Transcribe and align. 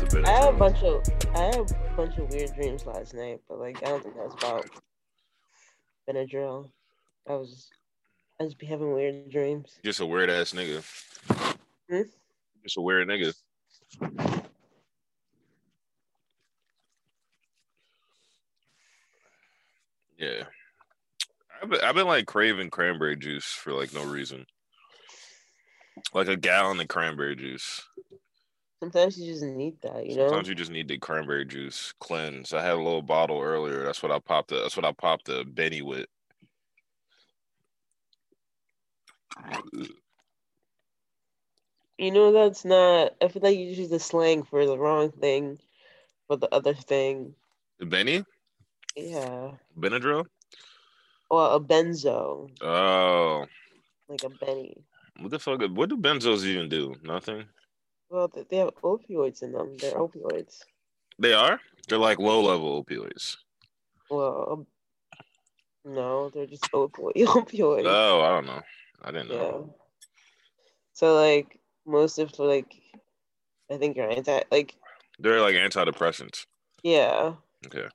was. 0.00 0.08
That. 0.12 0.24
I 0.24 0.30
had 0.30 0.48
a 0.48 0.56
bunch 0.56 0.82
of. 0.82 1.02
I 1.34 1.40
had 1.40 1.56
a 1.56 1.64
bunch 1.96 2.18
of 2.18 2.30
weird 2.30 2.54
dreams 2.54 2.86
last 2.86 3.14
night, 3.14 3.40
but 3.48 3.58
like 3.58 3.82
I 3.82 3.86
don't 3.88 4.02
think 4.02 4.16
that's 4.16 4.34
about 4.34 4.66
Benadryl. 6.08 6.70
I 7.28 7.34
was 7.34 7.70
I 8.40 8.44
just 8.44 8.58
be 8.58 8.64
having 8.64 8.94
weird 8.94 9.28
dreams. 9.28 9.78
Just 9.84 10.00
a 10.00 10.06
weird 10.06 10.30
ass 10.30 10.54
nigga. 10.54 10.82
Hmm? 11.90 12.02
Just 12.62 12.78
a 12.78 12.80
weird 12.80 13.06
nigga. 13.06 13.34
Yeah. 20.16 20.44
I've 21.62 21.68
been, 21.68 21.80
I've 21.82 21.94
been 21.94 22.06
like 22.06 22.24
craving 22.24 22.70
cranberry 22.70 23.16
juice 23.16 23.44
for 23.44 23.74
like 23.74 23.92
no 23.92 24.04
reason. 24.04 24.46
Like 26.14 26.28
a 26.28 26.36
gallon 26.36 26.80
of 26.80 26.88
cranberry 26.88 27.36
juice. 27.36 27.82
Sometimes 28.82 29.18
you 29.18 29.30
just 29.30 29.44
need 29.44 29.76
that, 29.82 30.06
you 30.06 30.16
know. 30.16 30.28
Sometimes 30.28 30.48
you 30.48 30.54
just 30.54 30.70
need 30.70 30.88
the 30.88 30.96
cranberry 30.96 31.44
juice 31.44 31.92
cleanse. 32.00 32.54
I 32.54 32.62
had 32.62 32.72
a 32.72 32.76
little 32.76 33.02
bottle 33.02 33.38
earlier. 33.38 33.84
That's 33.84 34.02
what 34.02 34.10
I 34.10 34.18
popped. 34.18 34.48
The, 34.48 34.62
that's 34.62 34.78
what 34.78 34.86
I 34.86 34.92
popped 34.92 35.26
the 35.26 35.44
Benny 35.44 35.82
with. 35.82 36.06
You 41.98 42.10
know 42.10 42.32
that's 42.32 42.64
not. 42.64 43.14
I 43.20 43.28
feel 43.28 43.42
like 43.42 43.58
you 43.58 43.66
use 43.66 43.90
the 43.90 44.00
slang 44.00 44.42
for 44.42 44.64
the 44.64 44.78
wrong 44.78 45.10
thing, 45.12 45.58
for 46.26 46.36
the 46.36 46.48
other 46.54 46.74
thing. 46.74 47.34
Benny 47.78 48.24
Yeah. 48.96 49.52
Benadryl. 49.78 50.26
Or 51.30 51.54
a 51.54 51.60
benzo, 51.60 52.50
Oh, 52.60 53.46
like 54.08 54.24
a 54.24 54.28
Benny. 54.30 54.76
what 55.20 55.30
the 55.30 55.38
fuck? 55.38 55.60
What 55.62 55.88
do 55.88 55.96
benzos 55.96 56.44
even 56.44 56.68
do? 56.68 56.96
Nothing. 57.04 57.44
Well, 58.08 58.28
they 58.28 58.56
have 58.56 58.74
opioids 58.82 59.42
in 59.42 59.52
them. 59.52 59.76
They're 59.78 59.94
opioids. 59.94 60.58
They 61.20 61.32
are. 61.32 61.60
They're 61.88 61.98
like 61.98 62.18
low 62.18 62.42
level 62.42 62.82
opioids. 62.82 63.36
Well, 64.10 64.48
um, 64.50 64.66
no, 65.84 66.30
they're 66.30 66.46
just 66.46 66.70
opioid 66.72 67.12
opioids. 67.16 67.84
Oh, 67.86 68.22
I 68.22 68.30
don't 68.30 68.46
know. 68.46 68.62
I 69.02 69.10
didn't 69.10 69.28
know. 69.28 69.72
Yeah. 69.74 69.82
So 70.92 71.14
like 71.14 71.58
most 71.86 72.18
of 72.18 72.38
like, 72.38 72.74
I 73.70 73.76
think 73.76 73.96
you're 73.96 74.10
anti 74.10 74.40
like 74.50 74.74
They're 75.18 75.40
like 75.40 75.54
antidepressants. 75.54 76.46
yeah. 76.82 77.34
Okay. 77.66 77.88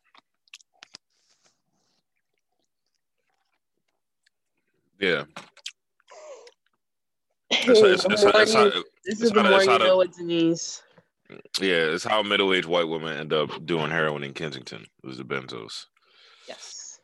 Yeah. 4.99 5.23
It's, 7.51 7.67
it's, 7.67 8.05
it's, 8.05 8.23
more 8.23 8.41
it's, 8.41 8.53
you- 8.53 8.59
how, 8.59 8.83
this 9.05 9.21
is 9.21 9.31
the 9.31 9.43
more 9.43 9.61
you 9.61 9.79
know 9.79 10.01
it's 10.01 10.17
Denise. 10.17 10.81
yeah, 11.59 11.93
it's 11.93 12.03
how 12.03 12.23
middle 12.23 12.53
aged 12.53 12.67
white 12.67 12.87
women 12.87 13.17
end 13.17 13.33
up 13.33 13.65
doing 13.65 13.91
heroin 13.91 14.23
in 14.23 14.33
Kensington. 14.33 14.85
It 15.03 15.07
was 15.07 15.17
the 15.17 15.23
benzos. 15.23 15.85
Yes. 16.47 16.99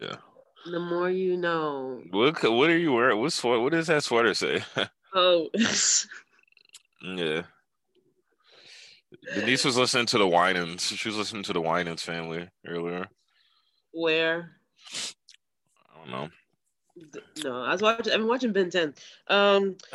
Yeah. 0.00 0.16
The 0.70 0.80
more 0.80 1.10
you 1.10 1.36
know. 1.36 2.02
What 2.10 2.42
what 2.42 2.70
are 2.70 2.78
you 2.78 2.92
wearing? 2.92 3.20
What 3.20 3.32
sweater? 3.32 3.60
What 3.60 3.72
does 3.72 3.86
that 3.86 4.04
sweater 4.04 4.34
say? 4.34 4.64
Oh, 5.18 5.48
yeah. 7.02 7.42
Denise 9.34 9.64
was 9.64 9.78
listening 9.78 10.04
to 10.06 10.18
the 10.18 10.26
Winans. 10.28 10.82
She 10.82 11.08
was 11.08 11.16
listening 11.16 11.42
to 11.44 11.54
the 11.54 11.60
Winans 11.60 12.02
family 12.02 12.50
earlier. 12.66 13.06
where? 13.92 14.50
I 14.92 15.98
don't 15.98 16.10
know. 16.10 16.28
No, 17.44 17.62
I 17.62 17.72
was 17.72 17.80
watching. 17.80 18.12
I've 18.12 18.18
been 18.18 18.28
watching 18.28 18.52
Ben 18.52 18.68
10. 18.68 18.94
Um, 19.28 19.76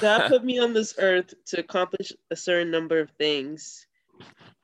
God 0.00 0.28
put 0.28 0.44
me 0.44 0.58
on 0.58 0.72
this 0.72 0.94
earth 0.98 1.34
to 1.46 1.60
accomplish 1.60 2.12
a 2.30 2.36
certain 2.36 2.70
number 2.70 3.00
of 3.00 3.10
things. 3.18 3.86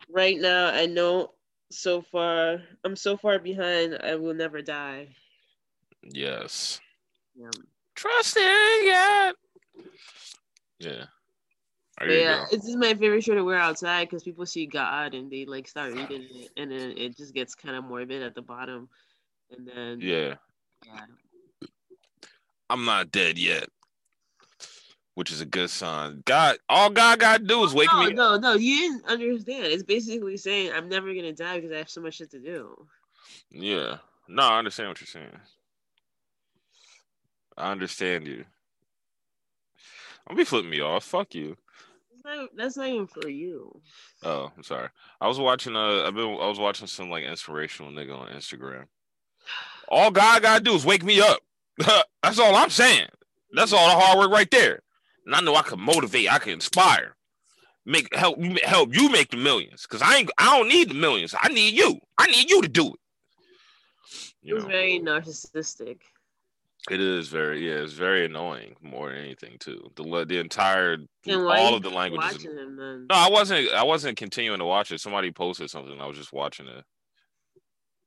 Right 0.09 0.41
now, 0.41 0.69
I 0.69 0.87
know 0.87 1.33
so 1.73 2.03
far, 2.03 2.61
I'm 2.85 2.97
so 2.97 3.17
far 3.17 3.39
behind, 3.39 3.99
I 4.03 4.15
will 4.17 4.35
never 4.35 4.63
die. 4.63 5.09
yes. 6.03 6.81
Yeah. 7.35 7.51
Trusting 7.95 8.43
God. 8.87 9.35
Yeah. 10.79 11.05
There 11.99 12.09
But 12.09 12.09
you 12.09 12.21
yeah, 12.21 12.45
this 12.51 12.65
is 12.67 12.77
my 12.77 12.95
favorite 12.95 13.23
shirt 13.23 13.37
to 13.37 13.45
wear 13.45 13.59
outside 13.59 14.09
because 14.09 14.23
people 14.23 14.45
see 14.47 14.67
God 14.67 15.15
and 15.15 15.31
they 15.31 15.45
like 15.45 15.69
start 15.69 15.93
reading 15.95 16.27
it, 16.31 16.51
and 16.57 16.71
then 16.71 16.95
it 16.97 17.17
just 17.17 17.33
gets 17.35 17.55
kind 17.55 17.77
of 17.77 17.85
morbid 17.85 18.23
at 18.23 18.35
the 18.35 18.43
bottom, 18.43 18.89
and 19.51 19.67
then 19.69 20.01
Yeah. 20.01 20.35
yeah. 20.85 21.05
I'm 22.71 22.85
not 22.85 23.13
dead 23.13 23.39
yet. 23.39 23.69
Which 25.15 25.31
is 25.31 25.43
a 25.43 25.47
good 25.47 25.69
sign. 25.69 26.23
God, 26.25 26.57
all 26.71 26.89
God 26.89 27.19
gotta 27.19 27.45
do 27.45 27.65
is 27.65 27.75
wake 27.75 27.91
no, 27.93 28.05
me. 28.05 28.13
no, 28.15 28.39
no, 28.39 28.55
you 28.55 28.79
didn't 28.79 29.05
understand. 29.07 29.67
It's 29.67 29.83
basically 29.83 30.39
saying 30.39 30.73
I'm 30.73 30.89
never 30.89 31.13
gonna 31.15 31.35
die 31.35 31.57
because 31.57 31.73
I 31.73 31.79
have 31.79 31.91
so 31.91 32.01
much 32.01 32.15
shit 32.15 32.31
to 32.31 32.39
do. 32.39 32.87
Yeah. 33.51 33.99
No, 34.29 34.43
I 34.43 34.59
understand 34.59 34.89
what 34.89 35.01
you're 35.01 35.07
saying. 35.07 35.39
I 37.59 37.71
understand 37.71 38.27
you. 38.27 38.45
I'll 40.27 40.37
be 40.37 40.45
flipping 40.45 40.71
me 40.71 40.81
off. 40.81 41.05
Fuck 41.05 41.35
you. 41.35 41.57
That's 42.11 42.25
not, 42.25 42.49
that's 42.57 42.77
not 42.77 42.89
even 42.89 43.07
for 43.07 43.29
you. 43.29 43.81
Oh, 44.23 44.51
I'm 44.57 44.63
sorry. 44.63 44.89
I 45.21 45.29
was 45.29 45.39
watching 45.39 45.77
uh 45.77 46.05
I've 46.07 46.15
been 46.15 46.29
I 46.29 46.49
was 46.49 46.59
watching 46.59 46.87
some 46.87 47.11
like 47.11 47.25
inspirational 47.25 47.93
nigga 47.93 48.19
on 48.19 48.29
Instagram. 48.29 48.85
All 49.89 50.11
God 50.11 50.43
gotta 50.43 50.63
do 50.63 50.75
is 50.75 50.87
wake 50.87 51.05
me 51.05 51.21
up. 51.21 51.41
That's 52.23 52.39
all 52.39 52.55
I'm 52.55 52.71
saying. 52.71 53.09
That's 53.53 53.73
all 53.73 53.89
the 53.89 54.03
hard 54.03 54.19
work 54.19 54.31
right 54.31 54.51
there. 54.51 54.81
And 55.27 55.35
I 55.35 55.41
know 55.41 55.55
I 55.55 55.63
can 55.63 55.81
motivate, 55.81 56.33
I 56.33 56.39
can 56.39 56.53
inspire. 56.55 57.17
Make 57.85 58.15
help 58.15 58.39
you 58.39 58.57
help 58.63 58.95
you 58.95 59.09
make 59.11 59.31
the 59.31 59.37
millions. 59.37 59.87
Cause 59.87 60.03
I 60.03 60.17
ain't 60.19 60.31
I 60.39 60.57
don't 60.57 60.69
need 60.69 60.91
the 60.91 60.95
millions. 60.95 61.35
I 61.41 61.49
need 61.49 61.75
you. 61.75 61.99
I 62.19 62.27
need 62.27 62.49
you 62.49 62.63
to 62.63 62.69
do 62.69 62.89
it. 62.89 63.01
It 64.43 64.49
You 64.49 64.55
was 64.55 64.65
know, 64.65 64.71
very 64.71 65.01
narcissistic. 65.01 66.01
it 66.91 67.01
is 67.01 67.29
very 67.29 67.67
yeah, 67.69 67.83
it's 67.83 67.93
very 67.93 68.25
annoying 68.27 68.77
more 68.81 69.09
than 69.09 69.19
anything 69.19 69.57
too. 69.59 69.91
The 69.97 70.25
the 70.27 70.39
entire 70.39 70.99
all 71.29 71.75
of 71.75 71.83
the 71.83 71.91
languages. 71.91 72.45
him? 72.45 73.07
No, 73.11 73.17
I 73.17 73.29
wasn't. 73.31 73.71
I 73.73 73.83
wasn't 73.83 74.17
continuing 74.17 74.61
to 74.61 74.65
watch 74.65 74.93
it. 74.93 75.01
Somebody 75.01 75.33
posted 75.33 75.69
something. 75.71 76.01
I 76.01 76.07
was 76.07 76.17
just 76.17 76.33
watching 76.33 76.67
it. 76.69 76.85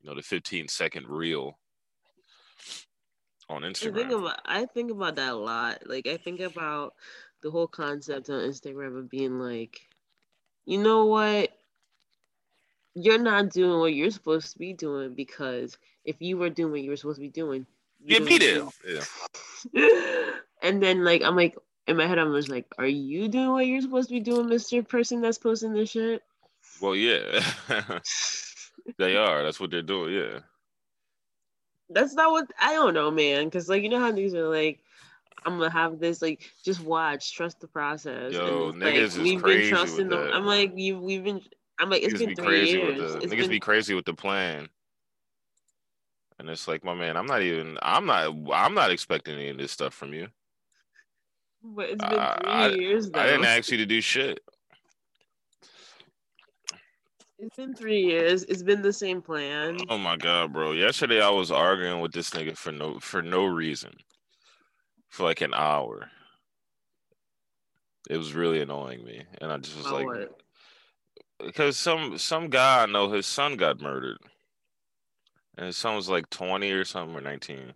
You 0.02 0.10
know, 0.10 0.16
the 0.16 0.22
15 0.22 0.68
second 0.70 1.08
reel 1.10 1.58
on 3.50 3.64
I 3.64 3.74
think 3.74 3.96
Instagram. 3.96 4.20
about 4.20 4.40
I 4.46 4.66
think 4.66 4.92
about 4.92 5.16
that 5.18 5.34
a 5.34 5.36
lot. 5.36 5.80
Like 5.88 6.08
I 6.08 6.18
think 6.18 6.40
about 6.40 6.94
the 7.44 7.52
whole 7.52 7.68
concept 7.68 8.30
on 8.30 8.42
Instagram 8.42 8.98
of 8.98 9.10
being 9.10 9.40
like, 9.40 9.80
you 10.66 10.78
know 10.80 11.06
what? 11.06 11.52
You're 12.96 13.20
not 13.20 13.50
doing 13.52 13.80
what 13.80 13.94
you're 13.94 14.10
supposed 14.12 14.54
to 14.54 14.58
be 14.60 14.74
doing 14.74 15.14
because 15.14 15.78
if 16.06 16.16
you 16.20 16.38
were 16.38 16.50
doing 16.50 16.72
what 16.72 16.82
you 16.82 16.90
were 16.90 16.96
supposed 16.96 17.18
to 17.18 17.22
be 17.22 17.30
doing, 17.30 17.66
Yeah, 18.04 18.20
you 18.20 18.26
be 18.26 18.38
there. 18.38 18.68
Yeah. 18.88 20.32
and 20.62 20.82
then 20.82 21.04
like 21.04 21.22
I'm 21.22 21.36
like 21.36 21.58
in 21.88 21.98
my 21.98 22.08
head 22.08 22.18
I'm 22.18 22.34
just 22.34 22.50
like, 22.50 22.66
are 22.78 22.88
you 22.88 23.28
doing 23.28 23.52
what 23.52 23.68
you're 23.68 23.82
supposed 23.82 24.08
to 24.10 24.14
be 24.16 24.22
doing, 24.22 24.48
Mister 24.48 24.82
Person 24.82 25.22
that's 25.22 25.38
posting 25.38 25.74
this 25.74 25.92
shit? 25.92 26.22
Well, 26.82 26.96
yeah, 26.96 27.42
they 28.98 29.16
are. 29.16 29.44
That's 29.44 29.60
what 29.60 29.72
they're 29.72 29.82
doing. 29.82 30.14
Yeah. 30.14 30.40
That's 31.90 32.14
not 32.14 32.32
what 32.32 32.48
I 32.60 32.74
don't 32.74 32.94
know, 32.94 33.12
man. 33.12 33.46
Because 33.46 33.70
like 33.70 33.84
you 33.84 33.90
know 33.90 34.00
how 34.00 34.12
niggas 34.12 34.34
are 34.34 34.48
like, 34.50 34.80
I'm 35.46 35.58
gonna 35.58 35.70
have 35.70 36.00
this 36.00 36.22
like 36.22 36.50
just 36.64 36.82
watch, 36.82 37.34
trust 37.34 37.60
the 37.60 37.68
process. 37.68 38.34
Yo, 38.34 38.70
it's 38.70 38.78
niggas 38.78 38.98
is 38.98 39.18
we've 39.20 39.42
crazy 39.42 39.70
been 39.70 39.78
trusting 39.78 40.10
them. 40.10 40.30
I'm 40.34 40.46
like 40.46 40.74
you, 40.76 41.00
we've 41.00 41.24
been. 41.24 41.42
I'm 41.80 41.90
like 41.90 42.04
it's 42.04 42.14
niggas 42.14 42.20
been 42.20 42.30
be 42.30 42.36
three 42.36 42.46
crazy 42.46 42.78
years. 42.78 43.00
with 43.00 43.12
the 43.12 43.18
It's 43.18 43.34
niggas 43.34 43.40
been, 43.42 43.50
be 43.50 43.60
crazy 43.60 43.94
with 43.94 44.06
the 44.06 44.14
plan. 44.14 44.70
And 46.38 46.50
it's 46.50 46.68
like, 46.68 46.84
my 46.84 46.94
man, 46.94 47.16
I'm 47.16 47.28
not 47.28 47.42
even. 47.42 47.78
I'm 47.82 48.06
not. 48.06 48.34
I'm 48.54 48.74
not 48.74 48.92
expecting 48.92 49.36
any 49.36 49.50
of 49.50 49.58
this 49.58 49.72
stuff 49.72 49.94
from 49.94 50.14
you. 50.14 50.28
but 51.64 51.90
it's 51.90 52.04
been 52.04 52.10
three 52.10 52.52
I- 52.52 52.68
years 52.70 53.10
though. 53.10 53.20
I 53.20 53.28
didn't 53.28 53.46
ask 53.46 53.72
you 53.72 53.78
to 53.78 53.86
do 53.86 54.02
shit. 54.02 54.40
It's 57.38 57.56
been 57.56 57.74
three 57.76 58.02
years. 58.02 58.44
It's 58.44 58.64
been 58.64 58.82
the 58.82 58.94
same 58.94 59.22
plan. 59.22 59.78
Oh 59.90 59.98
my 59.98 60.16
god, 60.16 60.54
bro! 60.54 60.72
Yesterday 60.72 61.22
I 61.22 61.30
was 61.30 61.52
arguing 61.52 62.00
with 62.00 62.14
this 62.14 62.30
nigga 62.30 62.58
for 62.58 62.72
no 62.72 63.00
for 63.00 63.22
no 63.22 63.46
reason, 63.46 63.94
for 65.10 65.24
like 65.24 65.42
an 65.42 65.54
hour. 65.54 66.10
It 68.10 68.18
was 68.18 68.34
really 68.34 68.62
annoying 68.62 69.04
me, 69.04 69.24
and 69.42 69.52
I 69.52 69.58
just 69.58 69.76
was 69.76 69.86
About 69.86 69.96
like, 69.96 70.06
what? 70.06 70.42
because 71.40 71.78
some 71.78 72.18
some 72.18 72.50
guy 72.50 72.84
I 72.84 72.86
know 72.86 73.12
his 73.12 73.26
son 73.26 73.58
got 73.58 73.82
murdered, 73.82 74.18
and 75.58 75.66
his 75.68 75.78
son 75.78 75.96
was 75.96 76.08
like 76.08 76.30
20 76.30 76.72
or 76.72 76.86
something 76.86 77.16
or 77.16 77.22
19. 77.22 77.74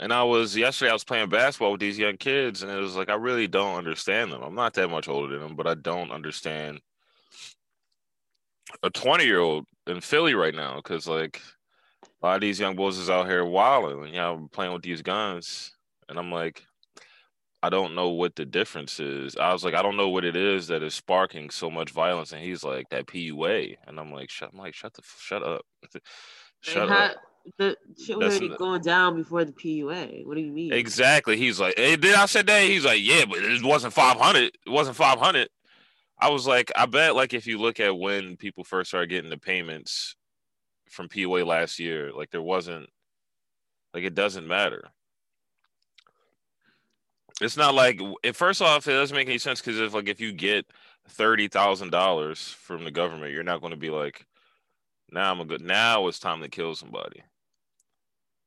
And 0.00 0.12
I 0.12 0.22
was 0.24 0.56
yesterday. 0.56 0.90
I 0.90 0.94
was 0.94 1.04
playing 1.04 1.28
basketball 1.30 1.72
with 1.72 1.80
these 1.80 1.98
young 1.98 2.16
kids, 2.18 2.62
and 2.62 2.70
it 2.70 2.80
was 2.80 2.96
like 2.96 3.08
I 3.08 3.14
really 3.14 3.46
don't 3.48 3.76
understand 3.76 4.32
them. 4.32 4.42
I'm 4.42 4.54
not 4.54 4.74
that 4.74 4.90
much 4.90 5.08
older 5.08 5.38
than 5.38 5.48
them, 5.48 5.56
but 5.56 5.66
I 5.66 5.74
don't 5.74 6.10
understand 6.10 6.80
a 8.82 8.90
20 8.90 9.24
year 9.24 9.40
old 9.40 9.66
in 9.86 10.00
Philly 10.00 10.34
right 10.34 10.54
now 10.54 10.76
because 10.76 11.06
like 11.06 11.40
a 12.22 12.26
lot 12.26 12.34
of 12.36 12.40
these 12.40 12.60
young 12.60 12.76
boys 12.76 12.98
is 12.98 13.10
out 13.10 13.26
here 13.26 13.44
wilding 13.44 14.02
and 14.02 14.08
you 14.08 14.16
know 14.16 14.48
playing 14.52 14.72
with 14.72 14.82
these 14.82 15.02
guns, 15.02 15.72
and 16.08 16.18
I'm 16.18 16.32
like, 16.32 16.64
I 17.62 17.70
don't 17.70 17.94
know 17.94 18.10
what 18.10 18.36
the 18.36 18.44
difference 18.44 19.00
is. 19.00 19.36
I 19.36 19.52
was 19.52 19.64
like, 19.64 19.74
I 19.74 19.82
don't 19.82 19.96
know 19.96 20.08
what 20.08 20.24
it 20.24 20.36
is 20.36 20.66
that 20.68 20.82
is 20.82 20.94
sparking 20.94 21.50
so 21.50 21.70
much 21.70 21.90
violence, 21.90 22.32
and 22.32 22.42
he's 22.42 22.64
like 22.64 22.88
that 22.90 23.06
PUA, 23.06 23.76
and 23.86 23.98
I'm 23.98 24.12
like, 24.12 24.30
shut, 24.30 24.50
I'm 24.52 24.58
like, 24.58 24.74
shut 24.74 24.92
the, 24.94 25.02
shut 25.18 25.42
up, 25.42 25.62
shut 26.60 26.90
up. 26.90 27.16
The 27.58 27.76
shit 28.02 28.18
was 28.18 28.34
That's 28.34 28.40
already 28.40 28.56
going 28.56 28.80
down 28.80 29.16
before 29.16 29.44
the 29.44 29.52
PUA. 29.52 30.26
What 30.26 30.34
do 30.34 30.40
you 30.40 30.50
mean? 30.50 30.72
Exactly. 30.72 31.36
He's 31.36 31.60
like, 31.60 31.74
hey, 31.76 31.96
then 31.96 32.14
I 32.14 32.24
said 32.24 32.46
that. 32.46 32.62
He's 32.62 32.86
like, 32.86 33.02
yeah, 33.02 33.26
but 33.26 33.38
it 33.38 33.62
wasn't 33.62 33.92
500. 33.92 34.44
It 34.44 34.52
wasn't 34.66 34.96
500. 34.96 35.48
I 36.18 36.30
was 36.30 36.46
like, 36.46 36.70
I 36.76 36.86
bet, 36.86 37.16
like, 37.16 37.34
if 37.34 37.46
you 37.46 37.58
look 37.58 37.80
at 37.80 37.98
when 37.98 38.36
people 38.36 38.64
first 38.64 38.90
started 38.90 39.10
getting 39.10 39.30
the 39.30 39.36
payments 39.36 40.16
from 40.88 41.08
PUA 41.08 41.46
last 41.46 41.78
year, 41.78 42.12
like, 42.12 42.30
there 42.30 42.42
wasn't, 42.42 42.88
like, 43.92 44.04
it 44.04 44.14
doesn't 44.14 44.46
matter. 44.46 44.84
It's 47.40 47.56
not 47.56 47.74
like, 47.74 48.00
it, 48.22 48.36
first 48.36 48.62
off, 48.62 48.86
it 48.86 48.92
doesn't 48.92 49.16
make 49.16 49.28
any 49.28 49.38
sense 49.38 49.60
because 49.60 49.80
if, 49.80 49.92
like, 49.92 50.08
if 50.08 50.20
you 50.20 50.32
get 50.32 50.66
$30,000 51.10 52.54
from 52.54 52.84
the 52.84 52.90
government, 52.90 53.32
you're 53.32 53.42
not 53.42 53.60
going 53.60 53.72
to 53.72 53.76
be 53.76 53.90
like, 53.90 54.24
now 55.10 55.32
I'm 55.32 55.40
a 55.40 55.44
good, 55.44 55.60
now 55.60 56.06
it's 56.06 56.18
time 56.20 56.40
to 56.42 56.48
kill 56.48 56.74
somebody. 56.74 57.22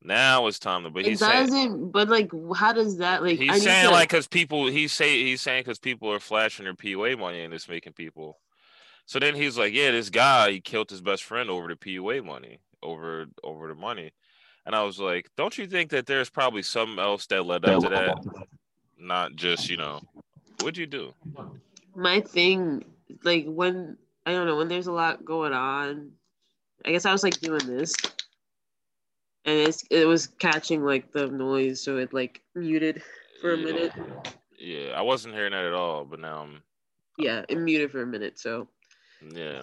Now 0.03 0.47
it's 0.47 0.59
time 0.59 0.83
to, 0.83 0.89
but 0.89 0.99
it 1.05 1.09
he's 1.09 1.19
saying, 1.19 1.47
doesn't. 1.47 1.91
But 1.91 2.07
like, 2.07 2.31
how 2.55 2.71
does 2.71 2.97
that 2.97 3.23
like? 3.23 3.39
I 3.39 3.43
He's 3.43 3.51
need 3.53 3.61
saying 3.61 3.87
to- 3.87 3.91
like 3.91 4.09
because 4.09 4.27
people 4.27 4.67
he's 4.67 4.93
say 4.93 5.23
he's 5.23 5.41
saying 5.41 5.61
because 5.63 5.79
people 5.79 6.11
are 6.11 6.19
flashing 6.19 6.65
their 6.65 6.75
PUA 6.75 7.17
money 7.17 7.41
and 7.41 7.53
it's 7.53 7.67
making 7.67 7.93
people. 7.93 8.37
So 9.05 9.19
then 9.19 9.35
he's 9.35 9.57
like, 9.57 9.73
yeah, 9.73 9.91
this 9.91 10.09
guy 10.09 10.51
he 10.51 10.61
killed 10.61 10.89
his 10.89 11.01
best 11.01 11.23
friend 11.23 11.49
over 11.49 11.67
the 11.67 11.75
PUA 11.75 12.23
money, 12.23 12.59
over 12.83 13.25
over 13.43 13.67
the 13.67 13.75
money, 13.75 14.11
and 14.65 14.75
I 14.75 14.83
was 14.83 14.99
like, 14.99 15.29
don't 15.35 15.57
you 15.57 15.65
think 15.67 15.89
that 15.91 16.05
there's 16.05 16.29
probably 16.29 16.61
something 16.61 16.99
else 16.99 17.25
that 17.27 17.45
led 17.45 17.65
up 17.65 17.81
to 17.83 17.89
that, 17.89 18.17
not 18.99 19.35
just 19.35 19.69
you 19.69 19.77
know, 19.77 20.01
what'd 20.59 20.77
you 20.77 20.85
do? 20.87 21.13
my 21.95 22.21
thing 22.21 22.85
like 23.23 23.45
when 23.47 23.97
I 24.27 24.31
don't 24.31 24.45
know 24.45 24.57
when 24.57 24.67
there's 24.67 24.87
a 24.87 24.91
lot 24.91 25.25
going 25.25 25.53
on. 25.53 26.11
I 26.85 26.91
guess 26.91 27.05
I 27.05 27.11
was 27.11 27.23
like 27.23 27.39
doing 27.39 27.65
this, 27.65 27.93
and 29.47 29.59
it's 29.59 29.83
it 29.89 30.05
was 30.05 30.27
catching 30.27 30.83
like 30.83 31.11
the 31.13 31.27
noise, 31.27 31.81
so 31.81 31.97
it 31.97 32.13
like 32.13 32.41
muted 32.53 33.01
for 33.41 33.53
a 33.53 33.57
minute. 33.57 33.93
Yeah, 34.59 34.91
I 34.95 35.01
wasn't 35.01 35.35
hearing 35.35 35.53
that 35.53 35.65
at 35.65 35.73
all, 35.73 36.03
but 36.03 36.19
now 36.19 36.41
I'm 36.43 36.61
Yeah, 37.17 37.45
it 37.47 37.57
muted 37.57 37.89
for 37.89 38.01
a 38.01 38.05
minute. 38.05 38.37
So 38.37 38.67
yeah. 39.33 39.61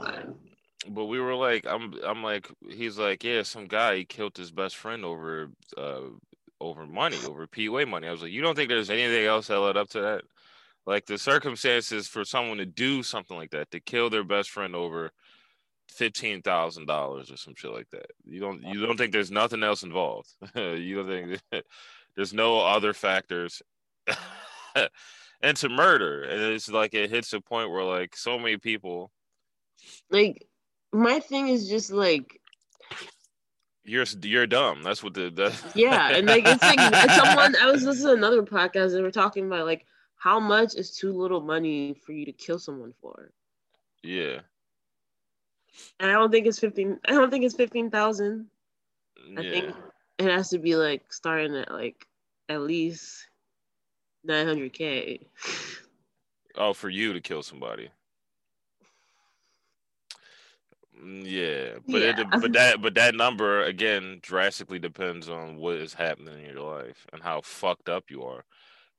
But 0.88 1.06
we 1.06 1.18
were 1.18 1.34
like, 1.34 1.66
I'm, 1.66 1.94
I'm 2.04 2.22
like, 2.22 2.50
he's 2.68 2.98
like, 2.98 3.24
yeah, 3.24 3.42
some 3.42 3.66
guy 3.66 3.96
he 3.96 4.04
killed 4.04 4.36
his 4.36 4.50
best 4.50 4.76
friend 4.76 5.02
over, 5.02 5.48
uh, 5.78 6.00
over 6.60 6.86
money, 6.86 7.16
over 7.26 7.46
PUA 7.46 7.88
money. 7.88 8.06
I 8.06 8.10
was 8.10 8.20
like, 8.20 8.32
you 8.32 8.42
don't 8.42 8.54
think 8.54 8.68
there's 8.68 8.90
anything 8.90 9.24
else 9.24 9.46
that 9.46 9.60
led 9.60 9.78
up 9.78 9.88
to 9.90 10.00
that? 10.02 10.24
Like 10.84 11.06
the 11.06 11.16
circumstances 11.16 12.06
for 12.06 12.24
someone 12.26 12.58
to 12.58 12.66
do 12.66 13.02
something 13.02 13.36
like 13.36 13.50
that, 13.52 13.70
to 13.70 13.80
kill 13.80 14.10
their 14.10 14.24
best 14.24 14.50
friend 14.50 14.76
over 14.76 15.10
fifteen 15.88 16.42
thousand 16.42 16.86
dollars 16.86 17.30
or 17.30 17.36
some 17.36 17.54
shit 17.56 17.72
like 17.72 17.88
that. 17.90 18.06
You 18.24 18.40
don't, 18.40 18.62
you 18.62 18.84
don't 18.84 18.96
think 18.96 19.12
there's 19.12 19.30
nothing 19.30 19.62
else 19.62 19.82
involved? 19.82 20.28
you 20.54 20.96
don't 20.96 21.08
think 21.08 21.40
there's 22.16 22.32
no 22.32 22.60
other 22.60 22.92
factors 22.92 23.62
into 25.42 25.68
murder? 25.68 26.22
And 26.24 26.40
it's 26.52 26.68
like 26.68 26.94
it 26.94 27.10
hits 27.10 27.32
a 27.32 27.40
point 27.40 27.70
where 27.70 27.84
like 27.84 28.16
so 28.16 28.38
many 28.38 28.56
people. 28.56 29.10
like 30.10 30.46
my 30.92 31.20
thing 31.20 31.48
is 31.48 31.68
just 31.68 31.90
like 31.90 32.40
You're 33.84 34.06
you're 34.22 34.46
dumb. 34.46 34.82
That's 34.82 35.02
what 35.02 35.14
the, 35.14 35.30
the 35.30 35.54
yeah, 35.74 36.10
and 36.10 36.26
like 36.26 36.44
it's 36.46 36.62
like 36.62 36.80
someone 37.10 37.54
I 37.60 37.70
was 37.70 37.84
listening 37.84 38.08
to 38.08 38.18
another 38.18 38.42
podcast 38.42 38.94
and 38.94 39.02
we're 39.02 39.10
talking 39.10 39.46
about 39.46 39.66
like 39.66 39.84
how 40.16 40.40
much 40.40 40.74
is 40.74 40.96
too 40.96 41.12
little 41.12 41.40
money 41.40 41.94
for 42.04 42.12
you 42.12 42.24
to 42.24 42.32
kill 42.32 42.58
someone 42.58 42.94
for. 43.02 43.30
yeah 44.02 44.38
And 46.00 46.10
I 46.10 46.14
don't 46.14 46.30
think 46.30 46.46
it's 46.46 46.58
fifteen. 46.58 47.00
I 47.06 47.12
don't 47.12 47.30
think 47.30 47.44
it's 47.44 47.54
fifteen 47.56 47.90
thousand. 47.90 48.48
I 49.36 49.42
yeah 49.42 49.50
think 49.50 49.74
it 50.18 50.26
has 50.30 50.50
to 50.50 50.58
be 50.58 50.76
like 50.76 51.12
starting 51.12 51.56
at 51.56 51.70
like 51.70 52.06
at 52.48 52.60
least 52.62 53.28
nine 54.24 54.46
hundred 54.46 54.72
k. 54.72 55.26
oh 56.56 56.72
for 56.74 56.88
you 56.88 57.12
to 57.12 57.20
kill 57.20 57.42
somebody. 57.42 57.90
Mm, 61.02 61.22
Yeah, 61.24 61.78
but 61.90 62.02
it 62.02 62.16
but 62.40 62.52
that 62.52 62.80
but 62.80 62.94
that 62.94 63.14
number 63.14 63.62
again 63.64 64.18
drastically 64.22 64.78
depends 64.78 65.28
on 65.28 65.56
what 65.56 65.76
is 65.76 65.94
happening 65.94 66.38
in 66.44 66.50
your 66.54 66.60
life 66.62 67.06
and 67.12 67.22
how 67.22 67.40
fucked 67.42 67.88
up 67.88 68.10
you 68.10 68.22
are. 68.24 68.44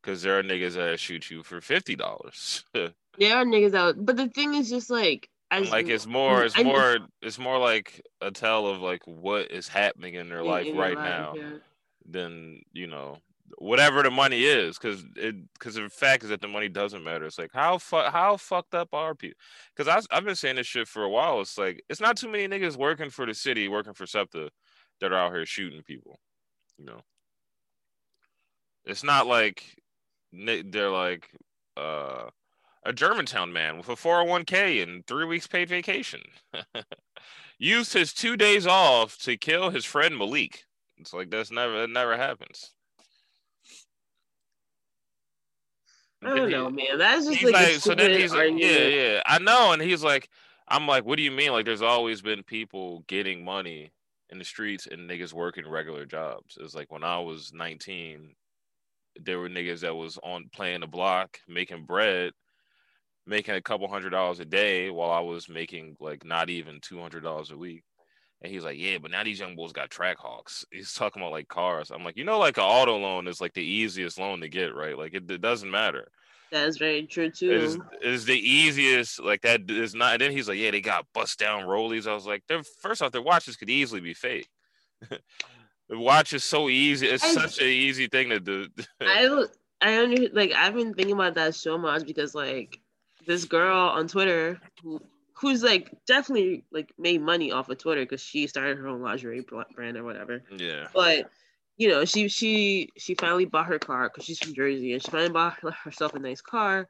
Because 0.01 0.21
there 0.21 0.37
are 0.39 0.43
niggas 0.43 0.73
that 0.75 0.99
shoot 0.99 1.29
you 1.31 1.43
for 1.43 1.61
fifty 1.61 1.95
dollars. 1.95 2.65
There 3.17 3.35
are 3.35 3.45
niggas 3.45 3.73
out, 3.75 4.05
but 4.05 4.15
the 4.17 4.29
thing 4.29 4.53
is 4.53 4.69
just 4.69 4.89
like 4.89 5.29
as 5.63 5.71
like 5.71 5.87
it's 5.87 6.05
more 6.05 6.43
it's 6.43 6.61
more 6.61 6.97
it's 7.21 7.39
more 7.39 7.57
like 7.57 8.01
a 8.21 8.31
tell 8.31 8.67
of 8.67 8.81
like 8.81 9.01
what 9.05 9.51
is 9.51 9.67
happening 9.67 10.15
in 10.15 10.29
their 10.29 10.39
in- 10.39 10.47
life 10.47 10.67
in 10.67 10.77
right 10.77 10.95
life, 10.95 11.05
now. 11.05 11.33
yeah. 11.35 11.57
than 12.07 12.61
you 12.73 12.87
know 12.87 13.17
whatever 13.59 14.01
the 14.01 14.09
money 14.11 14.43
is 14.43 14.77
because 14.77 15.03
it 15.15 15.35
because 15.53 15.75
the 15.75 15.87
fact 15.89 16.23
is 16.23 16.29
that 16.29 16.41
the 16.41 16.47
money 16.47 16.67
doesn't 16.67 17.03
matter 17.03 17.25
it's 17.25 17.37
like 17.37 17.51
how 17.53 17.77
fu- 17.77 17.97
how 17.97 18.35
fucked 18.37 18.73
up 18.73 18.89
are 18.93 19.13
people 19.13 19.37
because 19.75 20.05
I've 20.11 20.25
been 20.25 20.35
saying 20.35 20.55
this 20.55 20.67
shit 20.67 20.87
for 20.87 21.03
a 21.03 21.09
while 21.09 21.41
it's 21.41 21.57
like 21.57 21.83
it's 21.87 22.01
not 22.01 22.17
too 22.17 22.27
many 22.27 22.47
niggas 22.47 22.75
working 22.75 23.09
for 23.09 23.25
the 23.25 23.33
city 23.33 23.67
working 23.67 23.93
for 23.93 24.05
SEPTA 24.07 24.49
that 24.99 25.11
are 25.11 25.17
out 25.17 25.33
here 25.33 25.45
shooting 25.45 25.83
people 25.83 26.19
you 26.77 26.85
know 26.85 26.99
it's 28.83 29.03
not 29.03 29.27
like 29.27 29.63
they're 30.33 30.89
like 30.89 31.29
uh 31.77 32.29
a 32.85 32.93
Germantown 32.93 33.51
man 33.51 33.77
with 33.77 33.89
a 33.89 33.95
401k 33.95 34.83
and 34.83 35.05
three 35.07 35.25
weeks 35.25 35.47
paid 35.47 35.67
vacation 35.67 36.21
used 37.57 37.93
his 37.93 38.13
two 38.13 38.37
days 38.37 38.67
off 38.67 39.17
to 39.19 39.35
kill 39.35 39.71
his 39.71 39.85
friend 39.85 40.17
Malik 40.17 40.65
it's 40.97 41.13
like 41.13 41.29
that's 41.29 41.51
never 41.51 41.81
that 41.81 41.89
never 41.89 42.17
happens. 42.17 42.71
I 46.23 46.35
don't 46.35 46.49
know, 46.49 46.69
man. 46.71 46.97
That's 46.97 47.27
just 47.27 47.43
like, 47.43 47.53
like, 47.53 47.73
so 47.73 47.93
then 47.93 48.19
he's 48.19 48.33
like, 48.33 48.53
yeah, 48.55 48.87
yeah, 48.87 49.21
I 49.27 49.37
know. 49.37 49.73
And 49.73 49.81
he's 49.81 50.03
like, 50.03 50.27
I'm 50.67 50.87
like, 50.87 51.05
what 51.05 51.17
do 51.17 51.23
you 51.23 51.29
mean? 51.29 51.51
Like, 51.51 51.65
there's 51.65 51.83
always 51.83 52.21
been 52.21 52.41
people 52.41 53.03
getting 53.07 53.45
money 53.45 53.91
in 54.31 54.39
the 54.39 54.45
streets 54.45 54.87
and 54.87 55.07
niggas 55.07 55.33
working 55.33 55.69
regular 55.69 56.05
jobs. 56.05 56.57
It's 56.59 56.73
like 56.73 56.91
when 56.91 57.03
I 57.03 57.19
was 57.19 57.51
19, 57.53 58.33
there 59.21 59.37
were 59.37 59.49
niggas 59.49 59.81
that 59.81 59.95
was 59.95 60.17
on 60.23 60.49
playing 60.51 60.79
the 60.79 60.87
block, 60.87 61.37
making 61.47 61.85
bread, 61.85 62.31
making 63.27 63.55
a 63.55 63.61
couple 63.61 63.87
hundred 63.87 64.11
dollars 64.11 64.39
a 64.39 64.45
day 64.45 64.89
while 64.89 65.11
I 65.11 65.19
was 65.19 65.49
making 65.49 65.97
like 65.99 66.23
not 66.25 66.49
even 66.49 66.79
two 66.81 66.99
hundred 66.99 67.23
dollars 67.23 67.51
a 67.51 67.57
week. 67.57 67.83
And 68.41 68.51
he's 68.51 68.63
like, 68.63 68.77
yeah, 68.77 68.97
but 69.01 69.11
now 69.11 69.23
these 69.23 69.39
young 69.39 69.55
boys 69.55 69.71
got 69.71 69.89
track 69.89 70.17
hawks. 70.19 70.65
He's 70.71 70.93
talking 70.93 71.21
about 71.21 71.31
like 71.31 71.47
cars. 71.47 71.89
I'm 71.89 72.03
like, 72.03 72.17
you 72.17 72.25
know, 72.25 72.37
like 72.37 72.57
an 72.57 72.63
auto 72.63 72.97
loan 72.97 73.27
is 73.27 73.41
like 73.41 73.53
the 73.53 73.63
easiest 73.63 74.19
loan 74.19 74.41
to 74.41 74.49
get, 74.49 74.75
right? 74.75 74.97
Like 74.97 75.13
it, 75.13 75.29
it 75.31 75.41
doesn't 75.41 75.71
matter. 75.71 76.09
That's 76.51 76.77
very 76.77 77.07
true 77.07 77.31
too. 77.31 77.51
It 77.51 77.63
is, 77.63 77.75
it 77.75 78.11
is 78.11 78.25
the 78.25 78.37
easiest. 78.37 79.21
Like 79.21 79.41
that 79.41 79.69
is 79.69 79.95
not. 79.95 80.13
And 80.13 80.21
then 80.21 80.31
he's 80.31 80.47
like, 80.47 80.59
yeah, 80.59 80.71
they 80.71 80.81
got 80.81 81.07
bust 81.13 81.39
down 81.39 81.63
rollies. 81.63 82.07
I 82.07 82.13
was 82.13 82.27
like, 82.27 82.43
they're 82.47 82.61
first 82.81 83.01
off, 83.01 83.11
their 83.11 83.21
watches 83.21 83.55
could 83.55 83.69
easily 83.69 84.01
be 84.01 84.13
fake. 84.13 84.47
the 85.09 85.19
watch 85.97 86.33
is 86.33 86.43
so 86.43 86.69
easy. 86.69 87.07
It's 87.07 87.23
I- 87.23 87.33
such 87.33 87.59
an 87.59 87.67
easy 87.67 88.07
thing 88.07 88.29
to 88.29 88.39
do. 88.39 88.67
I 89.01 89.45
I 89.81 90.01
under 90.01 90.29
like 90.33 90.51
I've 90.51 90.75
been 90.75 90.93
thinking 90.93 91.15
about 91.15 91.35
that 91.35 91.55
so 91.55 91.77
much 91.77 92.05
because 92.05 92.35
like 92.35 92.79
this 93.25 93.45
girl 93.45 93.89
on 93.89 94.07
Twitter 94.07 94.59
who 94.83 95.01
who's 95.33 95.63
like 95.63 95.91
definitely 96.05 96.63
like 96.71 96.93
made 96.97 97.21
money 97.21 97.51
off 97.51 97.69
of 97.69 97.77
Twitter 97.77 98.01
because 98.01 98.21
she 98.21 98.47
started 98.47 98.77
her 98.77 98.87
own 98.87 99.01
lingerie 99.01 99.45
brand 99.75 99.97
or 99.97 100.03
whatever. 100.03 100.41
yeah. 100.57 100.87
But 100.93 101.29
you 101.77 101.89
know, 101.89 102.05
she 102.05 102.27
she 102.29 102.89
she 102.97 103.15
finally 103.15 103.45
bought 103.45 103.67
her 103.67 103.79
car 103.79 104.09
because 104.09 104.23
she's 104.23 104.39
from 104.39 104.53
Jersey 104.53 104.93
and 104.93 105.01
she 105.03 105.11
finally 105.11 105.29
bought 105.29 105.57
herself 105.83 106.13
a 106.13 106.19
nice 106.19 106.41
car, 106.41 106.87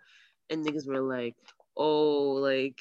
and 0.49 0.65
niggas 0.65 0.87
were 0.87 1.01
like, 1.01 1.35
oh, 1.75 2.33
like 2.33 2.79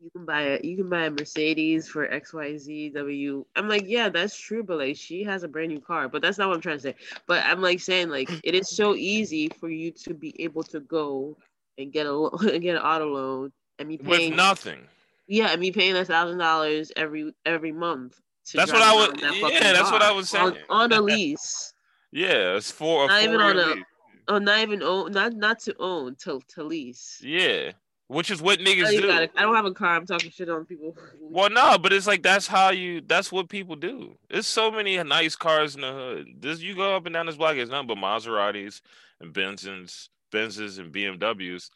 you 0.00 0.10
can 0.10 0.26
buy 0.26 0.42
a 0.42 0.60
you 0.62 0.76
can 0.76 0.88
buy 0.88 1.06
a 1.06 1.10
Mercedes 1.10 1.88
for 1.88 2.10
X 2.10 2.34
Y 2.34 2.58
Z 2.58 2.90
W. 2.90 3.44
I'm 3.54 3.68
like, 3.68 3.84
yeah, 3.86 4.08
that's 4.08 4.36
true, 4.36 4.64
but 4.64 4.78
like 4.78 4.96
she 4.96 5.22
has 5.22 5.44
a 5.44 5.48
brand 5.48 5.70
new 5.70 5.80
car, 5.80 6.08
but 6.08 6.20
that's 6.20 6.36
not 6.36 6.48
what 6.48 6.56
I'm 6.56 6.60
trying 6.60 6.78
to 6.78 6.82
say. 6.82 6.94
But 7.28 7.44
I'm 7.46 7.62
like 7.62 7.80
saying 7.80 8.08
like 8.08 8.28
it 8.42 8.56
is 8.56 8.76
so 8.76 8.96
easy 8.96 9.48
for 9.60 9.70
you 9.70 9.92
to 9.92 10.14
be 10.14 10.34
able 10.42 10.64
to 10.64 10.80
go 10.80 11.36
and 11.78 11.92
get 11.92 12.06
a 12.06 12.30
get 12.60 12.76
an 12.76 12.82
auto 12.82 13.06
loan 13.12 13.52
and 13.78 13.88
With 13.88 14.02
paying 14.04 14.36
nothing. 14.36 14.80
Yeah, 15.26 15.48
and 15.52 15.60
be 15.60 15.72
paying 15.72 15.96
a 15.96 16.04
thousand 16.04 16.38
dollars 16.38 16.92
every 16.96 17.32
every 17.46 17.72
month. 17.72 18.20
to 18.46 18.56
That's 18.58 18.72
what 18.72 18.82
I 18.82 18.94
would- 18.94 19.18
that 19.20 19.34
yeah, 19.52 19.72
that's 19.72 19.90
what 19.90 20.02
I 20.02 20.12
was 20.12 20.28
saying. 20.28 20.56
on 20.68 20.92
a 20.92 21.00
lease. 21.00 21.72
Yeah, 22.12 22.56
it's 22.56 22.70
for 22.70 23.08
Not 23.08 23.22
even 23.22 23.40
on 23.40 23.54
four-year 23.54 23.72
a- 23.72 23.74
lease. 23.76 23.84
Oh, 24.28 24.38
not 24.38 24.58
even 24.60 24.82
own, 24.82 25.12
not 25.12 25.32
not 25.34 25.58
to 25.60 25.74
own, 25.78 26.14
to 26.20 26.40
to 26.54 26.62
lease. 26.64 27.20
Yeah, 27.22 27.72
which 28.08 28.30
is 28.30 28.40
what 28.40 28.58
I 28.60 28.62
niggas 28.62 28.82
don't, 28.84 28.92
even 28.94 29.02
do. 29.02 29.08
got 29.08 29.22
a- 29.22 29.30
I 29.38 29.42
don't 29.42 29.54
have 29.54 29.64
a 29.66 29.72
car. 29.74 29.96
I'm 29.96 30.06
talking 30.06 30.30
shit 30.30 30.48
on 30.48 30.64
people. 30.66 30.96
Well, 31.20 31.50
no, 31.50 31.76
but 31.78 31.92
it's 31.92 32.06
like 32.06 32.22
that's 32.22 32.46
how 32.46 32.70
you. 32.70 33.00
That's 33.00 33.32
what 33.32 33.48
people 33.48 33.76
do. 33.76 34.16
There's 34.30 34.46
so 34.46 34.70
many 34.70 35.02
nice 35.02 35.36
cars 35.36 35.74
in 35.74 35.80
the 35.82 35.92
hood. 35.92 36.26
This 36.40 36.60
you 36.60 36.74
go 36.74 36.94
up 36.96 37.04
and 37.06 37.12
down 37.14 37.26
this 37.26 37.36
block, 37.36 37.56
it's 37.56 37.70
nothing 37.70 37.88
but 37.88 37.98
Maseratis 37.98 38.80
and 39.20 39.32
Benzes, 39.34 40.08
Benzes 40.34 40.78
and 40.78 40.92
BMWs, 40.92 41.70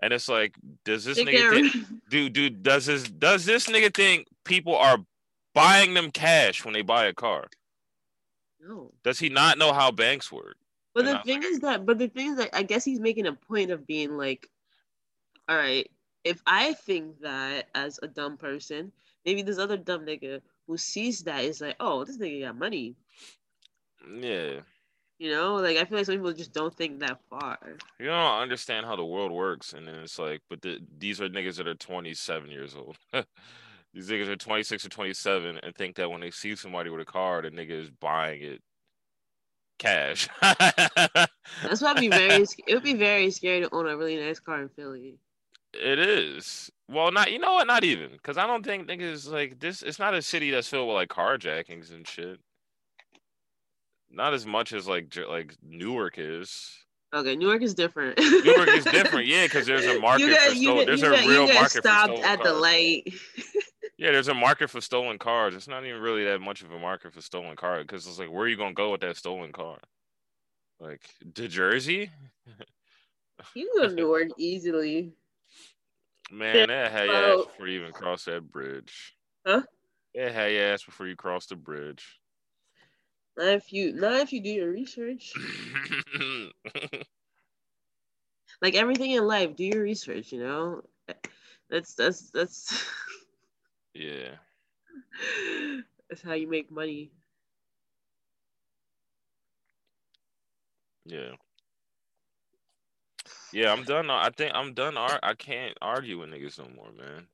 and 0.00 0.12
it's 0.12 0.28
like, 0.28 0.54
does 0.84 1.04
this 1.04 1.18
nigga 1.18 1.50
think, 1.50 1.86
do 2.10 2.28
do 2.28 2.50
does 2.50 2.86
this 2.86 3.04
does 3.04 3.44
this 3.44 3.66
nigga 3.66 3.94
think 3.94 4.26
people 4.44 4.76
are 4.76 4.98
buying 5.54 5.94
them 5.94 6.10
cash 6.10 6.64
when 6.64 6.74
they 6.74 6.82
buy 6.82 7.06
a 7.06 7.14
car? 7.14 7.46
no. 8.62 8.92
Does 9.02 9.18
he 9.18 9.28
not 9.28 9.58
know 9.58 9.72
how 9.72 9.90
banks 9.90 10.30
work? 10.30 10.56
But 10.94 11.06
And 11.06 11.18
the 11.18 11.22
thing 11.22 11.42
is 11.42 11.60
that, 11.60 11.86
but 11.86 11.98
the 11.98 12.08
thing 12.08 12.28
is 12.28 12.36
that 12.36 12.50
I 12.52 12.62
guess 12.62 12.84
he's 12.84 13.00
making 13.00 13.26
a 13.26 13.32
point 13.32 13.70
of 13.70 13.86
being 13.86 14.16
like, 14.16 14.48
all 15.48 15.56
right, 15.56 15.90
if 16.24 16.40
I 16.46 16.74
think 16.74 17.20
that 17.20 17.68
as 17.74 17.98
a 18.02 18.08
dumb 18.08 18.36
person, 18.36 18.92
maybe 19.24 19.42
this 19.42 19.58
other 19.58 19.76
dumb 19.76 20.06
nigga 20.06 20.40
who 20.66 20.76
sees 20.76 21.20
that 21.24 21.44
is 21.44 21.60
like, 21.60 21.76
oh, 21.80 22.04
this 22.04 22.18
nigga 22.18 22.46
got 22.46 22.58
money. 22.58 22.94
Yeah, 24.20 24.60
You 25.22 25.30
know, 25.30 25.54
like 25.54 25.76
I 25.76 25.84
feel 25.84 25.98
like 25.98 26.06
some 26.06 26.16
people 26.16 26.32
just 26.32 26.52
don't 26.52 26.74
think 26.74 26.98
that 26.98 27.20
far. 27.30 27.56
you 28.00 28.06
don't 28.06 28.40
understand 28.40 28.86
how 28.86 28.96
the 28.96 29.04
world 29.04 29.30
works, 29.30 29.72
and 29.72 29.86
then 29.86 29.94
it's 30.00 30.18
like, 30.18 30.40
but 30.50 30.62
the, 30.62 30.80
these 30.98 31.20
are 31.20 31.28
niggas 31.28 31.58
that 31.58 31.68
are 31.68 31.76
27 31.76 32.50
years 32.50 32.74
old. 32.74 32.96
these 33.94 34.08
niggas 34.08 34.26
are 34.26 34.34
26 34.34 34.84
or 34.84 34.88
27 34.88 35.60
and 35.62 35.74
think 35.76 35.94
that 35.94 36.10
when 36.10 36.22
they 36.22 36.32
see 36.32 36.56
somebody 36.56 36.90
with 36.90 37.02
a 37.02 37.04
car, 37.04 37.40
the 37.40 37.52
nigga 37.52 37.70
is 37.70 37.88
buying 38.00 38.42
it 38.42 38.62
cash. 39.78 40.28
That's 40.40 41.80
why 41.80 41.92
I'd 41.92 42.00
be 42.00 42.08
very. 42.08 42.44
It 42.66 42.74
would 42.74 42.82
be 42.82 42.94
very 42.94 43.30
scary 43.30 43.60
to 43.60 43.72
own 43.72 43.88
a 43.88 43.96
really 43.96 44.16
nice 44.16 44.40
car 44.40 44.60
in 44.60 44.70
Philly. 44.70 45.18
It 45.72 46.00
is. 46.00 46.68
Well, 46.88 47.12
not 47.12 47.30
you 47.30 47.38
know 47.38 47.52
what? 47.52 47.68
Not 47.68 47.84
even 47.84 48.10
because 48.10 48.38
I 48.38 48.48
don't 48.48 48.64
think 48.64 48.88
niggas 48.88 49.30
like 49.30 49.60
this. 49.60 49.84
It's 49.84 50.00
not 50.00 50.14
a 50.14 50.20
city 50.20 50.50
that's 50.50 50.66
filled 50.66 50.88
with 50.88 50.96
like 50.96 51.10
carjackings 51.10 51.92
and 51.94 52.08
shit. 52.08 52.40
Not 54.12 54.34
as 54.34 54.46
much 54.46 54.72
as 54.72 54.86
like 54.86 55.16
like 55.28 55.54
Newark 55.62 56.18
is. 56.18 56.78
Okay, 57.14 57.36
Newark 57.36 57.62
is 57.62 57.74
different. 57.74 58.18
Newark 58.18 58.68
is 58.68 58.84
different, 58.84 59.26
yeah, 59.26 59.44
because 59.44 59.66
there's 59.66 59.84
a 59.84 60.00
market 60.00 60.24
you 60.24 60.36
for 60.36 60.54
you 60.54 60.62
stolen. 60.62 60.86
There's 60.86 61.02
you 61.02 61.08
a 61.08 61.10
real 61.10 61.46
you 61.46 61.54
market 61.54 61.72
for 61.72 61.80
stopped 61.80 62.18
stolen 62.18 62.24
at 62.24 62.42
the 62.42 62.52
light. 62.52 63.12
Yeah, 63.98 64.10
there's 64.10 64.26
a 64.26 64.34
market 64.34 64.68
for 64.68 64.80
stolen 64.80 65.16
cars. 65.16 65.54
It's 65.54 65.68
not 65.68 65.84
even 65.84 66.00
really 66.00 66.24
that 66.24 66.40
much 66.40 66.62
of 66.62 66.72
a 66.72 66.78
market 66.78 67.14
for 67.14 67.20
stolen 67.20 67.54
car 67.54 67.82
because 67.82 68.04
it's 68.04 68.18
like, 68.18 68.32
where 68.32 68.42
are 68.42 68.48
you 68.48 68.56
gonna 68.56 68.72
go 68.72 68.90
with 68.90 69.02
that 69.02 69.16
stolen 69.16 69.52
car? 69.52 69.78
Like 70.80 71.02
to 71.34 71.46
Jersey? 71.46 72.10
You 73.54 73.68
can 73.74 73.82
go 73.82 73.88
to 73.88 73.94
Newark 74.00 74.28
easily. 74.38 75.12
Man, 76.30 76.56
oh. 76.56 76.66
that 76.66 76.92
had 76.92 77.06
your 77.06 77.14
ass 77.14 77.46
before 77.46 77.68
you 77.68 77.80
even 77.80 77.92
cross 77.92 78.24
that 78.24 78.50
bridge. 78.50 79.14
Huh? 79.46 79.62
That 80.14 80.32
had 80.32 80.52
your 80.52 80.64
ass 80.64 80.84
before 80.84 81.06
you 81.06 81.16
cross 81.16 81.46
the 81.46 81.56
bridge. 81.56 82.20
Not 83.36 83.48
if 83.48 83.72
you, 83.72 83.92
not 83.94 84.20
if 84.20 84.32
you 84.32 84.40
do 84.40 84.50
your 84.50 84.70
research. 84.70 85.32
Like 88.62 88.76
everything 88.76 89.10
in 89.10 89.26
life, 89.26 89.56
do 89.56 89.64
your 89.64 89.82
research. 89.82 90.30
You 90.30 90.38
know, 90.38 90.82
that's 91.68 91.94
that's 91.94 92.30
that's 92.30 92.84
yeah. 93.92 94.36
that's 96.08 96.22
how 96.22 96.34
you 96.34 96.48
make 96.48 96.70
money. 96.70 97.10
Yeah. 101.04 101.32
Yeah, 103.52 103.72
I'm 103.72 103.82
done. 103.82 104.10
I 104.10 104.30
think 104.30 104.52
I'm 104.54 104.74
done. 104.74 104.96
I 104.96 105.34
can't 105.34 105.76
argue 105.82 106.20
with 106.20 106.30
niggas 106.30 106.58
no 106.58 106.68
more, 106.74 106.92
man. 106.92 107.26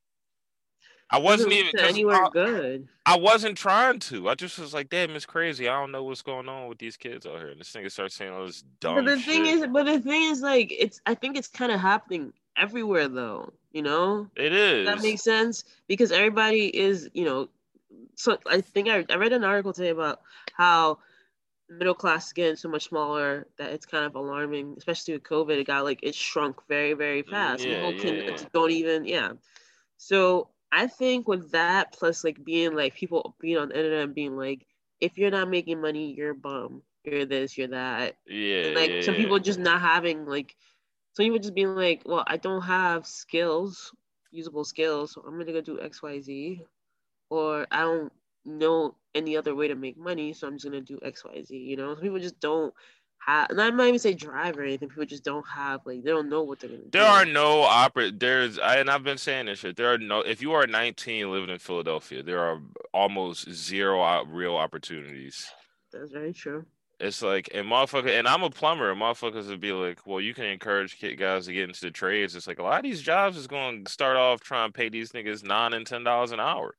I 1.10 1.18
wasn't 1.18 1.52
even 1.52 1.66
lead 1.66 1.72
to 1.72 1.78
'cause 1.78 1.88
anywhere 1.94 2.24
I, 2.24 2.28
good. 2.30 2.88
I 3.06 3.16
wasn't 3.16 3.56
trying 3.56 3.98
to. 4.00 4.28
I 4.28 4.34
just 4.34 4.58
was 4.58 4.74
like, 4.74 4.90
damn, 4.90 5.10
it's 5.12 5.24
crazy. 5.24 5.68
I 5.68 5.80
don't 5.80 5.90
know 5.90 6.04
what's 6.04 6.20
going 6.22 6.48
on 6.48 6.68
with 6.68 6.78
these 6.78 6.96
kids 6.98 7.24
out 7.26 7.38
here. 7.38 7.48
And 7.48 7.60
this 7.60 7.72
nigga 7.72 7.90
starts 7.90 8.14
saying 8.14 8.30
all 8.32 8.44
this 8.44 8.62
dumb 8.80 8.96
But 8.96 9.06
the 9.06 9.16
shit. 9.16 9.24
thing 9.24 9.46
is, 9.46 9.66
but 9.72 9.84
the 9.86 10.00
thing 10.00 10.24
is, 10.30 10.42
like, 10.42 10.70
it's 10.78 11.00
I 11.06 11.14
think 11.14 11.36
it's 11.36 11.48
kind 11.48 11.72
of 11.72 11.80
happening 11.80 12.32
everywhere, 12.56 13.08
though. 13.08 13.52
You 13.72 13.82
know, 13.82 14.28
it 14.36 14.52
is. 14.52 14.86
that 14.86 15.02
makes 15.02 15.22
sense 15.22 15.64
because 15.86 16.12
everybody 16.12 16.66
is, 16.76 17.08
you 17.14 17.24
know. 17.24 17.48
So 18.16 18.38
I 18.46 18.60
think 18.60 18.88
I, 18.88 19.04
I 19.08 19.16
read 19.16 19.32
an 19.32 19.44
article 19.44 19.72
today 19.72 19.90
about 19.90 20.20
how 20.54 20.98
middle 21.70 21.94
class 21.94 22.26
is 22.28 22.32
getting 22.32 22.56
so 22.56 22.68
much 22.68 22.88
smaller 22.88 23.46
that 23.58 23.72
it's 23.72 23.86
kind 23.86 24.04
of 24.04 24.14
alarming, 24.14 24.74
especially 24.78 25.14
with 25.14 25.22
COVID. 25.22 25.58
It 25.58 25.66
got 25.66 25.84
like 25.84 26.00
it 26.02 26.14
shrunk 26.14 26.60
very 26.68 26.92
very 26.94 27.22
fast. 27.22 27.62
Mm, 27.64 27.70
yeah, 27.70 27.74
People 27.76 28.00
can 28.00 28.14
yeah, 28.16 28.30
yeah. 28.30 28.48
don't 28.52 28.70
even 28.70 29.04
yeah. 29.06 29.32
So 29.98 30.48
I 30.72 30.86
think 30.86 31.28
with 31.28 31.52
that 31.52 31.92
plus 31.92 32.24
like 32.24 32.44
being 32.44 32.74
like 32.74 32.94
people 32.94 33.36
being 33.40 33.58
on 33.58 33.68
the 33.68 33.76
internet 33.78 34.04
and 34.04 34.14
being 34.14 34.36
like, 34.36 34.66
if 35.00 35.18
you're 35.18 35.30
not 35.30 35.48
making 35.50 35.80
money, 35.80 36.12
you're 36.14 36.30
a 36.32 36.34
bum. 36.34 36.82
You're 37.04 37.26
this, 37.26 37.56
you're 37.56 37.68
that. 37.68 38.16
yeah, 38.26 38.62
And, 38.62 38.74
like 38.74 38.94
yeah, 38.94 39.00
some 39.00 39.14
yeah. 39.14 39.16
people 39.16 39.38
just 39.38 39.58
not 39.58 39.80
having 39.80 40.26
like 40.26 40.54
some 41.14 41.24
people 41.26 41.38
just 41.38 41.54
being 41.54 41.74
like, 41.74 42.02
well, 42.06 42.24
I 42.26 42.36
don't 42.36 42.62
have 42.62 43.06
skills, 43.06 43.92
usable 44.30 44.64
skills, 44.64 45.12
so 45.12 45.22
I'm 45.26 45.38
gonna 45.38 45.52
go 45.52 45.60
do 45.60 45.80
X, 45.80 46.02
Y, 46.02 46.20
Z, 46.20 46.62
or 47.30 47.66
I 47.70 47.80
don't 47.80 48.12
know 48.44 48.94
any 49.14 49.36
other 49.36 49.54
way 49.54 49.68
to 49.68 49.74
make 49.74 49.96
money, 49.98 50.32
so 50.32 50.46
I'm 50.46 50.54
just 50.54 50.64
gonna 50.64 50.80
do 50.80 50.98
X, 51.02 51.24
Y, 51.24 51.42
Z. 51.42 51.56
You 51.56 51.76
know, 51.76 51.94
some 51.94 52.02
people 52.02 52.18
just 52.18 52.40
don't 52.40 52.74
have. 53.28 53.58
I 53.58 53.70
might 53.70 53.88
even 53.88 53.98
say 53.98 54.14
drive 54.14 54.58
or 54.58 54.62
anything. 54.62 54.88
People 54.88 55.04
just 55.04 55.24
don't 55.24 55.46
have 55.46 55.80
like 55.84 56.02
they 56.02 56.10
don't 56.10 56.28
know 56.28 56.42
what 56.42 56.60
they're 56.60 56.70
gonna 56.70 56.82
do. 56.82 56.90
There 56.90 57.06
are 57.06 57.24
no 57.24 57.62
opera. 57.62 58.10
There's, 58.10 58.58
I, 58.58 58.76
and 58.76 58.90
I've 58.90 59.04
been 59.04 59.18
saying 59.18 59.46
this 59.46 59.60
shit. 59.60 59.76
There 59.76 59.92
are 59.92 59.98
no. 59.98 60.20
If 60.20 60.42
you 60.42 60.52
are 60.52 60.66
19 60.66 61.30
living 61.30 61.50
in 61.50 61.58
Philadelphia, 61.58 62.22
there 62.22 62.40
are 62.40 62.60
almost 62.92 63.50
zero 63.50 64.24
real 64.24 64.56
opportunities. 64.56 65.46
That's 65.92 66.10
very 66.10 66.32
true. 66.32 66.64
It's 67.00 67.22
like, 67.22 67.48
and 67.54 67.66
motherfucker, 67.66 68.10
and 68.10 68.26
I'm 68.26 68.42
a 68.42 68.50
plumber. 68.50 68.90
And 68.90 69.00
motherfuckers 69.00 69.48
would 69.48 69.60
be 69.60 69.72
like, 69.72 70.04
well, 70.04 70.20
you 70.20 70.34
can 70.34 70.46
encourage 70.46 70.98
kid 70.98 71.14
guys 71.16 71.46
to 71.46 71.52
get 71.52 71.68
into 71.68 71.80
the 71.80 71.92
trades. 71.92 72.34
It's 72.34 72.48
like 72.48 72.58
a 72.58 72.62
lot 72.62 72.78
of 72.78 72.82
these 72.82 73.02
jobs 73.02 73.36
is 73.36 73.46
going 73.46 73.84
to 73.84 73.92
start 73.92 74.16
off 74.16 74.40
trying 74.40 74.70
to 74.70 74.72
pay 74.72 74.88
these 74.88 75.12
niggas 75.12 75.44
nine 75.44 75.74
and 75.74 75.86
ten 75.86 76.02
dollars 76.02 76.32
an 76.32 76.40
hour. 76.40 76.74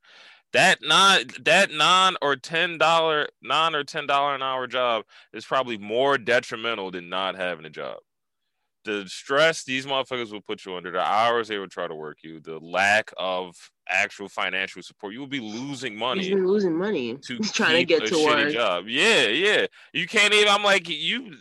That 0.54 0.80
nine, 0.82 1.28
that 1.44 1.72
nine 1.72 2.16
or 2.22 2.36
ten 2.36 2.78
dollar, 2.78 3.28
nine 3.42 3.76
or 3.76 3.84
ten 3.84 4.08
dollar 4.08 4.34
an 4.36 4.42
hour 4.42 4.66
job 4.68 5.04
is 5.34 5.46
probably 5.46 5.78
more 5.78 6.18
detrimental 6.18 6.90
than 6.92 7.08
not 7.10 7.36
having 7.36 7.66
a 7.66 7.70
job. 7.70 7.98
The 8.86 9.06
stress 9.08 9.64
these 9.64 9.86
motherfuckers 9.86 10.32
will 10.32 10.42
put 10.42 10.66
you 10.66 10.76
under, 10.76 10.92
the 10.92 11.00
hours 11.00 11.50
they 11.50 11.58
will 11.60 11.68
try 11.68 11.88
to 11.88 11.94
work 11.94 12.20
you, 12.24 12.40
the 12.40 12.58
lack 12.60 13.12
of 13.18 13.56
actual 13.90 14.30
financial 14.30 14.82
support, 14.82 15.14
you 15.14 15.20
will 15.20 15.28
be 15.28 15.40
losing 15.40 15.96
money 15.96 16.30
been 16.30 16.48
losing 16.48 16.78
money. 16.78 17.18
to 17.18 17.38
trying 17.54 17.78
to 17.78 17.86
get 17.86 18.04
a 18.04 18.08
to 18.08 18.26
work. 18.26 18.52
job. 18.54 18.86
Yeah, 18.88 19.28
yeah. 19.28 19.66
You 19.94 20.08
can't 20.08 20.34
even. 20.34 20.48
I'm 20.48 20.64
like 20.64 20.88
you. 20.88 21.36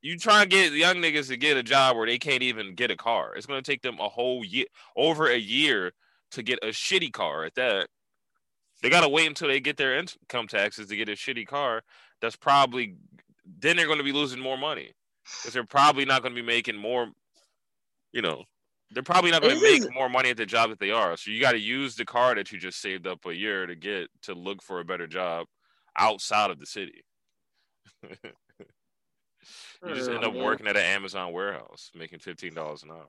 You 0.00 0.18
try 0.18 0.42
and 0.42 0.50
get 0.50 0.72
young 0.72 0.96
niggas 0.96 1.28
to 1.28 1.36
get 1.36 1.56
a 1.56 1.62
job 1.62 1.96
where 1.96 2.06
they 2.06 2.18
can't 2.18 2.42
even 2.42 2.74
get 2.74 2.90
a 2.90 2.96
car. 2.96 3.34
It's 3.36 3.46
gonna 3.46 3.62
take 3.62 3.82
them 3.82 4.00
a 4.00 4.08
whole 4.08 4.44
year, 4.44 4.66
over 4.96 5.30
a 5.30 5.38
year, 5.38 5.92
to 6.32 6.42
get 6.42 6.58
a 6.62 6.68
shitty 6.68 7.12
car. 7.12 7.44
At 7.44 7.54
that, 7.54 7.88
they 8.82 8.90
gotta 8.90 9.08
wait 9.08 9.26
until 9.28 9.48
they 9.48 9.60
get 9.60 9.76
their 9.76 9.96
income 9.98 10.48
taxes 10.48 10.88
to 10.88 10.96
get 10.96 11.08
a 11.08 11.12
shitty 11.12 11.46
car. 11.46 11.82
That's 12.20 12.36
probably 12.36 12.96
then 13.44 13.76
they're 13.76 13.88
gonna 13.88 14.02
be 14.02 14.12
losing 14.12 14.40
more 14.40 14.58
money 14.58 14.92
because 15.40 15.52
they're 15.54 15.64
probably 15.64 16.04
not 16.04 16.22
gonna 16.22 16.34
be 16.34 16.42
making 16.42 16.76
more. 16.76 17.08
You 18.12 18.20
know, 18.22 18.44
they're 18.90 19.02
probably 19.02 19.30
not 19.30 19.40
going 19.40 19.54
to 19.54 19.60
This 19.60 19.80
make 19.80 19.88
is- 19.88 19.94
more 19.94 20.08
money 20.10 20.28
at 20.28 20.36
the 20.36 20.44
job 20.44 20.68
that 20.68 20.78
they 20.78 20.90
are. 20.90 21.16
So 21.16 21.30
you 21.30 21.40
got 21.40 21.52
to 21.52 21.58
use 21.58 21.96
the 21.96 22.04
car 22.04 22.34
that 22.34 22.52
you 22.52 22.58
just 22.58 22.78
saved 22.78 23.06
up 23.06 23.24
a 23.24 23.34
year 23.34 23.64
to 23.64 23.74
get 23.74 24.08
to 24.24 24.34
look 24.34 24.62
for 24.62 24.80
a 24.80 24.84
better 24.84 25.06
job 25.06 25.46
outside 25.98 26.50
of 26.50 26.58
the 26.60 26.66
city. 26.66 27.02
you 28.02 29.94
just 29.94 30.10
end 30.10 30.24
up 30.24 30.34
working 30.34 30.66
at 30.66 30.76
an 30.76 30.82
Amazon 30.82 31.32
warehouse 31.32 31.90
making 31.94 32.18
fifteen 32.18 32.54
dollars 32.54 32.82
an 32.82 32.90
hour. 32.90 33.08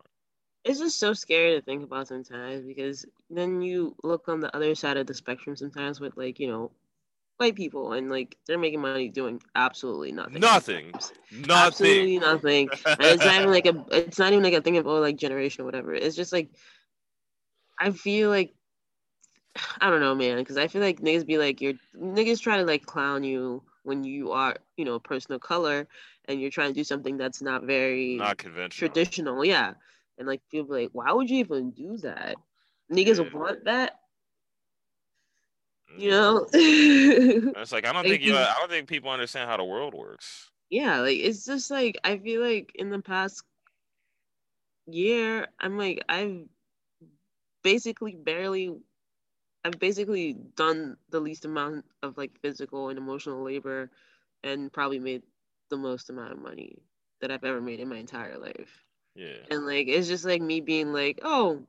It's 0.64 0.80
just 0.80 1.00
so 1.00 1.14
scary 1.14 1.56
to 1.56 1.62
think 1.62 1.84
about 1.84 2.08
sometimes 2.08 2.66
because 2.66 3.06
then 3.30 3.62
you 3.62 3.96
look 4.04 4.28
on 4.28 4.40
the 4.40 4.56
other 4.56 4.74
side 4.76 4.98
of 4.98 5.08
the 5.08 5.14
spectrum 5.14 5.56
sometimes 5.56 6.00
with 6.00 6.16
like 6.18 6.40
you 6.40 6.48
know 6.48 6.72
white 7.38 7.56
people 7.56 7.94
and 7.94 8.10
like 8.10 8.38
they're 8.48 8.58
making 8.60 8.82
money 8.82 9.02
doing 9.10 9.42
absolutely 9.56 10.12
nothing 10.12 10.40
Nothing. 10.40 10.86
Nothing. 11.32 11.52
absolutely 11.52 12.20
nothing 12.20 12.70
and 12.86 13.02
it's 13.02 13.24
not 13.26 13.36
even 13.36 13.52
like 13.52 13.66
a 13.66 13.86
it's 13.92 14.20
not 14.20 14.32
even 14.32 14.44
like 14.44 14.54
a 14.54 14.62
thing 14.62 14.78
of 14.78 14.88
oh 14.88 15.00
like 15.00 15.18
generation 15.18 15.62
or 15.62 15.66
whatever 15.66 15.94
it's 15.94 16.16
just 16.16 16.32
like 16.32 16.50
i 17.80 17.92
feel 17.92 18.30
like 18.30 18.54
i 19.82 19.90
don't 19.90 20.00
know 20.02 20.16
man 20.16 20.38
because 20.38 20.58
i 20.58 20.68
feel 20.68 20.82
like 20.82 21.00
niggas 21.02 21.26
be 21.26 21.38
like 21.38 21.62
you're 21.62 21.74
niggas 21.98 22.40
try 22.40 22.58
to 22.58 22.64
like 22.66 22.86
clown 22.86 23.24
you 23.24 23.62
when 23.84 24.04
you 24.04 24.32
are 24.32 24.56
you 24.78 24.86
know 24.86 24.96
a 24.96 25.00
person 25.00 25.34
of 25.34 25.42
color 25.42 25.88
and 26.28 26.40
you're 26.40 26.50
trying 26.52 26.70
to 26.70 26.80
do 26.80 26.84
something 26.84 27.18
that's 27.18 27.42
not 27.42 27.64
very 27.64 28.16
Not 28.18 28.38
conventional. 28.38 28.90
traditional, 28.90 29.46
yeah. 29.46 29.74
And 30.24 30.30
like 30.30 30.42
people 30.50 30.76
be 30.76 30.84
like, 30.84 30.92
why 30.94 31.12
would 31.14 31.30
you 31.30 31.40
even 31.40 31.72
do 31.72 31.98
that? 31.98 32.38
Niggas 32.92 33.20
Yeah. 33.20 33.34
want 33.34 33.66
that, 33.66 34.00
you 35.96 36.10
Mm. 36.10 36.12
know. 36.12 36.48
It's 37.56 37.72
like 37.72 37.86
I 37.86 37.94
don't 37.94 38.06
Like, 38.06 38.22
think 38.22 38.24
you. 38.24 38.36
you- 38.36 38.38
I 38.38 38.56
don't 38.60 38.70
think 38.70 38.88
people 38.88 39.10
understand 39.12 39.50
how 39.50 39.58
the 39.58 39.64
world 39.64 39.94
works. 39.94 40.52
yeah, 40.70 41.02
like 41.02 41.18
it's 41.20 41.46
just 41.46 41.70
like 41.72 41.98
I 42.04 42.18
feel 42.18 42.42
like 42.42 42.72
in 42.76 42.90
the 42.90 43.00
past 43.02 43.44
year, 44.88 45.48
I'm 45.60 45.78
like 45.78 46.04
I've 46.10 46.48
basically 47.64 48.16
barely 48.16 48.76
I've 49.64 49.80
basically 49.80 50.34
done 50.34 50.98
the 51.10 51.20
least 51.20 51.46
amount 51.46 51.86
of 52.04 52.18
like 52.18 52.40
physical 52.42 52.90
and 52.90 52.98
emotional 52.98 53.44
labor 53.44 53.92
and 54.44 54.72
probably 54.74 55.00
made 55.00 55.24
the 55.70 55.78
most 55.78 56.10
amount 56.10 56.34
of 56.34 56.40
money 56.40 56.84
that 57.22 57.32
I've 57.32 57.44
ever 57.46 57.62
made 57.62 57.80
in 57.80 57.90
my 57.90 57.98
entire 57.98 58.38
life. 58.38 58.83
Yeah. 59.16 59.36
And 59.52 59.66
like 59.66 59.88
it's 59.88 60.08
just 60.08 60.26
like 60.26 60.42
me 60.42 60.62
being 60.62 60.94
like, 60.94 61.20
oh, 61.24 61.62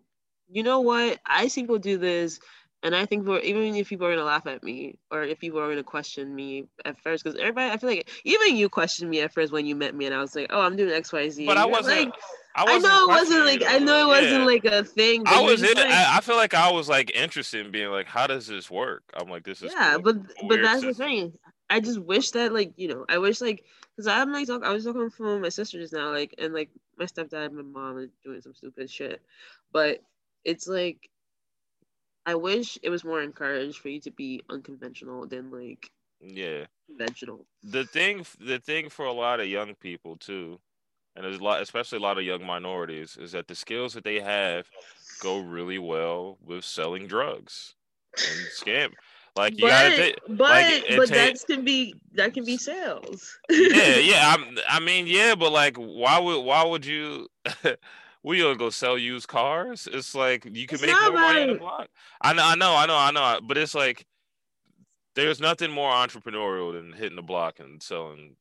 you 0.49 0.63
know 0.63 0.81
what? 0.81 1.19
I 1.27 1.49
see 1.49 1.63
people 1.63 1.79
do 1.79 1.99
this, 1.99 2.41
and 2.83 2.95
I 2.95 3.07
think 3.07 3.25
for 3.27 3.39
even 3.41 3.75
if 3.75 3.89
people 3.89 4.07
are 4.07 4.11
gonna 4.15 4.25
laugh 4.27 4.47
at 4.47 4.63
me 4.63 4.97
or 5.11 5.23
if 5.23 5.39
people 5.39 5.61
are 5.61 5.69
gonna 5.69 5.83
question 5.83 6.35
me 6.35 6.67
at 6.85 7.01
first, 7.01 7.25
because 7.25 7.39
everybody, 7.39 7.71
I 7.71 7.77
feel 7.77 7.91
like 7.91 8.09
even 8.25 8.57
you 8.57 8.69
questioned 8.69 9.11
me 9.11 9.21
at 9.21 9.33
first 9.33 9.53
when 9.53 9.67
you 9.67 9.75
met 9.75 9.95
me, 9.95 10.07
and 10.07 10.15
I 10.15 10.21
was 10.21 10.35
like, 10.35 10.47
oh, 10.51 10.61
I'm 10.61 10.77
doing 10.77 10.93
X, 10.93 11.13
Y, 11.13 11.29
Z. 11.31 11.47
But 11.47 11.57
I 11.59 11.67
wasn't. 11.67 12.07
Like, 12.07 12.15
I, 12.57 12.63
I 12.63 12.65
wasn't 12.67 12.85
know 12.85 13.05
it 13.05 13.09
wasn't 13.09 13.45
like 13.47 13.63
I 13.67 13.79
know 13.79 14.05
it 14.05 14.07
wasn't 14.07 14.41
Yeah. 14.41 14.45
like 14.45 14.65
a 14.65 14.85
thing. 14.85 15.25
I 15.27 15.41
was. 15.41 15.61
In, 15.63 15.75
like- 15.75 15.87
I, 15.87 16.19
I 16.19 16.21
feel 16.21 16.37
like 16.37 16.55
I 16.55 16.71
was 16.71 16.89
like 16.89 17.11
interested 17.15 17.67
in 17.67 17.73
being 17.73 17.89
like, 17.91 18.07
how 18.07 18.27
does 18.27 18.47
this 18.47 18.71
work? 18.71 19.03
I'm 19.15 19.29
like, 19.29 19.45
this 19.45 19.61
is 19.63 19.73
yeah, 19.73 19.95
cool. 19.95 20.03
but 20.03 20.17
but 20.49 20.63
that's 20.63 20.83
the 20.83 20.95
thing. 20.95 21.33
I 21.71 21.81
just 21.81 21.99
wish 22.01 22.31
that 22.33 22.53
like 22.53 22.73
you 22.77 22.89
know 22.89 23.05
I 23.09 23.19
wish 23.19 23.41
like 23.41 23.65
because 23.97 24.07
I'm 24.07 24.33
like 24.33 24.47
talk, 24.47 24.63
I 24.65 24.73
was 24.73 24.85
talking 24.85 25.11
from 25.11 25.43
my 25.43 25.49
sister 25.49 25.79
just 25.79 25.93
now 25.93 26.11
like 26.13 26.35
and 26.39 26.53
like 26.55 26.71
my 26.99 27.07
stepdad 27.07 27.47
and 27.47 27.57
my 27.57 27.63
mom 27.63 27.97
are 27.97 28.07
doing 28.23 28.41
some 28.41 28.55
stupid 28.55 28.91
shit, 28.91 29.23
but 29.73 30.01
it's 30.45 30.69
like 30.69 31.11
I 32.27 32.35
wish 32.35 32.79
it 32.83 32.91
was 32.91 33.05
more 33.05 33.23
encouraged 33.23 33.79
for 33.79 33.89
you 33.89 34.01
to 34.01 34.11
be 34.11 34.43
unconventional 34.51 35.27
than 35.27 35.51
like 35.51 35.91
Yeah. 36.21 36.67
conventional. 36.87 37.47
the 37.63 37.85
thing 37.85 38.27
the 38.39 38.59
thing 38.59 38.89
for 38.91 39.05
a 39.07 39.13
lot 39.13 39.41
of 39.41 39.47
young 39.47 39.75
people 39.75 40.17
too 40.17 40.61
and 41.17 41.25
there's 41.25 41.39
a 41.39 41.45
lot 41.45 41.63
especially 41.63 41.99
a 41.99 42.03
lot 42.03 42.19
of 42.19 42.25
young 42.25 42.45
minorities 42.45 43.17
is 43.17 43.33
that 43.33 43.49
the 43.49 43.55
skills 43.55 43.95
that 43.95 44.05
they 44.05 44.21
have 44.21 44.71
go 45.21 45.39
really 45.39 45.79
well 45.79 46.39
with 46.43 46.65
selling 46.65 47.07
drugs 47.07 47.77
and 48.23 48.49
scam 48.49 48.95
like 49.37 49.55
you 49.55 49.63
but 49.63 49.69
gotta 49.69 50.15
but 50.29 50.39
like, 50.39 50.85
but 50.97 51.09
that 51.09 51.37
can 51.47 51.65
be 51.65 51.95
that 52.15 52.35
can 52.35 52.45
be 52.45 52.57
sales. 52.57 53.37
yeah 53.51 53.97
yeah 53.97 54.35
I'm, 54.37 54.59
i 54.69 54.79
mean 54.81 55.07
yeah 55.07 55.35
but 55.35 55.51
like 55.51 55.77
why 55.77 56.19
would 56.19 56.41
why 56.43 56.65
would 56.65 56.87
you 56.87 57.29
we 58.23 58.41
gonna 58.41 58.57
go 58.57 58.71
sell 58.71 58.97
used 58.97 59.29
cars? 59.29 59.89
It's 59.91 60.15
like 60.15 60.45
you 60.45 60.67
can 60.67 60.77
It's 60.77 60.83
make 60.83 61.01
more 61.01 61.13
money 61.13 61.43
on 61.43 61.49
the 61.49 61.55
block. 61.55 61.89
I 62.21 62.33
know 62.33 62.45
i 62.45 62.55
know 62.55 62.75
i 62.75 62.87
know 62.87 62.97
i 62.97 63.11
know 63.11 63.41
but 63.47 63.59
it's 63.59 63.75
like 63.75 64.07
there's 65.15 65.41
nothing 65.41 65.71
more 65.71 65.93
entrepreneurial 65.93 66.73
than 66.73 66.93
hitting 66.93 67.17
the 67.17 67.23
block 67.23 67.61
and 67.61 67.83
selling. 67.83 68.37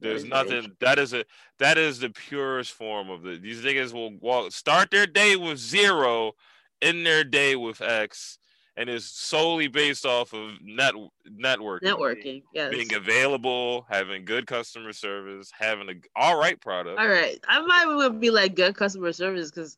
There's 0.00 0.24
nothing 0.24 0.72
that 0.80 0.98
is 0.98 1.12
a 1.12 1.24
that 1.58 1.76
is 1.76 1.98
the 1.98 2.08
purest 2.08 2.72
form 2.72 3.10
of 3.10 3.22
the 3.22 3.36
these 3.36 3.60
niggas 3.62 3.92
will 3.92 4.16
walk 4.18 4.52
start 4.52 4.90
their 4.90 5.06
day 5.06 5.36
with 5.36 5.58
zero 5.58 6.32
end 6.80 7.04
their 7.04 7.24
day 7.24 7.56
with 7.56 7.82
x 7.82 8.38
and 8.76 8.88
is 8.88 9.04
solely 9.04 9.68
based 9.68 10.06
off 10.06 10.32
of 10.32 10.52
net 10.62 10.94
networking 11.30 11.82
Networking, 11.82 12.42
yes. 12.54 12.70
being 12.70 12.94
available 12.94 13.86
having 13.90 14.24
good 14.24 14.46
customer 14.46 14.92
service 14.92 15.50
having 15.56 15.88
a 15.90 15.94
all 16.16 16.38
right 16.38 16.60
product 16.60 16.98
All 16.98 17.08
right, 17.08 17.38
I 17.46 17.60
might 17.60 17.86
would 17.86 18.20
be 18.20 18.30
like 18.30 18.54
good 18.54 18.74
customer 18.74 19.12
service 19.12 19.50
because 19.50 19.76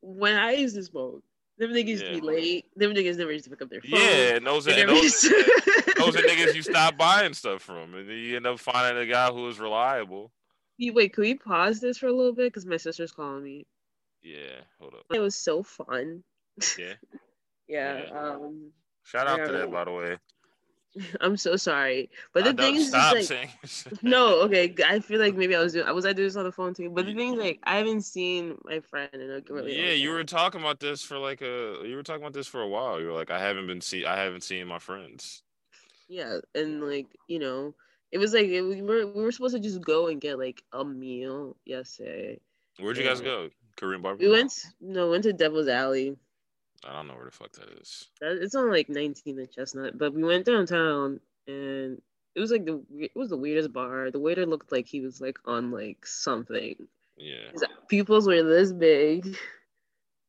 when 0.00 0.34
I 0.36 0.52
used 0.52 0.74
to 0.76 0.82
smoke, 0.82 1.22
them 1.58 1.70
niggas 1.70 1.86
used 1.88 2.04
to 2.04 2.10
Yeah. 2.14 2.20
be 2.20 2.26
late. 2.26 2.64
Them 2.76 2.92
niggas 2.94 3.16
never 3.18 3.32
used 3.32 3.44
to 3.44 3.50
pick 3.50 3.62
up 3.62 3.70
their 3.70 3.80
phone. 3.82 4.00
yeah 4.00 4.34
and 4.36 4.46
those 4.46 4.66
never 4.66 4.92
those, 4.92 5.20
to- 5.20 5.92
those 5.98 6.16
are 6.16 6.20
niggas 6.22 6.54
you 6.54 6.62
stop 6.62 6.96
buying 6.96 7.34
stuff 7.34 7.62
from 7.62 7.94
and 7.94 8.08
you 8.08 8.36
end 8.36 8.46
up 8.46 8.58
finding 8.58 9.00
a 9.02 9.06
guy 9.06 9.30
who 9.30 9.48
is 9.48 9.58
reliable 9.60 10.32
You- 10.76 10.92
Wait, 10.92 11.12
can 11.12 11.22
we 11.22 11.34
pause 11.34 11.80
this 11.80 11.98
for 11.98 12.06
a 12.08 12.12
little 12.12 12.32
bit? 12.34 12.46
Because 12.52 12.66
my 12.66 12.76
sister's 12.78 13.12
calling 13.12 13.42
me. 13.44 13.66
yeah 14.22 14.60
hold 14.80 14.94
up 14.94 15.04
It 15.14 15.20
was 15.20 15.36
so 15.36 15.62
fun. 15.62 16.22
yeah 16.78 16.94
Yeah. 17.68 18.02
Yeah. 18.06 18.18
Um, 18.18 18.72
shout 19.04 19.26
out 19.26 19.46
to 19.46 19.52
that 19.52 19.70
by 19.70 19.84
the 19.84 19.92
way 19.92 20.16
I'm 21.20 21.36
so 21.36 21.56
sorry, 21.56 22.10
but 22.32 22.42
I 22.42 22.46
the 22.48 22.52
know- 22.54 22.62
thing 22.62 22.76
is, 22.76 22.92
like, 23.30 23.50
no, 24.02 24.40
okay. 24.42 24.74
I 24.86 25.00
feel 25.00 25.20
like 25.20 25.34
maybe 25.34 25.54
I 25.54 25.60
was 25.60 25.74
doing. 25.74 25.86
I 25.86 25.92
was 25.92 26.06
I 26.06 26.12
doing 26.12 26.28
this 26.28 26.36
on 26.36 26.44
the 26.44 26.52
phone 26.52 26.74
too. 26.74 26.90
But 26.90 27.06
the 27.06 27.14
thing 27.14 27.34
is, 27.34 27.38
like, 27.38 27.60
I 27.64 27.76
haven't 27.76 28.02
seen 28.02 28.56
my 28.64 28.80
friend 28.80 29.10
in 29.12 29.30
a 29.30 29.40
really. 29.52 29.78
yeah, 29.78 29.92
you 29.92 30.08
time. 30.08 30.16
were 30.16 30.24
talking 30.24 30.60
about 30.60 30.80
this 30.80 31.02
for 31.02 31.18
like 31.18 31.42
a 31.42 31.82
you 31.84 31.94
were 31.94 32.02
talking 32.02 32.22
about 32.22 32.32
this 32.32 32.46
for 32.46 32.62
a 32.62 32.68
while. 32.68 33.00
You 33.00 33.06
were 33.06 33.12
like, 33.12 33.30
I 33.30 33.38
haven't 33.38 33.66
been 33.66 33.80
see 33.80 34.06
I 34.06 34.16
haven't 34.16 34.42
seen 34.42 34.66
my 34.66 34.78
friends. 34.78 35.42
Yeah, 36.08 36.38
and 36.54 36.82
like 36.82 37.06
you 37.28 37.38
know, 37.38 37.74
it 38.10 38.18
was 38.18 38.32
like 38.32 38.46
it, 38.46 38.62
we 38.62 38.80
were 38.80 39.06
we 39.06 39.22
were 39.22 39.32
supposed 39.32 39.54
to 39.54 39.60
just 39.60 39.82
go 39.82 40.08
and 40.08 40.20
get 40.20 40.38
like 40.38 40.62
a 40.72 40.84
meal 40.84 41.56
yesterday. 41.66 42.40
Where'd 42.80 42.96
you 42.96 43.04
guys 43.04 43.20
go? 43.20 43.50
Korean 43.76 44.02
barbecue? 44.02 44.28
We 44.30 44.34
went 44.34 44.54
no 44.80 45.10
went 45.10 45.24
to 45.24 45.32
Devil's 45.32 45.68
Alley. 45.68 46.16
I 46.86 46.92
don't 46.92 47.08
know 47.08 47.14
where 47.14 47.24
the 47.24 47.30
fuck 47.30 47.52
that 47.52 47.68
is. 47.80 48.06
It's 48.20 48.54
on 48.54 48.70
like 48.70 48.88
19th 48.88 49.26
and 49.38 49.50
Chestnut, 49.50 49.98
but 49.98 50.14
we 50.14 50.22
went 50.22 50.46
downtown 50.46 51.20
and 51.46 52.00
it 52.34 52.40
was 52.40 52.50
like 52.52 52.64
the 52.66 52.82
it 52.98 53.10
was 53.16 53.30
the 53.30 53.36
weirdest 53.36 53.72
bar. 53.72 54.10
The 54.10 54.20
waiter 54.20 54.46
looked 54.46 54.70
like 54.70 54.86
he 54.86 55.00
was 55.00 55.20
like 55.20 55.38
on 55.44 55.70
like 55.72 56.06
something. 56.06 56.76
Yeah. 57.16 57.50
His 57.52 57.64
pupils 57.88 58.26
were 58.28 58.42
this 58.44 58.72
big. 58.72 59.36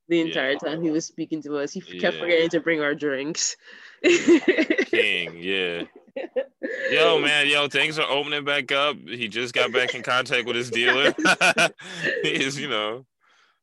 The 0.07 0.17
Yeah. 0.17 0.25
entire 0.25 0.55
time 0.55 0.81
he 0.81 0.89
was 0.89 1.05
speaking 1.05 1.43
to 1.43 1.57
us, 1.57 1.71
he 1.71 1.81
f- 1.81 2.01
kept 2.01 2.17
forgetting 2.17 2.49
to 2.49 2.59
bring 2.62 2.81
our 2.81 2.95
drinks. 2.95 3.55
King, 4.03 5.38
yeah. 5.38 5.83
Yo, 6.89 7.19
man, 7.23 7.47
yo, 7.47 7.67
things 7.67 7.99
are 7.99 8.09
opening 8.09 8.43
back 8.43 8.71
up. 8.71 8.97
He 9.07 9.27
just 9.27 9.53
got 9.53 9.71
back 9.71 9.93
in 9.93 10.01
contact 10.01 10.47
with 10.47 10.55
his 10.55 10.71
dealer. 10.71 11.13
He's, 12.23 12.59
you 12.59 12.69
know, 12.69 13.05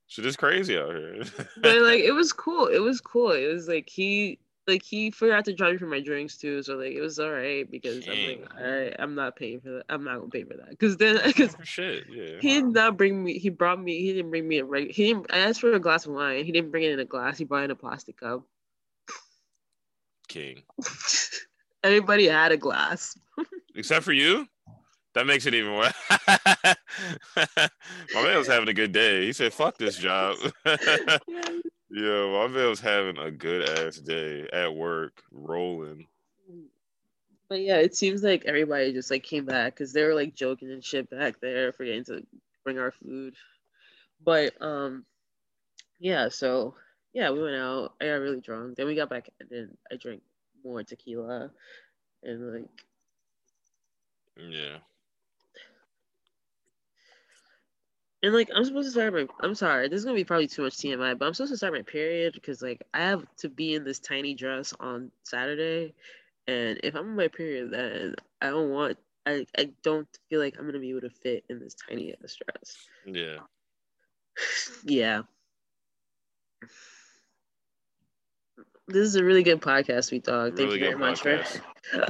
shit 0.07 0.27
is 0.27 0.37
crazy 0.37 0.77
out 0.79 0.95
here. 0.95 1.23
but 1.61 1.77
like 1.83 2.01
it 2.01 2.13
was 2.13 2.33
cool. 2.33 2.67
It 2.67 2.81
was 2.81 3.01
cool. 3.01 3.33
It 3.33 3.53
was 3.53 3.69
like 3.69 3.89
he 3.89 4.39
like 4.67 4.83
he 4.83 5.11
forgot 5.11 5.45
to 5.45 5.55
charge 5.55 5.75
me 5.75 5.79
for 5.79 5.87
my 5.87 6.01
drinks 6.01 6.37
too. 6.37 6.63
So 6.63 6.77
like 6.77 6.93
it 6.93 7.01
was 7.01 7.19
all 7.19 7.31
right 7.31 7.71
because 7.71 8.07
I'm 8.09 8.27
like, 8.27 8.49
all 8.59 8.71
right, 8.71 8.97
I'm 8.99 9.15
not 9.15 9.37
paying 9.37 9.61
for 9.61 9.71
that. 9.71 9.85
I'm 9.89 10.05
not 10.05 10.19
gonna 10.19 10.31
pay 10.31 10.45
for 10.45 10.55
that 10.55 10.71
because 10.71 10.97
then 10.97 11.21
because 11.25 11.57
shit, 11.63 12.05
yeah. 12.11 12.39
he 12.41 12.61
did 12.61 12.67
not 12.67 12.97
bring 12.97 13.23
me. 13.23 13.39
He 13.39 13.49
brought 13.49 13.81
me. 13.81 14.01
He 14.01 14.13
didn't 14.13 14.31
bring 14.31 14.49
me 14.49 14.59
a 14.59 14.65
reg. 14.65 14.91
He 14.91 15.09
didn't. 15.09 15.27
I 15.31 15.39
asked 15.39 15.61
for 15.61 15.73
a 15.73 15.81
glass 15.81 16.07
of 16.07 16.13
wine. 16.13 16.45
He 16.45 16.53
didn't 16.53 16.71
bring 16.71 16.85
it 16.85 16.93
in 16.93 17.01
a 17.01 17.05
glass. 17.05 17.39
He 17.39 17.45
brought 17.45 17.63
it 17.63 17.67
in 17.67 17.71
a 17.73 17.77
plastic 17.77 18.19
cup. 18.19 18.43
King. 20.29 20.63
Everybody 21.85 22.27
had 22.27 22.53
a 22.53 22.57
glass. 22.57 23.17
Except 23.77 24.05
for 24.05 24.13
you? 24.13 24.49
That 25.17 25.27
makes 25.27 25.47
it 25.47 25.55
even 25.55 25.73
worse. 25.73 25.95
My 28.15 28.23
man 28.23 28.37
was 28.37 28.47
having 28.47 28.69
a 28.69 28.75
good 28.75 28.93
day. 28.93 29.25
He 29.25 29.33
said, 29.33 29.51
fuck 29.51 29.79
this 29.79 29.97
job. 29.97 30.37
Yo, 31.89 32.33
my 32.33 32.49
man 32.49 32.69
was 32.69 32.81
having 32.81 33.17
a 33.17 33.31
good 33.31 33.67
ass 33.67 33.97
day 33.97 34.47
at 34.53 34.75
work, 34.75 35.23
rolling. 35.33 36.07
But 37.49 37.63
yeah, 37.63 37.77
it 37.77 37.97
seems 37.97 38.23
like 38.23 38.45
everybody 38.45 38.93
just 38.93 39.11
like 39.11 39.23
came 39.23 39.47
back 39.47 39.73
because 39.75 39.95
they 39.95 40.05
were 40.05 40.15
like 40.15 40.35
joking 40.35 40.71
and 40.71 40.85
shit 40.85 41.09
back 41.09 41.41
there, 41.41 41.73
forgetting 41.73 42.05
to 42.05 42.27
bring 42.63 42.79
our 42.79 42.93
food. 42.93 43.35
But 44.23 44.61
um, 44.61 45.07
yeah. 45.99 46.29
So 46.29 46.75
yeah, 47.15 47.31
we 47.31 47.43
went 47.43 47.57
out. 47.57 47.95
I 48.03 48.07
got 48.07 48.17
really 48.17 48.43
drunk. 48.43 48.77
Then 48.77 48.87
we 48.87 48.95
got 48.95 49.09
back, 49.09 49.31
and 49.41 49.49
then 49.49 49.79
I 49.91 49.97
drank 49.97 50.21
more 50.63 50.83
tequila, 50.83 51.51
and 52.23 52.53
like 52.53 52.69
Yeah. 54.37 54.79
And 58.27 58.35
like 58.35 58.51
I'm 58.53 58.65
supposed 58.65 58.89
to 58.89 58.91
start 58.91 59.15
my. 59.15 59.29
I'm 59.41 59.55
sorry, 59.55 59.89
this 59.89 60.01
is 60.01 60.05
gonna 60.05 60.17
be 60.17 60.25
probably 60.25 60.49
too 60.49 60.63
much 60.63 60.77
TMI, 60.79 61.17
but 61.17 61.27
I'm 61.27 61.33
supposed 61.33 61.53
to 61.53 61.57
start 61.57 61.73
my 61.73 61.83
period 61.83 62.35
because 62.35 62.61
like 62.61 62.83
I 62.93 63.03
have 63.03 63.25
to 63.39 63.49
be 63.49 63.75
in 63.75 63.85
this 63.85 64.01
tiny 64.01 64.35
dress 64.35 64.75
on 64.81 65.13
Saturday, 65.23 65.95
and 66.49 66.81
if 66.83 66.97
I'm 66.97 67.11
in 67.11 67.15
my 67.17 67.29
period, 67.29 67.71
then 67.71 68.17
I 68.43 68.51
don't 68.51 68.71
want. 68.71 68.99
I, 69.27 69.47
I 69.57 69.71
don't 69.85 70.09
feel 70.29 70.41
like 70.41 70.57
I'm 70.59 70.67
gonna 70.67 70.81
be 70.81 70.91
able 70.91 71.03
to 71.03 71.11
fit 71.11 71.45
in 71.49 71.61
this 71.61 71.77
tiny 71.89 72.15
ass 72.21 72.37
dress. 72.45 72.77
Yeah. 73.05 73.37
yeah. 74.85 75.23
This 78.89 79.07
is 79.07 79.15
a 79.15 79.23
really 79.23 79.45
good 79.45 79.61
podcast, 79.61 80.07
sweet 80.07 80.25
dog. 80.25 80.57
Thank 80.57 80.71
Really 80.71 80.81
you 80.81 80.87
very 80.87 80.99
much 80.99 81.21
for. 81.21 81.45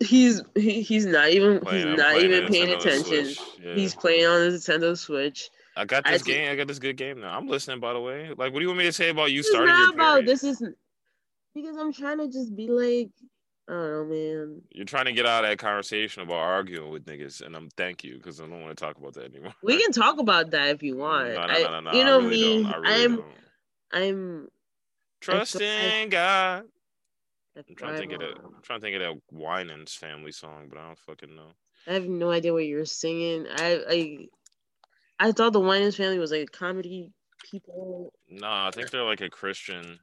He's 0.00 0.40
he, 0.56 0.80
he's 0.80 1.04
not 1.04 1.28
even 1.28 1.60
Playing- 1.60 1.88
he's 1.88 1.96
not 1.98 2.16
even 2.16 2.48
paying 2.50 2.68
Nintendo 2.68 2.76
attention. 2.78 3.44
Yeah. 3.62 3.74
He's 3.74 3.94
playing 3.94 4.26
on 4.26 4.40
the 4.50 4.56
Nintendo 4.56 4.96
Switch. 4.96 5.50
I 5.76 5.84
got 5.84 6.04
this 6.04 6.22
see- 6.22 6.32
game. 6.32 6.50
I 6.50 6.56
got 6.56 6.66
this 6.68 6.78
good 6.78 6.96
game 6.96 7.20
now. 7.20 7.36
I'm 7.36 7.48
listening, 7.48 7.80
by 7.80 7.92
the 7.92 8.00
way. 8.00 8.28
Like, 8.28 8.52
what 8.52 8.54
do 8.54 8.60
you 8.60 8.68
want 8.68 8.78
me 8.78 8.84
to 8.84 8.92
say 8.92 9.10
about 9.10 9.30
you 9.32 9.40
is 9.40 9.48
starting 9.48 9.68
not 9.68 9.78
your 9.78 9.94
about 9.94 10.12
period? 10.14 10.26
this 10.26 10.44
isn't 10.44 10.76
because 11.54 11.76
I'm 11.76 11.92
trying 11.92 12.18
to 12.18 12.28
just 12.28 12.54
be 12.54 12.68
like 12.68 13.10
I 13.68 13.72
don't 13.72 13.90
know, 13.92 14.04
man. 14.14 14.62
You're 14.72 14.84
trying 14.84 15.04
to 15.04 15.12
get 15.12 15.26
out 15.26 15.44
of 15.44 15.50
that 15.50 15.58
conversation 15.58 16.22
about 16.22 16.38
arguing 16.38 16.90
with 16.90 17.04
niggas, 17.06 17.40
and 17.40 17.54
I'm 17.54 17.68
thank 17.76 18.02
you 18.02 18.16
because 18.16 18.40
I 18.40 18.46
don't 18.46 18.60
want 18.62 18.76
to 18.76 18.84
talk 18.84 18.96
about 18.98 19.14
that 19.14 19.26
anymore. 19.32 19.54
We 19.62 19.80
can 19.80 19.92
talk 19.92 20.18
about 20.18 20.50
that 20.50 20.68
if 20.70 20.82
you 20.82 20.96
want. 20.96 21.28
No, 21.28 21.34
no, 21.34 21.40
I, 21.40 21.62
no, 21.62 21.70
no, 21.70 21.80
no. 21.80 21.92
you 21.92 22.00
I 22.00 22.04
know 22.04 22.18
really 22.20 22.30
me. 22.56 22.62
don't. 22.64 22.72
I 22.72 22.76
really 22.78 23.04
I'm 23.04 23.16
don't. 23.16 23.26
I'm 23.92 24.48
Trust 25.20 25.52
thrive- 25.58 26.10
God. 26.10 26.64
I 27.56 27.60
I'm 27.68 27.76
trying 27.76 27.92
to 27.94 27.98
think 27.98 28.12
of 28.12 28.20
that. 28.20 28.34
I'm 28.38 28.62
trying 28.62 28.80
to 28.80 28.84
think 28.84 28.96
of 28.96 29.02
that 29.02 29.20
Winans 29.30 29.94
family 29.94 30.32
song, 30.32 30.66
but 30.68 30.78
I 30.78 30.86
don't 30.86 30.98
fucking 30.98 31.34
know. 31.36 31.52
I 31.86 31.92
have 31.92 32.08
no 32.08 32.30
idea 32.30 32.52
what 32.52 32.66
you're 32.66 32.84
singing. 32.84 33.46
I 33.48 33.80
I 33.88 34.26
I 35.20 35.32
thought 35.32 35.52
the 35.52 35.60
Winans 35.60 35.96
family 35.96 36.18
was 36.18 36.32
like 36.32 36.50
comedy 36.50 37.12
people. 37.44 38.14
Nah, 38.30 38.68
I 38.68 38.70
think 38.70 38.90
they're 38.90 39.04
like 39.04 39.20
a 39.20 39.28
Christian. 39.28 40.00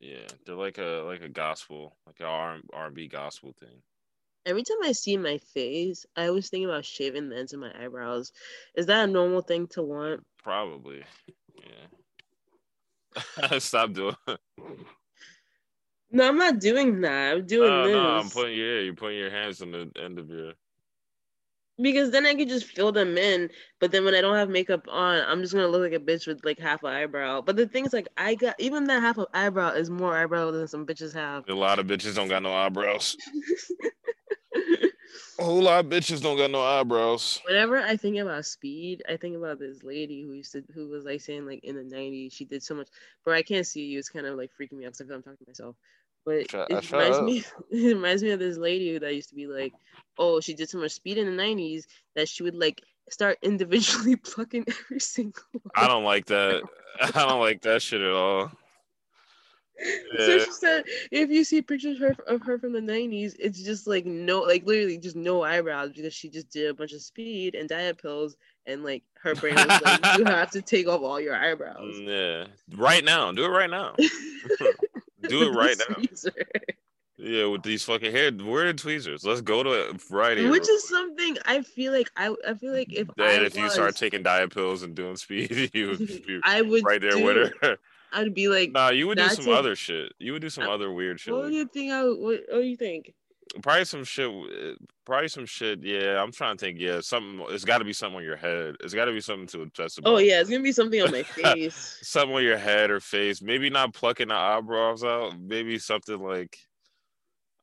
Yeah, 0.00 0.26
they're 0.44 0.54
like 0.56 0.78
a 0.78 1.04
like 1.06 1.20
a 1.20 1.28
gospel, 1.28 1.96
like 2.06 2.20
a 2.20 2.24
R 2.24 2.58
R 2.72 2.90
B 2.90 3.08
gospel 3.08 3.54
thing. 3.60 3.82
Every 4.46 4.62
time 4.62 4.78
I 4.84 4.92
see 4.92 5.18
my 5.18 5.38
face, 5.38 6.06
I 6.16 6.28
always 6.28 6.48
think 6.48 6.64
about 6.64 6.84
shaving 6.84 7.28
the 7.28 7.36
ends 7.36 7.52
of 7.52 7.60
my 7.60 7.72
eyebrows. 7.78 8.32
Is 8.74 8.86
that 8.86 9.08
a 9.08 9.12
normal 9.12 9.42
thing 9.42 9.66
to 9.68 9.82
want? 9.82 10.24
Probably. 10.42 11.04
Yeah. 11.60 13.58
Stop 13.58 13.92
doing. 13.92 14.16
No, 16.10 16.28
I'm 16.28 16.38
not 16.38 16.60
doing 16.60 17.00
that. 17.00 17.32
I'm 17.36 17.46
doing 17.46 17.70
Oh 17.70 17.82
this 17.82 17.94
no, 17.94 18.00
I'm 18.00 18.30
putting 18.30 18.56
yeah, 18.56 18.78
you're 18.78 18.94
putting 18.94 19.18
your 19.18 19.30
hands 19.30 19.60
on 19.60 19.72
the 19.72 19.90
end 20.00 20.18
of 20.18 20.30
your. 20.30 20.52
Because 21.80 22.10
then 22.10 22.26
I 22.26 22.34
could 22.34 22.48
just 22.48 22.66
fill 22.66 22.92
them 22.92 23.18
in. 23.18 23.50
But 23.80 23.92
then 23.92 24.04
when 24.04 24.14
I 24.14 24.20
don't 24.20 24.36
have 24.36 24.48
makeup 24.48 24.86
on, 24.88 25.22
I'm 25.26 25.42
just 25.42 25.54
gonna 25.54 25.68
look 25.68 25.82
like 25.82 26.00
a 26.00 26.04
bitch 26.04 26.26
with 26.26 26.44
like 26.44 26.58
half 26.58 26.82
an 26.82 26.90
eyebrow. 26.90 27.42
But 27.42 27.56
the 27.56 27.66
thing 27.66 27.84
is, 27.84 27.92
like, 27.92 28.08
I 28.16 28.34
got 28.34 28.54
even 28.58 28.84
that 28.84 29.02
half 29.02 29.18
of 29.18 29.26
eyebrow 29.34 29.72
is 29.72 29.90
more 29.90 30.16
eyebrow 30.16 30.50
than 30.50 30.68
some 30.68 30.86
bitches 30.86 31.14
have. 31.14 31.48
A 31.48 31.54
lot 31.54 31.78
of 31.78 31.86
bitches 31.86 32.14
don't 32.14 32.28
got 32.28 32.42
no 32.42 32.54
eyebrows. 32.54 33.16
A 35.38 35.44
whole 35.44 35.62
lot 35.62 35.84
of 35.84 35.90
bitches 35.90 36.22
don't 36.22 36.38
got 36.38 36.50
no 36.50 36.62
eyebrows. 36.62 37.42
Whenever 37.46 37.76
I 37.76 37.96
think 37.96 38.16
about 38.16 38.46
speed, 38.46 39.02
I 39.06 39.18
think 39.18 39.36
about 39.36 39.58
this 39.58 39.82
lady 39.82 40.22
who 40.22 40.32
used 40.32 40.52
to 40.52 40.64
who 40.74 40.88
was 40.88 41.04
like 41.04 41.20
saying 41.20 41.44
like 41.44 41.62
in 41.62 41.76
the 41.76 41.82
'90s 41.82 42.32
she 42.32 42.46
did 42.46 42.62
so 42.62 42.74
much. 42.74 42.88
but 43.24 43.34
I 43.34 43.42
can't 43.42 43.66
see 43.66 43.84
you. 43.84 43.98
It's 43.98 44.08
kind 44.08 44.26
of 44.26 44.36
like 44.38 44.50
freaking 44.58 44.78
me 44.78 44.86
out 44.86 44.96
because 44.96 45.10
I'm 45.10 45.22
talking 45.22 45.44
to 45.44 45.50
myself. 45.50 45.76
But 46.26 46.50
Shut- 46.50 46.70
uh, 46.70 46.76
it 46.76 46.90
reminds 46.90 47.20
me. 47.22 47.44
It 47.70 47.94
reminds 47.94 48.22
me 48.22 48.30
of 48.30 48.40
this 48.40 48.58
lady 48.58 48.98
that 48.98 49.14
used 49.14 49.28
to 49.30 49.36
be 49.36 49.46
like, 49.46 49.72
oh, 50.18 50.40
she 50.40 50.54
did 50.54 50.68
so 50.68 50.78
much 50.78 50.92
speed 50.92 51.18
in 51.18 51.34
the 51.34 51.42
'90s 51.42 51.84
that 52.16 52.28
she 52.28 52.42
would 52.42 52.56
like 52.56 52.82
start 53.08 53.38
individually 53.42 54.16
plucking 54.24 54.66
every 54.68 55.00
single. 55.00 55.44
One. 55.52 55.62
I 55.76 55.86
don't 55.86 56.04
like 56.04 56.26
that. 56.26 56.62
I 57.00 57.10
don't 57.10 57.40
like 57.40 57.62
that 57.62 57.80
shit 57.80 58.02
at 58.02 58.10
all. 58.10 58.50
So 60.16 60.38
she 60.38 60.52
said, 60.52 60.84
if 61.10 61.28
you 61.28 61.44
see 61.44 61.60
pictures 61.60 62.00
of 62.00 62.16
her, 62.16 62.24
of 62.26 62.42
her 62.42 62.58
from 62.58 62.72
the 62.72 62.80
'90s, 62.80 63.36
it's 63.38 63.62
just 63.62 63.86
like 63.86 64.06
no, 64.06 64.40
like 64.40 64.66
literally 64.66 64.98
just 64.98 65.16
no 65.16 65.42
eyebrows 65.42 65.92
because 65.94 66.14
she 66.14 66.28
just 66.30 66.50
did 66.50 66.70
a 66.70 66.74
bunch 66.74 66.92
of 66.92 67.02
speed 67.02 67.54
and 67.54 67.68
diet 67.68 68.00
pills, 68.00 68.36
and 68.64 68.82
like 68.82 69.04
her 69.22 69.34
brain 69.34 69.54
was 69.54 69.82
like, 69.82 70.18
you 70.18 70.24
have 70.24 70.50
to 70.52 70.62
take 70.62 70.88
off 70.88 71.02
all 71.02 71.20
your 71.20 71.36
eyebrows. 71.36 71.94
Yeah, 72.00 72.46
right 72.74 73.04
now. 73.04 73.30
Do 73.32 73.44
it 73.44 73.48
right 73.48 73.70
now. 73.70 73.94
Do 75.28 75.42
it 75.42 75.50
right 75.54 75.76
now. 75.88 75.96
Yeah, 77.18 77.46
with 77.46 77.62
these 77.62 77.82
fucking 77.82 78.12
hair. 78.12 78.30
Where 78.30 78.64
are 78.66 78.72
the 78.72 78.78
tweezers? 78.78 79.24
Let's 79.24 79.40
go 79.40 79.62
to 79.62 79.96
Friday. 79.98 80.50
Which 80.50 80.68
is 80.68 80.86
something 80.86 81.38
I 81.46 81.62
feel 81.62 81.92
like 81.92 82.10
I 82.16 82.34
I 82.46 82.52
feel 82.54 82.74
like 82.74 82.92
if 82.92 83.08
I 83.18 83.30
And 83.32 83.46
if 83.46 83.56
you 83.56 83.70
start 83.70 83.96
taking 83.96 84.22
diet 84.22 84.52
pills 84.52 84.82
and 84.82 84.94
doing 84.94 85.16
speed, 85.16 85.70
you 85.74 85.88
would 85.88 85.98
be 85.98 86.40
I 86.44 86.60
would 86.60 86.84
right 86.84 87.00
there 87.00 87.12
do, 87.12 87.24
with 87.24 87.52
her. 87.62 87.78
I'd 88.12 88.34
be 88.34 88.48
like, 88.48 88.72
nah, 88.72 88.90
you 88.90 89.06
would 89.06 89.16
do 89.18 89.28
some 89.30 89.48
it. 89.48 89.54
other 89.54 89.74
shit. 89.74 90.12
You 90.18 90.32
would 90.32 90.42
do 90.42 90.50
some 90.50 90.64
Uh, 90.64 90.74
other 90.74 90.92
weird 90.92 91.18
shit. 91.18 91.32
what 91.32 91.44
like- 91.44 91.52
do 91.52 91.56
you 91.56 91.66
think? 91.66 91.92
I 91.92 92.04
would, 92.04 92.18
what, 92.18 92.40
what 92.50 92.60
do 92.60 92.66
you 92.66 92.76
think? 92.76 93.14
Probably 93.62 93.84
some 93.84 94.04
shit. 94.04 94.28
uh, 94.30 94.74
Probably 95.04 95.28
some 95.28 95.46
shit. 95.46 95.84
Yeah, 95.84 96.20
I'm 96.20 96.32
trying 96.32 96.56
to 96.56 96.64
think. 96.64 96.80
Yeah, 96.80 97.00
something. 97.00 97.44
It's 97.50 97.64
got 97.64 97.78
to 97.78 97.84
be 97.84 97.92
something 97.92 98.16
on 98.16 98.24
your 98.24 98.36
head. 98.36 98.74
It's 98.80 98.92
got 98.92 99.04
to 99.04 99.12
be 99.12 99.20
something 99.20 99.46
to 99.48 99.62
obsess 99.62 99.98
about. 99.98 100.14
Oh 100.14 100.18
yeah, 100.18 100.40
it's 100.40 100.50
gonna 100.50 100.62
be 100.64 100.72
something 100.72 101.00
on 101.00 101.12
my 101.12 101.22
face. 101.22 101.98
something 102.02 102.34
on 102.34 102.42
your 102.42 102.58
head 102.58 102.90
or 102.90 102.98
face. 102.98 103.40
Maybe 103.40 103.70
not 103.70 103.94
plucking 103.94 104.28
the 104.28 104.34
eyebrows 104.34 105.04
out. 105.04 105.38
Maybe 105.40 105.78
something 105.78 106.18
like 106.18 106.58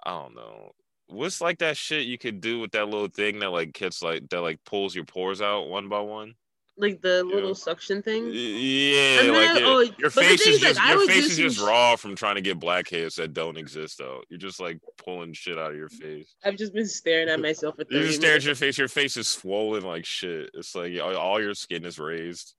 I 0.05 0.11
don't 0.11 0.35
know. 0.35 0.71
What's 1.07 1.41
like 1.41 1.59
that 1.59 1.75
shit 1.75 2.05
you 2.07 2.17
could 2.17 2.39
do 2.39 2.59
with 2.59 2.71
that 2.71 2.85
little 2.87 3.09
thing 3.09 3.39
that 3.39 3.49
like 3.51 3.73
gets 3.73 4.01
like 4.01 4.29
that 4.29 4.39
like 4.41 4.59
pulls 4.65 4.95
your 4.95 5.03
pores 5.05 5.41
out 5.41 5.67
one 5.69 5.89
by 5.89 5.99
one? 5.99 6.35
Like 6.77 7.01
the 7.01 7.23
Yeah. 7.27 7.35
little 7.35 7.53
suction 7.55 8.01
thing. 8.01 8.29
Yeah, 8.33 9.19
oh, 9.21 9.31
like 9.31 9.59
your, 9.59 9.67
oh, 9.69 9.79
your 9.99 10.09
face 10.09 10.41
is 10.47 10.61
like, 10.61 10.75
just 10.75 10.87
your 10.89 11.07
face 11.07 11.25
is 11.31 11.37
just 11.37 11.59
raw 11.61 11.95
from 11.95 12.15
trying 12.15 12.35
to 12.35 12.41
get 12.41 12.59
blackheads 12.59 13.15
that 13.17 13.33
don't 13.33 13.57
exist 13.57 13.99
though. 13.99 14.21
You're 14.29 14.39
just 14.39 14.59
like 14.59 14.79
pulling 14.97 15.33
shit 15.33 15.57
out 15.59 15.71
of 15.71 15.77
your 15.77 15.89
face. 15.89 16.33
I've 16.43 16.57
just 16.57 16.73
been 16.73 16.87
staring 16.87 17.29
at 17.29 17.39
myself 17.39 17.75
for 17.75 17.83
You 17.89 17.99
30 17.99 18.07
just 18.07 18.19
stare 18.21 18.35
at 18.35 18.43
your 18.43 18.55
face. 18.55 18.77
Your 18.77 18.87
face 18.87 19.17
is 19.17 19.27
swollen 19.27 19.83
like 19.83 20.05
shit. 20.05 20.49
It's 20.55 20.73
like 20.75 20.93
all 20.99 21.39
your 21.41 21.53
skin 21.53 21.85
is 21.85 21.99
raised. 21.99 22.53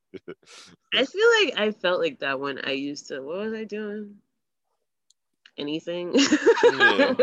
I 0.95 1.05
feel 1.05 1.29
like 1.43 1.59
I 1.59 1.73
felt 1.73 1.99
like 2.01 2.21
that 2.21 2.39
when 2.39 2.61
I 2.65 2.71
used 2.71 3.09
to. 3.09 3.21
What 3.21 3.39
was 3.39 3.53
I 3.53 3.65
doing? 3.65 4.15
Anything. 5.59 6.13
Woke 6.65 7.19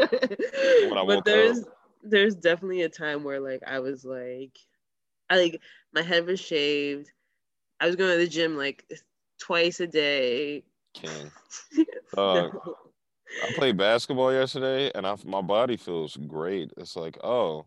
but 1.07 1.17
up. 1.19 1.25
there's 1.25 1.63
there's 2.03 2.35
definitely 2.35 2.81
a 2.81 2.89
time 2.89 3.23
where 3.23 3.39
like 3.39 3.61
I 3.65 3.79
was 3.79 4.03
like, 4.03 4.57
I 5.31 5.37
like 5.37 5.61
my 5.93 6.01
head 6.01 6.25
was 6.25 6.41
shaved. 6.41 7.09
I 7.79 7.87
was 7.87 7.95
going 7.95 8.11
to 8.11 8.17
the 8.17 8.27
gym 8.27 8.57
like 8.57 8.85
twice 9.39 9.79
a 9.79 9.87
day. 9.87 10.63
King. 10.93 11.31
Dog. 12.13 12.53
No. 12.53 12.75
I 13.47 13.53
played 13.53 13.77
basketball 13.77 14.33
yesterday, 14.33 14.91
and 14.93 15.07
I, 15.07 15.15
my 15.23 15.41
body 15.41 15.77
feels 15.77 16.17
great. 16.27 16.69
It's 16.75 16.97
like, 16.97 17.17
oh, 17.23 17.65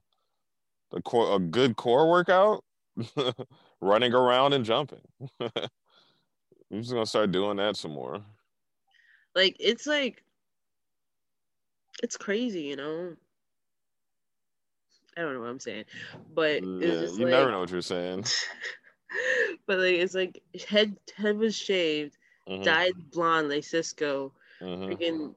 the 0.90 1.00
core, 1.00 1.36
a 1.36 1.38
good 1.38 1.76
core 1.76 2.10
workout, 2.10 2.62
running 3.80 4.12
around 4.12 4.52
and 4.52 4.62
jumping. 4.62 5.00
I'm 5.40 6.82
just 6.82 6.92
gonna 6.92 7.06
start 7.06 7.32
doing 7.32 7.56
that 7.56 7.76
some 7.76 7.92
more. 7.92 8.20
Like 9.34 9.56
it's 9.58 9.86
like 9.86 10.22
it's 12.02 12.18
crazy, 12.18 12.64
you 12.64 12.76
know. 12.76 13.14
I 15.16 15.22
don't 15.22 15.34
know 15.34 15.40
what 15.40 15.48
I'm 15.48 15.60
saying, 15.60 15.84
but 16.34 16.62
Yeah, 16.64 16.90
just 16.90 17.18
you 17.18 17.24
like, 17.24 17.32
never 17.32 17.50
know 17.50 17.60
what 17.60 17.70
you're 17.70 17.82
saying. 17.82 18.24
but 19.66 19.78
like 19.78 19.94
it's 19.94 20.14
like 20.14 20.42
head 20.68 20.96
head 21.16 21.36
was 21.36 21.56
shaved, 21.56 22.16
Mhm, 22.48 22.64
dyed 22.64 22.92
blonde 23.12 23.48
like 23.48 23.62
Sisqó, 23.62 24.32
mhm. 24.60 24.88
freaking 24.88 25.34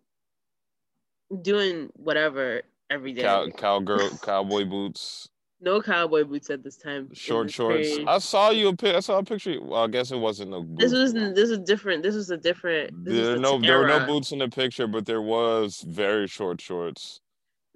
doing 1.41 1.89
whatever 1.95 2.63
every 2.89 3.13
day. 3.13 3.21
Cow, 3.21 3.47
cowgirl, 3.49 4.17
cowboy 4.17 4.65
boots, 4.65 5.29
no 5.61 5.81
cowboy 5.81 6.23
boots 6.23 6.49
at 6.49 6.63
this 6.63 6.77
time. 6.77 7.09
short 7.13 7.47
this 7.47 7.55
shorts. 7.55 7.89
period. 7.89 8.07
I 8.07 8.19
saw 8.19 8.49
you 8.51 8.69
a 8.69 8.75
pic. 8.75 8.95
I 8.95 8.99
saw 8.99 9.17
a 9.19 9.23
picture. 9.23 9.61
Well, 9.61 9.83
I 9.83 9.87
guess 9.87 10.11
it 10.11 10.17
wasn't 10.17 10.51
no. 10.51 10.65
This 10.75 10.91
was 10.91 11.13
this 11.13 11.49
is 11.49 11.59
different. 11.59 12.03
This 12.03 12.15
was 12.15 12.29
a 12.29 12.37
different. 12.37 13.05
This 13.05 13.13
There, 13.15 13.31
was 13.33 13.41
no, 13.41 13.59
the 13.59 13.67
there 13.67 13.79
were 13.79 13.87
no 13.87 14.05
boots 14.05 14.31
in 14.31 14.39
the 14.39 14.49
picture, 14.49 14.87
but 14.87 15.05
there 15.05 15.21
was 15.21 15.81
very 15.81 16.27
short 16.27 16.61
shorts. 16.61 17.21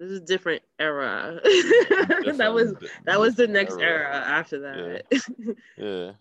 This 0.02 0.10
is 0.10 0.18
a 0.18 0.24
different 0.24 0.62
era. 0.80 1.38
that 1.44 2.50
was 2.52 2.74
that 3.04 3.20
was 3.20 3.36
the 3.36 3.46
next 3.46 3.74
era. 3.78 4.08
era 4.08 4.16
after 4.16 4.58
that. 4.58 5.04
Yeah. 5.78 6.12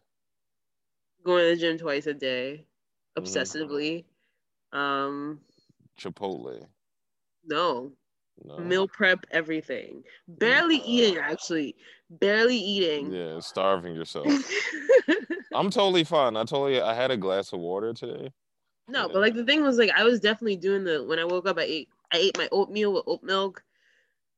Going 1.25 1.43
to 1.45 1.55
the 1.55 1.59
gym 1.59 1.79
twice 1.79 2.05
a 2.05 2.13
day, 2.13 2.67
obsessively. 3.17 4.05
Um, 4.71 5.39
Chipotle. 5.99 6.67
no, 7.43 7.91
No. 8.45 8.59
meal 8.59 8.87
prep 8.87 9.25
everything. 9.31 10.03
Barely 10.27 10.77
eating 10.85 11.17
actually. 11.17 11.75
Barely 12.11 12.57
eating. 12.57 13.11
Yeah, 13.11 13.39
starving 13.39 13.95
yourself. 13.95 14.27
I'm 15.55 15.71
totally 15.71 16.03
fine. 16.03 16.37
I 16.37 16.41
totally 16.43 16.79
I 16.79 16.93
had 16.93 17.09
a 17.09 17.17
glass 17.17 17.51
of 17.51 17.59
water 17.59 17.95
today. 17.95 18.31
no, 18.87 19.07
but 19.07 19.21
like 19.21 19.33
the 19.33 19.43
thing 19.43 19.63
was 19.63 19.79
like 19.79 19.89
I 19.97 20.03
was 20.03 20.19
definitely 20.19 20.57
doing 20.57 20.83
the 20.83 21.03
when 21.03 21.17
I 21.17 21.25
woke 21.25 21.47
up 21.47 21.57
I 21.57 21.63
ate 21.63 21.89
I 22.13 22.17
ate 22.17 22.37
my 22.37 22.47
oatmeal 22.51 22.93
with 22.93 23.05
oat 23.07 23.23
milk. 23.23 23.63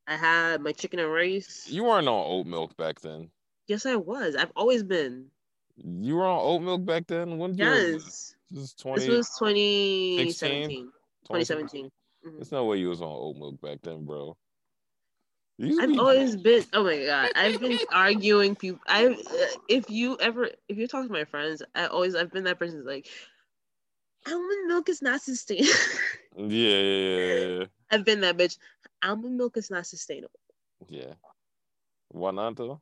I 0.06 0.16
had 0.16 0.60
my 0.60 0.72
chicken 0.72 0.98
and 1.00 1.12
rice. 1.12 1.66
You 1.68 1.84
weren't 1.84 2.08
on 2.08 2.24
oat 2.26 2.46
milk 2.46 2.76
back 2.76 3.00
then. 3.00 3.30
yes, 3.66 3.86
I 3.86 3.96
was. 3.96 4.36
I've 4.36 4.52
always 4.56 4.82
been. 4.82 5.30
You 5.76 6.16
were 6.16 6.26
on 6.26 6.40
oat 6.40 6.62
milk 6.62 6.84
back 6.84 7.06
then? 7.06 7.38
When 7.38 7.54
year 7.54 7.70
was 7.70 7.82
this? 7.84 7.94
Yes. 7.94 8.34
This 8.52 8.62
is 8.64 8.74
20, 8.74 9.00
This 9.06 9.08
was 9.08 9.30
2017. 10.38 10.70
2017? 10.76 10.90
2017. 11.24 11.90
Mhm. 12.26 12.36
There's 12.36 12.52
no 12.52 12.64
way 12.66 12.78
you 12.78 12.88
was 12.90 13.00
on 13.02 13.08
oat 13.08 13.36
milk 13.36 13.60
back 13.60 13.78
then, 13.82 14.04
bro. 14.04 14.36
I've 15.60 15.88
be- 15.88 15.98
always 15.98 16.36
been. 16.36 16.64
Oh 16.72 16.84
my 16.84 17.04
god! 17.04 17.30
I've 17.36 17.60
been 17.60 17.78
arguing 17.92 18.54
people. 18.56 18.80
I 18.86 19.16
if 19.68 19.88
you 19.88 20.18
ever 20.20 20.50
if 20.68 20.76
you 20.76 20.86
talk 20.88 21.06
to 21.06 21.12
my 21.12 21.24
friends, 21.24 21.62
I 21.74 21.86
always 21.86 22.14
I've 22.14 22.32
been 22.32 22.44
that 22.44 22.58
person 22.58 22.78
who's 22.78 22.86
like, 22.86 23.08
almond 24.26 24.66
milk 24.68 24.88
is 24.88 25.00
not 25.02 25.20
sustainable. 25.22 25.70
Yeah, 26.36 26.48
yeah, 26.48 26.78
yeah, 26.80 27.46
yeah. 27.58 27.64
I've 27.90 28.04
been 28.04 28.20
that 28.22 28.36
bitch. 28.36 28.58
Almond 29.04 29.36
milk 29.36 29.56
is 29.56 29.70
not 29.70 29.86
sustainable. 29.86 30.40
Yeah. 30.88 31.14
Why 32.08 32.30
not 32.30 32.56
though? 32.56 32.80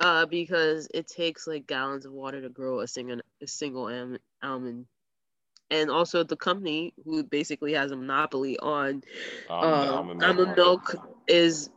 Uh, 0.00 0.26
because 0.26 0.88
it 0.94 1.06
takes 1.06 1.46
like 1.46 1.66
gallons 1.66 2.06
of 2.06 2.12
water 2.12 2.40
to 2.40 2.48
grow 2.48 2.80
a 2.80 2.88
single 2.88 3.20
a 3.40 3.46
single 3.46 3.88
am- 3.88 4.18
almond, 4.42 4.86
and 5.70 5.90
also 5.90 6.24
the 6.24 6.36
company 6.36 6.92
who 7.04 7.22
basically 7.22 7.72
has 7.74 7.90
a 7.92 7.96
monopoly 7.96 8.58
on 8.58 9.02
Um, 9.48 9.64
uh, 9.64 9.92
almond 9.92 10.22
almond 10.22 10.56
milk 10.56 10.96
is 11.28 11.70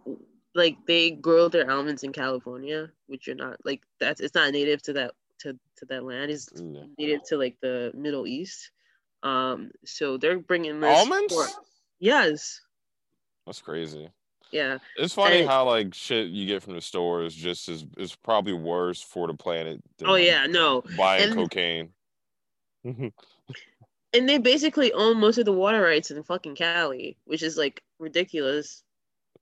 like 0.56 0.78
they 0.88 1.12
grow 1.12 1.50
their 1.50 1.70
almonds 1.70 2.04
in 2.04 2.14
California, 2.14 2.90
which 3.08 3.28
you're 3.28 3.36
not 3.36 3.58
like 3.64 3.84
that's 4.00 4.22
it's 4.22 4.36
not 4.36 4.52
native 4.52 4.82
to 4.84 4.94
that 4.94 5.12
to 5.40 5.54
to 5.78 5.86
that 5.86 6.04
land. 6.04 6.32
It's 6.32 6.50
Yeah. 6.56 6.86
native 6.98 7.24
to 7.28 7.38
like 7.38 7.58
the 7.62 7.92
Middle 7.94 8.26
East. 8.26 8.72
Um, 9.22 9.72
so 9.86 10.18
they're 10.18 10.40
bringing 10.40 10.80
this 10.80 10.98
Almonds? 10.98 11.34
for- 11.34 11.64
yes, 12.00 12.62
That's 13.46 13.62
crazy. 13.62 14.10
yeah, 14.52 14.78
It's 14.98 15.14
funny 15.14 15.40
And- 15.42 15.50
how 15.50 15.66
like 15.66 15.94
shit 15.94 16.30
you 16.30 16.46
get 16.48 16.64
from 16.64 16.74
the 16.76 16.82
store 16.82 17.24
is 17.24 17.36
just 17.36 17.68
as 17.70 17.86
is 17.98 18.16
probably 18.16 18.54
worse 18.54 19.02
for 19.02 19.28
the 19.28 19.34
planet. 19.34 19.82
Than, 19.98 20.10
oh 20.10 20.16
yeah, 20.16 20.46
no, 20.48 20.84
buying 20.98 21.24
And- 21.32 21.36
cocaine. 21.36 21.90
and 22.86 24.30
they 24.30 24.38
basically 24.38 24.94
own 24.94 25.18
most 25.20 25.38
of 25.38 25.46
the 25.46 25.52
water 25.52 25.82
rights 25.82 26.12
in 26.12 26.24
fucking 26.24 26.56
Cali, 26.56 27.18
which 27.26 27.44
is 27.44 27.58
like 27.58 27.82
ridiculous. 28.00 28.84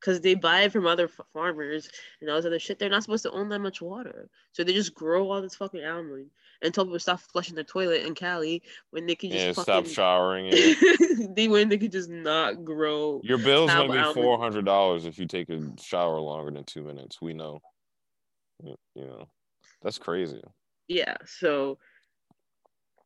Because 0.04 0.20
they 0.20 0.36
buy 0.36 0.62
it 0.63 0.74
from 0.74 0.86
other 0.86 1.06
f- 1.06 1.26
farmers 1.32 1.89
and 2.20 2.30
all 2.30 2.36
this 2.36 2.46
other 2.46 2.60
shit. 2.60 2.78
They're 2.78 2.89
not 2.89 3.04
supposed 3.04 3.24
to 3.24 3.32
own 3.32 3.48
that 3.50 3.60
much 3.60 3.82
water. 3.82 4.28
So 4.52 4.63
they 4.63 4.74
just 4.74 4.94
grow 4.94 5.32
all 5.32 5.42
this 5.42 5.56
fucking 5.56 5.84
almond 5.86 6.30
and 6.62 6.74
tell 6.74 6.84
people 6.84 6.98
to 6.98 7.00
stop 7.00 7.22
flushing 7.22 7.56
their 7.56 7.63
toilet 7.63 8.06
in 8.06 8.13
Cali 8.13 8.63
when 8.89 9.06
they 9.06 9.16
could 9.16 9.32
just 9.32 9.58
yeah, 9.58 9.63
stop 9.63 9.86
showering. 9.86 10.48
Yeah. 10.54 11.28
they 11.36 11.48
when 11.48 11.70
they 11.70 11.78
could 11.78 11.92
just 11.92 12.10
not 12.10 12.66
grow. 12.66 13.22
Your 13.24 13.38
bill's 13.38 13.72
gonna 13.72 13.94
be 13.94 14.13
four 14.13 14.38
hundred 14.38 14.66
dollars 14.66 15.06
if 15.06 15.18
you 15.18 15.26
take 15.26 15.50
a 15.50 15.62
shower 15.82 16.20
longer 16.20 16.52
than 16.52 16.63
two 16.63 16.84
minutes. 16.84 17.22
We 17.22 17.34
know. 17.34 17.62
You 18.62 18.76
know, 18.96 19.28
that's 19.82 19.98
crazy. 19.98 20.42
Yeah, 20.88 21.16
so 21.26 21.78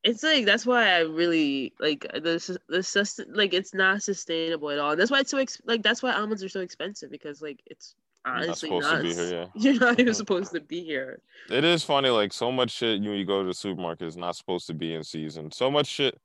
it's 0.08 0.24
like 0.24 0.46
that's 0.46 0.66
why 0.66 0.88
I 0.90 1.00
really 1.00 1.74
like 1.82 2.08
the 2.14 2.58
the 2.70 2.82
sus- 2.82 3.20
like 3.28 3.54
it's 3.54 3.74
not 3.74 4.02
sustainable 4.02 4.70
at 4.70 4.80
all. 4.80 4.92
And 4.92 5.00
that's 5.00 5.12
why 5.12 5.20
it's 5.20 5.32
so 5.32 5.38
ex- 5.38 5.62
like 5.66 5.84
that's 5.84 6.02
why 6.02 6.14
almonds 6.14 6.42
are 6.46 6.50
so 6.50 6.62
expensive 6.62 7.12
because 7.12 7.42
like 7.42 7.60
it's 7.66 7.94
You're 8.26 8.36
not 8.36 8.44
honestly 8.46 8.70
supposed 8.70 8.88
not. 8.90 9.02
be 9.04 9.14
here. 9.14 9.50
Yeah. 9.56 9.72
You're 9.72 9.80
not 9.82 10.00
even 10.00 10.14
supposed 10.24 10.54
to 10.54 10.62
be 10.62 10.82
here. 10.82 11.20
It 11.50 11.66
is 11.66 11.84
funny, 11.84 12.08
like 12.08 12.32
so 12.32 12.54
much 12.54 12.72
shit 12.72 13.02
you 13.02 13.12
you 13.12 13.26
go 13.26 13.42
to 13.42 13.48
the 13.48 13.54
supermarket 13.54 14.08
is 14.08 14.16
not 14.16 14.38
supposed 14.38 14.66
to 14.68 14.74
be 14.74 14.94
in 14.94 15.04
season. 15.04 15.52
So 15.52 15.70
much 15.70 15.88
shit. 15.88 16.18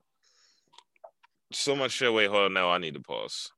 So 1.52 1.74
much 1.74 1.90
shit. 1.90 2.14
Wait, 2.14 2.30
hold 2.30 2.44
on. 2.44 2.54
No, 2.54 2.70
I 2.70 2.78
need 2.78 2.94
to 2.94 3.00
pause. 3.00 3.50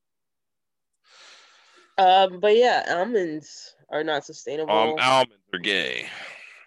Um, 1.99 2.39
but 2.39 2.57
yeah, 2.57 2.83
almonds 2.89 3.75
are 3.89 4.03
not 4.03 4.25
sustainable. 4.25 4.73
Um, 4.73 4.95
almonds 4.99 5.35
are 5.53 5.59
gay, 5.59 6.07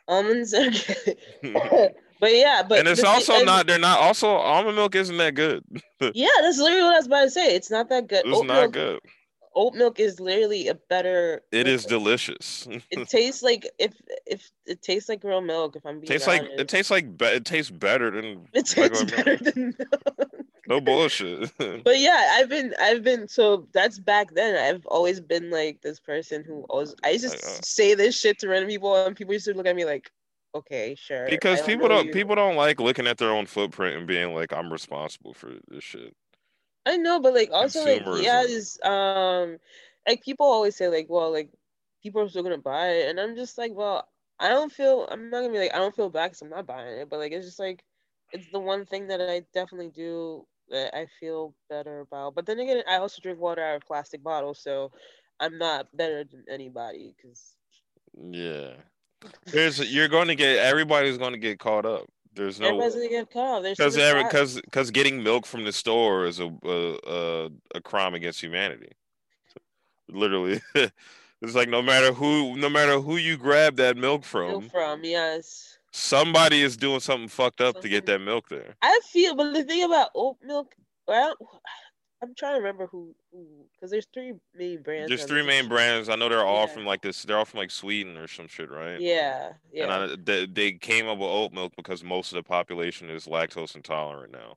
almonds 0.06 0.54
are 0.54 0.70
good. 1.42 1.94
but 2.20 2.34
yeah, 2.34 2.62
but 2.68 2.78
and 2.80 2.88
it's 2.88 3.00
the 3.02 3.08
also 3.08 3.34
and- 3.34 3.46
not. 3.46 3.66
They're 3.66 3.78
not. 3.78 3.98
Also, 4.00 4.28
almond 4.28 4.76
milk 4.76 4.94
isn't 4.94 5.16
that 5.18 5.34
good. 5.34 5.64
Yeah, 6.14 6.28
that's 6.42 6.58
literally 6.58 6.84
what 6.84 6.94
I 6.94 6.98
was 6.98 7.06
about 7.06 7.24
to 7.24 7.30
say. 7.30 7.54
It's 7.56 7.70
not 7.72 7.88
that 7.88 8.06
good. 8.06 8.22
It's 8.24 8.38
oat 8.38 8.46
not 8.46 8.60
milk, 8.60 8.72
good. 8.72 9.00
Oat 9.56 9.74
milk 9.74 9.98
is 9.98 10.20
literally 10.20 10.68
a 10.68 10.74
better. 10.74 11.42
It 11.50 11.66
is 11.66 11.84
liquid. 11.84 11.98
delicious. 12.04 12.68
It 12.92 13.08
tastes 13.08 13.42
like 13.42 13.68
if 13.80 13.94
if 14.26 14.48
it 14.66 14.80
tastes 14.80 15.08
like 15.08 15.24
real 15.24 15.40
milk. 15.40 15.74
If 15.74 15.84
I'm 15.84 15.96
being 16.00 16.06
tastes 16.06 16.28
like 16.28 16.42
it 16.42 16.68
tastes 16.68 16.90
like 16.92 17.18
be- 17.18 17.24
it 17.26 17.44
tastes 17.44 17.70
better 17.72 18.10
than 18.12 18.46
It 18.52 18.76
regular 18.76 18.88
tastes 19.04 19.04
milk. 19.12 19.16
better 19.16 19.36
than 19.38 19.74
milk. 19.78 20.30
No 20.68 20.80
bullshit. 20.82 21.50
But 21.58 21.98
yeah, 21.98 22.32
I've 22.34 22.48
been 22.50 22.74
I've 22.80 23.02
been 23.02 23.26
so 23.26 23.66
that's 23.72 23.98
back 23.98 24.34
then. 24.34 24.54
I've 24.54 24.86
always 24.86 25.18
been 25.18 25.50
like 25.50 25.80
this 25.80 25.98
person 25.98 26.44
who 26.46 26.64
always 26.68 26.94
I 27.02 27.10
used 27.10 27.24
to 27.28 27.32
Uh, 27.32 27.50
uh. 27.50 27.60
say 27.64 27.94
this 27.94 28.16
shit 28.20 28.38
to 28.40 28.48
random 28.48 28.68
people 28.68 28.94
and 28.94 29.16
people 29.16 29.32
used 29.32 29.46
to 29.46 29.54
look 29.54 29.66
at 29.66 29.74
me 29.74 29.84
like, 29.86 30.10
okay, 30.54 30.94
sure. 30.94 31.28
Because 31.28 31.62
people 31.62 31.88
don't 31.88 32.06
you." 32.06 32.12
people 32.12 32.34
don't 32.34 32.56
like 32.56 32.80
looking 32.80 33.06
at 33.06 33.18
their 33.18 33.30
own 33.30 33.46
footprint 33.46 33.96
and 33.96 34.06
being 34.06 34.34
like, 34.34 34.52
I'm 34.52 34.72
responsible 34.72 35.34
for 35.34 35.52
this 35.68 35.84
shit. 35.84 36.14
I 36.86 36.96
know, 36.96 37.20
but 37.20 37.34
like 37.34 37.50
also 37.52 37.80
like 37.84 38.02
yeah, 38.24 38.42
is 38.42 38.78
um 38.84 39.58
like 40.06 40.22
people 40.22 40.46
always 40.46 40.76
say 40.76 40.88
like, 40.88 41.06
well, 41.08 41.30
like 41.32 41.50
people 42.02 42.22
are 42.22 42.28
still 42.28 42.42
gonna 42.42 42.58
buy 42.58 42.88
it, 42.90 43.10
and 43.10 43.20
I'm 43.20 43.36
just 43.36 43.58
like, 43.58 43.72
well, 43.74 44.08
I 44.40 44.48
don't 44.48 44.72
feel 44.72 45.06
I'm 45.10 45.30
not 45.30 45.40
gonna 45.40 45.52
be 45.52 45.58
like 45.58 45.74
I 45.74 45.78
don't 45.78 45.94
feel 45.94 46.10
bad 46.10 46.28
because 46.28 46.42
I'm 46.42 46.50
not 46.50 46.66
buying 46.66 46.98
it, 46.98 47.10
but 47.10 47.18
like 47.18 47.32
it's 47.32 47.46
just 47.46 47.58
like 47.60 47.84
it's 48.32 48.48
the 48.50 48.60
one 48.60 48.86
thing 48.86 49.08
that 49.08 49.20
I 49.20 49.40
definitely 49.52 49.90
do 49.90 50.46
that 50.70 50.94
I 50.96 51.06
feel 51.20 51.54
better 51.68 52.00
about. 52.00 52.34
But 52.34 52.46
then 52.46 52.58
again, 52.60 52.82
I 52.88 52.96
also 52.96 53.20
drink 53.22 53.40
water 53.40 53.62
out 53.62 53.76
of 53.76 53.82
plastic 53.86 54.22
bottles, 54.22 54.60
so 54.60 54.92
I'm 55.40 55.58
not 55.58 55.94
better 55.96 56.24
than 56.24 56.44
anybody 56.48 57.14
because 57.16 57.56
Yeah. 58.14 58.82
There's 59.46 59.92
you're 59.92 60.08
going 60.08 60.28
to 60.28 60.34
get 60.34 60.58
everybody's 60.58 61.18
going 61.18 61.32
to 61.32 61.38
get 61.38 61.58
caught 61.58 61.86
up. 61.86 62.06
There's 62.38 62.60
no 62.60 62.68
everybody's 62.68 62.94
gonna 62.94 63.08
get 63.08 63.30
caught. 63.32 63.62
There's 63.64 63.76
because 63.76 63.96
because 63.96 64.60
because 64.60 64.90
getting 64.92 65.22
milk 65.22 65.44
from 65.44 65.64
the 65.64 65.72
store 65.72 66.24
is 66.24 66.38
a 66.38 66.48
a, 66.64 67.50
a, 67.74 67.80
crime 67.80 68.14
against 68.14 68.40
humanity. 68.40 68.92
Literally, 70.08 70.60
it's 70.74 71.54
like 71.54 71.68
no 71.68 71.82
matter 71.82 72.12
who 72.12 72.56
no 72.56 72.70
matter 72.70 73.00
who 73.00 73.16
you 73.16 73.36
grab 73.36 73.76
that 73.76 73.96
milk 73.96 74.22
Milk 74.22 74.24
from, 74.24 74.68
from 74.70 75.04
yes. 75.04 75.78
somebody 75.90 76.62
is 76.62 76.76
doing 76.76 77.00
something 77.00 77.28
fucked 77.28 77.60
up 77.60 77.80
to 77.80 77.88
get 77.88 78.06
that 78.06 78.20
milk 78.20 78.48
there. 78.48 78.76
I 78.82 79.00
feel, 79.10 79.34
but 79.34 79.52
the 79.52 79.64
thing 79.64 79.82
about 79.82 80.10
oat 80.14 80.36
milk, 80.40 80.76
well, 81.08 81.34
I'm 82.22 82.34
trying 82.34 82.54
to 82.54 82.58
remember 82.58 82.86
who, 82.86 83.14
because 83.74 83.90
there's 83.90 84.06
three 84.12 84.32
main 84.54 84.82
brands. 84.82 85.08
There's 85.08 85.24
three 85.24 85.44
main 85.46 85.68
brands. 85.68 86.08
I 86.08 86.16
know 86.16 86.28
they're 86.28 86.44
all 86.44 86.66
Yeah. 86.66 86.74
from 86.74 86.84
like 86.84 87.00
this. 87.02 87.22
They're 87.22 87.38
all 87.38 87.44
from 87.44 87.58
like 87.58 87.70
Sweden 87.70 88.16
or 88.16 88.26
some 88.26 88.48
shit, 88.48 88.70
right? 88.70 89.00
Yeah, 89.00 89.52
yeah. 89.72 89.84
And 89.84 89.92
I, 90.12 90.16
they, 90.24 90.46
they 90.46 90.72
came 90.72 91.06
up 91.06 91.18
with 91.18 91.28
oat 91.28 91.52
milk 91.52 91.74
because 91.76 92.02
most 92.02 92.32
of 92.32 92.36
the 92.36 92.42
population 92.42 93.08
is 93.08 93.26
lactose 93.26 93.76
intolerant 93.76 94.32
now, 94.32 94.56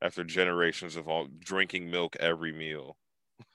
after 0.00 0.24
generations 0.24 0.96
of 0.96 1.06
all 1.06 1.28
drinking 1.40 1.90
milk 1.90 2.16
every 2.18 2.52
meal 2.52 2.96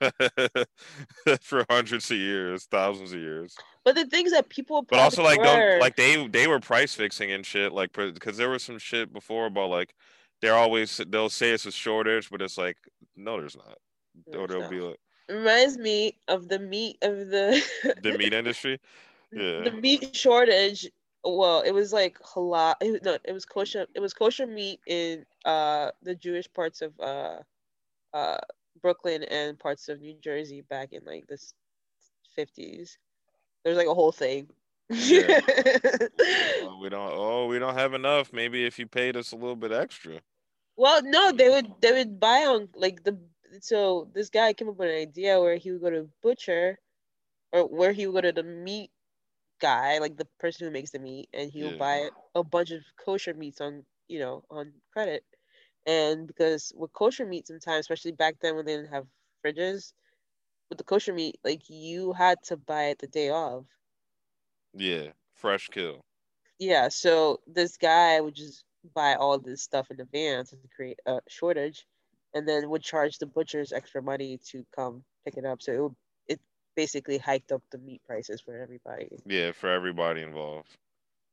for 1.40 1.64
hundreds 1.68 2.10
of 2.10 2.16
years, 2.16 2.66
thousands 2.66 3.12
of 3.12 3.18
years. 3.18 3.56
but 3.84 3.94
the 3.96 4.06
things 4.06 4.30
that 4.30 4.48
people, 4.48 4.82
But 4.82 5.00
also 5.00 5.22
like 5.24 5.42
don't 5.42 5.80
like 5.80 5.96
they 5.96 6.28
they 6.28 6.46
were 6.46 6.60
price 6.60 6.94
fixing 6.94 7.32
and 7.32 7.44
shit 7.44 7.72
like 7.72 7.92
because 7.92 8.36
there 8.36 8.50
was 8.50 8.62
some 8.62 8.78
shit 8.78 9.12
before 9.12 9.46
about 9.46 9.70
like 9.70 9.94
they're 10.42 10.54
always 10.56 11.00
they'll 11.08 11.30
say 11.30 11.50
it's 11.52 11.64
a 11.66 11.72
shortage, 11.72 12.28
but 12.30 12.42
it's 12.42 12.58
like 12.58 12.76
no, 13.16 13.38
there's 13.40 13.56
not. 13.56 13.78
No, 14.26 14.40
Or 14.40 14.46
they'll 14.48 14.60
not. 14.62 14.70
be 14.70 14.80
like 14.80 14.98
reminds 15.28 15.78
me 15.78 16.18
of 16.28 16.48
the 16.48 16.58
meat 16.58 16.98
of 17.02 17.28
the 17.30 17.62
the 18.02 18.18
meat 18.18 18.34
industry. 18.34 18.78
Yeah. 19.34 19.62
the 19.62 19.70
meat 19.70 20.14
shortage. 20.14 20.90
Well, 21.24 21.62
it 21.62 21.70
was 21.70 21.90
like 21.90 22.18
halal. 22.18 22.74
It, 22.82 22.90
was- 22.92 23.02
no, 23.02 23.16
it 23.24 23.32
was 23.32 23.46
kosher. 23.46 23.86
It 23.94 24.00
was 24.00 24.12
kosher 24.12 24.46
meat 24.46 24.80
in 24.86 25.24
uh 25.46 25.90
the 26.02 26.14
Jewish 26.14 26.52
parts 26.52 26.82
of 26.82 26.92
uh 27.00 27.38
uh 28.12 28.36
Brooklyn 28.82 29.22
and 29.22 29.58
parts 29.58 29.88
of 29.88 30.02
New 30.02 30.16
Jersey 30.20 30.60
back 30.68 30.92
in 30.92 31.00
like 31.06 31.26
the 31.28 31.38
fifties. 32.36 32.98
There's 33.64 33.78
like 33.78 33.86
a 33.86 33.94
whole 33.94 34.12
thing. 34.12 34.50
Yeah. 34.90 35.40
We 36.80 36.88
don't. 36.88 37.12
Oh, 37.14 37.46
we 37.46 37.58
don't 37.58 37.74
have 37.74 37.94
enough. 37.94 38.32
Maybe 38.32 38.66
if 38.66 38.78
you 38.78 38.86
paid 38.86 39.16
us 39.16 39.32
a 39.32 39.36
little 39.36 39.56
bit 39.56 39.72
extra. 39.72 40.20
Well, 40.76 41.02
no, 41.02 41.32
they 41.32 41.48
would 41.48 41.80
they 41.80 41.92
would 41.92 42.18
buy 42.20 42.44
on 42.46 42.70
like 42.74 43.04
the 43.04 43.18
so 43.60 44.10
this 44.14 44.30
guy 44.30 44.52
came 44.54 44.68
up 44.68 44.76
with 44.76 44.88
an 44.88 44.94
idea 44.96 45.40
where 45.40 45.56
he 45.56 45.70
would 45.72 45.80
go 45.82 45.90
to 45.90 46.10
butcher 46.22 46.78
or 47.52 47.66
where 47.68 47.92
he 47.92 48.06
would 48.06 48.14
go 48.14 48.20
to 48.22 48.32
the 48.32 48.42
meat 48.44 48.92
guy, 49.60 49.98
like 49.98 50.16
the 50.16 50.26
person 50.38 50.66
who 50.66 50.72
makes 50.72 50.90
the 50.92 50.98
meat, 51.00 51.28
and 51.32 51.50
he 51.50 51.62
Yeah. 51.62 51.64
would 51.64 51.78
buy 51.78 52.10
a 52.34 52.44
bunch 52.44 52.70
of 52.72 52.84
kosher 52.96 53.34
meats 53.34 53.60
on 53.60 53.86
you 54.08 54.18
know 54.20 54.44
on 54.50 54.74
credit. 54.92 55.24
And 55.86 56.26
because 56.26 56.72
with 56.76 56.92
kosher 56.92 57.26
meat 57.26 57.46
sometimes, 57.48 57.80
especially 57.82 58.12
back 58.12 58.40
then 58.40 58.56
when 58.56 58.66
they 58.66 58.76
didn't 58.76 58.92
have 58.94 59.08
fridges, 59.44 59.92
with 60.68 60.78
the 60.78 60.84
kosher 60.84 61.14
meat, 61.14 61.38
like 61.44 61.68
you 61.70 62.12
had 62.14 62.42
to 62.44 62.56
buy 62.56 62.84
it 62.86 62.98
the 63.00 63.08
day 63.08 63.30
of. 63.30 63.66
Yeah, 64.74 65.12
fresh 65.34 65.68
kill. 65.68 66.02
Yeah, 66.58 66.88
so 66.88 67.40
this 67.46 67.76
guy 67.76 68.20
would 68.20 68.34
just 68.34 68.64
buy 68.94 69.14
all 69.14 69.38
this 69.38 69.62
stuff 69.62 69.90
in 69.90 70.00
advance 70.00 70.52
and 70.52 70.60
create 70.74 70.98
a 71.06 71.20
shortage, 71.28 71.86
and 72.34 72.48
then 72.48 72.68
would 72.70 72.82
charge 72.82 73.18
the 73.18 73.26
butchers 73.26 73.72
extra 73.72 74.02
money 74.02 74.38
to 74.50 74.64
come 74.74 75.04
pick 75.24 75.36
it 75.36 75.44
up. 75.44 75.62
So 75.62 75.72
it 75.72 75.82
would, 75.82 75.96
it 76.28 76.40
basically 76.74 77.18
hiked 77.18 77.52
up 77.52 77.62
the 77.70 77.78
meat 77.78 78.02
prices 78.06 78.40
for 78.40 78.58
everybody. 78.58 79.08
Yeah, 79.26 79.52
for 79.52 79.70
everybody 79.70 80.22
involved. 80.22 80.76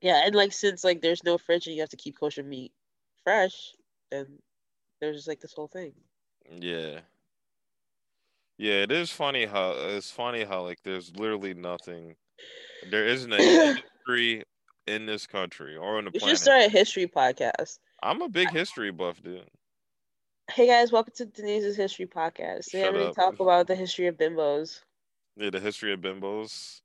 Yeah, 0.02 0.22
and 0.26 0.36
like 0.36 0.54
since 0.54 0.84
like 0.84 1.02
there's 1.02 1.24
no 1.24 1.38
fridge 1.38 1.68
and 1.68 1.76
you 1.76 1.82
have 1.82 1.90
to 1.90 1.98
keep 1.98 2.18
kosher 2.18 2.44
meat 2.44 2.72
fresh, 3.24 3.74
then 4.12 4.28
there's 5.02 5.18
just 5.18 5.28
like 5.28 5.42
this 5.42 5.54
whole 5.54 5.68
thing. 5.68 5.94
Yeah. 6.60 7.02
Yeah, 8.58 8.84
it 8.84 8.92
is 8.92 9.10
funny 9.10 9.46
how 9.46 9.72
it's 9.78 10.12
funny 10.12 10.44
how 10.44 10.64
like 10.64 10.80
there's 10.84 11.16
literally 11.16 11.54
nothing. 11.54 12.16
There 12.90 13.06
isn't 13.06 13.32
an 13.32 13.40
industry 13.42 14.44
in 14.90 15.06
this 15.06 15.28
country 15.28 15.78
or 15.78 15.98
on 15.98 16.06
the 16.06 16.12
We 16.12 16.20
should 16.20 16.38
start 16.38 16.64
a 16.64 16.70
history 16.70 17.08
podcast. 17.08 17.80
I'm 18.02 18.22
a 18.22 18.30
big 18.30 18.48
uh, 18.50 18.52
history 18.52 18.92
buff, 18.92 19.22
dude. 19.22 19.44
Hey 20.52 20.68
guys, 20.68 20.92
welcome 20.92 21.14
to 21.18 21.26
Denise's 21.26 21.76
history 21.78 22.08
podcast. 22.08 22.72
Today 22.72 22.92
to 22.92 23.14
talk 23.14 23.40
about 23.40 23.68
the 23.68 23.76
history 23.76 24.08
of 24.08 24.18
bimbos. 24.18 24.82
Yeah, 25.38 25.52
the 25.52 25.60
history 25.60 25.94
of 25.94 26.02
bimbos. 26.02 26.82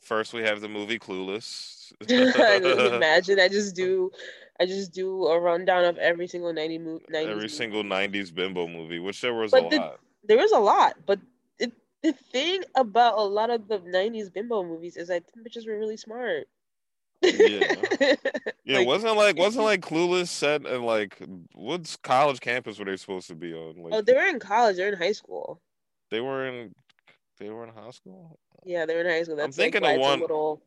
First, 0.00 0.32
we 0.32 0.42
have 0.42 0.60
the 0.60 0.68
movie 0.68 0.98
Clueless. 0.98 1.92
Imagine 2.96 3.38
I 3.38 3.46
just 3.46 3.76
do, 3.76 4.10
I 4.58 4.66
just 4.66 4.92
do 4.92 5.26
a 5.26 5.38
rundown 5.38 5.84
of 5.84 5.96
every 5.98 6.26
single 6.26 6.52
90 6.52 6.78
mo- 6.78 7.00
90s 7.08 7.22
Every 7.22 7.34
movie. 7.36 7.48
single 7.48 7.84
'90s 7.84 8.34
bimbo 8.34 8.66
movie, 8.66 8.98
which 8.98 9.20
there 9.20 9.32
was 9.34 9.52
But 9.52 9.66
a 9.66 9.68
the- 9.70 9.76
lot. 9.76 10.00
There 10.24 10.38
was 10.38 10.52
a 10.52 10.58
lot, 10.58 10.96
but 11.06 11.20
it, 11.60 11.72
the 12.02 12.12
thing 12.12 12.62
about 12.74 13.18
a 13.18 13.22
lot 13.22 13.50
of 13.50 13.68
the 13.68 13.78
90s 13.78 14.32
bimbo 14.32 14.64
movies 14.64 14.96
is 14.96 15.08
that 15.08 15.24
think 15.30 15.46
bitches 15.46 15.66
were 15.68 15.78
really 15.78 15.96
smart. 15.96 16.48
Yeah. 17.22 17.74
Yeah, 18.64 18.78
like, 18.78 18.86
wasn't 18.86 19.16
like 19.16 19.36
wasn't 19.36 19.64
like 19.64 19.80
Clueless 19.80 20.28
set 20.28 20.64
in 20.64 20.82
like 20.84 21.20
what's 21.52 21.96
college 21.96 22.38
campus 22.40 22.78
were 22.78 22.84
they 22.84 22.96
supposed 22.96 23.26
to 23.28 23.34
be 23.34 23.52
on? 23.52 23.76
Like 23.76 23.92
oh, 23.92 24.02
they 24.02 24.12
were 24.14 24.24
in 24.26 24.38
college. 24.38 24.76
They're 24.76 24.92
in 24.92 24.98
high 24.98 25.12
school. 25.12 25.60
they 26.12 26.20
were 26.20 26.46
in 26.46 26.72
they 27.38 27.50
were 27.50 27.64
in 27.64 27.74
high 27.74 27.90
school. 27.90 28.38
Yeah, 28.64 28.86
they 28.86 28.94
were 28.94 29.00
in 29.00 29.06
high 29.08 29.24
school. 29.24 29.34
I'm 29.34 29.46
That's 29.46 29.58
like 29.58 29.72
thinking 29.72 29.82
why 29.82 29.94
of 29.94 30.00
one- 30.00 30.18
a 30.20 30.22
little 30.22 30.62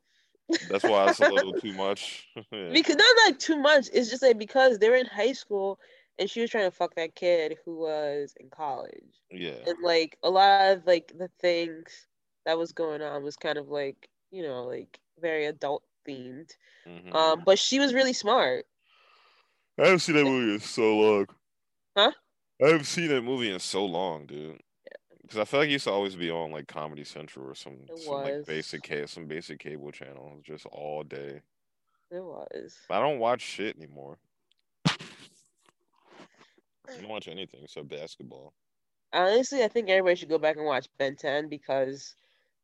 That's 0.70 0.84
why 0.84 1.10
it's 1.10 1.22
a 1.22 1.30
little 1.30 1.54
too 1.62 1.74
much. 1.74 2.28
Yeah. 2.52 2.70
because 2.74 2.98
not 2.98 3.16
like 3.26 3.40
too 3.40 3.58
much. 3.58 3.88
It's 3.94 4.10
just 4.10 4.22
like 4.22 4.38
because 4.38 4.78
they 4.78 4.90
were 4.90 4.96
in 4.98 5.06
high 5.08 5.34
school 5.34 5.80
and 6.20 6.30
she 6.30 6.42
was 6.42 6.50
trying 6.50 6.66
to 6.70 6.72
fuck 6.76 6.96
that 6.96 7.16
kid 7.16 7.58
who 7.66 7.78
was 7.80 8.34
in 8.40 8.50
college. 8.50 9.22
yeah. 9.32 9.56
And 9.66 9.78
like 9.82 10.18
a 10.22 10.30
lot 10.30 10.72
of 10.74 10.86
like 10.86 11.14
the 11.18 11.30
things 11.40 12.08
that 12.46 12.58
was 12.58 12.74
going 12.74 13.02
on 13.02 13.24
was 13.24 13.38
kind 13.38 13.58
of 13.58 13.70
like, 13.70 14.10
you 14.32 14.44
know, 14.44 14.64
like 14.66 15.00
very 15.22 15.46
adult 15.46 15.82
themed. 16.08 16.52
Mhm. 16.88 17.14
Um, 17.14 17.44
but 17.46 17.60
she 17.60 17.80
was 17.80 17.94
really 17.94 18.14
smart. 18.14 18.66
I 19.78 19.84
haven't 19.86 20.00
seen 20.00 20.16
that 20.16 20.24
movie 20.24 20.54
in 20.54 20.60
so 20.60 20.96
long. 20.98 21.28
Huh? 21.98 22.12
I 22.62 22.68
haven't 22.68 22.86
seen 22.86 23.10
that 23.10 23.22
movie 23.22 23.52
in 23.52 23.60
so 23.60 23.86
long, 23.86 24.26
dude. 24.26 24.62
Because 25.22 25.40
I 25.40 25.46
feel 25.46 25.60
like 25.62 25.70
it 25.70 25.74
used 25.74 25.86
to 25.86 25.92
always 25.92 26.16
be 26.16 26.30
on 26.30 26.52
like 26.52 26.68
Comedy 26.68 27.04
Central 27.04 27.48
or 27.48 27.56
some, 27.56 27.78
some 27.96 28.22
like 28.22 28.46
basic 28.46 28.84
ca- 28.84 29.08
some 29.08 29.26
basic 29.26 29.60
cable 29.60 29.92
channel 29.92 30.40
just 30.44 30.66
all 30.68 31.04
day. 31.04 31.42
It 32.12 32.24
was. 32.24 32.78
I 32.90 33.00
don't 33.00 33.20
watch 33.20 33.42
shit 33.42 33.76
anymore. 33.76 34.20
I 34.88 34.98
don't 37.02 37.10
watch 37.10 37.28
anything 37.28 37.62
except 37.64 37.90
basketball. 37.90 38.54
Honestly, 39.12 39.64
I 39.64 39.68
think 39.68 39.90
everybody 39.90 40.16
should 40.16 40.30
go 40.30 40.38
back 40.38 40.58
and 40.58 40.66
watch 40.66 40.88
Ben 40.98 41.16
10 41.16 41.50
because 41.50 42.16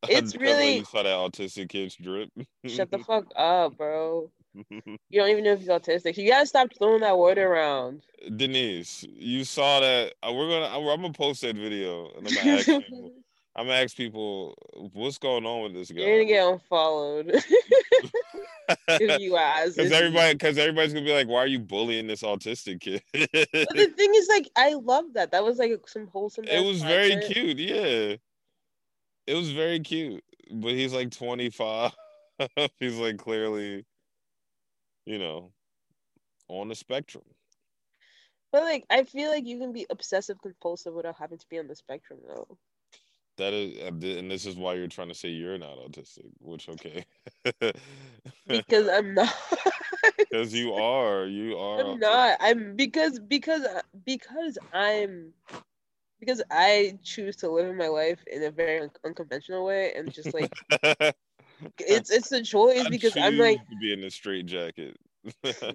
It's 0.10 0.36
really- 0.36 0.78
you 0.78 0.86
saw 0.86 1.04
that 1.04 1.10
autistic 1.10 1.70
kid's 1.70 1.96
drip. 1.96 2.30
shut 2.66 2.90
the 2.92 3.00
fuck 3.08 3.26
up, 3.36 3.78
bro. 3.78 4.32
You 5.10 5.20
don't 5.22 5.30
even 5.30 5.44
know 5.46 5.54
if 5.54 5.60
he's 5.60 5.70
autistic. 5.70 6.18
You 6.18 6.30
gotta 6.30 6.46
stop 6.46 6.70
throwing 6.78 7.02
that 7.02 7.18
word 7.18 7.38
around. 7.38 8.02
Denise, 8.36 9.06
you 9.10 9.44
saw 9.46 9.80
that. 9.80 10.14
uh, 10.24 10.32
We're 10.34 10.50
gonna. 10.50 10.66
I'm 10.78 10.84
gonna 11.02 11.14
post 11.14 11.42
that 11.42 11.56
video, 11.56 12.10
and 12.18 12.28
I'm 12.28 12.34
gonna 12.36 12.52
ask 12.58 12.66
people. 12.66 13.12
I'm 13.56 13.68
gonna 13.68 13.80
ask 13.80 13.96
people 13.96 14.56
what's 14.94 15.18
going 15.18 15.46
on 15.46 15.64
with 15.64 15.74
this 15.74 15.90
guy. 15.92 16.02
You're 16.02 16.18
gonna 16.18 16.26
get 16.26 16.48
unfollowed. 16.48 17.32
if 18.90 19.22
you 19.22 19.38
ask. 19.38 19.76
Because 19.76 19.92
everybody, 19.92 20.34
because 20.34 20.58
everybody's 20.58 20.94
gonna 20.94 21.06
be 21.06 21.14
like, 21.14 21.28
"Why 21.28 21.40
are 21.40 21.48
you 21.48 21.60
bullying 21.60 22.08
this 22.08 22.22
autistic 22.22 22.82
kid?" 22.82 23.02
But 23.14 23.30
the 23.32 23.94
thing 23.96 24.12
is, 24.16 24.28
like, 24.28 24.50
I 24.58 24.74
love 24.74 25.06
that. 25.14 25.32
That 25.32 25.44
was 25.44 25.58
like 25.60 25.72
some 25.88 26.08
wholesome. 26.08 26.46
it 26.46 26.64
was 26.66 26.82
very 26.82 27.22
cute. 27.28 27.58
Yeah, 27.58 28.16
it 29.32 29.36
was 29.36 29.52
very 29.52 29.80
cute. 29.80 30.24
But 30.52 30.72
he's 30.72 30.94
like 30.94 31.12
25. 31.12 31.92
he's 32.80 32.98
like 32.98 33.18
clearly, 33.18 33.86
you 35.06 35.18
know, 35.18 35.52
on 36.50 36.68
the 36.68 36.76
spectrum. 36.76 37.24
But 38.52 38.64
like, 38.64 38.86
I 38.90 39.04
feel 39.04 39.30
like 39.30 39.48
you 39.48 39.58
can 39.58 39.72
be 39.72 39.86
obsessive 39.90 40.42
compulsive 40.42 40.94
without 40.94 41.16
having 41.18 41.38
to 41.38 41.46
be 41.50 41.60
on 41.60 41.68
the 41.68 41.76
spectrum, 41.76 42.20
though. 42.28 42.58
That 43.38 43.54
is, 43.54 43.78
uh, 43.80 44.20
and 44.20 44.30
this 44.30 44.46
is 44.46 44.58
why 44.58 44.74
you're 44.74 44.88
trying 44.88 45.08
to 45.08 45.16
say 45.16 45.30
you're 45.30 45.58
not 45.58 45.78
autistic. 45.78 46.30
Which 46.40 46.68
okay, 46.68 47.06
Because 48.48 48.90
I'm 48.90 49.14
not. 49.14 49.34
because 50.18 50.54
you 50.54 50.74
are, 50.74 51.26
you 51.26 51.58
are. 51.58 51.80
I'm 51.80 52.00
not. 52.00 52.38
I'm 52.42 52.76
because 52.76 53.20
because 53.20 53.64
uh, 53.64 53.82
because 54.06 54.58
I'm 54.74 55.34
because 56.22 56.44
I 56.52 57.00
choose 57.04 57.38
to 57.38 57.52
live 57.52 57.76
my 57.76 57.90
life 57.90 58.24
in 58.32 58.46
a 58.46 58.52
very 58.52 58.82
un- 58.82 58.92
unconventional 59.06 59.66
way, 59.66 59.94
and 59.96 60.14
just 60.14 60.34
like 60.34 60.54
it's 61.80 62.12
it's 62.12 62.32
a 62.32 62.42
choice 62.44 62.88
I 62.88 62.90
because 62.90 63.18
I'm 63.18 63.38
like 63.38 63.62
to 63.70 63.76
be 63.82 63.94
in 63.94 64.04
a 64.04 64.12
straight 64.12 64.46
jacket. 64.48 64.98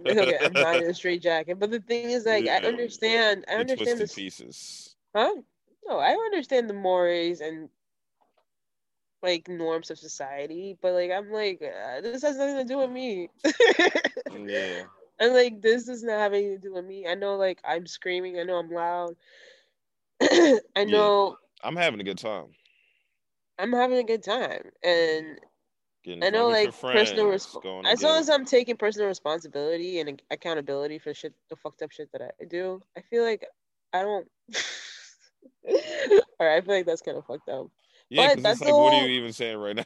okay, 0.06 0.38
I'm 0.42 0.56
not 0.58 0.78
in 0.80 0.90
a 0.90 0.94
straight 0.94 1.22
jacket. 1.22 1.58
But 1.58 1.70
the 1.70 1.80
thing 1.80 2.04
is, 2.04 2.18
like, 2.18 2.40
I 2.40 2.52
understand. 2.58 3.38
I 3.42 3.48
understand 3.48 4.00
the 4.00 4.08
pieces. 4.08 4.96
Huh? 5.14 5.34
No, 5.86 5.98
I 5.98 6.10
understand 6.12 6.68
the 6.68 6.74
mores 6.74 7.40
and 7.40 7.68
like 9.22 9.48
norms 9.48 9.90
of 9.90 9.98
society, 9.98 10.76
but 10.80 10.92
like 10.94 11.10
I'm 11.10 11.30
like 11.30 11.62
uh, 11.62 12.00
this 12.02 12.16
has 12.16 12.32
nothing 12.32 12.56
to 12.56 12.64
do 12.64 12.72
with 12.72 12.84
me. 12.84 13.22
Yeah. 14.30 14.84
And 15.18 15.32
like 15.34 15.60
this 15.62 15.84
does 15.86 16.02
not 16.02 16.18
have 16.18 16.32
anything 16.32 16.56
to 16.56 16.68
do 16.68 16.72
with 16.74 16.84
me. 16.84 17.06
I 17.06 17.14
know 17.14 17.36
like 17.36 17.60
I'm 17.64 17.86
screaming. 17.86 18.38
I 18.38 18.44
know 18.44 18.56
I'm 18.56 18.70
loud. 18.70 19.16
I 20.76 20.84
know 20.84 21.36
I'm 21.62 21.76
having 21.76 22.00
a 22.00 22.04
good 22.04 22.18
time. 22.18 22.46
I'm 23.58 23.72
having 23.72 23.98
a 23.98 24.04
good 24.04 24.22
time, 24.22 24.70
and 24.82 25.38
Getting 26.04 26.22
I 26.22 26.30
know 26.30 26.50
drunk 26.50 26.66
with 26.66 26.82
your 26.84 26.92
like 26.92 27.02
personal 27.02 27.26
friends, 27.26 27.46
resp- 27.46 27.62
going 27.62 27.84
to 27.84 27.90
as 27.90 28.02
long 28.02 28.18
as 28.18 28.30
I'm 28.30 28.44
taking 28.44 28.76
personal 28.76 29.08
responsibility 29.08 30.00
and 30.00 30.22
accountability 30.30 30.98
for 30.98 31.12
shit, 31.12 31.34
the 31.50 31.56
fucked 31.56 31.82
up 31.82 31.90
shit 31.90 32.10
that 32.12 32.22
I 32.22 32.44
do, 32.44 32.80
I 32.96 33.00
feel 33.00 33.24
like 33.24 33.44
I 33.92 34.02
don't. 34.02 34.28
All 35.68 36.46
right, 36.46 36.56
I 36.56 36.60
feel 36.60 36.76
like 36.76 36.86
that's 36.86 37.02
kind 37.02 37.16
of 37.16 37.26
fucked 37.26 37.48
up. 37.48 37.68
yeah, 38.08 38.34
but 38.34 38.42
that's 38.42 38.60
like, 38.60 38.72
the 38.72 38.80
what 38.80 38.92
are 38.92 39.08
you 39.08 39.18
even 39.18 39.32
saying 39.32 39.58
right 39.58 39.76
now? 39.76 39.84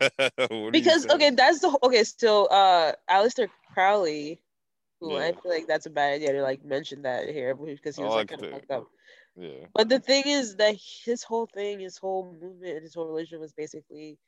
What 0.20 0.50
are 0.50 0.56
you 0.56 0.70
because 0.70 1.06
okay 1.10 1.30
that's 1.30 1.60
the 1.60 1.78
okay 1.82 2.02
so 2.04 2.46
uh 2.46 2.92
Aleister 3.10 3.48
Crowley 3.74 4.40
who 5.00 5.16
I 5.16 5.32
feel 5.32 5.52
like 5.52 5.66
that's 5.66 5.86
a 5.86 5.90
bad 5.90 6.14
idea 6.14 6.32
to 6.32 6.42
like 6.42 6.64
mention 6.64 7.02
that 7.02 7.28
here 7.28 7.54
because 7.54 7.96
he 7.96 8.02
was 8.02 8.12
like 8.12 8.30
like 8.30 8.40
kind 8.40 8.44
of 8.44 8.50
fucked 8.50 8.70
up 8.70 8.86
yeah, 9.36 9.66
but 9.74 9.88
the 9.88 10.00
thing 10.00 10.24
is 10.26 10.56
that 10.56 10.76
his 11.04 11.22
whole 11.22 11.46
thing 11.46 11.80
his 11.80 11.96
whole 11.96 12.36
movement 12.40 12.74
and 12.74 12.82
his 12.82 12.94
whole 12.94 13.06
religion 13.06 13.40
was 13.40 13.52
basically 13.52 14.18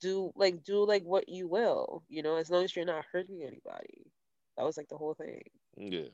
do 0.00 0.32
like 0.36 0.62
do 0.64 0.84
like 0.86 1.02
what 1.04 1.28
you 1.28 1.48
will 1.48 2.02
you 2.08 2.22
know 2.22 2.36
as 2.36 2.50
long 2.50 2.64
as 2.64 2.74
you're 2.74 2.84
not 2.84 3.04
hurting 3.12 3.42
anybody 3.42 4.06
that 4.56 4.64
was 4.64 4.76
like 4.76 4.88
the 4.88 4.96
whole 4.96 5.14
thing 5.14 5.42
yeah. 5.76 6.08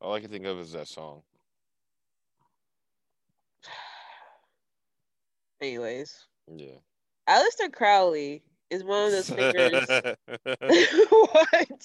All 0.00 0.14
I 0.14 0.20
can 0.20 0.30
think 0.30 0.44
of 0.46 0.60
is 0.60 0.72
that 0.72 0.86
song. 0.88 1.22
anyways 5.60 6.14
Yeah. 6.54 6.76
Aleister 7.28 7.72
Crowley 7.72 8.42
is 8.70 8.84
one 8.84 9.06
of 9.06 9.12
those 9.12 9.28
figures 9.28 9.86
what 11.08 11.78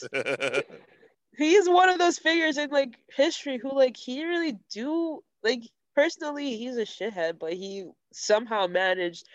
he 1.38 1.56
is 1.56 1.68
one 1.68 1.90
of 1.90 1.98
those 1.98 2.20
figures 2.20 2.58
in 2.58 2.70
like 2.70 2.98
history 3.16 3.58
who 3.58 3.76
like 3.76 3.98
he 3.98 4.16
didn't 4.16 4.30
really 4.30 4.60
do 4.72 5.24
like 5.44 5.62
personally 5.96 6.58
he's 6.58 6.78
a 6.78 6.86
shithead 6.86 7.38
but 7.40 7.54
he 7.54 7.86
somehow 8.12 8.66
managed 8.68 9.26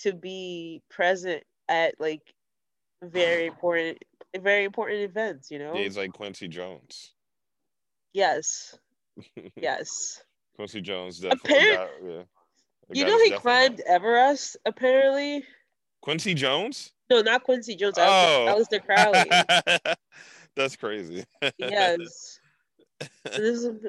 to 0.00 0.12
be 0.12 0.82
present 0.90 1.42
at 1.68 1.94
like 1.98 2.22
very 3.02 3.46
important 3.46 3.98
very 4.40 4.64
important 4.64 5.00
events 5.00 5.50
you 5.50 5.58
know 5.58 5.74
yeah, 5.74 5.82
he's 5.84 5.96
like 5.96 6.12
Quincy 6.12 6.48
Jones. 6.48 7.12
yes 8.12 8.76
yes 9.56 10.22
Quincy 10.56 10.80
Jones 10.80 11.18
definitely. 11.18 11.54
Appar- 11.54 11.74
got, 11.76 11.88
yeah. 12.04 12.22
you 12.92 13.04
know 13.04 13.18
he 13.24 13.30
climbed 13.32 13.80
everest 13.86 14.56
apparently 14.66 15.44
Quincy 16.02 16.34
Jones. 16.34 16.92
no 17.10 17.22
not 17.22 17.42
quincy 17.44 17.74
jones 17.76 17.94
Oh. 17.98 18.46
Aleister 18.48 18.84
Crowley 18.84 19.94
That's 20.54 20.76
crazy. 20.76 21.24
yes 21.58 22.38
this 23.24 23.64
is 23.64 23.86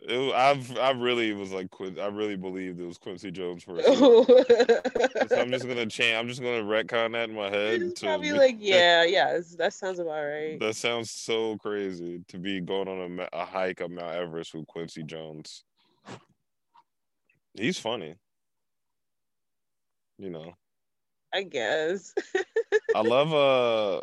It- 0.00 0.34
I've 0.34 0.76
I 0.78 0.90
really 0.92 1.32
was 1.32 1.52
like 1.52 1.70
Quin- 1.70 1.98
I 1.98 2.06
really 2.06 2.36
believed 2.36 2.78
it 2.80 2.86
was 2.86 2.98
Quincy 2.98 3.30
Jones 3.30 3.62
for. 3.64 3.80
So 5.28 5.40
I'm 5.40 5.50
just 5.50 5.66
gonna 5.66 5.86
change. 5.86 6.16
I'm 6.16 6.28
just 6.28 6.40
gonna 6.40 6.62
retcon 6.62 7.12
that 7.12 7.28
in 7.30 7.34
my 7.34 7.48
head. 7.48 7.82
It's 7.82 8.00
to 8.00 8.06
probably 8.06 8.30
be- 8.30 8.38
like, 8.38 8.56
yeah, 8.60 9.02
yeah, 9.04 9.40
that 9.58 9.72
sounds 9.72 9.98
about 9.98 10.22
right. 10.22 10.60
That 10.60 10.76
sounds 10.76 11.10
so 11.10 11.56
crazy 11.58 12.22
to 12.28 12.38
be 12.38 12.60
going 12.60 12.86
on 12.88 13.18
a, 13.20 13.28
a 13.32 13.44
hike 13.44 13.80
up 13.80 13.90
Mount 13.90 14.14
Everest 14.14 14.54
with 14.54 14.66
Quincy 14.68 15.02
Jones. 15.02 15.64
He's 17.54 17.78
funny. 17.78 18.14
You 20.18 20.30
know, 20.30 20.54
I 21.34 21.42
guess. 21.42 22.14
I 22.94 23.00
love 23.02 23.32
uh 23.34 24.00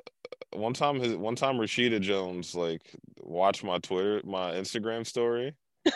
one 0.57 0.73
time 0.73 0.99
his 0.99 1.15
one 1.15 1.35
time 1.35 1.55
Rashida 1.57 2.01
Jones 2.01 2.53
like 2.53 2.81
watched 3.21 3.63
my 3.63 3.77
Twitter 3.79 4.21
my 4.25 4.51
Instagram 4.51 5.05
story 5.07 5.55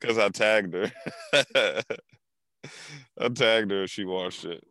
because 0.00 0.18
I 0.18 0.28
tagged 0.32 0.74
her. 0.74 0.92
I 3.18 3.28
tagged 3.34 3.70
her. 3.70 3.86
She 3.86 4.04
watched 4.04 4.44
it. 4.44 4.62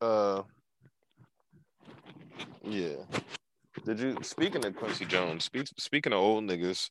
Uh, 0.00 0.42
yeah. 2.64 2.96
Did 3.84 4.00
you? 4.00 4.16
Speaking 4.22 4.64
of 4.64 4.76
Quincy 4.76 5.04
Jones, 5.04 5.44
speak, 5.44 5.66
speaking 5.78 6.12
of 6.12 6.18
old 6.18 6.44
niggas, 6.44 6.90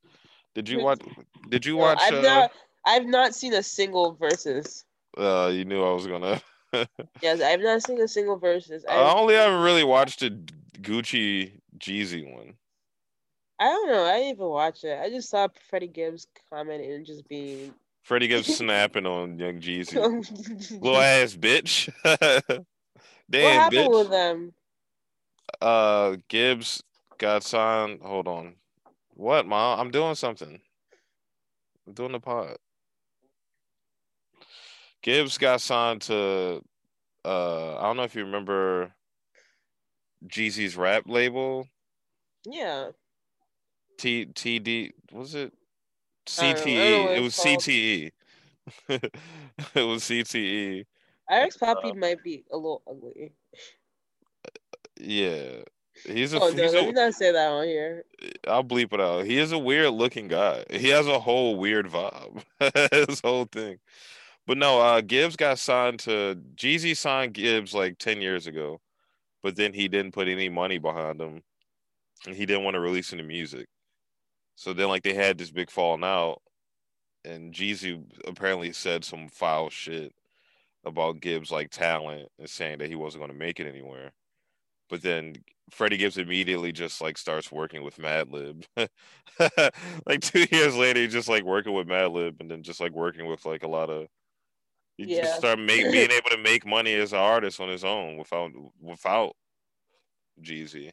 did 0.55 0.67
you 0.67 0.81
watch? 0.83 1.01
Did 1.49 1.65
you 1.65 1.77
watch? 1.77 1.99
I've 2.01 2.13
uh, 2.15 2.21
not 2.21 2.51
I've 2.85 3.05
not 3.05 3.35
seen 3.35 3.53
a 3.53 3.63
single 3.63 4.15
Verzuz. 4.15 4.83
uh, 5.17 5.49
you 5.53 5.65
knew 5.65 5.83
I 5.83 5.93
was 5.93 6.07
gonna. 6.07 6.41
Yes, 7.21 7.41
I've 7.41 7.59
not 7.59 7.83
seen 7.83 7.99
a 8.01 8.07
single 8.07 8.39
Verzuz. 8.39 8.83
I, 8.89 8.95
I 8.95 9.13
only 9.13 9.35
ever 9.35 9.61
really 9.61 9.83
watched 9.83 10.21
a 10.23 10.29
Gucci 10.81 11.53
Jeezy 11.77 12.31
one. 12.31 12.53
I 13.59 13.65
don't 13.65 13.89
know. 13.89 14.05
I 14.05 14.13
didn't 14.17 14.29
even 14.35 14.47
watch 14.47 14.83
it. 14.83 14.99
I 14.99 15.09
just 15.09 15.29
saw 15.29 15.47
Freddie 15.69 15.87
Gibbs 15.87 16.27
comment 16.49 16.83
and 16.83 17.05
just 17.05 17.27
being 17.27 17.73
Freddie 18.03 18.27
Gibbs 18.27 18.47
snapping 18.57 19.05
on 19.05 19.37
Young 19.37 19.59
Jeezy. 19.59 19.95
Little 20.81 20.99
ass 20.99 21.35
bitch. 21.35 21.89
what 22.03 22.65
Damn, 23.29 23.61
happened 23.61 23.79
bitch. 23.79 23.99
with 23.99 24.09
them? 24.09 24.53
Uh, 25.61 26.15
Gibbs 26.27 26.81
got 27.17 27.43
signed. 27.43 28.01
Hold 28.01 28.27
on. 28.27 28.55
What, 29.13 29.45
mom? 29.45 29.79
I'm 29.79 29.91
doing 29.91 30.15
something. 30.15 30.59
I'm 31.85 31.93
doing 31.93 32.13
the 32.13 32.19
pod. 32.19 32.57
Gibbs 35.03 35.37
got 35.37 35.61
signed 35.61 36.01
to. 36.03 36.61
Uh, 37.23 37.77
I 37.77 37.83
don't 37.83 37.97
know 37.97 38.03
if 38.03 38.15
you 38.15 38.25
remember 38.25 38.91
Jeezy's 40.27 40.75
rap 40.75 41.03
label. 41.07 41.67
Yeah. 42.45 42.89
T 43.97 44.25
T 44.25 44.59
D 44.59 44.91
was 45.11 45.35
it 45.35 45.53
I 46.39 46.53
don't 46.53 46.65
know. 46.65 46.71
I 46.73 46.89
don't 46.89 47.15
know 47.15 47.21
CTE? 47.21 47.21
It 47.21 47.21
was 47.23 47.35
called. 47.35 47.59
CTE. 47.59 48.11
it 49.75 49.81
was 49.87 50.03
CTE. 50.03 50.85
Alex 51.29 51.57
Uh, 51.61 51.65
Poppy 51.65 51.93
might 51.93 52.23
be 52.23 52.43
a 52.51 52.55
little 52.55 52.81
ugly. 52.89 53.31
Yeah, 54.99 55.63
he's 56.05 56.33
a. 56.33 56.39
Oh 56.39 56.49
no, 56.49 56.63
he's 56.63 56.73
let 56.73 56.85
me 56.85 56.91
not 56.91 57.13
say 57.13 57.31
that 57.31 57.51
on 57.51 57.65
here. 57.65 58.05
I'll 58.47 58.63
bleep 58.63 58.93
it 58.93 59.01
out. 59.01 59.25
He 59.25 59.37
is 59.39 59.51
a 59.51 59.57
weird 59.57 59.91
looking 59.93 60.27
guy. 60.27 60.63
He 60.69 60.89
has 60.89 61.07
a 61.07 61.19
whole 61.19 61.55
weird 61.57 61.87
vibe. 61.87 62.43
His 63.09 63.19
whole 63.21 63.45
thing. 63.45 63.79
But 64.45 64.57
no, 64.57 64.79
uh 64.79 65.01
Gibbs 65.01 65.35
got 65.35 65.57
signed 65.59 65.99
to 66.01 66.39
Jeezy 66.55 66.95
signed 66.95 67.33
Gibbs 67.33 67.73
like 67.73 67.97
10 67.97 68.21
years 68.21 68.45
ago, 68.47 68.79
but 69.43 69.55
then 69.55 69.73
he 69.73 69.87
didn't 69.87 70.13
put 70.13 70.27
any 70.27 70.49
money 70.49 70.77
behind 70.77 71.19
him. 71.19 71.41
And 72.25 72.35
he 72.35 72.45
didn't 72.45 72.63
want 72.63 72.75
to 72.75 72.79
release 72.79 73.13
any 73.13 73.23
music. 73.23 73.67
So 74.55 74.73
then 74.73 74.89
like 74.89 75.03
they 75.03 75.13
had 75.13 75.37
this 75.37 75.51
big 75.51 75.71
falling 75.71 76.03
out 76.03 76.41
and 77.25 77.53
Jeezy 77.53 78.03
apparently 78.27 78.71
said 78.73 79.03
some 79.03 79.27
foul 79.27 79.69
shit 79.69 80.13
about 80.85 81.21
Gibbs 81.21 81.51
like 81.51 81.69
talent 81.69 82.29
and 82.39 82.49
saying 82.49 82.79
that 82.79 82.89
he 82.89 82.95
wasn't 82.95 83.21
going 83.21 83.31
to 83.31 83.37
make 83.37 83.59
it 83.59 83.67
anywhere. 83.67 84.11
But 84.89 85.01
then 85.01 85.35
Freddie 85.69 85.97
Gibbs 85.97 86.17
immediately 86.17 86.71
just 86.71 87.01
like 87.01 87.17
starts 87.17 87.51
working 87.51 87.83
with 87.83 87.97
Madlib. 87.97 88.65
like 90.05 90.21
two 90.21 90.45
years 90.51 90.75
later, 90.75 91.07
just 91.07 91.29
like 91.29 91.43
working 91.43 91.73
with 91.73 91.87
Madlib 91.87 92.39
and 92.41 92.49
then 92.49 92.63
just 92.63 92.79
like 92.81 92.91
working 92.91 93.25
with 93.25 93.45
like 93.45 93.63
a 93.63 93.69
lot 93.69 93.89
of 93.89 94.07
he 95.05 95.15
Yeah. 95.15 95.21
just 95.21 95.37
start 95.37 95.59
make, 95.59 95.81
being 95.91 96.11
able 96.11 96.29
to 96.29 96.37
make 96.37 96.65
money 96.65 96.93
as 96.93 97.13
an 97.13 97.19
artist 97.19 97.59
on 97.59 97.69
his 97.69 97.83
own 97.83 98.17
without 98.17 98.51
without 98.79 99.35
Jeezy. 100.41 100.91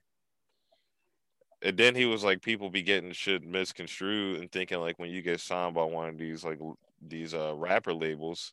And 1.61 1.77
then 1.77 1.95
he 1.95 2.07
was 2.07 2.23
like, 2.23 2.41
people 2.41 2.71
be 2.71 2.83
getting 2.83 3.13
shit 3.13 3.43
misconstrued 3.45 4.41
and 4.41 4.51
thinking 4.51 4.79
like 4.79 4.99
when 4.99 5.11
you 5.11 5.23
get 5.23 5.41
signed 5.41 5.75
by 5.75 5.85
one 5.85 6.09
of 6.09 6.19
these 6.19 6.45
like 6.45 6.61
these 7.01 7.35
uh 7.35 7.55
rapper 7.57 7.95
labels 7.95 8.53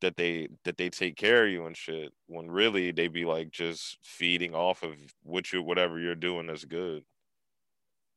that 0.00 0.16
they 0.16 0.48
that 0.64 0.76
they 0.76 0.90
take 0.90 1.16
care 1.16 1.44
of 1.46 1.50
you 1.50 1.66
and 1.66 1.76
shit 1.76 2.12
when 2.26 2.48
really 2.50 2.92
they 2.92 3.08
be 3.08 3.24
like 3.24 3.50
just 3.50 3.98
feeding 4.02 4.54
off 4.54 4.82
of 4.82 4.94
what 5.22 5.52
you 5.52 5.62
whatever 5.62 5.98
you're 5.98 6.14
doing 6.14 6.46
that's 6.46 6.64
good. 6.64 7.04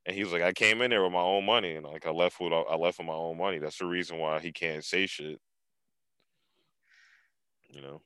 And 0.04 0.16
he 0.16 0.24
was 0.24 0.32
like, 0.32 0.42
I 0.42 0.52
came 0.52 0.82
in 0.82 0.90
there 0.90 1.02
with 1.04 1.12
my 1.12 1.20
own 1.20 1.46
money 1.46 1.76
and 1.76 1.86
like 1.86 2.06
I 2.06 2.10
left 2.10 2.40
with 2.40 2.52
I 2.52 2.74
left 2.74 2.98
with 2.98 3.06
my 3.06 3.12
own 3.14 3.38
money. 3.38 3.58
That's 3.58 3.78
the 3.78 3.86
reason 3.86 4.18
why 4.18 4.40
he 4.40 4.52
can't 4.52 4.84
say 4.84 5.06
shit. 5.06 5.40
You 7.72 7.80
know. 7.80 8.02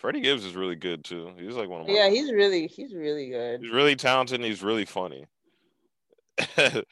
Freddie 0.00 0.22
Gibbs 0.22 0.46
is 0.46 0.56
really 0.56 0.76
good 0.76 1.04
too. 1.04 1.30
He's 1.38 1.54
like 1.54 1.68
one 1.68 1.82
of 1.82 1.86
my 1.86 1.92
Yeah, 1.92 2.08
he's 2.08 2.32
really 2.32 2.66
he's 2.66 2.94
really 2.94 3.28
good. 3.28 3.60
He's 3.60 3.70
really 3.70 3.96
talented 3.96 4.36
and 4.36 4.44
he's 4.44 4.62
really 4.62 4.86
funny. 4.86 5.26
the 6.56 6.84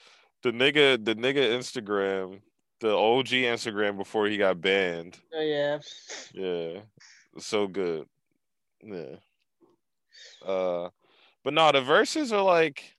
nigga, 0.45 1.03
the 1.03 1.15
nigga 1.15 1.57
Instagram, 1.57 2.43
the 2.81 2.95
OG 2.95 3.29
Instagram 3.29 3.97
before 3.97 4.27
he 4.27 4.37
got 4.37 4.61
banned. 4.61 5.17
Oh 5.35 5.41
yeah. 5.41 5.79
Yeah. 6.35 6.81
So 7.39 7.67
good. 7.67 8.07
Yeah. 8.83 9.17
Uh 10.45 10.91
but 11.45 11.55
no, 11.55 11.73
the 11.73 11.81
verses 11.81 12.31
are 12.31 12.43
like 12.43 12.95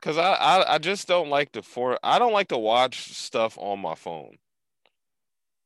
cause 0.00 0.18
I, 0.18 0.34
I 0.34 0.74
I 0.74 0.78
just 0.78 1.08
don't 1.08 1.30
like 1.30 1.50
to 1.52 1.62
for 1.62 1.98
I 2.04 2.20
don't 2.20 2.32
like 2.32 2.48
to 2.48 2.58
watch 2.58 3.12
stuff 3.12 3.58
on 3.58 3.80
my 3.80 3.96
phone. 3.96 4.36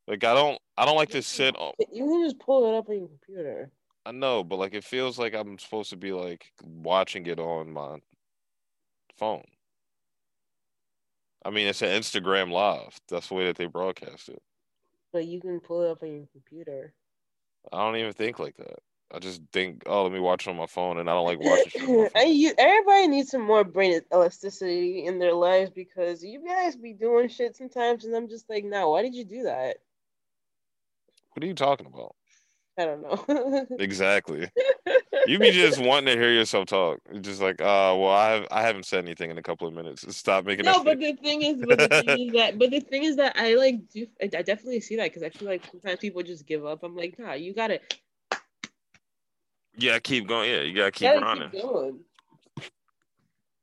Like 0.08 0.24
I 0.24 0.34
don't 0.34 0.58
I 0.78 0.86
don't 0.86 0.96
like 0.96 1.10
to 1.10 1.22
sit 1.22 1.54
on 1.56 1.72
You 1.92 2.04
can 2.04 2.24
just 2.24 2.38
pull 2.38 2.66
it 2.66 2.78
up 2.78 2.88
on 2.88 2.98
your 2.98 3.08
computer. 3.08 3.70
I 4.06 4.12
know, 4.12 4.42
but 4.42 4.56
like 4.58 4.72
it 4.72 4.84
feels 4.84 5.18
like 5.18 5.34
I'm 5.34 5.58
supposed 5.58 5.90
to 5.90 5.96
be 5.96 6.12
like 6.12 6.50
watching 6.62 7.26
it 7.26 7.38
on 7.38 7.70
my 7.70 7.98
phone. 9.18 9.44
I 11.44 11.50
mean, 11.50 11.68
it's 11.68 11.82
an 11.82 11.88
Instagram 11.88 12.50
live. 12.50 12.98
That's 13.08 13.28
the 13.28 13.34
way 13.34 13.46
that 13.46 13.56
they 13.56 13.66
broadcast 13.66 14.30
it. 14.30 14.42
But 15.12 15.26
you 15.26 15.40
can 15.40 15.60
pull 15.60 15.82
it 15.82 15.90
up 15.90 16.02
on 16.02 16.10
your 16.10 16.26
computer. 16.32 16.94
I 17.70 17.78
don't 17.78 17.96
even 17.96 18.12
think 18.14 18.38
like 18.38 18.56
that. 18.56 18.78
I 19.12 19.18
just 19.18 19.40
think, 19.52 19.82
oh, 19.86 20.02
let 20.02 20.12
me 20.12 20.20
watch 20.20 20.46
it 20.46 20.50
on 20.50 20.56
my 20.56 20.66
phone, 20.66 20.98
and 20.98 21.08
I 21.08 21.14
don't 21.14 21.24
like 21.24 21.40
watching 21.40 21.70
shit 21.70 21.82
on 21.82 21.96
my 21.96 22.08
I, 22.16 22.24
phone. 22.24 22.34
you, 22.34 22.52
everybody 22.58 23.08
needs 23.08 23.30
some 23.30 23.42
more 23.42 23.64
brain 23.64 24.00
elasticity 24.12 25.06
in 25.06 25.18
their 25.18 25.32
lives 25.32 25.70
because 25.70 26.22
you 26.22 26.44
guys 26.44 26.76
be 26.76 26.92
doing 26.92 27.28
shit 27.28 27.56
sometimes, 27.56 28.04
and 28.04 28.14
I'm 28.14 28.28
just 28.28 28.50
like, 28.50 28.64
no, 28.64 28.90
why 28.90 29.02
did 29.02 29.14
you 29.14 29.24
do 29.24 29.44
that? 29.44 29.78
What 31.32 31.44
are 31.44 31.46
you 31.46 31.54
talking 31.54 31.86
about? 31.86 32.14
I 32.78 32.84
don't 32.84 33.02
know. 33.02 33.66
Exactly. 33.78 34.48
You 35.26 35.38
be 35.38 35.50
just 35.50 35.80
wanting 35.80 36.14
to 36.14 36.20
hear 36.20 36.32
yourself 36.32 36.66
talk. 36.66 37.00
It's 37.10 37.26
just 37.26 37.42
like, 37.42 37.60
uh, 37.60 37.92
well, 37.98 38.08
I 38.08 38.30
have 38.30 38.46
I 38.50 38.62
haven't 38.62 38.86
said 38.86 39.04
anything 39.04 39.30
in 39.30 39.36
a 39.36 39.42
couple 39.42 39.66
of 39.66 39.74
minutes. 39.74 40.04
Stop 40.16 40.46
making 40.46 40.64
no, 40.64 40.82
but 40.82 40.98
the 40.98 41.12
thing 41.14 41.42
is, 41.42 41.62
but 41.66 41.78
the 41.78 41.88
thing 41.88 42.28
is 42.28 42.32
that, 42.32 42.58
but 42.58 42.70
the 42.70 42.80
thing 42.80 43.02
is 43.02 43.16
that 43.16 43.36
I 43.36 43.54
like 43.54 43.88
do, 43.90 44.06
I, 44.22 44.26
definitely 44.28 44.80
see 44.80 44.96
that 44.96 45.04
because 45.04 45.22
I 45.22 45.28
feel 45.30 45.48
like 45.48 45.64
sometimes 45.70 45.98
people 45.98 46.22
just 46.22 46.46
give 46.46 46.64
up. 46.64 46.82
I'm 46.82 46.96
like, 46.96 47.18
nah, 47.18 47.34
you 47.34 47.52
gotta, 47.52 47.80
Yeah, 49.76 49.98
keep 49.98 50.26
going. 50.26 50.50
Yeah, 50.50 50.62
you 50.62 50.74
gotta 50.74 50.92
keep 50.92 51.10
gotta 51.10 51.20
running. 51.20 51.50
keep 51.50 51.62
going. 51.62 52.00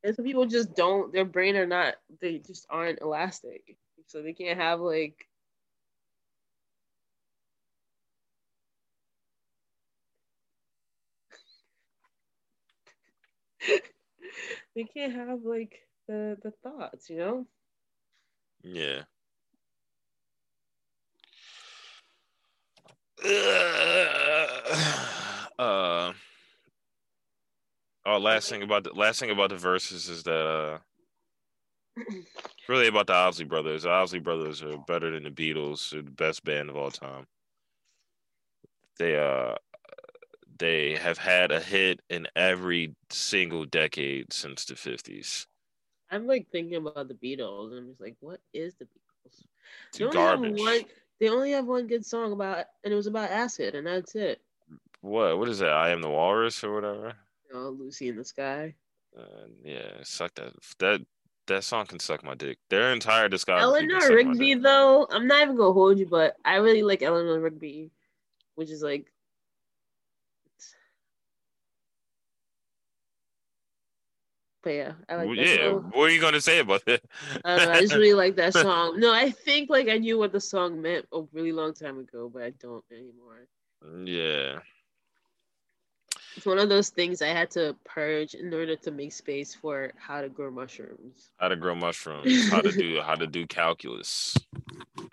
And 0.03 0.15
some 0.15 0.25
people 0.25 0.45
just 0.45 0.75
don't. 0.75 1.11
Their 1.11 1.25
brain 1.25 1.55
are 1.55 1.65
not. 1.65 1.95
They 2.21 2.37
just 2.37 2.67
aren't 2.69 3.01
elastic, 3.01 3.77
so 4.07 4.21
they 4.21 4.33
can't 4.33 4.59
have 4.59 4.81
like. 4.81 5.27
they 14.75 14.83
can't 14.83 15.13
have 15.13 15.43
like 15.43 15.87
the 16.07 16.37
the 16.43 16.51
thoughts, 16.63 17.09
you 17.09 17.17
know. 17.17 17.45
Yeah. 18.63 19.03
Uh, 25.57 26.11
oh, 28.05 28.17
last 28.17 28.49
thing 28.49 28.61
about 28.61 28.83
the 28.83 28.91
last 28.91 29.21
thing 29.21 29.31
about 29.31 29.49
the 29.49 29.55
verses 29.55 30.09
is 30.09 30.23
that 30.23 30.45
uh, 30.45 30.79
really 32.67 32.87
about 32.87 33.07
the 33.07 33.13
Isley 33.13 33.45
brothers. 33.45 33.83
The 33.83 33.89
Isley 33.89 34.19
brothers 34.19 34.61
are 34.61 34.77
better 34.85 35.11
than 35.11 35.23
the 35.23 35.29
Beatles. 35.29 35.91
They're 35.91 36.01
the 36.01 36.11
best 36.11 36.43
band 36.43 36.69
of 36.69 36.75
all 36.75 36.91
time. 36.91 37.25
They 38.99 39.17
uh, 39.17 39.55
they 40.57 40.95
have 40.95 41.17
had 41.17 41.51
a 41.51 41.59
hit 41.59 42.01
in 42.09 42.27
every 42.35 42.95
single 43.09 43.65
decade 43.65 44.31
since 44.33 44.65
the 44.65 44.75
fifties. 44.75 45.47
I'm 46.11 46.27
like 46.27 46.47
thinking 46.51 46.75
about 46.75 47.07
the 47.07 47.13
Beatles, 47.15 47.71
and 47.71 47.79
I'm 47.79 47.87
just 47.89 48.01
like, 48.01 48.15
what 48.19 48.39
is 48.53 48.75
the 48.75 48.85
Beatles? 48.85 49.43
It's 49.89 49.97
They 49.97 50.05
only 50.05 50.17
have 50.17 50.39
garbage. 50.39 50.59
one. 50.59 50.81
They 51.19 51.29
only 51.29 51.51
have 51.51 51.65
one 51.65 51.87
good 51.87 52.05
song 52.05 52.33
about, 52.33 52.65
and 52.83 52.93
it 52.93 52.95
was 52.95 53.07
about 53.07 53.31
acid, 53.31 53.73
and 53.75 53.87
that's 53.87 54.15
it. 54.15 54.41
What? 55.01 55.37
What 55.37 55.49
is 55.49 55.59
that? 55.59 55.71
I 55.71 55.89
am 55.89 56.01
the 56.01 56.09
Walrus 56.09 56.63
or 56.63 56.73
whatever. 56.73 57.13
You 57.49 57.55
know, 57.55 57.69
Lucy 57.69 58.09
in 58.09 58.17
the 58.17 58.25
Sky. 58.25 58.73
Uh, 59.17 59.47
yeah, 59.63 59.91
suck 60.03 60.33
that. 60.35 60.53
That 60.79 61.01
that 61.47 61.63
song 61.63 61.85
can 61.85 61.99
suck 61.99 62.23
my 62.23 62.33
dick. 62.33 62.57
Their 62.69 62.91
entire 62.91 63.29
discography. 63.29 63.61
Eleanor 63.61 64.13
Rigby, 64.15 64.55
though, 64.55 65.07
I'm 65.11 65.27
not 65.27 65.43
even 65.43 65.55
gonna 65.55 65.73
hold 65.73 65.99
you, 65.99 66.05
but 66.07 66.35
I 66.43 66.55
really 66.55 66.81
like 66.83 67.01
Eleanor 67.01 67.39
Rigby, 67.39 67.91
which 68.55 68.69
is 68.69 68.81
like. 68.81 69.11
I 74.65 75.15
like 75.15 75.37
yeah, 75.37 75.69
what 75.69 76.09
are 76.09 76.09
you 76.09 76.19
gonna 76.19 76.41
say 76.41 76.59
about 76.59 76.83
it? 76.87 77.03
I 77.43 77.57
don't 77.57 77.65
know. 77.67 77.71
I 77.73 77.81
just 77.81 77.93
really 77.93 78.13
like 78.13 78.35
that 78.37 78.53
song. 78.67 78.99
No, 78.99 79.13
I 79.13 79.29
think 79.29 79.69
like 79.69 79.87
I 79.89 79.97
knew 79.97 80.17
what 80.17 80.31
the 80.31 80.39
song 80.39 80.81
meant 80.81 81.05
a 81.13 81.21
really 81.33 81.51
long 81.51 81.73
time 81.73 81.99
ago, 81.99 82.29
but 82.33 82.41
I 82.43 82.49
don't 82.59 82.83
anymore. 82.91 83.47
Mm, 83.83 84.07
yeah, 84.07 84.59
It's 86.35 86.45
one 86.45 86.57
of 86.57 86.69
those 86.69 86.89
things 86.89 87.21
I 87.21 87.27
had 87.27 87.51
to 87.51 87.75
purge 87.85 88.33
in 88.33 88.53
order 88.53 88.75
to 88.75 88.91
make 88.91 89.13
space 89.13 89.53
for 89.53 89.91
how 89.97 90.21
to 90.21 90.29
grow 90.29 90.49
mushrooms, 90.49 91.29
how 91.37 91.49
to 91.49 91.55
grow 91.55 91.75
mushrooms, 91.75 92.49
how 92.49 92.61
to 92.61 92.71
do 92.71 93.01
how 93.01 93.15
to 93.15 93.27
do 93.27 93.45
calculus. 93.45 94.35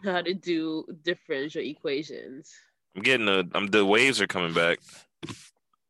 how 0.04 0.22
to 0.22 0.32
do 0.34 0.84
differential 1.04 1.62
equations. 1.62 2.50
I'm 2.96 3.02
getting 3.02 3.26
the 3.26 3.48
I'm 3.54 3.66
the 3.66 3.84
waves 3.84 4.20
are 4.20 4.26
coming 4.26 4.54
back. 4.54 4.78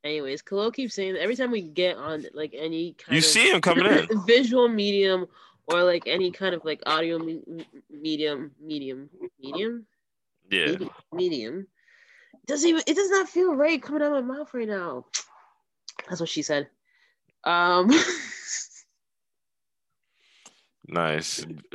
Anyways, 0.05 0.43
Khalil 0.43 0.73
keeps 0.73 0.95
saying 0.95 1.15
that 1.15 1.23
every 1.23 1.37
time 1.37 1.51
we 1.51 1.61
get 1.63 1.97
on 1.97 2.25
like 2.35 2.55
any 2.57 2.95
kind 2.95 3.13
You 3.13 3.19
of 3.19 3.25
see 3.25 3.51
him 3.51 3.61
coming 3.61 3.87
in. 3.87 4.09
visual 4.27 4.69
medium 4.69 5.27
or 5.69 5.85
like 5.85 6.03
any 6.07 6.31
kind 6.33 6.55
of 6.55 6.65
like 6.65 6.83
audio 6.87 7.19
me- 7.19 7.43
me- 7.47 7.67
medium, 7.91 8.51
medium, 8.61 9.09
medium, 9.41 9.87
Yeah. 10.51 10.67
Medi- 10.73 10.91
medium. 11.13 11.67
It 12.35 12.47
doesn't 12.47 12.69
even. 12.69 12.83
It 12.87 12.95
does 12.97 13.11
not 13.11 13.29
feel 13.29 13.55
right 13.55 13.81
coming 13.81 14.03
out 14.03 14.13
of 14.17 14.25
my 14.25 14.35
mouth 14.39 14.53
right 14.53 14.67
now. 14.67 15.07
That's 16.09 16.21
what 16.21 16.29
she 16.29 16.43
said. 16.43 16.69
Um. 17.45 17.91
Nice. 20.89 21.47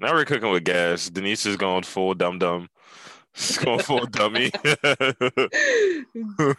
now 0.00 0.12
we're 0.12 0.24
cooking 0.24 0.50
with 0.50 0.64
gas. 0.64 1.08
Denise 1.08 1.46
is 1.46 1.56
going 1.56 1.84
full 1.84 2.14
dum 2.14 2.38
dum. 2.38 2.68
Going 3.64 3.78
full 3.80 4.06
dummy. 4.06 4.50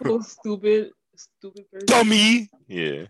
so 0.04 0.20
stupid, 0.22 0.92
stupid 1.16 1.72
person. 1.72 1.86
dummy. 1.88 2.50
Yeah. 2.68 3.06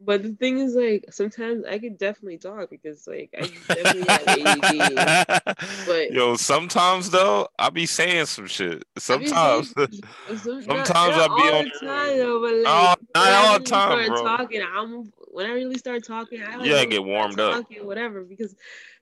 But 0.00 0.22
the 0.24 0.32
thing 0.32 0.58
is, 0.58 0.74
like, 0.74 1.06
sometimes 1.10 1.64
I 1.64 1.78
could 1.78 1.96
definitely 1.96 2.36
talk 2.38 2.68
because, 2.68 3.06
like, 3.06 3.30
I 3.38 3.42
definitely 3.72 4.02
have 4.08 4.26
ADD. 4.28 5.56
but- 5.86 6.10
Yo, 6.12 6.34
sometimes 6.36 7.10
though, 7.10 7.46
I 7.58 7.70
be 7.70 7.86
saying 7.86 8.26
some 8.26 8.48
shit. 8.48 8.84
Sometimes. 8.98 9.72
Sometimes 9.72 10.66
not 10.66 11.30
I 11.30 11.36
be 11.36 11.48
all 11.48 11.58
on- 11.58 11.64
the 11.64 11.86
time, 11.86 12.18
though, 12.18 12.40
but 12.40 12.54
like, 12.56 12.98
not 13.14 13.32
all 13.44 13.58
the 13.60 13.64
time, 13.64 13.90
start 14.04 14.06
bro. 14.08 14.24
Talking, 14.24 14.62
I'm 14.62 15.12
when 15.28 15.46
I 15.46 15.52
really 15.52 15.78
start 15.78 16.04
talking, 16.04 16.42
I 16.42 16.52
don't 16.56 16.64
Yeah, 16.64 16.74
really 16.74 16.86
get 16.86 17.04
warmed 17.04 17.38
up. 17.40 17.62
talking, 17.62 17.86
whatever. 17.86 18.24
Because 18.24 18.54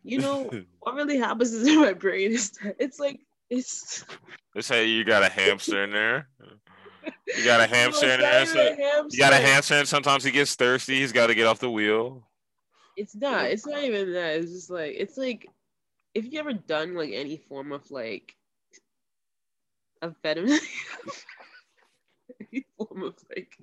you 0.05 0.19
know 0.19 0.51
what 0.81 0.95
really 0.95 1.17
happens 1.19 1.53
is 1.53 1.67
in 1.67 1.81
my 1.81 1.95
brain 1.95 2.33
is 2.33 2.51
that 2.63 2.77
it's 2.79 2.99
like 3.01 3.21
it's 3.53 4.05
Let's 4.55 4.67
say 4.67 4.87
you 4.87 5.05
got 5.05 5.23
a 5.23 5.29
hamster 5.29 5.85
in 5.85 5.91
there. 5.91 6.29
You 7.37 7.45
got 7.45 7.61
a 7.61 7.67
hamster 7.75 8.11
in 8.11 8.21
there. 8.21 8.47
So 8.47 8.77
you 9.11 9.19
got 9.19 9.33
a 9.33 9.37
hamster. 9.37 9.75
and 9.75 9.89
sometimes 9.89 10.25
he 10.25 10.31
gets 10.31 10.55
thirsty. 10.55 11.01
He's 11.01 11.13
got 11.13 11.29
to 11.29 11.35
get 11.35 11.47
off 11.47 11.59
the 11.59 11.71
wheel. 11.71 12.29
It's 12.97 13.15
not. 13.15 13.47
It's 13.47 13.67
not 13.67 13.83
even 13.83 14.13
that. 14.13 14.37
It's 14.37 14.53
just 14.53 14.71
like 14.71 14.95
it's 14.97 15.17
like 15.17 15.49
if 16.15 16.31
you 16.31 16.39
ever 16.41 16.53
done 16.53 16.95
like 16.95 17.11
any 17.13 17.37
form 17.37 17.73
of 17.73 17.91
like 17.91 18.35
amphetamine, 20.03 20.59
any 22.53 22.65
form 22.77 23.03
of 23.03 23.15
like, 23.35 23.57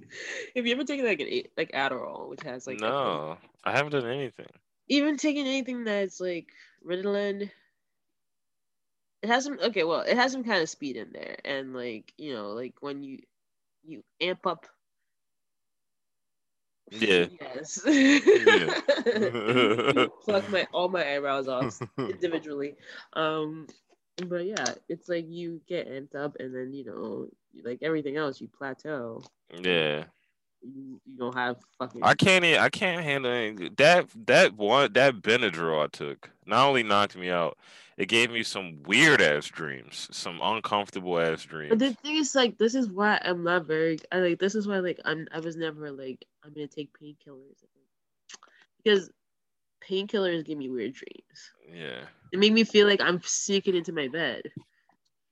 if 0.56 0.66
you 0.66 0.72
ever 0.74 0.84
taken 0.84 1.06
like 1.06 1.20
an 1.20 1.42
like 1.58 1.72
Adderall, 1.72 2.30
which 2.30 2.42
has 2.44 2.66
like 2.66 2.80
no, 2.80 3.38
I 3.64 3.72
haven't 3.72 3.92
done 3.92 4.08
anything. 4.08 4.48
even 4.88 5.18
taking 5.18 5.46
anything 5.46 5.84
that's 5.84 6.20
like 6.20 6.48
Ritalin, 6.88 7.52
it 9.22 9.30
has 9.30 9.44
some 9.44 9.60
okay. 9.62 9.84
Well, 9.84 10.02
it 10.02 10.16
has 10.16 10.32
some 10.32 10.44
kind 10.44 10.62
of 10.62 10.70
speed 10.70 10.96
in 10.96 11.12
there, 11.12 11.38
and 11.46 11.74
like 11.74 12.14
you 12.18 12.34
know, 12.34 12.52
like 12.52 12.76
when 12.82 13.04
you 13.04 13.20
you 13.84 14.04
amp 14.22 14.46
up. 14.48 14.66
Yeah. 16.92 17.26
Yes. 17.40 17.82
Yeah. 17.86 18.74
Pluck 20.24 20.50
my 20.50 20.68
all 20.74 20.90
my 20.90 21.16
eyebrows 21.16 21.48
off 21.48 21.80
individually. 21.98 22.76
Um, 23.14 23.68
but 24.28 24.46
yeah, 24.46 24.74
it's 24.88 25.08
like 25.08 25.26
you 25.30 25.62
get 25.68 25.90
amped 25.90 26.16
up, 26.16 26.36
and 26.40 26.54
then 26.54 26.74
you 26.74 26.86
know, 26.86 27.28
like 27.64 27.80
everything 27.82 28.18
else, 28.18 28.42
you 28.42 28.48
plateau. 28.48 29.22
yeah. 29.54 30.06
You, 30.62 31.00
you 31.06 31.18
don't 31.18 31.38
have 31.38 31.56
fucking. 31.78 32.04
I 32.04 32.16
can't. 32.16 32.44
I 32.44 32.70
can't 32.70 33.04
handle 33.04 33.32
it. 33.32 33.78
that. 33.78 34.08
That 34.26 34.58
one. 34.58 34.92
That 34.92 35.22
Benadryl 35.22 35.84
I 35.84 35.88
took 35.88 36.30
not 36.46 36.68
only 36.68 36.84
knocked 36.84 37.16
me 37.16 37.30
out, 37.30 37.58
it 38.00 38.08
gave 38.08 38.32
me 38.32 38.44
some 38.44 38.82
weird 38.88 39.22
ass 39.22 39.46
dreams, 39.48 40.08
some 40.12 40.40
uncomfortable 40.42 41.20
ass 41.20 41.44
dreams. 41.44 41.70
But 41.70 41.80
the 41.80 41.94
thing 41.94 42.16
is, 42.16 42.34
like, 42.34 42.58
this 42.58 42.74
is 42.74 42.90
why 42.90 43.20
I'm 43.24 43.44
not 43.44 43.66
very. 43.66 44.00
I 44.12 44.20
like. 44.20 44.40
This 44.40 44.56
is 44.56 44.68
why, 44.68 44.80
like, 44.80 45.00
I'm. 45.04 45.28
I 45.34 45.42
was 45.42 45.58
never 45.58 45.92
like, 45.92 46.26
I'm 46.44 46.54
gonna 46.54 46.68
take 46.68 46.90
painkillers, 46.98 47.62
because 48.82 49.12
painkillers 49.88 50.46
give 50.46 50.58
me 50.58 50.70
weird 50.70 50.94
dreams. 50.94 51.52
yeah. 51.72 52.02
It 52.32 52.40
made 52.40 52.54
me 52.54 52.64
feel 52.64 52.88
like 52.88 53.02
I'm 53.02 53.22
sneaking 53.22 53.76
into 53.76 53.92
my 53.92 54.08
bed, 54.08 54.44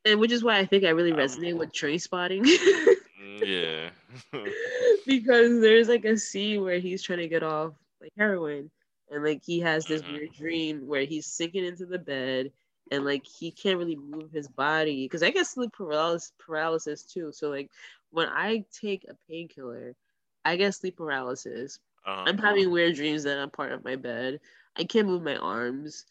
and 0.03 0.19
which 0.19 0.33
is 0.33 0.43
why 0.43 0.57
I 0.57 0.65
think 0.65 0.83
I 0.83 0.89
really 0.89 1.13
Um, 1.13 1.19
resonate 1.19 1.57
with 1.57 1.71
Trainspotting. 1.71 2.43
Mm, 2.43 3.45
Yeah. 3.45 3.89
because 5.05 5.61
there's 5.61 5.87
like 5.87 6.03
a 6.05 6.17
scene 6.17 6.61
where 6.63 6.79
he's 6.79 7.01
trying 7.03 7.19
to 7.19 7.27
get 7.27 7.43
off 7.43 7.73
like 8.01 8.11
heroin 8.17 8.69
and 9.11 9.23
like 9.23 9.43
he 9.43 9.59
has 9.61 9.85
this 9.85 10.01
Mhm. 10.01 10.11
weird 10.13 10.33
dream 10.33 10.87
where 10.87 11.03
he's 11.05 11.25
sinking 11.27 11.65
into 11.65 11.85
the 11.85 11.99
bed 11.99 12.51
and 12.91 13.05
like 13.05 13.25
he 13.25 13.51
can't 13.51 13.77
really 13.77 13.95
move 13.95 14.31
his 14.31 14.47
body 14.47 15.05
because 15.05 15.23
I 15.23 15.31
get 15.31 15.47
sleep 15.47 15.73
paralysis 15.73 16.31
paralysis 16.39 17.03
too. 17.03 17.31
So 17.31 17.49
like 17.49 17.69
when 18.11 18.27
I 18.29 18.65
take 18.71 19.05
a 19.09 19.15
painkiller, 19.29 19.95
I 20.45 20.55
get 20.55 20.75
sleep 20.75 20.97
paralysis. 20.97 21.79
Uh, 22.05 22.23
I'm 22.25 22.37
having 22.37 22.71
weird 22.71 22.95
dreams 22.95 23.23
that 23.23 23.37
I'm 23.37 23.49
part 23.49 23.71
of 23.73 23.83
my 23.83 23.95
bed. 23.95 24.39
I 24.77 24.83
can't 24.83 25.07
move 25.07 25.23
my 25.23 25.35
arms. 25.37 26.05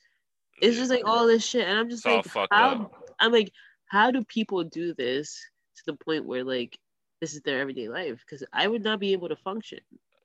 It's 0.61 0.77
just 0.77 0.91
like 0.91 1.07
all 1.07 1.27
this 1.27 1.45
shit, 1.45 1.67
and 1.69 1.79
I'm 1.79 1.89
just 1.91 2.05
It's 2.07 2.35
like, 2.35 2.51
how? 2.51 2.71
up. 2.73 2.93
I'm 3.21 3.33
like, 3.33 3.53
how 3.87 4.11
do 4.11 4.25
people 4.25 4.65
do 4.65 4.95
this 4.95 5.39
to 5.77 5.83
the 5.87 5.97
point 5.97 6.25
where 6.27 6.45
like 6.45 6.79
this 7.21 7.35
is 7.35 7.43
their 7.43 7.61
everyday 7.61 7.89
life? 7.89 8.21
Because 8.25 8.45
I 8.53 8.67
would 8.67 8.83
not 8.83 8.99
be 9.01 9.13
able 9.13 9.29
to 9.29 9.37
function. 9.37 9.81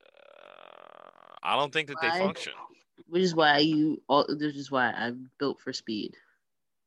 Uh, 0.06 1.34
I 1.42 1.56
don't 1.56 1.72
think 1.72 1.88
that 1.88 1.98
they 2.00 2.10
function. 2.10 2.52
Which 3.12 3.24
is 3.24 3.34
why 3.34 3.58
you 3.58 4.00
all. 4.08 4.24
This 4.26 4.56
is 4.56 4.70
why 4.70 4.90
I'm 4.90 5.28
built 5.38 5.60
for 5.60 5.70
speed. 5.70 6.16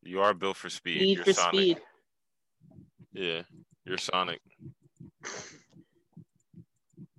You 0.01 0.21
are 0.21 0.33
built 0.33 0.57
for 0.57 0.71
speed. 0.71 0.99
Need 0.99 1.17
You're 1.17 1.25
for 1.25 1.33
Sonic. 1.33 1.53
speed. 1.53 1.81
Yeah. 3.13 3.41
You're 3.85 3.99
Sonic. 3.99 4.41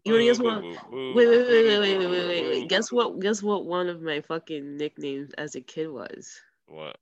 You 0.04 0.18
to 0.18 0.24
guess 0.24 0.40
what? 0.40 0.60
boo, 0.60 1.14
Wait, 1.14 1.28
wait, 1.28 1.38
wait, 1.38 1.78
wait, 1.78 1.78
wait, 1.78 1.98
wait, 1.98 2.26
wait, 2.26 2.48
wait. 2.48 2.68
Guess 2.68 2.90
what? 2.90 3.20
Guess 3.20 3.44
what? 3.44 3.64
One 3.64 3.88
of 3.88 4.02
my 4.02 4.22
fucking 4.22 4.76
nicknames 4.76 5.30
as 5.38 5.54
a 5.54 5.60
kid 5.60 5.86
was. 5.86 6.40
What? 6.66 6.96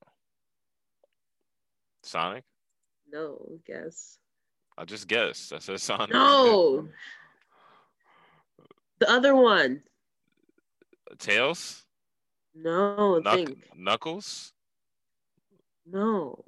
Sonic? 2.03 2.45
No, 3.11 3.61
guess. 3.67 4.19
I 4.77 4.85
just 4.85 5.09
guessed. 5.09 5.55
I 5.55 5.59
said 5.59 5.81
Sonic. 5.81 6.11
No. 6.11 6.87
The 9.01 9.11
other 9.11 9.35
one. 9.35 9.83
Tails? 11.19 11.85
No, 12.55 13.21
Knuck- 13.25 13.35
think. 13.35 13.65
Knuckles? 13.77 14.53
No. 15.87 16.45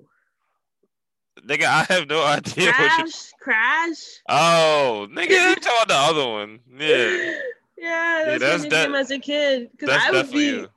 Nigga, 1.46 1.64
I 1.64 1.84
have 1.92 2.08
no 2.08 2.22
idea 2.24 2.66
what 2.72 2.78
you 2.78 3.02
Crash. 3.02 3.32
Crash. 3.40 4.04
Oh, 4.28 5.06
nigga, 5.10 5.30
you 5.30 5.54
talking 5.56 5.72
about 5.84 5.88
the 5.88 5.94
other 5.94 6.28
one. 6.28 6.60
Yeah. 6.78 7.32
Yeah, 7.78 8.36
that's, 8.38 8.62
that's 8.62 8.88
my 8.88 8.92
de- 8.92 8.98
as 8.98 9.10
a 9.10 9.18
kid. 9.18 9.68
That's 9.80 10.04
I 10.04 10.10
would 10.10 10.16
definitely 10.22 10.40
be. 10.40 10.56
you. 10.56 10.68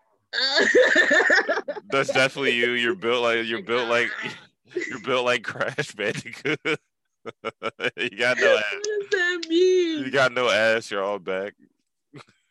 That's 1.91 2.09
definitely 2.11 2.55
you. 2.55 2.71
You're 2.71 2.93
built 2.95 3.23
like 3.23 3.45
you're 3.47 3.61
built 3.63 3.87
like 3.87 4.09
you're 4.89 4.99
built 4.99 5.23
like 5.25 5.43
Crash 5.43 5.93
Bandicoot. 5.93 6.59
you 6.65 8.09
got 8.17 8.37
no 8.37 8.57
ass. 8.57 8.63
what 8.73 8.83
does 8.83 9.09
that 9.11 9.45
mean? 9.49 10.03
You 10.03 10.11
got 10.11 10.33
no 10.33 10.49
ass. 10.49 10.91
You're 10.91 11.03
all 11.03 11.19
back. 11.19 11.53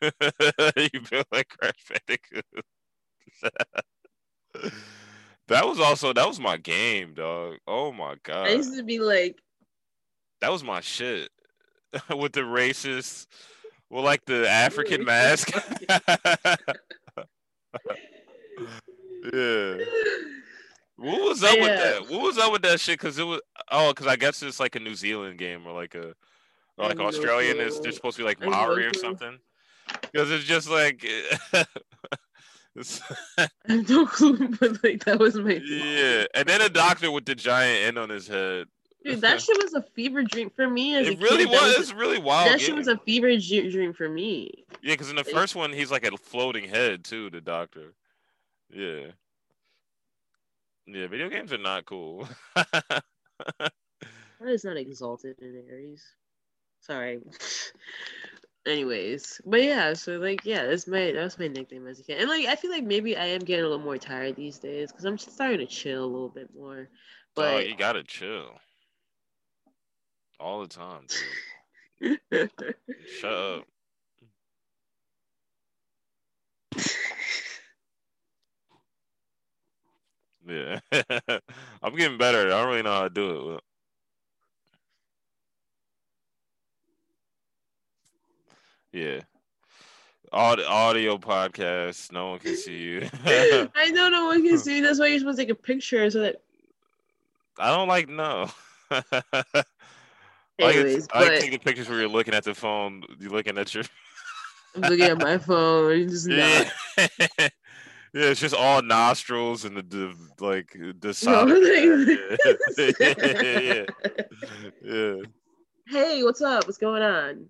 You 0.01 1.01
built 1.09 1.27
like 1.31 1.49
Crash 1.49 1.73
Bandicoot. 1.89 2.45
that 5.47 5.67
was 5.67 5.79
also 5.79 6.13
that 6.13 6.27
was 6.27 6.39
my 6.39 6.57
game, 6.57 7.13
dog. 7.13 7.57
Oh 7.67 7.91
my 7.91 8.15
god, 8.23 8.47
I 8.47 8.51
used 8.51 8.75
to 8.77 8.83
be 8.83 8.99
like, 8.99 9.37
that 10.41 10.51
was 10.51 10.63
my 10.63 10.81
shit 10.81 11.29
with 12.15 12.33
the 12.33 12.41
racist, 12.41 13.27
well, 13.89 14.03
like 14.03 14.25
the 14.25 14.49
African 14.49 15.03
mask. 15.05 15.51
yeah. 19.33 19.77
What 20.95 21.21
was 21.21 21.43
up 21.43 21.57
with 21.57 21.67
that? 21.67 22.09
What 22.09 22.21
was 22.21 22.37
up 22.37 22.51
with 22.51 22.61
that 22.63 22.79
shit? 22.79 22.99
Because 22.99 23.17
it 23.17 23.23
was 23.23 23.39
oh, 23.71 23.91
because 23.91 24.07
I 24.07 24.17
guess 24.17 24.43
it's 24.43 24.59
like 24.59 24.75
a 24.75 24.79
New 24.79 24.95
Zealand 24.95 25.37
game 25.37 25.65
or 25.65 25.73
like 25.73 25.95
a 25.95 26.13
or 26.77 26.87
like 26.87 26.99
Australian 26.99 27.59
is 27.59 27.79
they're 27.79 27.91
supposed 27.91 28.17
to 28.17 28.23
be 28.23 28.25
like 28.25 28.41
Maori 28.41 28.85
or 28.85 28.93
something. 28.93 29.39
Because 30.11 30.31
it's 30.31 30.45
just 30.45 30.69
like 30.69 31.05
I 31.53 31.65
have 33.37 33.51
no 33.89 34.05
clue, 34.05 34.55
but 34.59 34.83
like 34.83 35.03
that 35.05 35.19
was 35.19 35.35
my 35.35 35.53
yeah, 35.63 36.25
and 36.33 36.47
then 36.47 36.61
a 36.61 36.69
doctor 36.69 37.11
with 37.11 37.25
the 37.25 37.35
giant 37.35 37.85
end 37.87 37.97
on 37.97 38.09
his 38.09 38.27
head. 38.27 38.67
dude. 39.03 39.21
That 39.21 39.41
shit 39.41 39.57
was 39.61 39.73
a 39.73 39.81
fever 39.93 40.23
dream 40.23 40.49
for 40.55 40.69
me 40.69 40.95
as 40.95 41.07
a 41.07 41.11
It 41.11 41.19
really 41.21 41.45
kid. 41.45 41.51
was. 41.51 41.75
It's 41.77 41.93
really 41.93 42.19
wild. 42.19 42.49
that 42.51 42.61
shit 42.61 42.75
was 42.75 42.87
a 42.87 42.97
fever 42.99 43.35
dream 43.37 43.93
for 43.93 44.07
me. 44.09 44.65
Yeah, 44.81 44.93
because 44.93 45.09
in 45.09 45.15
the 45.15 45.23
first 45.23 45.55
one 45.55 45.73
he's 45.73 45.91
like 45.91 46.05
a 46.05 46.15
floating 46.17 46.69
head 46.69 47.03
too. 47.03 47.29
The 47.29 47.41
doctor. 47.41 47.93
Yeah. 48.71 49.07
Yeah, 50.87 51.07
video 51.07 51.29
games 51.29 51.51
are 51.53 51.57
not 51.59 51.85
cool. 51.85 52.27
That 52.55 54.47
is 54.47 54.63
not 54.63 54.77
exalted 54.77 55.35
in 55.41 55.63
Aries. 55.69 56.03
Sorry 56.81 57.19
anyways 58.65 59.41
but 59.45 59.63
yeah 59.63 59.93
so 59.93 60.17
like 60.17 60.41
yeah 60.43 60.65
that's 60.65 60.85
my 60.85 61.11
that's 61.11 61.39
my 61.39 61.47
nickname 61.47 61.87
as 61.87 61.99
a 61.99 62.03
kid 62.03 62.19
and 62.19 62.29
like 62.29 62.45
i 62.45 62.55
feel 62.55 62.71
like 62.71 62.83
maybe 62.83 63.15
i 63.15 63.25
am 63.25 63.39
getting 63.39 63.63
a 63.63 63.67
little 63.67 63.83
more 63.83 63.97
tired 63.97 64.35
these 64.35 64.59
days 64.59 64.91
because 64.91 65.05
i'm 65.05 65.17
just 65.17 65.33
starting 65.33 65.59
to 65.59 65.65
chill 65.65 66.03
a 66.03 66.05
little 66.05 66.29
bit 66.29 66.49
more 66.55 66.89
oh, 66.89 66.95
but 67.35 67.53
oh, 67.53 67.59
you 67.59 67.75
gotta 67.75 68.03
chill. 68.03 68.51
All 70.39 70.61
the 70.61 70.67
time 70.67 71.05
shut 73.19 73.33
up. 73.33 73.63
Yeah. 80.47 80.79
I'm 81.83 81.95
getting 81.95 82.17
better. 82.17 82.47
I 82.47 82.49
don't 82.49 82.69
really 82.69 82.81
know 82.81 82.91
how 82.91 83.03
to 83.03 83.09
do 83.11 83.53
it 83.53 83.63
Yeah, 88.91 89.21
Aud- 90.33 90.61
audio 90.61 91.17
podcast. 91.17 92.11
No 92.11 92.31
one 92.31 92.39
can 92.39 92.55
see 92.55 92.77
you. 92.77 93.09
I 93.25 93.91
know 93.91 94.09
no 94.09 94.25
one 94.25 94.45
can 94.45 94.57
see. 94.57 94.77
you. 94.77 94.83
That's 94.83 94.99
why 94.99 95.07
you're 95.07 95.19
supposed 95.19 95.37
to 95.37 95.43
take 95.45 95.51
a 95.51 95.55
picture 95.55 96.09
so 96.09 96.21
that. 96.21 96.41
I 97.57 97.69
don't 97.75 97.87
like 97.87 98.07
no. 98.09 98.49
I 98.91 99.03
like, 100.59 100.75
Anyways, 100.75 101.07
I 101.13 101.19
like 101.21 101.29
but 101.31 101.39
taking 101.41 101.59
pictures 101.59 101.87
where 101.89 101.99
you're 101.99 102.09
looking 102.09 102.33
at 102.33 102.43
the 102.43 102.53
phone. 102.55 103.03
You're 103.19 103.31
looking 103.31 103.57
at 103.57 103.73
your. 103.73 103.83
I'm 104.75 104.81
looking 104.81 105.05
at 105.05 105.17
my 105.19 105.37
phone. 105.37 106.07
Just 106.09 106.29
yeah. 106.29 106.69
yeah, 106.97 107.49
it's 108.13 108.39
just 108.39 108.55
all 108.55 108.81
nostrils 108.81 109.65
and 109.65 109.77
the, 109.77 109.81
the 109.83 110.15
like 110.45 110.71
the 110.73 111.07
No, 111.07 111.11
sonic. 111.11 111.57
like- 112.77 112.89
yeah. 113.63 113.85
yeah. 114.83 115.15
hey, 115.87 116.23
what's 116.23 116.41
up? 116.41 116.65
What's 116.65 116.77
going 116.77 117.01
on? 117.03 117.47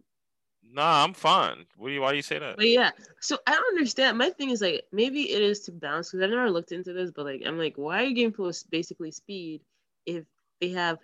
Nah, 0.72 1.04
I'm 1.04 1.14
fine. 1.14 1.66
What 1.78 1.88
do 1.88 1.94
you? 1.94 2.02
Why 2.02 2.12
do 2.12 2.18
you 2.18 2.22
say 2.22 2.38
that? 2.38 2.58
But 2.58 2.70
yeah, 2.70 2.92
so 3.20 3.38
I 3.48 3.54
don't 3.54 3.76
understand. 3.76 4.18
My 4.18 4.30
thing 4.30 4.52
is 4.52 4.62
like 4.62 4.86
maybe 4.92 5.32
it 5.32 5.42
is 5.42 5.62
to 5.62 5.72
balance 5.72 6.12
because 6.12 6.24
I've 6.24 6.30
never 6.30 6.52
looked 6.52 6.72
into 6.72 6.94
this, 6.94 7.12
but 7.12 7.26
like 7.26 7.42
I'm 7.46 7.58
like, 7.58 7.76
why 7.76 8.02
are 8.02 8.06
you 8.06 8.16
giving 8.16 8.32
people 8.32 8.52
basically 8.70 9.12
speed 9.12 9.62
if 10.06 10.26
they 10.62 10.70
have 10.70 11.00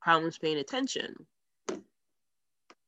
problems 0.00 0.38
paying 0.38 0.58
attention? 0.58 1.26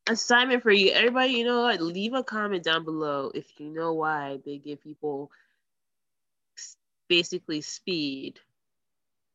Assignment 0.09 0.63
for 0.63 0.71
you, 0.71 0.93
everybody. 0.93 1.33
You 1.33 1.45
know 1.45 1.63
what? 1.63 1.81
Leave 1.81 2.15
a 2.15 2.23
comment 2.23 2.65
down 2.65 2.85
below 2.85 3.33
if 3.35 3.47
you 3.59 3.69
know 3.69 3.93
why 3.93 4.39
they 4.45 4.59
give 4.59 4.83
people 4.83 5.31
basically 7.09 7.61
speed 7.61 8.39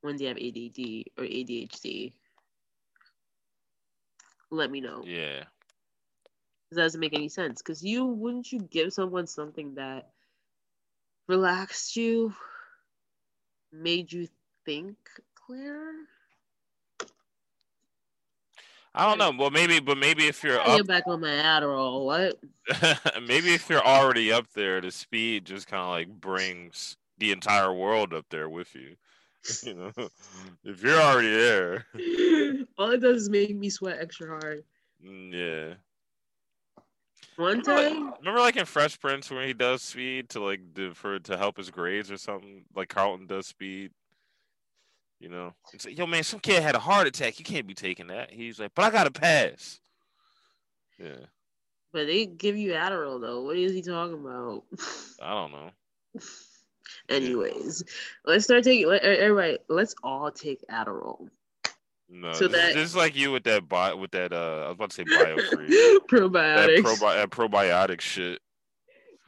when 0.01 0.16
they 0.18 0.26
have 0.26 0.38
ADD 0.38 1.05
or 1.18 1.26
ADHD. 1.26 2.14
Let 4.49 4.72
me 4.72 4.82
know. 4.82 5.03
Yeah. 5.05 5.43
Doesn't 6.76 6.99
make 6.99 7.13
any 7.13 7.30
sense 7.30 7.61
because 7.61 7.84
you 7.84 8.05
wouldn't 8.05 8.51
you 8.51 8.59
give 8.59 8.93
someone 8.93 9.28
something 9.28 9.76
that 9.76 10.09
relaxed 11.28 11.95
you, 11.95 12.34
made 13.71 14.11
you 14.11 14.28
think 14.65 14.97
clear? 15.36 15.93
I 18.95 19.07
don't 19.07 19.17
know. 19.17 19.32
Well, 19.38 19.49
maybe, 19.49 19.80
but 19.80 19.97
maybe 19.97 20.28
if 20.28 20.43
you're 20.43 20.59
up, 20.59 20.86
back 20.86 21.03
on 21.07 21.21
my 21.21 21.30
Adderall. 21.30 22.05
What? 22.05 22.39
maybe 23.28 23.53
if 23.53 23.67
you're 23.69 23.86
already 23.86 24.32
up 24.32 24.45
there, 24.53 24.82
the 24.82 24.91
speed 24.91 25.45
just 25.45 25.67
kind 25.67 25.82
of 25.82 25.89
like 25.89 26.07
brings 26.21 26.95
the 27.17 27.32
entire 27.32 27.74
world 27.74 28.13
up 28.13 28.26
there 28.30 28.49
with 28.49 28.76
you. 28.76 28.95
You 29.63 29.74
know, 29.74 29.91
if 30.63 30.82
you're 30.82 31.01
already 31.01 31.30
there, 31.30 31.86
All 32.78 32.91
it 32.91 33.01
does 33.01 33.24
is 33.24 33.30
make 33.30 33.53
me 33.53 33.69
sweat 33.69 33.97
extra 33.99 34.28
hard. 34.30 34.63
mm, 35.05 35.34
yeah. 35.34 35.74
One 37.36 37.59
Remember, 37.59 37.89
time, 37.89 38.13
remember, 38.19 38.39
like 38.39 38.57
in 38.57 38.65
Fresh 38.65 38.99
Prince 38.99 39.31
when 39.31 39.47
he 39.47 39.53
does 39.53 39.81
speed 39.81 40.29
to 40.29 40.39
like 40.39 40.61
for 40.93 41.19
to 41.19 41.38
help 41.38 41.57
his 41.57 41.71
grades 41.71 42.11
or 42.11 42.17
something. 42.17 42.63
Like 42.75 42.89
Carlton 42.89 43.27
does 43.27 43.47
speed. 43.47 43.91
You 45.19 45.29
know, 45.29 45.53
it's 45.73 45.86
like, 45.86 45.97
yo, 45.97 46.05
man, 46.05 46.23
some 46.23 46.41
kid 46.41 46.61
had 46.61 46.75
a 46.75 46.79
heart 46.79 47.07
attack. 47.07 47.39
You 47.39 47.45
can't 47.45 47.65
be 47.65 47.73
taking 47.73 48.07
that. 48.07 48.29
He's 48.29 48.59
like, 48.59 48.71
but 48.75 48.84
I 48.86 48.89
got 48.91 49.05
to 49.05 49.11
pass. 49.11 49.79
Yeah, 50.99 51.25
but 51.91 52.07
they 52.07 52.25
give 52.25 52.55
you 52.57 52.71
Adderall 52.73 53.19
though. 53.21 53.41
What 53.43 53.57
is 53.57 53.71
he 53.71 53.81
talking 53.81 54.19
about? 54.19 54.63
I 55.21 55.31
don't 55.31 55.51
know. 55.51 55.71
Anyways, 57.09 57.84
let's 58.25 58.43
start 58.43 58.63
taking. 58.63 58.88
let- 58.88 59.03
Everybody, 59.03 59.57
let's 59.69 59.95
all 60.03 60.29
take 60.31 60.59
Adderall. 60.69 61.29
No, 62.16 62.32
So 62.34 62.47
this, 62.47 62.61
that- 62.61 62.74
this 62.76 62.84
is 62.89 62.95
like 62.95 63.16
you 63.16 63.32
with 63.32 63.43
that 63.45 63.68
bi- 63.68 63.93
with 63.95 64.11
that 64.11 64.32
uh 64.32 64.66
I 64.66 64.68
was 64.68 64.76
about 64.76 64.89
to 64.91 64.95
say 64.95 65.03
that, 65.09 66.03
Probiotics. 66.09 66.82
probi- 66.84 67.16
that 67.16 67.30
probiotic 67.32 68.01
shit. 68.01 68.39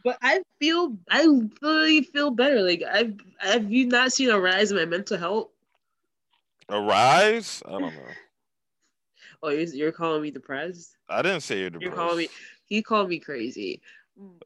But 0.03 0.19
I 0.21 0.43
feel 0.59 0.95
I 1.09 1.25
literally 1.25 2.03
feel 2.03 2.29
better. 2.29 2.61
Like 2.61 2.83
I've 2.83 3.15
have 3.39 3.71
you 3.71 3.87
not 3.87 4.13
seen 4.13 4.29
a 4.29 4.39
rise 4.39 4.69
in 4.71 4.77
my 4.77 4.85
mental 4.85 5.17
health? 5.17 5.49
Arise? 6.69 7.63
I 7.65 7.71
don't 7.71 7.81
know. 7.81 8.01
Oh, 9.41 9.49
you're, 9.49 9.61
you're 9.63 9.91
calling 9.91 10.21
me 10.21 10.29
depressed? 10.29 10.95
I 11.09 11.23
didn't 11.23 11.41
say 11.41 11.59
you're 11.61 11.71
depressed. 11.71 11.85
You're 11.87 11.95
calling 11.95 12.17
me. 12.19 12.29
He 12.67 12.83
called 12.83 13.09
me 13.09 13.17
crazy. 13.19 13.81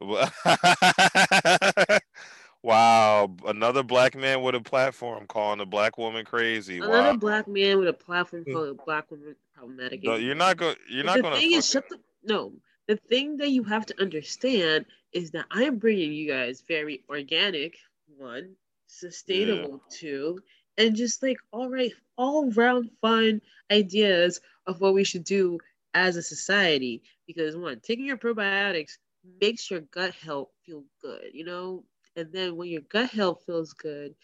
wow, 2.62 3.30
another 3.46 3.82
black 3.82 4.14
man 4.16 4.42
with 4.42 4.54
a 4.54 4.60
platform 4.60 5.26
calling 5.26 5.60
a 5.60 5.66
black 5.66 5.98
woman 5.98 6.24
crazy. 6.24 6.78
Another 6.78 7.10
Wow. 7.10 7.16
black 7.16 7.48
man 7.48 7.78
with 7.78 7.88
a 7.88 7.92
platform 7.92 8.44
mm. 8.44 8.52
called 8.52 8.68
a 8.68 8.84
black 8.84 9.10
woman 9.10 9.36
problematic. 9.54 10.02
No, 10.02 10.16
you're 10.16 10.34
not 10.34 10.56
going. 10.56 10.76
You're 10.88 11.04
not 11.04 11.20
going. 11.20 11.34
the 11.34 11.40
thing 11.40 11.52
is, 11.52 11.68
shut 11.68 11.88
the 11.88 11.98
no. 12.22 12.52
The 12.86 12.96
thing 12.96 13.36
that 13.36 13.50
you 13.50 13.62
have 13.64 13.86
to 13.86 14.00
understand 14.00 14.86
is 15.12 15.30
that 15.30 15.46
I 15.50 15.64
am 15.64 15.78
bringing 15.78 16.12
you 16.12 16.28
guys 16.28 16.62
very 16.66 17.04
organic, 17.08 17.76
one, 18.16 18.56
sustainable, 18.86 19.80
two, 19.90 20.40
and 20.76 20.96
just 20.96 21.22
like 21.22 21.38
all 21.52 21.70
right, 21.70 21.92
all 22.16 22.50
round 22.52 22.90
fun 23.00 23.40
ideas 23.70 24.40
of 24.66 24.80
what 24.80 24.94
we 24.94 25.04
should 25.04 25.24
do 25.24 25.58
as 25.94 26.16
a 26.16 26.22
society. 26.22 27.02
Because 27.26 27.56
one, 27.56 27.80
taking 27.80 28.06
your 28.06 28.18
probiotics 28.18 28.98
makes 29.40 29.70
your 29.70 29.80
gut 29.80 30.14
health 30.14 30.48
feel 30.64 30.84
good, 31.00 31.30
you 31.32 31.44
know, 31.44 31.84
and 32.16 32.32
then 32.32 32.56
when 32.56 32.68
your 32.68 32.82
gut 32.82 33.10
health 33.10 33.42
feels 33.46 33.72
good, 33.72 34.14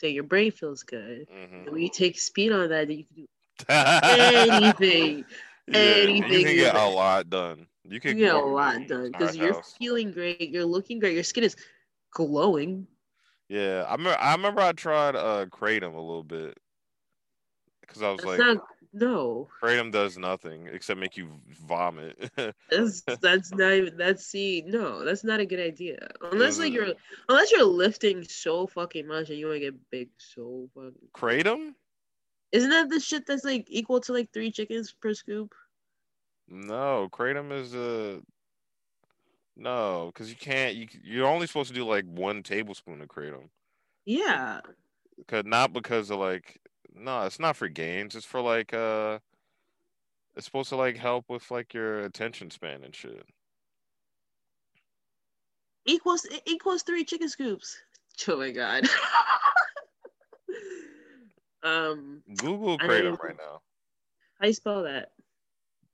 then 0.00 0.12
your 0.12 0.24
brain 0.24 0.50
feels 0.52 0.82
good. 0.82 1.26
And 1.64 1.72
when 1.72 1.82
you 1.82 1.88
take 1.90 2.18
speed 2.18 2.52
on 2.52 2.68
that, 2.70 2.88
then 2.88 2.98
you 2.98 3.04
can 3.04 3.16
do 3.16 3.26
anything. 4.08 5.24
Yeah, 5.66 5.94
anything 6.02 6.28
You 6.28 6.40
can 6.40 6.56
get 6.56 6.74
a 6.74 6.86
lot 6.86 7.28
done. 7.30 7.66
You 7.84 8.00
You 8.04 8.14
can 8.14 8.16
get 8.16 8.34
a 8.34 8.40
lot 8.40 8.86
done 8.86 9.08
because 9.08 9.36
you're 9.36 9.54
feeling 9.54 10.12
great, 10.12 10.50
you're 10.50 10.64
looking 10.64 10.98
great, 10.98 11.14
your 11.14 11.24
skin 11.24 11.44
is 11.44 11.56
glowing. 12.12 12.86
Yeah, 13.48 13.84
I 13.88 13.92
remember. 13.92 14.18
I 14.20 14.32
remember 14.34 14.60
I 14.60 14.72
tried 14.72 15.16
uh 15.16 15.46
kratom 15.46 15.94
a 15.94 16.00
little 16.00 16.24
bit 16.24 16.58
because 17.80 18.02
I 18.02 18.10
was 18.10 18.24
That's 18.24 18.36
like, 18.36 18.46
not 18.46 18.58
no. 19.00 19.48
kratom 19.62 19.92
does 19.92 20.18
nothing 20.18 20.68
except 20.72 20.98
make 20.98 21.16
you 21.16 21.28
vomit. 21.66 22.30
That's 22.70 23.02
that's 23.20 23.52
not 23.52 23.72
even 23.72 23.96
that's 23.96 24.26
see 24.26 24.64
no, 24.66 25.04
that's 25.04 25.24
not 25.24 25.40
a 25.40 25.46
good 25.46 25.60
idea. 25.60 26.08
Unless 26.20 26.58
like 26.58 26.72
you're 26.72 26.92
unless 27.28 27.52
you're 27.52 27.64
lifting 27.64 28.24
so 28.24 28.66
fucking 28.66 29.06
much 29.06 29.30
and 29.30 29.38
you 29.38 29.46
want 29.46 29.56
to 29.56 29.60
get 29.60 29.90
big 29.90 30.08
so 30.18 30.68
fucking. 30.74 30.92
kratom? 31.14 31.74
Isn't 32.52 32.70
that 32.70 32.88
the 32.88 33.00
shit 33.00 33.26
that's 33.26 33.44
like 33.44 33.66
equal 33.68 34.00
to 34.00 34.12
like 34.12 34.32
three 34.32 34.50
chickens 34.50 34.92
per 34.92 35.14
scoop? 35.14 35.54
No, 36.48 37.08
kratom 37.12 37.52
is 37.52 37.74
a 37.74 38.20
no, 39.56 40.10
because 40.12 40.28
you 40.28 40.36
can't. 40.36 40.74
You 40.74 40.86
you're 41.02 41.26
only 41.26 41.46
supposed 41.46 41.68
to 41.68 41.74
do 41.74 41.84
like 41.84 42.04
one 42.04 42.42
tablespoon 42.42 43.00
of 43.00 43.08
kratom. 43.08 43.48
Yeah, 44.04 44.60
Cause 45.26 45.44
not 45.46 45.72
because 45.72 46.10
of 46.10 46.18
like 46.18 46.60
no, 46.98 47.24
it's 47.24 47.38
not 47.38 47.56
for 47.56 47.68
games. 47.68 48.14
It's 48.14 48.26
for 48.26 48.40
like 48.40 48.74
uh, 48.74 49.18
it's 50.34 50.46
supposed 50.46 50.70
to 50.70 50.76
like 50.76 50.96
help 50.96 51.26
with 51.28 51.50
like 51.50 51.74
your 51.74 52.00
attention 52.00 52.50
span 52.50 52.84
and 52.84 52.94
shit. 52.94 53.26
equals 55.86 56.26
equals 56.44 56.82
three 56.82 57.04
chicken 57.04 57.28
scoops. 57.28 57.76
Oh 58.28 58.38
my 58.38 58.50
god. 58.50 58.82
um, 61.62 62.22
Google 62.38 62.78
kratom 62.78 63.18
right 63.18 63.36
now. 63.36 63.60
how 64.40 64.46
you 64.46 64.54
spell 64.54 64.84
that? 64.84 65.10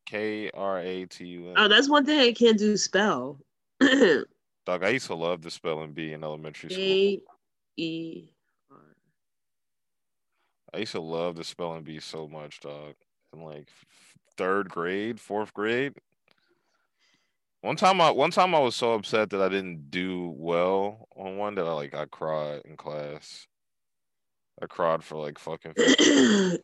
K 0.06 0.48
R 0.54 0.78
A 0.78 1.04
T 1.06 1.24
U 1.24 1.48
N. 1.48 1.54
Oh, 1.56 1.66
that's 1.66 1.88
one 1.88 2.06
thing 2.06 2.20
I 2.20 2.32
can't 2.32 2.56
do 2.56 2.76
spell. 2.76 3.40
Dog, 3.80 4.84
I 4.84 4.90
used 4.90 5.08
to 5.08 5.16
love 5.16 5.42
the 5.42 5.50
spelling 5.50 5.94
bee 5.94 6.12
in 6.12 6.22
elementary 6.22 6.70
school. 6.70 6.84
E 6.84 7.22
R. 7.26 7.34
I 10.74 10.78
used 10.78 10.92
to 10.92 11.00
love 11.00 11.36
the 11.36 11.44
spelling 11.44 11.82
bee 11.82 12.00
so 12.00 12.28
much, 12.28 12.60
dog. 12.60 12.94
In 13.32 13.42
like 13.42 13.68
third 14.36 14.68
grade, 14.68 15.20
fourth 15.20 15.52
grade. 15.54 15.94
One 17.60 17.76
time, 17.76 18.00
I 18.00 18.10
one 18.10 18.30
time 18.30 18.54
I 18.54 18.58
was 18.58 18.74
so 18.74 18.92
upset 18.94 19.30
that 19.30 19.40
I 19.40 19.48
didn't 19.48 19.90
do 19.90 20.34
well 20.36 21.08
on 21.16 21.36
one 21.36 21.54
that 21.54 21.66
I 21.66 21.72
like 21.72 21.94
I 21.94 22.06
cried 22.06 22.62
in 22.64 22.76
class. 22.76 23.46
I 24.60 24.66
cried 24.66 25.04
for 25.04 25.16
like 25.16 25.38
fucking. 25.38 25.74
oh, 25.78 26.58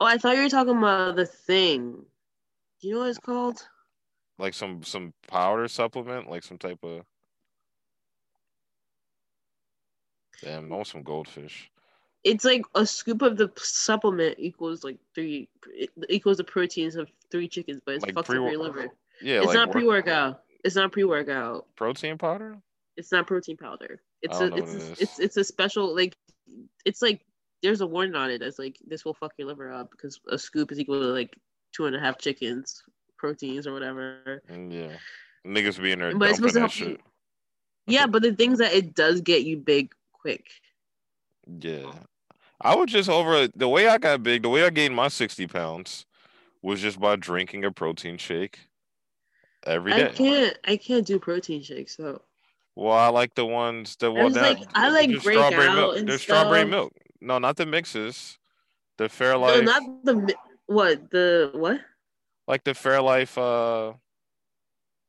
I 0.00 0.16
thought 0.18 0.36
you 0.36 0.42
were 0.42 0.48
talking 0.48 0.78
about 0.78 1.16
the 1.16 1.26
thing. 1.26 2.04
Do 2.80 2.88
you 2.88 2.94
know 2.94 3.00
what 3.00 3.10
it's 3.10 3.18
called? 3.18 3.62
like 4.42 4.54
some 4.54 4.82
some 4.82 5.14
powder 5.28 5.68
supplement, 5.68 6.28
like 6.28 6.42
some 6.42 6.58
type 6.58 6.78
of. 6.82 7.02
Damn, 10.42 10.72
I 10.72 10.76
want 10.76 10.88
some 10.88 11.04
goldfish. 11.04 11.70
It's 12.24 12.44
like 12.44 12.62
a 12.74 12.86
scoop 12.86 13.22
of 13.22 13.36
the 13.36 13.50
supplement 13.56 14.36
equals 14.38 14.84
like 14.84 14.98
three 15.14 15.48
equals 16.08 16.36
the 16.36 16.44
proteins 16.44 16.96
of 16.96 17.10
three 17.30 17.48
chickens, 17.48 17.80
but 17.84 17.96
it's 17.96 18.04
Like 18.04 18.14
fucked 18.14 18.30
up 18.30 18.36
your 18.36 18.58
liver. 18.58 18.88
Yeah, 19.20 19.38
it's 19.38 19.46
like 19.46 19.54
not 19.54 19.70
pre 19.70 19.84
workout. 19.84 20.42
It's 20.64 20.76
not 20.76 20.92
pre 20.92 21.04
workout. 21.04 21.66
protein 21.76 22.18
powder. 22.18 22.58
It's 22.96 23.10
not 23.10 23.26
protein 23.26 23.56
powder. 23.56 24.00
It's 24.20 24.38
a 24.38 24.46
it's 24.46 24.52
what 24.52 24.60
a, 24.60 24.62
it 24.62 24.68
is. 24.68 25.00
it's 25.00 25.18
it's 25.18 25.36
a 25.36 25.44
special 25.44 25.94
like 25.94 26.16
it's 26.84 27.02
like 27.02 27.24
there's 27.62 27.80
a 27.80 27.86
warning 27.86 28.14
on 28.14 28.30
it 28.30 28.38
that's 28.38 28.58
like 28.58 28.76
this 28.86 29.04
will 29.04 29.14
fuck 29.14 29.32
your 29.38 29.48
liver 29.48 29.72
up 29.72 29.90
because 29.90 30.20
a 30.28 30.38
scoop 30.38 30.70
is 30.72 30.78
equal 30.78 31.00
to 31.00 31.06
like 31.06 31.36
two 31.72 31.86
and 31.86 31.96
a 31.96 32.00
half 32.00 32.18
chickens 32.18 32.82
proteins 33.22 33.66
or 33.66 33.72
whatever. 33.72 34.42
Mm, 34.50 34.72
Yeah, 34.72 34.96
niggas 35.46 35.80
be 35.80 35.92
in 35.92 36.00
there 36.00 36.14
But 36.16 36.28
it's 36.28 36.36
supposed 36.38 36.54
to 36.54 36.60
help 36.60 36.78
you. 36.78 36.98
Yeah, 37.86 38.06
but 38.06 38.22
the 38.22 38.34
things 38.34 38.58
that 38.58 38.72
it 38.72 38.94
does 38.94 39.20
get 39.20 39.44
you 39.44 39.56
big 39.56 39.92
quick. 40.12 40.46
Yeah, 41.60 41.92
I 42.62 42.74
would 42.74 42.88
just 42.88 43.08
over 43.08 43.48
the 43.48 43.68
way 43.68 43.88
I 43.88 43.98
got 43.98 44.22
big, 44.22 44.42
the 44.42 44.48
way 44.48 44.64
I 44.64 44.70
gained 44.70 44.94
my 44.94 45.08
sixty 45.08 45.46
pounds 45.46 46.06
was 46.62 46.80
just 46.80 47.00
by 47.00 47.16
drinking 47.16 47.64
a 47.64 47.72
protein 47.72 48.16
shake 48.18 48.58
every 49.66 49.92
day. 49.92 50.06
I 50.06 50.12
can't 50.12 50.58
I 50.64 50.76
can't 50.76 51.06
do 51.06 51.18
protein 51.18 51.62
shakes 51.62 51.96
so 51.96 52.22
Well, 52.76 52.96
I 52.96 53.08
like 53.08 53.34
the 53.34 53.44
ones 53.46 53.96
that 53.96 54.12
well, 54.12 54.24
was 54.24 54.34
that, 54.34 54.58
like- 54.58 54.68
I 54.74 54.90
like 54.90 55.22
Breakout 55.22 55.52
strawberry 55.52 55.74
milk. 55.74 55.96
and 55.96 56.08
There's 56.08 56.22
strawberry 56.22 56.64
milk. 56.64 56.92
No, 57.20 57.38
not 57.38 57.56
the 57.56 57.66
mixes. 57.66 58.38
The 58.98 59.04
Fairlife, 59.04 59.64
no, 59.64 59.72
not 59.72 60.04
the 60.04 60.34
what 60.66 61.10
the 61.10 61.50
what 61.54 61.80
like 62.46 62.62
the 62.62 62.72
Fairlife. 62.72 63.36
Uh, 63.38 63.94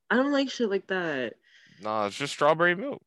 I 0.10 0.16
don't 0.16 0.32
like 0.32 0.50
shit 0.50 0.70
like 0.70 0.88
that. 0.88 1.34
nah, 1.82 2.08
it's 2.08 2.18
just 2.18 2.34
strawberry 2.34 2.76
milk. 2.76 3.02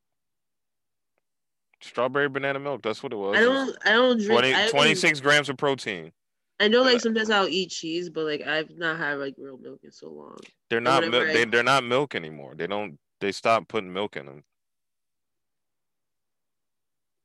Strawberry 1.83 2.29
banana 2.29 2.59
milk. 2.59 2.83
That's 2.83 3.03
what 3.03 3.13
it 3.13 3.17
was. 3.17 3.37
I 3.37 3.41
don't 3.41 3.77
I 3.85 3.93
don't 3.93 4.17
drink 4.19 4.31
20, 4.41 4.55
I 4.55 4.69
26 4.69 5.21
grams 5.21 5.49
of 5.49 5.57
protein. 5.57 6.13
I 6.59 6.69
know 6.69 6.83
like 6.83 7.01
sometimes 7.01 7.31
I'll 7.31 7.49
eat 7.49 7.71
cheese, 7.71 8.09
but 8.09 8.25
like 8.25 8.41
I've 8.47 8.71
not 8.79 8.99
had 8.99 9.19
like 9.19 9.35
real 9.37 9.59
milk 9.59 9.81
in 9.83 9.93
so 9.93 10.09
long. 10.09 10.39
They're 10.71 10.81
not 10.81 11.07
milk. 11.09 11.27
They, 11.27 11.45
they're 11.45 11.63
not 11.63 11.85
milk 11.85 12.15
anymore. 12.15 12.55
They 12.57 12.67
don't. 12.67 12.99
They 13.21 13.33
stopped 13.33 13.69
putting 13.69 13.93
milk 13.93 14.17
in 14.17 14.27
them. 14.27 14.43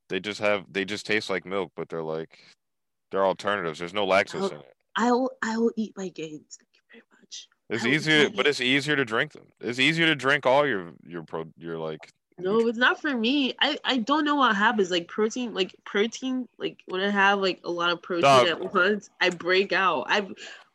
They 0.10 0.20
just 0.20 0.41
have. 0.41 0.66
They 0.70 0.84
just 0.84 1.06
taste 1.06 1.30
like 1.30 1.45
milk, 1.45 1.72
but 1.78 1.88
they're 1.88 2.04
like, 2.04 2.39
they're 3.12 3.26
alternatives. 3.26 3.80
There's 3.80 3.93
no 3.93 4.06
lactose 4.06 4.43
Oh. 4.52 4.56
in 4.56 4.60
it. 4.60 4.74
I 4.97 5.12
will 5.12 5.32
I 5.41 5.58
will 5.58 5.72
eat 5.78 5.93
my 5.95 6.10
gains. 6.10 6.58
Thank 6.60 6.70
you 6.74 6.82
very 6.91 7.04
much. 7.22 7.47
It's 7.70 7.86
easier, 7.86 8.30
but 8.30 8.45
it's 8.45 8.60
easier 8.60 8.97
to 8.97 9.06
drink 9.06 9.32
them. 9.32 9.47
It's 9.62 9.80
easier 9.80 10.08
to 10.08 10.16
drink 10.16 10.45
all 10.45 10.68
your 10.68 10.91
your 11.06 11.24
pro 11.24 11.45
your 11.58 11.78
like. 11.78 12.12
No, 12.38 12.68
it's 12.68 12.78
not 12.78 13.02
for 13.02 13.16
me. 13.16 13.54
I 13.60 13.78
I 13.84 13.98
don't 13.98 14.26
know 14.26 14.36
what 14.36 14.56
happens. 14.56 14.90
Like 14.90 15.08
protein, 15.08 15.54
like 15.54 15.76
protein, 15.86 16.48
like 16.58 16.82
when 16.88 17.02
I 17.02 17.10
have 17.10 17.40
like 17.40 17.60
a 17.64 17.72
lot 17.72 17.92
of 17.92 18.02
protein 18.02 18.24
Dog. 18.24 18.48
at 18.48 18.74
once, 18.74 19.10
I 19.20 19.30
break 19.30 19.74
out. 19.74 20.06
I 20.08 20.28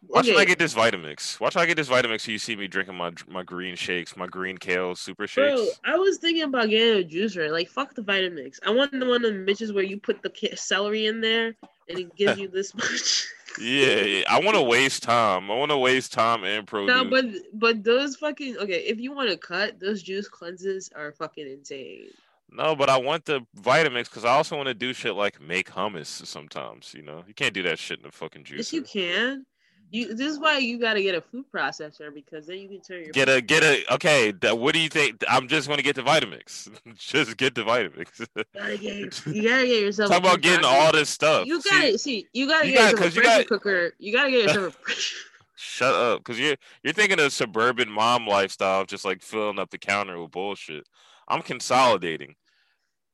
Watch 0.09 0.27
when 0.27 0.37
I 0.37 0.45
get 0.45 0.59
this 0.59 0.75
Vitamix. 0.75 1.41
Watch 1.41 1.57
I 1.57 1.67
get 1.67 1.77
this 1.77 1.89
Vitamix. 1.89 2.23
So 2.23 2.31
you 2.31 2.39
see 2.39 2.55
me 2.55 2.69
drinking 2.69 2.95
my 2.95 3.13
my 3.29 3.43
green 3.43 3.75
shakes, 3.75 4.17
my 4.17 4.27
green 4.27 4.57
kale 4.57 4.95
super 4.95 5.27
shakes. 5.27 5.57
bro. 5.57 5.69
I 5.85 5.97
was 5.97 6.19
thinking 6.19 6.45
about 6.45 6.69
getting 6.69 7.03
a 7.03 7.09
juicer. 7.09 7.51
Like 7.51 7.69
fuck 7.69 7.95
the 7.95 8.03
Vitamix. 8.03 8.59
I 8.65 8.71
want 8.71 8.93
the 8.93 9.07
one 9.07 9.25
of 9.25 9.33
the 9.33 9.39
bitches 9.39 9.75
where 9.75 9.85
you 9.85 9.99
put 9.99 10.23
the 10.23 10.33
celery 10.55 11.07
in 11.07 11.21
there 11.21 11.57
and 11.89 11.99
it 11.99 12.15
gives 12.15 12.39
you 12.39 12.49
this 12.49 12.75
much. 12.75 13.27
Yeah, 13.59 14.01
yeah. 14.01 14.25
I 14.29 14.41
want 14.41 14.57
to 14.57 14.63
waste 14.63 15.03
time. 15.03 15.51
I 15.51 15.55
want 15.55 15.71
to 15.71 15.79
waste 15.79 16.13
time 16.13 16.45
and 16.45 16.67
produce. 16.67 16.95
no, 16.95 17.05
but 17.05 17.25
but 17.53 17.85
those 17.85 18.17
fucking 18.17 18.57
okay. 18.59 18.81
If 18.81 19.01
you 19.01 19.13
want 19.13 19.31
to 19.31 19.37
cut, 19.37 19.81
those 19.81 20.03
juice 20.03 20.29
cleanses 20.29 20.91
are 20.95 21.13
fucking 21.13 21.47
insane. 21.47 22.09
No, 22.51 22.77
but 22.77 22.89
I 22.89 22.97
want 22.97 23.25
the 23.25 23.45
Vitamix 23.61 24.05
because 24.05 24.25
I 24.25 24.31
also 24.31 24.57
want 24.57 24.69
to 24.69 24.75
do 24.75 24.93
shit 24.93 25.15
like 25.15 25.41
make 25.41 25.71
hummus 25.71 26.07
sometimes. 26.07 26.95
You 26.95 27.03
know, 27.03 27.25
you 27.27 27.35
can't 27.35 27.55
do 27.55 27.63
that 27.65 27.79
shit 27.79 27.99
in 27.99 28.05
the 28.05 28.13
fucking 28.13 28.45
juice. 28.45 28.59
Yes, 28.59 28.73
you 28.73 28.83
can. 28.83 29.47
You. 29.91 30.15
This 30.15 30.33
is 30.33 30.39
why 30.39 30.59
you 30.59 30.79
got 30.81 30.95
to 30.95 31.03
get 31.03 31.15
a 31.15 31.21
food 31.21 31.45
processor 31.55 32.13
because 32.13 32.47
then 32.47 32.59
you 32.59 32.69
can 32.69 32.81
turn 32.81 33.05
your 33.05 33.13
Get 33.13 33.29
a 33.29 33.41
get 33.41 33.63
a 33.63 33.85
okay. 33.95 34.33
What 34.53 34.75
do 34.75 34.81
you 34.81 34.89
think? 34.89 35.23
I'm 35.29 35.47
just 35.49 35.69
going 35.69 35.77
to 35.79 35.83
get 35.85 35.95
the 35.97 36.03
Vitamix. 36.03 36.69
just 36.97 37.37
get 37.37 37.55
the 37.55 37.63
Vitamix. 37.63 38.27
gotta 38.55 38.77
get 38.79 39.27
you 39.27 39.43
gotta 39.49 39.67
get 39.67 39.81
yourself. 39.83 40.11
Talk 40.11 40.19
about 40.21 40.41
getting 40.43 40.65
all 40.65 40.91
this 40.93 41.09
stuff. 41.09 41.47
You 41.47 41.61
gotta 41.63 41.97
see. 41.99 42.27
You 42.33 42.49
gotta 42.49 42.67
you 42.67 42.73
get 42.73 42.97
got- 42.97 43.03
yourself 43.05 43.13
a 43.13 43.15
you 43.15 43.21
pressure 43.23 43.39
got- 43.43 43.49
cooker. 43.49 43.93
You 43.99 44.13
gotta 44.13 44.31
get 44.31 44.43
yourself 44.45 44.77
a 44.77 44.79
pressure. 44.85 45.17
Shut 45.59 45.95
up, 45.95 46.19
because 46.21 46.39
you're 46.39 46.57
you're 46.83 46.93
thinking 46.93 47.19
of 47.21 47.33
suburban 47.33 47.89
mom 47.91 48.27
lifestyle, 48.27 48.85
just 48.85 49.05
like 49.07 49.23
filling 49.23 49.59
up 49.59 49.71
the 49.71 49.79
counter 49.79 50.21
with 50.21 50.31
bullshit. 50.33 50.85
I'm 51.29 51.41
consolidating. 51.43 52.35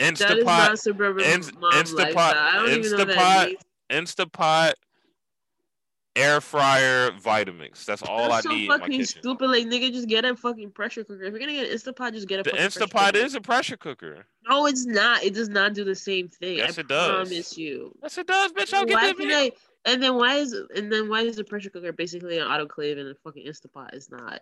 That 0.00 0.14
is 0.14 0.20
Instapot, 0.20 0.44
not 0.44 0.78
suburban 0.80 1.24
Inst- 1.24 1.56
mom 1.60 1.70
Instapot- 1.72 1.94
lifestyle. 2.14 2.34
I 2.36 2.52
don't 2.56 2.70
even 2.70 2.90
know 2.90 3.04
Instapot- 3.04 3.14
that. 3.16 3.52
Instapot, 3.90 4.72
air 6.16 6.40
fryer, 6.40 7.10
Vitamix. 7.12 7.84
That's 7.84 8.02
all 8.02 8.28
That's 8.28 8.34
I 8.34 8.40
so 8.40 8.48
need 8.50 8.62
in 8.62 8.68
my 8.68 8.78
fucking 8.78 9.04
stupid. 9.04 9.48
Like 9.48 9.66
nigga, 9.66 9.92
just 9.92 10.08
get 10.08 10.24
a 10.24 10.36
fucking 10.36 10.70
pressure 10.72 11.04
cooker. 11.04 11.22
If 11.24 11.30
you're 11.32 11.40
gonna 11.40 11.52
get 11.52 11.70
an 11.70 11.76
Instapot, 11.76 12.12
just 12.12 12.28
get 12.28 12.40
a 12.40 12.42
The 12.42 12.56
Instapot 12.56 13.14
is 13.14 13.34
a 13.34 13.40
pressure 13.40 13.76
cooker. 13.76 14.26
No, 14.48 14.66
it's 14.66 14.84
not. 14.86 15.22
It 15.22 15.34
does 15.34 15.48
not 15.48 15.74
do 15.74 15.84
the 15.84 15.94
same 15.94 16.28
thing. 16.28 16.58
Yes, 16.58 16.78
I 16.78 16.80
it 16.82 16.88
does. 16.88 17.28
promise 17.28 17.56
you. 17.58 17.96
Yes, 18.02 18.18
it 18.18 18.26
does, 18.26 18.52
bitch. 18.52 18.72
I'll 18.74 18.84
get 18.84 18.94
why 18.94 19.12
that. 19.12 19.32
I? 19.32 19.52
And 19.84 20.02
then 20.02 20.14
why 20.16 20.36
is 20.36 20.52
and 20.76 20.92
then 20.92 21.08
why 21.08 21.22
is 21.22 21.36
the 21.36 21.44
pressure 21.44 21.70
cooker 21.70 21.92
basically 21.92 22.38
an 22.38 22.46
autoclave 22.46 22.98
and 22.98 23.08
a 23.08 23.14
fucking 23.16 23.46
Instapot 23.46 23.94
is 23.94 24.10
not? 24.10 24.40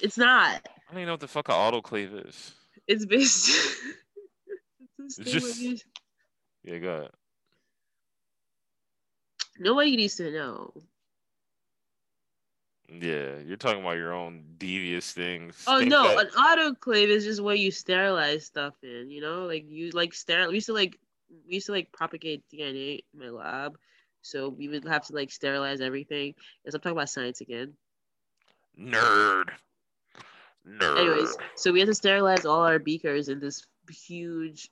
It's 0.00 0.18
not. 0.18 0.66
I 0.88 0.92
don't 0.92 0.98
even 1.00 1.06
know 1.06 1.12
what 1.14 1.20
the 1.20 1.28
fuck 1.28 1.48
an 1.48 1.54
autoclave 1.54 2.28
is. 2.28 2.52
It's 2.86 3.06
based. 3.06 3.48
it's 4.98 5.16
the 5.16 5.22
It's 5.22 5.58
same 5.58 5.70
just- 5.72 5.86
Yeah, 6.64 6.78
go 6.78 6.88
ahead. 6.90 7.10
Nobody 9.58 9.96
needs 9.96 10.16
to 10.16 10.30
know. 10.30 10.72
Yeah, 12.88 13.38
you're 13.44 13.56
talking 13.56 13.80
about 13.80 13.96
your 13.96 14.12
own 14.12 14.44
devious 14.58 15.12
things. 15.12 15.64
Oh 15.66 15.80
things 15.80 15.90
no, 15.90 16.04
that- 16.16 16.26
an 16.26 16.30
autoclave 16.74 17.08
is 17.08 17.24
just 17.24 17.42
where 17.42 17.54
you 17.56 17.70
sterilize 17.72 18.46
stuff 18.46 18.74
in. 18.82 19.10
You 19.10 19.20
know, 19.20 19.46
like 19.46 19.64
you 19.68 19.90
like 19.90 20.12
steril. 20.12 20.48
We 20.48 20.54
used 20.56 20.66
to 20.66 20.72
like 20.72 20.96
we 21.48 21.54
used 21.54 21.66
to 21.66 21.72
like 21.72 21.90
propagate 21.92 22.44
DNA 22.52 23.00
in 23.12 23.18
my 23.20 23.30
lab, 23.30 23.76
so 24.22 24.48
we 24.48 24.68
would 24.68 24.86
have 24.86 25.04
to 25.06 25.14
like 25.14 25.32
sterilize 25.32 25.80
everything. 25.80 26.34
Yes, 26.64 26.74
I'm 26.74 26.80
talking 26.80 26.96
about 26.96 27.08
science 27.10 27.40
again. 27.40 27.72
nerd. 28.78 29.48
Nerd. 30.68 30.98
Anyways, 30.98 31.36
so 31.56 31.72
we 31.72 31.80
had 31.80 31.86
to 31.88 31.94
sterilize 31.94 32.44
all 32.46 32.60
our 32.62 32.78
beakers 32.78 33.28
in 33.28 33.40
this 33.40 33.64
huge 33.90 34.70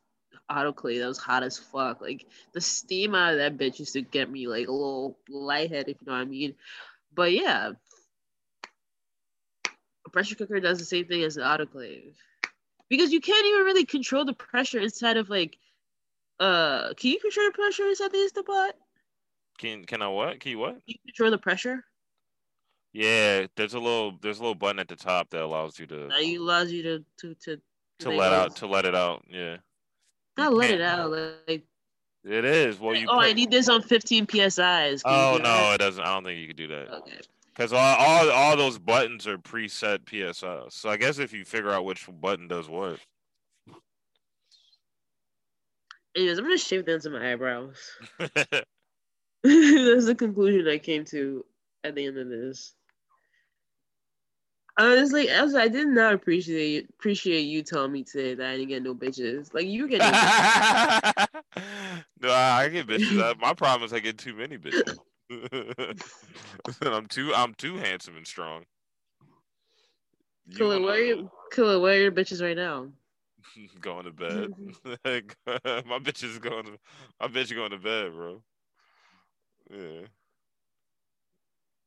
autoclave 0.51 1.01
that 1.01 1.09
was 1.09 1.19
hot 1.19 1.43
as 1.43 1.59
fuck. 1.59 2.01
Like 2.01 2.27
the 2.53 2.61
steam 2.61 3.15
out 3.15 3.33
of 3.33 3.39
that 3.39 3.57
bitch 3.57 3.79
used 3.79 3.95
to 3.95 4.03
get 4.03 4.31
me 4.31 4.47
like 4.47 4.69
a 4.69 4.73
little 4.73 5.19
lighthead, 5.29 5.89
if 5.89 5.97
you 6.01 6.07
know 6.07 6.13
what 6.13 6.21
I 6.21 6.25
mean. 6.25 6.55
But 7.15 7.33
yeah, 7.33 7.73
a 10.07 10.11
pressure 10.11 10.35
cooker 10.35 10.61
does 10.61 10.79
the 10.79 10.85
same 10.85 11.07
thing 11.07 11.23
as 11.23 11.37
an 11.37 11.45
autoclave 11.45 12.15
because 12.89 13.13
you 13.13 13.21
can't 13.21 13.47
even 13.47 13.65
really 13.65 13.85
control 13.85 14.25
the 14.25 14.35
pressure 14.35 14.81
inside 14.81 15.17
of 15.17 15.29
like. 15.31 15.59
Uh, 16.41 16.93
can 16.95 17.11
you 17.11 17.21
control 17.21 17.47
the 17.47 17.53
pressure 17.53 17.87
inside 17.87 18.11
the 18.11 18.19
Instapot? 18.19 18.73
Can 19.59 19.85
can 19.85 20.03
I 20.03 20.09
what? 20.09 20.41
Can 20.41 20.51
you 20.51 20.59
what? 20.59 20.73
Can 20.73 20.83
you 20.87 20.99
control 21.07 21.31
the 21.31 21.39
pressure? 21.39 21.85
Yeah, 22.93 23.47
there's 23.57 23.75
a 23.75 23.79
little 23.79 24.19
there's 24.21 24.39
a 24.39 24.43
little 24.43 24.55
button 24.55 24.79
at 24.79 24.89
the 24.89 24.97
top 24.97 25.31
that 25.31 25.43
allows 25.43 25.79
you 25.79 25.87
to 25.87 26.09
That 26.09 26.37
allows 26.39 26.71
you 26.71 26.83
to 26.83 27.05
to 27.19 27.35
to 27.45 27.61
to 28.01 28.11
let 28.11 28.33
out 28.33 28.57
to 28.57 28.67
let 28.67 28.85
it 28.85 28.95
out. 28.95 29.25
Yeah, 29.29 29.59
You 30.39 30.51
let 30.51 30.71
it 30.71 30.81
out. 30.81 31.11
Like 31.11 31.65
it 32.25 32.45
is. 32.45 32.81
Well, 32.81 32.95
you. 32.95 33.07
oh, 33.09 33.21
I 33.21 33.33
need 33.33 33.51
this 33.51 33.69
on 33.69 33.83
15 33.83 34.27
psi's. 34.27 35.03
Can 35.03 35.03
Oh 35.05 35.37
no, 35.37 35.43
that? 35.43 35.75
it 35.75 35.79
doesn't. 35.79 36.03
I 36.03 36.15
don't 36.15 36.25
think 36.25 36.41
you 36.41 36.47
can 36.49 36.57
do 36.57 36.69
that 36.69 36.91
Okay. 36.91 37.21
because 37.49 37.73
all, 37.73 37.79
all 37.79 38.31
all 38.31 38.57
those 38.57 38.79
buttons 38.79 39.27
are 39.27 39.39
preset 39.39 40.09
PSI. 40.09 40.63
So 40.71 40.89
I 40.89 40.97
guess 40.97 41.19
if 41.19 41.33
you 41.33 41.45
figure 41.45 41.71
out 41.71 41.85
which 41.85 42.09
button 42.21 42.49
does 42.49 42.69
what. 42.69 42.99
Anyways, 46.17 46.39
I'm 46.39 46.45
gonna 46.45 46.59
shave 46.59 46.87
down 46.87 47.01
my 47.13 47.33
eyebrows. 47.33 47.77
That's 48.19 50.07
the 50.07 50.15
conclusion 50.17 50.67
I 50.69 50.79
came 50.79 51.05
to 51.07 51.45
at 51.83 51.95
the 51.95 52.07
end 52.07 52.19
of 52.19 52.29
this. 52.29 52.75
Honestly, 54.77 55.31
I, 55.31 55.45
I 55.45 55.69
did 55.69 55.87
not 55.89 56.15
appreciate 56.15 56.89
appreciate 56.91 57.43
you 57.43 57.63
telling 57.63 57.93
me 57.93 58.03
today 58.03 58.35
that 58.35 58.47
I 58.47 58.57
didn't 58.57 58.69
get 58.69 58.83
no 58.83 58.95
bitches. 58.95 59.55
Like 59.55 59.67
you 59.67 59.89
get 59.89 59.99
no 59.99 60.11
I, 60.13 61.27
I 62.25 62.69
get 62.69 62.89
bitches. 62.89 63.19
Uh, 63.21 63.35
My 63.41 63.55
problem 63.55 63.87
is 63.87 63.93
I 63.93 64.01
get 64.01 64.19
too 64.19 64.35
many 64.35 64.59
bitches. 64.59 64.99
I'm 66.83 67.07
too 67.07 67.33
I'm 67.35 67.55
too 67.55 67.77
handsome 67.77 68.17
and 68.17 68.27
strong. 68.27 68.65
You 70.49 70.57
Killer, 70.57 70.75
wanna- 70.81 70.87
where 70.87 70.95
are 70.95 71.05
you? 71.05 71.31
Killer, 71.53 71.79
where 71.81 71.95
are 71.95 72.03
your 72.03 72.13
bitches 72.13 72.43
right 72.43 72.57
now? 72.57 72.89
going 73.81 74.05
to 74.07 74.13
bed. 74.13 74.51
my 75.87 75.99
bitch 75.99 76.25
is 76.25 76.39
going 76.39 76.65
to 76.65 76.79
my 77.21 77.29
bitch 77.29 77.55
going 77.55 77.71
to 77.71 77.79
bed, 77.79 78.13
bro. 78.13 78.43
Yeah. 79.71 80.07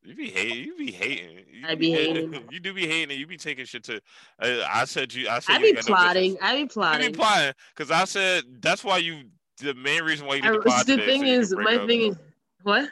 You 0.04 0.16
be 0.16 0.30
hating. 0.30 0.64
You 0.64 0.78
be 0.78 0.92
hating. 0.92 1.38
You 1.52 1.68
I 1.68 1.76
be 1.76 1.92
hating. 1.92 2.34
You 2.52 2.60
do 2.60 2.74
be 2.74 2.88
hating, 2.88 3.12
and 3.12 3.20
you 3.20 3.28
be 3.28 3.38
taking 3.38 3.66
shit 3.66 3.84
to. 3.86 4.00
I, 4.40 4.64
I 4.82 4.86
said 4.86 5.14
you. 5.14 5.28
I 5.28 5.40
said 5.40 5.56
I 5.56 5.60
be 5.60 5.74
no 5.74 5.82
plotting. 5.82 6.38
I 6.42 6.54
be 6.54 6.60
You 6.62 6.68
plotting. 6.68 7.12
be 7.12 7.18
plotting 7.18 7.54
because 7.76 7.92
I 7.92 8.06
said 8.06 8.44
that's 8.62 8.84
why 8.84 8.98
you. 9.00 9.24
The 9.60 9.74
main 9.74 10.04
reason 10.04 10.28
why 10.28 10.36
you 10.36 10.44
did 10.44 10.54
the 10.54 10.60
pod 10.60 10.86
the 10.86 10.98
today. 10.98 11.06
thing 11.08 11.22
so 11.22 11.28
is, 11.28 11.56
my 11.56 11.78
up- 11.78 11.88
thing 11.88 12.02
is, 12.12 12.16
what? 12.64 12.90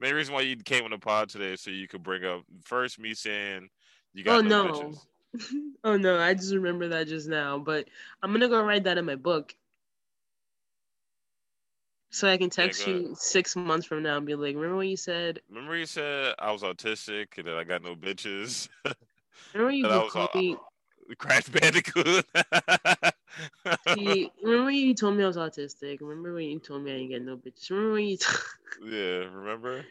Main 0.00 0.14
reason 0.14 0.34
why 0.34 0.40
you 0.40 0.56
came 0.56 0.84
on 0.84 0.90
the 0.90 0.98
pod 0.98 1.28
today 1.28 1.54
so 1.56 1.70
you 1.70 1.86
could 1.86 2.02
bring 2.02 2.24
up 2.24 2.40
first 2.64 2.98
me 2.98 3.14
saying 3.14 3.68
you 4.12 4.24
got 4.24 4.38
Oh 4.38 4.40
no, 4.40 4.66
no, 4.66 4.92
oh 5.84 5.96
no, 5.96 6.18
I 6.18 6.34
just 6.34 6.52
remember 6.52 6.88
that 6.88 7.06
just 7.06 7.28
now. 7.28 7.58
But 7.58 7.86
I'm 8.22 8.32
gonna 8.32 8.48
go 8.48 8.62
write 8.64 8.84
that 8.84 8.98
in 8.98 9.04
my 9.04 9.14
book. 9.14 9.54
So 12.10 12.28
I 12.28 12.36
can 12.38 12.50
text 12.50 12.86
go 12.86 12.86
you 12.86 13.14
six 13.16 13.56
months 13.56 13.86
from 13.86 14.02
now 14.02 14.16
and 14.16 14.26
be 14.26 14.34
like, 14.34 14.54
remember 14.54 14.76
when 14.76 14.88
you 14.88 14.96
said 14.96 15.40
Remember 15.48 15.76
you 15.76 15.86
said 15.86 16.34
I 16.38 16.52
was 16.52 16.62
autistic 16.62 17.38
and 17.38 17.46
that 17.46 17.56
I 17.56 17.64
got 17.64 17.82
no 17.82 17.94
bitches? 17.94 18.68
remember 19.54 19.72
you 19.72 19.84
That 19.84 19.92
I 19.92 19.96
would 19.98 20.04
was, 20.04 20.12
call 20.12 20.28
uh, 20.34 20.40
me 20.40 20.56
Crash 21.18 21.48
Bandicoot. 21.48 22.24
See, 23.86 24.30
remember 24.42 24.66
when 24.66 24.74
you 24.74 24.94
told 24.94 25.16
me 25.16 25.24
I 25.24 25.26
was 25.26 25.36
autistic? 25.36 26.00
Remember 26.00 26.34
when 26.34 26.44
you 26.44 26.58
told 26.60 26.82
me 26.82 26.92
I 26.92 26.96
didn't 26.98 27.10
get 27.10 27.22
no 27.22 27.36
bitches? 27.36 27.70
Remember 27.70 27.92
when 27.94 28.04
you 28.06 28.16
t- 28.16 28.26
yeah, 28.84 29.24
remember? 29.32 29.84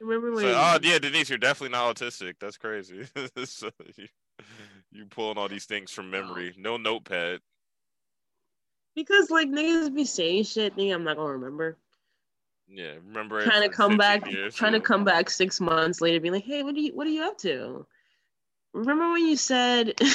remember 0.00 0.32
when 0.32 0.42
So, 0.42 0.48
oh 0.48 0.78
yeah, 0.82 0.98
Denise, 0.98 1.28
you're 1.28 1.38
definitely 1.38 1.72
not 1.76 1.96
autistic. 1.96 2.34
That's 2.40 2.58
crazy. 2.58 3.06
so 3.44 3.70
you, 3.96 4.08
you 4.92 5.06
pulling 5.06 5.38
all 5.38 5.48
these 5.48 5.66
things 5.66 5.90
from 5.90 6.10
memory. 6.10 6.54
No 6.58 6.76
notepad. 6.76 7.40
Because 8.96 9.30
like 9.30 9.48
niggas 9.48 9.94
be 9.94 10.04
saying 10.04 10.42
shit, 10.44 10.74
thinking 10.74 10.92
I'm 10.92 11.04
not 11.04 11.16
gonna 11.16 11.32
remember. 11.34 11.76
Yeah, 12.68 12.94
remember 13.06 13.44
Trying 13.44 13.62
to 13.62 13.68
come 13.68 13.96
back, 13.96 14.24
trying 14.52 14.72
to 14.72 14.80
come 14.80 15.04
back 15.04 15.30
six 15.30 15.60
months 15.60 16.00
later, 16.00 16.18
being 16.18 16.34
like, 16.34 16.44
hey, 16.44 16.64
what 16.64 16.74
are 16.74 16.78
you 16.80 16.92
what 16.94 17.06
are 17.06 17.10
you 17.10 17.22
up 17.22 17.38
to? 17.38 17.86
Remember 18.72 19.12
when 19.12 19.24
you 19.26 19.36
said 19.36 19.94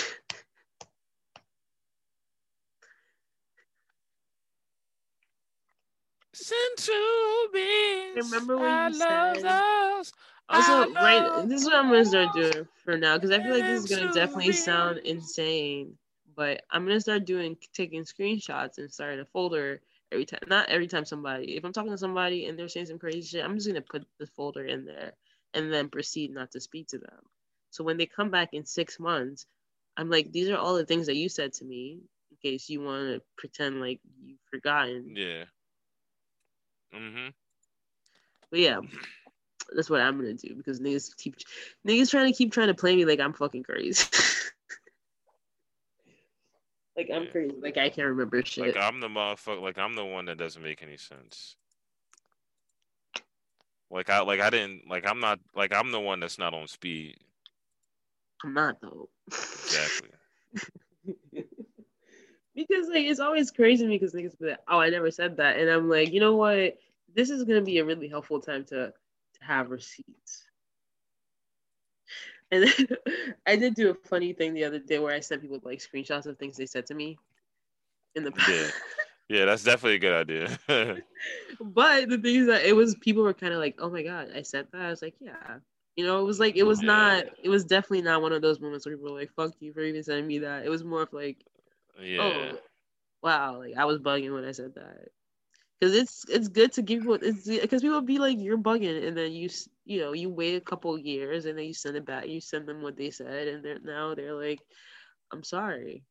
Central 6.34 7.48
beans. 7.54 8.32
Remember 8.32 8.58
when 8.58 8.66
I 8.68 8.88
you 8.88 8.94
said- 8.94 9.44
those. 9.44 10.14
also 10.50 10.92
right 10.94 11.48
this 11.48 11.62
is 11.62 11.66
what 11.66 11.76
I'm 11.76 11.90
gonna 11.90 12.04
start 12.06 12.34
doing 12.36 12.68
for 12.84 12.98
now 12.98 13.18
because 13.18 13.32
I 13.32 13.42
feel 13.42 13.54
like 13.54 13.64
this 13.64 13.84
is 13.84 13.90
gonna 13.90 14.12
definitely 14.14 14.52
sound 14.54 14.98
insane. 15.00 15.98
But 16.36 16.64
I'm 16.72 16.86
gonna 16.86 17.02
start 17.02 17.26
doing 17.26 17.58
taking 17.74 18.04
screenshots 18.04 18.78
and 18.78 18.92
start 18.92 19.20
a 19.20 19.26
folder 19.26 19.82
every 20.12 20.26
time 20.26 20.40
not 20.48 20.70
every 20.70 20.88
time 20.88 21.06
somebody 21.06 21.56
if 21.56 21.64
I'm 21.64 21.74
talking 21.74 21.92
to 21.92 21.98
somebody 21.98 22.46
and 22.46 22.58
they're 22.58 22.68
saying 22.68 22.88
some 22.88 23.00
crazy 23.00 23.22
shit, 23.22 23.46
I'm 23.46 23.56
just 23.56 23.68
gonna 23.68 23.82
put 23.82 24.06
the 24.20 24.28
folder 24.28 24.66
in 24.66 24.86
there 24.86 25.14
and 25.54 25.72
then 25.72 25.90
proceed 25.90 26.34
not 26.34 26.52
to 26.52 26.62
speak 26.62 26.88
to 26.90 26.98
them. 26.98 27.20
So 27.72 27.84
when 27.84 27.98
they 27.98 28.06
come 28.06 28.30
back 28.30 28.50
in 28.54 28.66
six 28.66 29.00
months, 29.00 29.46
I'm 29.98 30.10
like, 30.10 30.32
these 30.32 30.50
are 30.50 30.58
all 30.58 30.76
the 30.76 30.86
things 30.86 31.08
that 31.08 31.16
you 31.16 31.30
said 31.30 31.54
to 31.54 31.66
me 31.66 32.00
in 32.32 32.38
case 32.42 32.70
you 32.70 32.82
want 32.82 33.04
to 33.04 33.22
pretend 33.38 33.82
like 33.82 34.00
you've 34.24 34.40
forgotten. 34.50 35.16
Yeah. 35.16 35.44
Mm-hmm. 36.94 37.30
But 38.50 38.60
yeah, 38.60 38.80
that's 39.74 39.90
what 39.90 40.02
I'm 40.02 40.18
gonna 40.18 40.34
do 40.34 40.56
because 40.56 40.80
niggas 40.80 41.16
keep 41.18 41.38
niggas 41.88 42.12
trying 42.12 42.32
to 42.32 42.38
keep 42.38 42.52
trying 42.52 42.68
to 42.68 42.74
play 42.74 42.96
me 42.96 43.06
like 43.06 43.20
I'm 43.20 43.34
fucking 43.34 43.64
crazy. 43.64 44.06
like 47.02 47.16
I'm 47.16 47.26
Yeah. 47.26 47.32
crazy. 47.32 47.56
Like 47.62 47.78
I 47.78 47.90
can't 47.90 48.08
remember 48.10 48.42
shit. 48.46 48.76
Like 48.76 48.78
I'm 48.78 49.00
the 49.00 49.08
motherfucker. 49.08 49.62
Like 49.62 49.78
I'm 49.78 49.96
the 49.96 50.06
one 50.06 50.26
that 50.26 50.38
doesn't 50.38 50.62
make 50.62 50.82
any 50.84 50.98
sense. 50.98 51.56
Like 53.90 54.10
I 54.10 54.22
like 54.22 54.40
I 54.40 54.50
didn't 54.50 54.88
like 54.90 55.06
I'm 55.08 55.20
not 55.20 55.40
like 55.56 55.74
I'm 55.76 55.92
the 55.92 56.00
one 56.00 56.20
that's 56.20 56.40
not 56.40 56.54
on 56.54 56.68
speed. 56.68 57.18
I'm 58.44 58.54
not 58.54 58.82
though. 58.82 59.10
Exactly. 59.30 60.10
because 62.56 62.88
like 62.90 63.06
it's 63.06 63.20
always 63.20 63.52
crazy 63.52 63.88
because 63.88 64.14
niggas 64.14 64.40
be 64.40 64.50
like, 64.50 64.60
oh, 64.68 64.80
I 64.80 64.90
never 64.90 65.12
said 65.12 65.38
that, 65.38 65.58
and 65.60 65.70
I'm 65.70 65.90
like, 65.90 66.12
you 66.12 66.20
know 66.20 66.36
what? 66.36 66.78
This 67.14 67.30
is 67.30 67.44
gonna 67.44 67.62
be 67.62 67.80
a 67.80 67.86
really 67.86 68.08
helpful 68.08 68.40
time 68.40 68.64
to 68.66 68.94
to 68.94 69.44
have 69.44 69.72
receipts. 69.72 70.46
And 72.52 72.66
I 73.48 73.56
did 73.56 73.76
do 73.76 73.90
a 73.92 73.96
funny 73.96 74.34
thing 74.34 74.54
the 74.54 74.66
other 74.66 74.80
day 74.80 75.00
where 75.00 75.14
I 75.16 75.20
sent 75.22 75.42
people 75.42 75.60
like 75.64 75.80
screenshots 75.80 76.26
of 76.26 76.38
things 76.38 76.58
they 76.58 76.66
said 76.66 76.86
to 76.88 76.94
me 76.94 77.20
in 78.16 78.24
the 78.24 78.32
past. 78.32 78.50
Yeah. 78.50 78.70
Yeah, 79.30 79.46
that's 79.46 79.64
definitely 79.64 79.96
a 79.96 80.00
good 80.00 80.14
idea. 80.14 80.60
but 81.62 82.10
the 82.10 82.18
thing 82.18 82.36
is 82.36 82.48
that 82.48 82.66
it 82.66 82.76
was 82.76 82.96
people 82.96 83.24
were 83.24 83.34
kind 83.34 83.54
of 83.54 83.60
like, 83.60 83.76
oh 83.80 83.90
my 83.90 84.04
god, 84.04 84.30
I 84.36 84.42
said 84.42 84.68
that. 84.74 84.82
I 84.82 84.90
was 84.90 85.02
like, 85.02 85.16
yeah. 85.22 85.60
You 85.96 86.06
know, 86.06 86.20
it 86.20 86.26
was 86.26 86.40
like 86.40 86.58
it 86.58 86.64
was 86.64 86.82
Yeah. 86.82 86.88
not. 86.88 87.24
It 87.42 87.50
was 87.50 87.64
definitely 87.64 88.02
not 88.02 88.22
one 88.22 88.34
of 88.34 88.42
those 88.42 88.60
moments 88.60 88.86
where 88.86 88.98
people 88.98 89.14
were 89.14 89.20
like, 89.20 89.32
"Fuck 89.34 89.54
you 89.62 89.74
for 89.74 89.82
even 89.82 90.04
sending 90.04 90.28
me 90.28 90.40
that." 90.40 90.66
It 90.66 90.70
was 90.70 90.84
more 90.84 91.04
of 91.04 91.14
like, 91.14 91.46
yeah. 92.02 92.22
oh, 92.22 92.60
wow, 93.24 93.60
like 93.60 93.76
I 93.78 93.86
was 93.86 94.00
bugging 94.00 94.34
when 94.34 94.46
I 94.46 94.52
said 94.52 94.76
that. 94.76 95.10
Because 95.82 95.96
it's 95.96 96.26
it's 96.30 96.48
good 96.48 96.72
to 96.74 96.84
give 96.84 97.02
people 97.02 97.18
it's 97.20 97.48
because 97.48 97.82
people 97.82 98.02
be 98.02 98.20
like 98.20 98.38
you're 98.40 98.58
bugging 98.58 99.08
and 99.08 99.18
then 99.18 99.32
you 99.32 99.50
you 99.84 100.00
know 100.00 100.14
you 100.14 100.30
wait 100.30 100.56
a 100.56 100.62
couple 100.62 100.96
years 100.96 101.46
and 101.46 101.58
then 101.58 101.66
you 101.66 101.74
send 101.74 101.98
it 101.98 102.06
back 102.06 102.28
you 102.28 102.40
send 102.40 102.68
them 102.68 102.84
what 102.84 102.96
they 102.96 103.10
said 103.10 103.48
and 103.48 103.66
they're 103.66 103.80
now 103.84 104.14
they're 104.14 104.36
like 104.36 104.60
I'm 105.34 105.44
sorry 105.44 106.04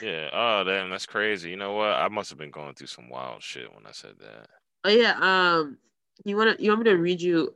Yeah. 0.00 0.28
Oh 0.32 0.62
damn, 0.64 0.88
that's 0.90 1.06
crazy. 1.06 1.50
You 1.50 1.56
know 1.56 1.72
what? 1.72 1.88
I 1.88 2.08
must 2.08 2.30
have 2.30 2.38
been 2.38 2.52
going 2.52 2.74
through 2.74 2.86
some 2.86 3.08
wild 3.08 3.42
shit 3.42 3.74
when 3.74 3.86
I 3.86 3.92
said 3.92 4.14
that. 4.20 4.46
oh 4.84 4.90
yeah 4.90 5.16
um 5.20 5.78
you 6.24 6.36
want 6.36 6.56
to 6.56 6.62
you 6.62 6.70
want 6.70 6.84
me 6.84 6.90
to 6.90 6.96
read 6.96 7.20
you 7.20 7.52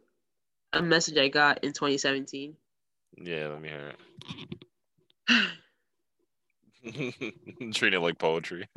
a 0.72 0.82
message 0.82 1.16
I 1.16 1.28
got 1.28 1.62
in 1.62 1.72
2017 1.72 2.56
Yeah, 3.22 3.46
let 3.48 3.60
me 3.60 3.68
hear 3.68 3.92
it. 5.28 5.48
Treat 7.72 7.94
it 7.94 8.00
like 8.00 8.18
poetry. 8.18 8.68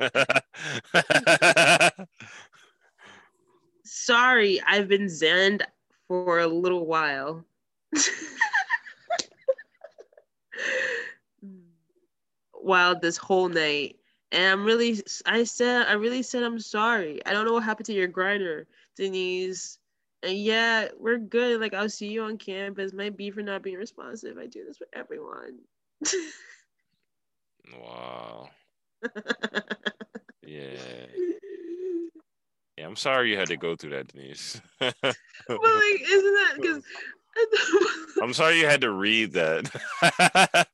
sorry 3.84 4.60
I've 4.66 4.88
been 4.88 5.06
zenned 5.06 5.62
for 6.06 6.40
a 6.40 6.46
little 6.46 6.86
while. 6.86 7.44
While 12.52 12.98
this 12.98 13.16
whole 13.16 13.48
night. 13.48 13.96
And 14.30 14.52
i'm 14.52 14.64
really 14.64 15.02
i 15.24 15.44
said 15.44 15.86
i 15.86 15.94
really 15.94 16.22
said 16.22 16.42
i'm 16.42 16.58
sorry. 16.58 17.24
I 17.24 17.32
don't 17.32 17.46
know 17.46 17.54
what 17.54 17.62
happened 17.62 17.86
to 17.86 17.94
your 17.94 18.08
grinder 18.08 18.66
denise. 18.96 19.78
And 20.22 20.36
yeah 20.38 20.88
we're 20.98 21.18
good. 21.18 21.60
Like 21.60 21.74
i'll 21.74 21.88
see 21.88 22.08
you 22.08 22.22
on 22.24 22.36
campus. 22.38 22.92
Might 22.92 23.16
be 23.16 23.30
for 23.30 23.42
not 23.42 23.62
being 23.62 23.76
responsive. 23.76 24.38
I 24.38 24.46
do 24.46 24.64
this 24.64 24.78
for 24.78 24.88
everyone 24.92 25.58
wow. 27.80 28.48
Yeah. 30.48 31.06
Yeah, 32.78 32.86
I'm 32.86 32.96
sorry 32.96 33.30
you 33.30 33.36
had 33.36 33.48
to 33.48 33.56
go 33.56 33.76
through 33.76 33.90
that, 33.90 34.08
Denise. 34.08 34.60
but 34.78 34.94
like 34.94 36.00
isn't 36.00 36.34
that 36.34 36.54
because 36.60 36.82
I'm 38.22 38.32
sorry 38.32 38.58
you 38.60 38.66
had 38.66 38.80
to 38.80 38.90
read 38.90 39.32
that. 39.32 40.66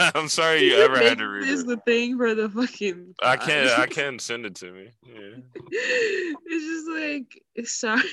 I'm 0.14 0.28
sorry 0.28 0.64
you 0.64 0.76
ever 0.76 0.96
had 0.96 1.18
to 1.18 1.28
read 1.28 1.48
is 1.48 1.62
it. 1.62 1.66
the 1.66 1.76
thing 1.78 2.16
for 2.16 2.34
the 2.34 2.48
fucking 2.48 3.14
I 3.22 3.36
can't. 3.36 3.78
I 3.78 3.86
can't 3.86 4.20
send 4.20 4.46
it 4.46 4.54
to 4.56 4.72
me. 4.72 4.88
Yeah. 5.06 5.36
it's 6.46 6.86
just 6.86 6.88
like 6.88 7.66
sorry 7.66 8.08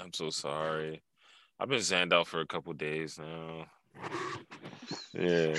I'm 0.00 0.12
so 0.12 0.30
sorry. 0.30 1.02
I've 1.60 1.68
been 1.68 1.80
zanned 1.80 2.12
out 2.12 2.28
for 2.28 2.40
a 2.40 2.46
couple 2.46 2.72
days 2.72 3.18
now. 3.18 3.66
Yeah. 5.12 5.56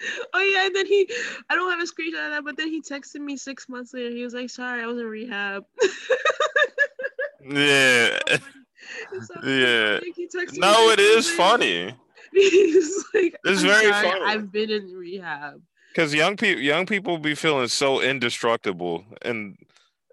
Oh 0.34 0.40
yeah, 0.40 0.66
and 0.66 0.74
then 0.74 0.86
he 0.86 1.08
I 1.50 1.54
don't 1.54 1.70
have 1.70 1.80
a 1.80 1.84
screenshot 1.84 2.24
of 2.26 2.32
that, 2.32 2.44
but 2.44 2.56
then 2.56 2.68
he 2.68 2.80
texted 2.80 3.20
me 3.20 3.36
six 3.36 3.68
months 3.68 3.92
later. 3.92 4.10
He 4.10 4.24
was 4.24 4.32
like, 4.34 4.48
sorry, 4.50 4.82
I 4.82 4.86
was 4.86 4.98
in 4.98 5.06
rehab. 5.06 5.64
Yeah. 7.42 8.18
So 9.22 9.34
Yeah. 9.44 9.98
funny. 9.98 10.12
He 10.16 10.26
texted 10.26 10.52
me 10.52 10.58
No, 10.60 10.90
it 10.90 11.00
is 11.00 11.28
funny 11.30 11.94
He's 12.32 13.04
like, 13.14 13.36
It's 13.44 13.60
"I'm 13.62 13.66
very 13.68 13.92
sorry, 13.92 14.10
funny. 14.10 14.24
I've 14.30 14.50
been 14.52 14.70
in 14.70 14.92
rehab. 14.94 15.60
because 15.92 16.14
young 16.14 16.36
people, 16.36 16.62
young 16.62 16.86
people 16.86 17.18
be 17.18 17.34
feeling 17.34 17.68
so 17.68 18.00
indestructible 18.00 19.04
and 19.22 19.56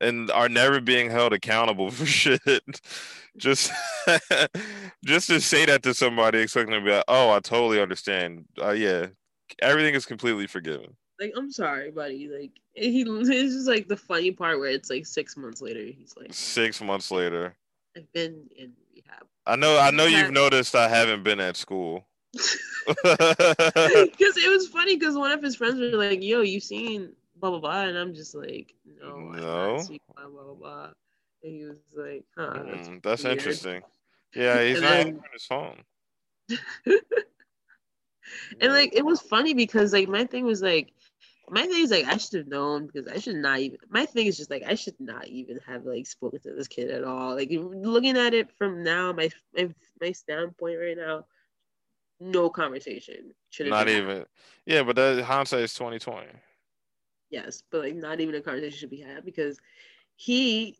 and 0.01 0.29
are 0.31 0.49
never 0.49 0.79
being 0.79 1.09
held 1.09 1.33
accountable 1.33 1.89
for 1.91 2.05
shit. 2.05 2.41
Just, 3.38 3.71
just 5.05 5.27
to 5.29 5.39
say 5.41 5.65
that 5.65 5.83
to 5.83 5.93
somebody, 5.93 6.39
expecting 6.39 6.73
to 6.73 6.81
be 6.81 6.91
like, 6.91 7.03
"Oh, 7.07 7.31
I 7.31 7.39
totally 7.39 7.81
understand. 7.81 8.45
Uh, 8.61 8.71
yeah, 8.71 9.07
everything 9.59 9.95
is 9.95 10.05
completely 10.05 10.47
forgiven." 10.47 10.95
Like, 11.19 11.33
I'm 11.35 11.51
sorry, 11.51 11.89
buddy. 11.91 12.27
Like 12.27 12.51
he 12.73 13.01
it's 13.07 13.53
just 13.53 13.67
like 13.67 13.87
the 13.87 13.97
funny 13.97 14.31
part 14.31 14.59
where 14.59 14.69
it's 14.69 14.89
like 14.89 15.05
six 15.05 15.35
months 15.35 15.61
later, 15.61 15.83
he's 15.83 16.13
like, 16.17 16.33
Six 16.33 16.79
months 16.81 17.09
later, 17.11 17.55
I've 17.95 18.11
been 18.13 18.47
in 18.55 18.73
rehab. 18.93 19.25
I 19.45 19.55
know, 19.55 19.79
I 19.79 19.89
know 19.91 20.05
you've 20.05 20.31
noticed 20.43 20.75
I 20.75 20.87
haven't 20.87 21.23
been 21.23 21.39
at 21.39 21.57
school. 21.57 22.05
Because 22.87 24.37
it 24.37 24.49
was 24.49 24.67
funny 24.67 24.95
because 24.95 25.15
one 25.17 25.31
of 25.31 25.41
his 25.41 25.55
friends 25.55 25.79
were 25.79 25.89
like, 25.97 26.21
"Yo, 26.23 26.41
you 26.41 26.59
seen 26.59 27.11
blah 27.35 27.49
blah 27.49 27.59
blah," 27.59 27.81
and 27.83 27.97
I'm 27.97 28.13
just 28.13 28.33
like, 28.35 28.73
"No, 29.01 29.17
No. 29.17 29.87
blah 30.15 30.27
blah 30.27 30.53
blah." 30.53 30.89
And 31.43 31.53
he 31.55 31.63
was 31.65 31.79
like, 31.95 32.23
"Huh." 32.37 32.63
That's 32.65 32.87
Mm, 32.89 33.01
that's 33.03 33.25
interesting. 33.25 33.81
Yeah, 34.35 34.63
he's 34.63 34.77
And 34.77 34.83
not 34.85 34.89
then- 34.89 35.07
answering 35.07 35.33
his 35.33 35.45
phone. 35.45 35.83
And 38.61 38.71
like 38.71 38.93
it 38.95 39.05
was 39.05 39.21
funny 39.21 39.53
because 39.53 39.93
like 39.93 40.07
my 40.07 40.25
thing 40.25 40.45
was 40.45 40.61
like 40.61 40.93
my 41.49 41.61
thing 41.61 41.82
is 41.84 41.91
like 41.91 42.05
I 42.05 42.17
should 42.17 42.39
have 42.39 42.47
known 42.47 42.88
because 42.88 43.07
I 43.07 43.19
should 43.19 43.38
not 43.38 43.59
even 43.59 43.78
my 43.89 44.05
thing 44.05 44.28
is 44.28 44.38
just 44.38 44.49
like 44.49 44.63
I 44.65 44.75
should 44.75 44.99
not 44.99 45.28
even 45.28 45.59
have 45.65 45.86
like 45.86 46.05
spoken 46.05 46.39
to 46.41 46.53
this 46.53 46.67
kid 46.67 46.91
at 46.91 47.03
all. 47.03 47.36
Like 47.36 47.49
looking 47.51 48.17
at 48.17 48.34
it 48.34 48.51
from 48.57 48.84
now, 48.84 49.13
my 49.13 49.30
my, 49.55 49.73
my 50.01 50.11
standpoint 50.11 50.80
right 50.80 50.97
now, 50.97 51.25
no 52.19 52.49
conversation. 52.49 53.34
Should 53.49 53.69
Not 53.69 53.88
even. 53.88 54.25
Yeah, 54.65 54.84
but 54.84 54.95
that 54.97 55.23
hindsight 55.23 55.61
is 55.61 55.73
twenty 55.73 55.99
twenty. 55.99 56.28
yes, 57.30 57.63
but 57.71 57.82
like 57.82 57.95
not 57.95 58.19
even 58.19 58.36
a 58.36 58.41
conversation 58.41 58.78
should 58.78 58.89
be 58.89 59.01
had 59.01 59.23
because 59.25 59.59
he 60.15 60.78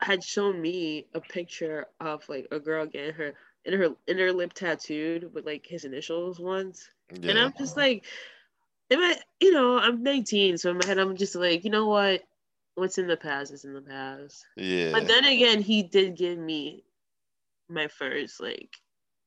had 0.00 0.22
shown 0.24 0.60
me 0.60 1.06
a 1.14 1.20
picture 1.20 1.86
of 2.00 2.28
like 2.28 2.46
a 2.50 2.58
girl 2.58 2.86
getting 2.86 3.14
her 3.14 3.34
in 3.64 3.78
her 3.78 3.90
inner 4.06 4.32
lip 4.32 4.52
tattooed 4.52 5.32
with 5.32 5.46
like 5.46 5.66
his 5.66 5.84
initials 5.84 6.38
once. 6.40 6.88
And 7.10 7.38
I'm 7.38 7.52
just 7.58 7.76
like, 7.76 8.04
am 8.90 9.00
I, 9.00 9.16
you 9.40 9.52
know, 9.52 9.78
I'm 9.78 10.02
19, 10.02 10.58
so 10.58 10.70
in 10.70 10.78
my 10.78 10.86
head, 10.86 10.98
I'm 10.98 11.16
just 11.16 11.34
like, 11.34 11.64
you 11.64 11.70
know 11.70 11.86
what? 11.86 12.22
What's 12.74 12.96
in 12.98 13.06
the 13.06 13.18
past 13.18 13.52
is 13.52 13.64
in 13.66 13.74
the 13.74 13.82
past. 13.82 14.44
Yeah. 14.56 14.92
But 14.92 15.06
then 15.06 15.24
again, 15.26 15.60
he 15.60 15.82
did 15.82 16.16
give 16.16 16.38
me 16.38 16.84
my 17.68 17.88
first 17.88 18.40
like 18.40 18.76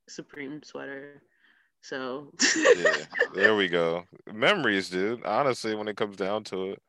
Supreme 0.10 0.64
sweater. 0.64 1.22
So 1.82 2.32
yeah. 2.78 2.94
There 3.36 3.56
we 3.56 3.68
go. 3.68 4.06
Memories, 4.34 4.90
dude. 4.90 5.24
Honestly, 5.26 5.76
when 5.76 5.88
it 5.88 5.96
comes 5.96 6.18
down 6.18 6.44
to 6.46 6.72
it. 6.72 6.82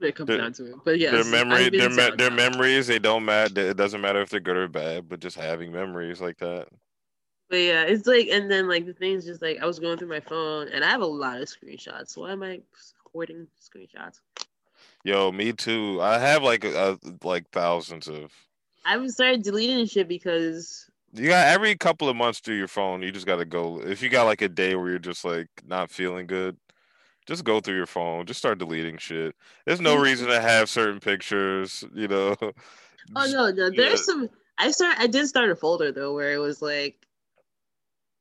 it 0.00 0.16
comes 0.16 0.28
Their- 0.28 0.38
down 0.38 0.52
to 0.54 0.70
it. 0.70 0.76
But 0.84 0.98
yeah, 0.98 1.10
their 1.10 1.24
memory 1.24 1.68
their, 1.68 1.90
me- 1.90 2.16
their 2.16 2.30
memories 2.30 2.86
they 2.86 2.98
don't 2.98 3.26
matter 3.26 3.60
it 3.60 3.76
doesn't 3.76 4.00
matter 4.00 4.22
if 4.22 4.30
they're 4.30 4.40
good 4.40 4.56
or 4.56 4.68
bad 4.68 5.08
but 5.10 5.20
just 5.20 5.36
having 5.36 5.72
memories 5.72 6.20
like 6.22 6.38
that 6.38 6.68
But 7.48 7.56
yeah, 7.56 7.82
it's 7.84 8.06
like, 8.06 8.28
and 8.28 8.50
then 8.50 8.68
like 8.68 8.86
the 8.86 8.92
thing's 8.92 9.24
just 9.24 9.40
like 9.40 9.58
I 9.60 9.66
was 9.66 9.78
going 9.78 9.98
through 9.98 10.08
my 10.08 10.20
phone 10.20 10.68
and 10.68 10.84
I 10.84 10.90
have 10.90 11.00
a 11.00 11.06
lot 11.06 11.40
of 11.40 11.48
screenshots. 11.48 12.16
Why 12.16 12.32
am 12.32 12.42
I 12.42 12.60
hoarding 13.12 13.46
screenshots? 13.60 14.20
yo 15.04 15.30
me 15.30 15.52
too 15.52 15.98
i 16.02 16.18
have 16.18 16.42
like 16.42 16.64
uh 16.64 16.96
like 17.22 17.48
thousands 17.50 18.08
of 18.08 18.32
I 18.84 18.92
haven't 18.92 19.10
started 19.10 19.42
deleting 19.42 19.86
shit 19.86 20.08
because 20.08 20.90
you 21.12 21.28
got 21.28 21.46
every 21.48 21.76
couple 21.76 22.08
of 22.08 22.16
months 22.16 22.40
through 22.40 22.56
your 22.56 22.68
phone 22.68 23.02
you 23.02 23.12
just 23.12 23.26
got 23.26 23.36
to 23.36 23.44
go 23.44 23.80
if 23.80 24.02
you 24.02 24.08
got 24.08 24.24
like 24.24 24.42
a 24.42 24.48
day 24.48 24.74
where 24.74 24.90
you're 24.90 24.98
just 24.98 25.24
like 25.24 25.48
not 25.66 25.90
feeling 25.90 26.26
good 26.26 26.56
just 27.26 27.44
go 27.44 27.60
through 27.60 27.76
your 27.76 27.86
phone 27.86 28.26
just 28.26 28.38
start 28.38 28.58
deleting 28.58 28.98
shit 28.98 29.34
there's 29.66 29.80
no 29.80 29.96
reason 29.96 30.28
to 30.28 30.40
have 30.40 30.68
certain 30.68 31.00
pictures 31.00 31.84
you 31.94 32.08
know 32.08 32.34
oh 32.40 32.52
no, 33.30 33.50
no, 33.50 33.66
yeah. 33.66 33.70
there's 33.76 34.04
some. 34.04 34.28
I 34.58 34.72
start. 34.72 34.96
I 34.98 35.06
did 35.06 35.28
start 35.28 35.50
a 35.50 35.56
folder 35.56 35.92
though 35.92 36.14
where 36.14 36.32
it 36.32 36.38
was 36.38 36.60
like. 36.60 37.06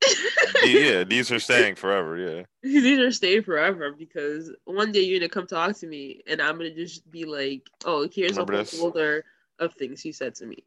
yeah 0.66 1.04
these 1.04 1.32
are 1.32 1.40
staying 1.40 1.76
forever 1.76 2.18
yeah 2.18 2.44
these 2.64 3.00
are 3.00 3.12
staying 3.12 3.44
forever 3.44 3.92
because 3.98 4.52
one 4.66 4.92
day 4.92 5.02
you're 5.02 5.20
gonna 5.20 5.30
come 5.30 5.48
talk 5.48 5.76
to 5.78 5.88
me 5.88 6.22
and 6.28 6.42
I'm 6.42 6.58
gonna 6.58 6.74
just 6.74 7.10
be 7.10 7.26
like, 7.26 7.68
oh, 7.86 8.08
here's 8.12 8.32
Remember 8.32 8.54
a 8.54 8.56
whole 8.58 8.64
this? 8.64 8.80
folder 8.80 9.26
of 9.60 9.74
things 9.74 10.02
he 10.02 10.12
said 10.12 10.36
to 10.36 10.46
me. 10.46 10.58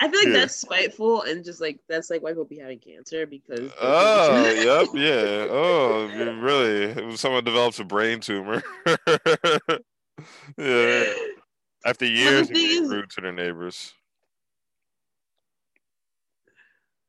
I 0.00 0.08
feel 0.10 0.18
like 0.20 0.28
Yeah. 0.28 0.40
that's 0.40 0.56
spiteful 0.56 1.22
and 1.22 1.44
just 1.44 1.60
like 1.60 1.78
that's 1.88 2.10
like 2.10 2.22
why 2.22 2.30
people 2.30 2.44
be 2.44 2.58
having 2.58 2.80
cancer 2.80 3.24
because 3.26 3.70
Oh, 3.80 4.44
yep, 4.50 4.88
yeah. 4.94 5.46
Oh, 5.48 6.06
really? 6.40 6.82
If 7.12 7.20
someone 7.20 7.44
develops 7.44 7.78
a 7.78 7.84
brain 7.84 8.18
tumor. 8.20 8.62
yeah. 10.58 11.04
After 11.84 12.06
years, 12.06 12.48
they 12.48 12.80
rude 12.80 13.10
to 13.10 13.20
their 13.20 13.32
neighbors. 13.32 13.92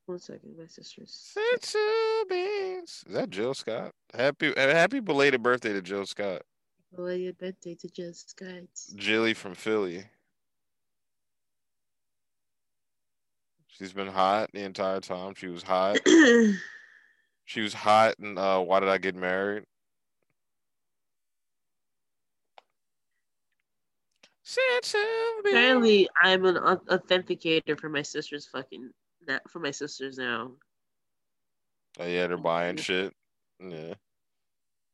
One 0.06 0.20
second, 0.20 0.58
my 0.58 0.68
sister's. 0.68 1.34
Is 3.08 3.14
that 3.14 3.30
Jill 3.30 3.54
Scott? 3.54 3.91
Happy, 4.14 4.56
uh, 4.56 4.70
happy 4.70 4.99
belated 4.99 5.41
birthday 5.41 5.74
to 5.74 5.82
Jill 5.82 6.06
Scott. 6.06 6.41
Your 6.97 7.34
birthday 7.34 7.76
to 7.76 7.88
Jill 7.89 8.14
Scott. 8.14 8.68
Jilly 8.95 9.34
from 9.34 9.56
Philly. 9.56 10.04
She's 13.68 13.93
been 13.93 14.08
hot 14.08 14.49
the 14.54 14.64
entire 14.64 14.99
time. 14.99 15.34
She 15.36 15.47
was 15.47 15.64
hot. 15.64 15.97
She 17.45 17.62
was 17.62 17.74
hot, 17.74 18.18
and 18.20 18.39
uh, 18.39 18.60
why 18.62 18.80
did 18.80 18.89
I 18.89 18.97
get 18.97 19.16
married? 19.16 19.64
Apparently, 25.49 26.10
I'm 26.22 26.45
an 26.45 26.56
authenticator 26.56 27.80
for 27.80 27.89
my 27.89 28.01
sister's 28.01 28.47
fucking 28.47 28.91
not 29.28 29.50
for 29.50 29.60
my 29.60 29.72
sisters 29.72 30.18
now. 30.18 30.52
Oh 32.00 32.06
yeah, 32.06 32.28
they're 32.28 32.38
buying 32.38 32.78
shit. 32.78 33.14
Yeah. 33.60 33.94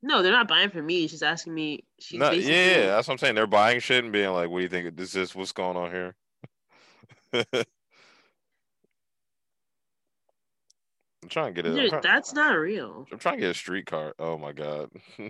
No, 0.01 0.21
they're 0.21 0.31
not 0.31 0.47
buying 0.47 0.69
for 0.69 0.81
me. 0.81 1.07
She's 1.07 1.23
asking 1.23 1.53
me. 1.53 1.83
She's 1.99 2.19
No, 2.19 2.25
yeah, 2.27 2.31
basically 2.31 2.55
yeah, 2.55 2.85
that's 2.87 3.07
what 3.07 3.13
I'm 3.13 3.17
saying. 3.17 3.35
They're 3.35 3.47
buying 3.47 3.79
shit 3.79 4.03
and 4.03 4.13
being 4.13 4.31
like, 4.31 4.49
"What 4.49 4.59
do 4.59 4.63
you 4.63 4.69
think? 4.69 4.95
This 4.95 5.15
is 5.15 5.35
what's 5.35 5.51
going 5.51 5.77
on 5.77 5.91
here." 5.91 6.15
I'm 11.21 11.29
trying 11.29 11.53
to 11.53 11.61
get 11.61 11.69
it. 11.71 11.75
Dude, 11.75 11.89
trying, 11.89 12.01
that's 12.01 12.33
not 12.33 12.53
real. 12.53 13.05
I'm 13.11 13.19
trying 13.19 13.35
to 13.35 13.41
get 13.41 13.51
a 13.51 13.53
street 13.53 13.85
car. 13.85 14.13
Oh 14.19 14.37
my 14.37 14.51
god. 14.51 14.89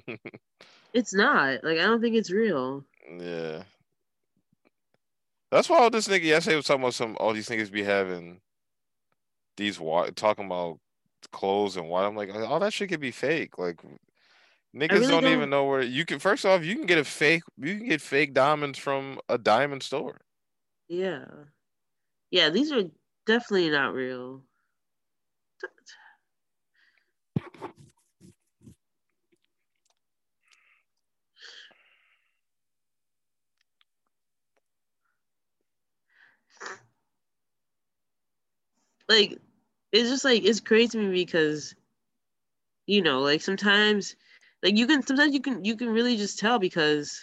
It's 0.93 1.13
not. 1.13 1.63
Like 1.63 1.77
I 1.77 1.83
don't 1.83 2.01
think 2.01 2.15
it's 2.15 2.31
real. 2.31 2.83
yeah. 3.19 3.63
That's 5.51 5.69
why 5.69 5.79
all 5.79 5.89
this 5.89 6.07
nigga 6.07 6.23
yesterday 6.23 6.55
was 6.55 6.65
talking 6.65 6.81
about 6.83 6.93
some. 6.95 7.15
All 7.19 7.33
these 7.33 7.49
niggas 7.49 7.71
be 7.71 7.83
having 7.83 8.39
these 9.59 9.79
wa- 9.79 10.09
talking 10.15 10.45
about 10.45 10.79
clothes 11.31 11.77
and 11.77 11.87
what. 11.87 12.05
I'm 12.05 12.15
like, 12.15 12.33
all 12.33 12.59
that 12.59 12.73
shit 12.73 12.89
could 12.89 12.99
be 12.99 13.11
fake. 13.11 13.59
Like 13.59 13.77
niggas 14.75 14.91
really 14.91 15.07
don't, 15.07 15.23
don't- 15.23 15.33
even 15.33 15.49
know 15.51 15.65
where 15.65 15.83
you 15.83 16.05
can. 16.05 16.17
First 16.17 16.45
off, 16.45 16.65
you 16.65 16.75
can 16.75 16.87
get 16.87 16.97
a 16.97 17.03
fake. 17.03 17.43
You 17.57 17.77
can 17.77 17.87
get 17.87 18.01
fake 18.01 18.33
diamonds 18.33 18.79
from 18.79 19.19
a 19.29 19.37
diamond 19.37 19.83
store. 19.83 20.21
Yeah. 20.87 21.25
Yeah, 22.31 22.49
these 22.49 22.71
are 22.71 22.83
definitely 23.27 23.69
not 23.69 23.93
real. 23.93 24.43
Like, 39.07 39.39
it's 39.91 40.09
just 40.09 40.25
like 40.25 40.43
it's 40.43 40.59
crazy 40.59 40.89
to 40.89 40.97
me 40.97 41.11
because, 41.11 41.75
you 42.85 43.01
know, 43.01 43.19
like 43.21 43.41
sometimes, 43.41 44.15
like 44.63 44.77
you 44.77 44.87
can 44.87 45.05
sometimes 45.05 45.33
you 45.33 45.41
can 45.41 45.63
you 45.65 45.75
can 45.75 45.89
really 45.89 46.17
just 46.17 46.39
tell 46.39 46.59
because 46.59 47.21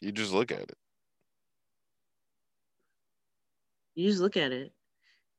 You 0.00 0.12
just 0.12 0.32
look 0.32 0.50
at 0.50 0.60
it. 0.60 0.76
you 3.94 4.08
just 4.08 4.20
look 4.20 4.36
at 4.36 4.52
it, 4.52 4.72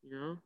you 0.03 0.11
know. 0.11 0.37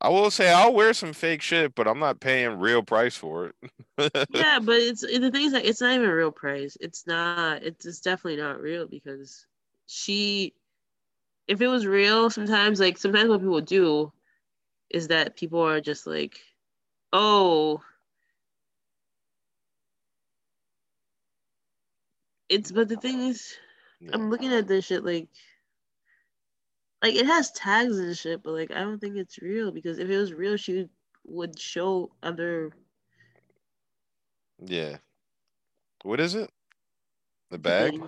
I 0.00 0.08
will 0.10 0.30
say 0.30 0.52
I'll 0.52 0.74
wear 0.74 0.92
some 0.92 1.12
fake 1.12 1.40
shit, 1.40 1.74
but 1.74 1.88
I'm 1.88 1.98
not 1.98 2.20
paying 2.20 2.58
real 2.58 2.82
price 2.82 3.16
for 3.16 3.46
it. 3.46 3.54
yeah, 4.34 4.58
but 4.62 4.76
it's 4.76 5.00
the 5.00 5.30
thing 5.30 5.46
is 5.46 5.52
that 5.52 5.64
it's 5.64 5.80
not 5.80 5.94
even 5.94 6.08
real 6.08 6.30
price. 6.30 6.76
It's 6.80 7.06
not. 7.06 7.62
It's, 7.62 7.86
it's 7.86 8.00
definitely 8.00 8.40
not 8.40 8.60
real 8.60 8.86
because 8.86 9.46
she, 9.86 10.54
if 11.48 11.60
it 11.60 11.68
was 11.68 11.86
real, 11.86 12.30
sometimes 12.30 12.80
like 12.80 12.98
sometimes 12.98 13.28
what 13.28 13.40
people 13.40 13.60
do 13.60 14.12
is 14.90 15.08
that 15.08 15.36
people 15.36 15.60
are 15.60 15.80
just 15.80 16.06
like, 16.06 16.38
oh, 17.12 17.82
it's. 22.48 22.72
But 22.72 22.88
the 22.88 22.96
thing 22.96 23.20
is, 23.20 23.54
Yeah. 24.00 24.10
I'm 24.14 24.30
looking 24.30 24.52
at 24.52 24.68
this 24.68 24.86
shit 24.86 25.04
like. 25.04 25.28
Like 27.02 27.14
it 27.14 27.26
has 27.26 27.52
tags 27.52 27.98
and 27.98 28.16
shit, 28.16 28.42
but 28.42 28.52
like 28.52 28.70
I 28.72 28.80
don't 28.80 28.98
think 28.98 29.16
it's 29.16 29.38
real 29.38 29.70
because 29.70 29.98
if 29.98 30.08
it 30.08 30.16
was 30.16 30.32
real, 30.32 30.56
she 30.56 30.88
would 31.24 31.58
show 31.58 32.10
other 32.22 32.72
Yeah. 34.64 34.98
What 36.02 36.20
is 36.20 36.34
it? 36.34 36.50
The 37.50 37.58
bag? 37.58 38.00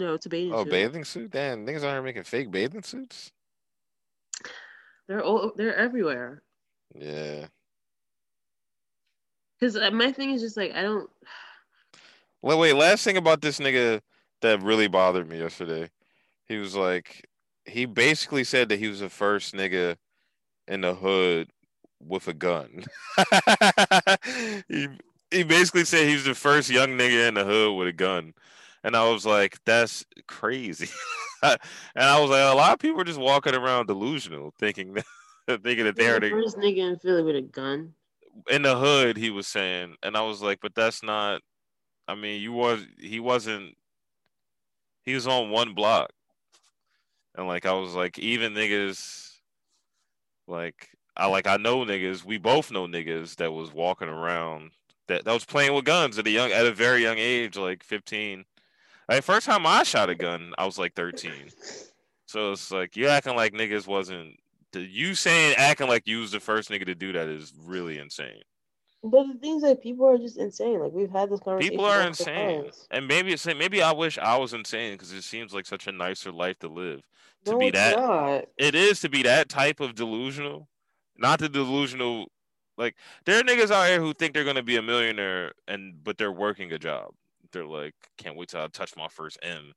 No, 0.00 0.14
it's 0.14 0.24
a 0.24 0.30
bathing 0.30 0.54
Oh, 0.54 0.64
suit. 0.64 0.70
bathing 0.70 1.04
suit? 1.04 1.30
Damn, 1.30 1.66
niggas 1.66 1.84
out 1.84 1.92
here 1.92 2.02
making 2.02 2.22
fake 2.22 2.50
bathing 2.50 2.82
suits? 2.82 3.32
They're 5.06 5.22
all 5.22 5.52
they're 5.54 5.76
everywhere. 5.76 6.42
Yeah. 6.94 7.46
Because 9.58 9.76
uh, 9.76 9.90
my 9.90 10.10
thing 10.10 10.30
is 10.30 10.40
just 10.40 10.56
like 10.56 10.72
I 10.74 10.82
don't. 10.82 11.10
Wait, 12.42 12.58
wait, 12.58 12.72
last 12.72 13.04
thing 13.04 13.18
about 13.18 13.42
this 13.42 13.58
nigga 13.58 14.00
that 14.40 14.62
really 14.62 14.88
bothered 14.88 15.28
me 15.28 15.38
yesterday. 15.38 15.90
He 16.46 16.56
was 16.56 16.74
like, 16.74 17.28
he 17.66 17.84
basically 17.84 18.44
said 18.44 18.70
that 18.70 18.78
he 18.78 18.88
was 18.88 19.00
the 19.00 19.10
first 19.10 19.52
nigga 19.54 19.96
in 20.66 20.80
the 20.80 20.94
hood 20.94 21.50
with 22.02 22.26
a 22.28 22.32
gun. 22.32 22.84
he 24.68 24.88
he 25.30 25.42
basically 25.42 25.84
said 25.84 26.08
he 26.08 26.14
was 26.14 26.24
the 26.24 26.34
first 26.34 26.70
young 26.70 26.96
nigga 26.96 27.28
in 27.28 27.34
the 27.34 27.44
hood 27.44 27.76
with 27.76 27.88
a 27.88 27.92
gun. 27.92 28.32
And 28.82 28.96
I 28.96 29.10
was 29.10 29.26
like, 29.26 29.58
that's 29.64 30.04
crazy. 30.26 30.88
and 31.42 31.58
I 31.96 32.20
was 32.20 32.30
like, 32.30 32.42
a 32.42 32.56
lot 32.56 32.72
of 32.72 32.78
people 32.78 33.00
are 33.00 33.04
just 33.04 33.20
walking 33.20 33.54
around 33.54 33.86
delusional, 33.86 34.54
thinking 34.58 34.94
that 34.94 35.04
thinking 35.62 35.84
that 35.84 35.96
they're 35.96 36.20
the 36.20 36.28
the, 36.28 36.30
first 36.30 36.56
nigga 36.56 36.92
in 36.92 36.98
Philly 36.98 37.22
with 37.22 37.36
a 37.36 37.42
gun. 37.42 37.94
in 38.50 38.62
the 38.62 38.76
hood. 38.76 39.16
He 39.16 39.30
was 39.30 39.46
saying, 39.46 39.96
and 40.02 40.16
I 40.16 40.22
was 40.22 40.42
like, 40.42 40.60
but 40.60 40.74
that's 40.74 41.02
not. 41.02 41.42
I 42.08 42.14
mean, 42.14 42.40
you 42.40 42.52
was 42.52 42.86
he 42.98 43.20
wasn't. 43.20 43.76
He 45.02 45.14
was 45.14 45.26
on 45.26 45.50
one 45.50 45.74
block. 45.74 46.10
and 47.34 47.46
like 47.46 47.66
I 47.66 47.72
was 47.72 47.94
like, 47.94 48.18
even 48.18 48.54
niggas, 48.54 49.38
like 50.46 50.90
I 51.16 51.26
like 51.26 51.46
I 51.46 51.56
know 51.56 51.84
niggas. 51.84 52.24
We 52.24 52.38
both 52.38 52.70
know 52.70 52.86
niggas 52.86 53.36
that 53.36 53.52
was 53.52 53.72
walking 53.72 54.08
around 54.08 54.70
that 55.08 55.24
that 55.24 55.32
was 55.32 55.44
playing 55.44 55.74
with 55.74 55.84
guns 55.84 56.18
at 56.18 56.26
a 56.26 56.30
young 56.30 56.52
at 56.52 56.66
a 56.66 56.72
very 56.72 57.02
young 57.02 57.18
age, 57.18 57.56
like 57.56 57.82
fifteen. 57.82 58.44
Like 59.10 59.24
first 59.24 59.44
time 59.44 59.66
I 59.66 59.82
shot 59.82 60.08
a 60.08 60.14
gun, 60.14 60.52
I 60.56 60.64
was 60.64 60.78
like 60.78 60.94
thirteen. 60.94 61.50
So 62.26 62.52
it's 62.52 62.70
like 62.70 62.96
you 62.96 63.08
acting 63.08 63.34
like 63.34 63.52
niggas 63.52 63.88
wasn't. 63.88 64.36
You 64.72 65.16
saying 65.16 65.56
acting 65.58 65.88
like 65.88 66.06
you 66.06 66.20
was 66.20 66.30
the 66.30 66.38
first 66.38 66.70
nigga 66.70 66.86
to 66.86 66.94
do 66.94 67.12
that 67.12 67.26
is 67.26 67.52
really 67.66 67.98
insane. 67.98 68.40
But 69.02 69.26
the 69.26 69.38
things 69.40 69.62
that 69.62 69.82
people 69.82 70.06
are 70.06 70.16
just 70.16 70.38
insane. 70.38 70.78
Like 70.78 70.92
we've 70.92 71.10
had 71.10 71.28
this 71.28 71.40
conversation. 71.40 71.72
People 71.72 71.86
are 71.86 72.02
insane, 72.02 72.62
times. 72.62 72.86
and 72.92 73.08
maybe 73.08 73.32
it's 73.32 73.44
maybe 73.46 73.82
I 73.82 73.90
wish 73.90 74.16
I 74.16 74.36
was 74.36 74.54
insane 74.54 74.92
because 74.92 75.12
it 75.12 75.22
seems 75.22 75.52
like 75.52 75.66
such 75.66 75.88
a 75.88 75.92
nicer 75.92 76.30
life 76.30 76.60
to 76.60 76.68
live. 76.68 77.00
To 77.46 77.52
No, 77.52 77.58
be 77.58 77.70
that, 77.72 77.96
not. 77.98 78.44
it 78.58 78.76
is 78.76 79.00
to 79.00 79.08
be 79.08 79.24
that 79.24 79.48
type 79.48 79.80
of 79.80 79.96
delusional, 79.96 80.68
not 81.18 81.40
the 81.40 81.48
delusional. 81.48 82.26
Like 82.78 82.94
there 83.24 83.40
are 83.40 83.42
niggas 83.42 83.72
out 83.72 83.88
here 83.88 84.00
who 84.00 84.12
think 84.12 84.34
they're 84.34 84.44
gonna 84.44 84.62
be 84.62 84.76
a 84.76 84.82
millionaire, 84.82 85.52
and 85.66 86.04
but 86.04 86.16
they're 86.16 86.30
working 86.30 86.70
a 86.72 86.78
job. 86.78 87.10
They're 87.52 87.66
like, 87.66 87.94
can't 88.18 88.36
wait 88.36 88.48
till 88.48 88.60
I 88.60 88.68
touch 88.68 88.94
my 88.96 89.08
first 89.08 89.38
M. 89.42 89.72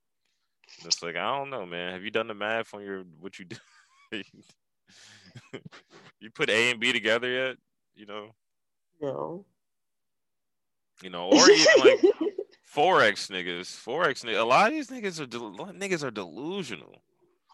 And 0.78 0.86
it's 0.86 1.02
like 1.04 1.16
I 1.16 1.38
don't 1.38 1.50
know, 1.50 1.66
man. 1.66 1.94
Have 1.94 2.04
you 2.04 2.12
done 2.12 2.28
the 2.28 2.34
math 2.34 2.74
on 2.74 2.82
your 2.84 3.04
what 3.20 3.38
you 3.40 3.46
do? 3.46 3.58
you 6.20 6.30
put 6.34 6.50
A 6.50 6.72
and 6.72 6.80
B 6.80 6.94
together 6.94 7.30
yet? 7.30 7.58
You 7.96 8.06
know, 8.06 8.30
No. 9.02 9.46
you 11.04 11.10
know, 11.10 11.30
or 11.30 11.50
even 11.50 11.66
like 11.80 12.00
forex 12.76 13.30
niggas, 13.30 13.66
forex 13.68 14.24
niggas. 14.26 14.40
A 14.40 14.44
lot 14.44 14.68
of 14.68 14.74
these 14.74 14.88
niggas 14.90 15.20
are 15.20 15.26
del- 15.26 15.52
niggas 15.74 16.04
are 16.04 16.12
delusional. 16.12 17.04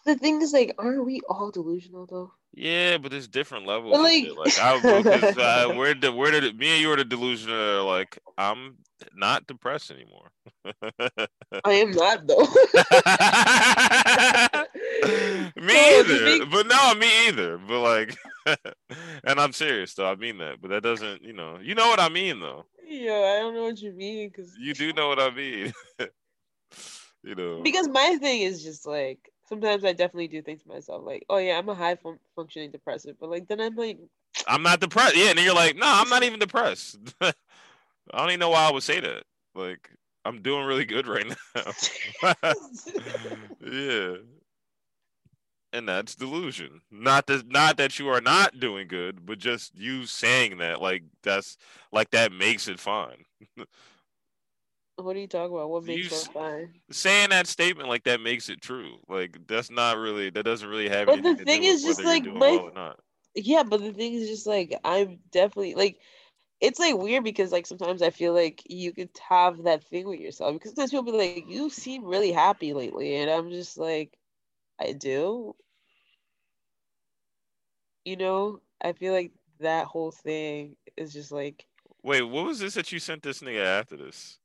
the 0.06 0.16
thing 0.16 0.42
is, 0.42 0.54
like, 0.54 0.74
aren't 0.78 1.06
we 1.06 1.20
all 1.30 1.52
delusional 1.52 2.06
though? 2.06 2.32
Yeah, 2.54 2.98
but 2.98 3.12
there's 3.12 3.28
different 3.28 3.68
levels. 3.68 3.94
But, 3.94 4.02
like- 4.02 4.28
like 4.36 4.60
I, 4.60 5.02
because, 5.02 5.38
uh, 5.38 5.72
we're 5.78 5.94
the 5.94 6.12
we're 6.12 6.32
the 6.40 6.52
me 6.54 6.70
and 6.70 6.82
you 6.82 6.92
are 6.92 6.96
the 6.98 7.06
delusional. 7.06 7.86
Like 7.86 8.18
I'm 8.38 8.78
not 9.16 9.48
depressed 9.48 9.92
anymore. 9.92 10.32
I 11.64 11.74
am 11.74 11.92
not 11.92 12.28
though. 12.28 12.40
me 15.56 15.74
So, 15.74 16.00
either, 16.02 16.46
but 16.48 16.68
no, 16.68 16.96
me 16.96 17.28
either. 17.28 17.58
But 17.58 17.80
like, 17.82 18.18
and 19.24 19.40
I'm 19.40 19.54
serious 19.54 19.94
though. 19.94 20.10
I 20.10 20.16
mean 20.16 20.38
that, 20.40 20.62
but 20.62 20.70
that 20.72 20.84
doesn't, 20.84 21.24
you 21.24 21.34
know, 21.34 21.58
you 21.62 21.76
know 21.76 21.88
what 21.88 22.00
I 22.00 22.10
mean 22.10 22.40
though. 22.40 22.66
Yeah, 22.86 23.36
I 23.38 23.40
don't 23.40 23.54
know 23.54 23.64
what 23.64 23.82
you 23.82 23.94
mean 23.94 24.30
because 24.30 24.56
You 24.60 24.74
do 24.74 24.92
know 24.94 25.08
what 25.08 25.20
I 25.20 25.30
mean. 25.30 25.72
you 27.24 27.36
know. 27.36 27.62
because 27.62 27.88
my 27.88 28.18
thing 28.20 28.42
is 28.42 28.64
just 28.64 28.88
like 28.88 29.20
sometimes 29.50 29.84
I 29.84 29.94
definitely 29.94 30.28
do 30.28 30.42
think 30.42 30.62
to 30.64 30.70
myself 30.70 31.04
like, 31.04 31.26
oh 31.30 31.38
yeah, 31.38 31.58
I'm 31.58 31.68
a 31.68 31.76
high 31.76 31.96
fun- 31.96 32.20
functioning 32.36 32.72
depressive, 32.72 33.18
but 33.20 33.30
like 33.30 33.48
then 33.48 33.60
I'm 33.60 33.76
like, 33.76 33.98
I'm 34.48 34.64
not 34.64 34.80
depressed. 34.80 35.18
Yeah, 35.18 35.32
and 35.32 35.40
you're 35.40 35.56
like, 35.56 35.76
no, 35.76 35.86
I'm 35.86 36.10
not 36.10 36.24
even 36.24 36.40
depressed. 36.40 36.98
I 37.22 37.34
don't 38.14 38.30
even 38.30 38.40
know 38.40 38.52
why 38.52 38.70
I 38.70 38.72
would 38.72 38.84
say 38.84 39.00
that. 39.00 39.24
Like, 39.56 39.90
I'm 40.24 40.42
doing 40.42 40.66
really 40.66 40.86
good 40.86 41.08
right 41.08 41.26
now. 41.56 42.34
yeah. 43.66 44.16
And 45.72 45.88
that's 45.88 46.16
delusion. 46.16 46.82
Not 46.90 47.28
that 47.28 47.48
not 47.48 47.78
that 47.78 48.00
you 48.00 48.08
are 48.10 48.22
not 48.22 48.60
doing 48.60 48.88
good, 48.88 49.26
but 49.26 49.38
just 49.38 49.78
you 49.78 50.06
saying 50.08 50.58
that, 50.60 50.82
like 50.82 51.04
that's 51.22 51.58
like 51.92 52.10
that 52.12 52.32
makes 52.32 52.68
it 52.68 52.80
fine. 52.80 53.26
what 55.04 55.16
are 55.16 55.20
you 55.20 55.28
talking 55.28 55.56
about? 55.56 55.70
What 55.70 55.84
makes 55.86 56.26
You 56.26 56.32
fine? 56.34 56.74
Saying 56.92 57.30
that 57.30 57.48
statement 57.48 57.90
like 57.90 58.04
that 58.06 58.22
makes 58.22 58.50
it 58.50 58.62
true. 58.62 58.98
Like 59.08 59.48
that's 59.48 59.70
not 59.72 59.98
really 59.98 60.30
that 60.32 60.44
doesn't 60.44 60.68
really 60.68 60.90
have 60.90 61.08
But 61.08 61.18
the 61.24 61.36
anything 61.36 61.38
to 61.38 61.46
thing 61.46 61.64
is 61.64 61.84
just, 61.84 62.04
like, 62.04 62.26
well. 62.26 62.72
Yeah, 63.36 63.64
but 63.64 63.82
the 63.82 63.94
thing 63.94 64.14
is 64.14 64.28
just 64.28 64.48
like 64.48 64.78
I'm 64.84 65.20
definitely 65.32 65.76
like 65.76 66.00
it's 66.62 66.80
like 66.80 66.98
weird 66.98 67.24
because 67.24 67.52
like 67.52 67.66
sometimes 67.68 68.02
I 68.02 68.10
feel 68.10 68.34
like 68.34 68.64
you 68.70 68.92
could 68.94 69.10
have 69.28 69.64
that 69.64 69.84
thing 69.84 70.08
with 70.08 70.20
yourself 70.20 70.54
because 70.54 70.72
sometimes 70.72 70.92
people 70.92 71.06
be 71.06 71.12
like, 71.14 71.46
you 71.48 71.70
seem 71.70 72.04
really 72.06 72.32
happy 72.32 72.74
lately, 72.74 73.16
and 73.16 73.30
I'm 73.30 73.50
just 73.52 73.78
like, 73.78 74.18
I 74.80 74.94
do. 74.94 75.56
You 78.06 78.18
know, 78.18 78.62
I 78.82 78.94
feel 78.94 79.14
like 79.14 79.32
that 79.60 79.86
whole 79.88 80.12
thing 80.12 80.76
is 80.98 81.14
just 81.14 81.32
like, 81.32 81.66
Wait, 82.04 82.22
what 82.24 82.46
was 82.46 82.60
this 82.60 82.74
that 82.76 82.92
you 82.92 83.00
sent 83.00 83.24
this 83.24 83.42
nigga 83.42 83.64
after 83.64 83.96
this? 83.98 84.40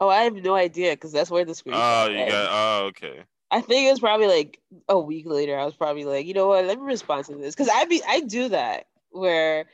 Oh, 0.00 0.08
I 0.08 0.24
have 0.24 0.34
no 0.34 0.54
idea 0.54 0.92
because 0.92 1.12
that's 1.12 1.30
where 1.30 1.44
the 1.44 1.52
screenshot. 1.52 2.06
Oh, 2.06 2.10
you 2.10 2.26
got 2.26 2.48
oh 2.50 2.86
okay. 2.86 3.24
I 3.50 3.60
think 3.60 3.86
it 3.86 3.90
was 3.90 4.00
probably 4.00 4.26
like 4.26 4.60
a 4.88 4.98
week 4.98 5.26
later. 5.26 5.58
I 5.58 5.64
was 5.64 5.74
probably 5.74 6.04
like, 6.04 6.26
you 6.26 6.34
know 6.34 6.48
what? 6.48 6.66
Let 6.66 6.78
me 6.78 6.84
respond 6.84 7.26
to 7.26 7.36
this 7.36 7.54
because 7.54 7.70
I 7.72 7.84
be 7.86 8.02
I 8.06 8.20
do 8.20 8.50
that 8.50 8.86
where 9.10 9.66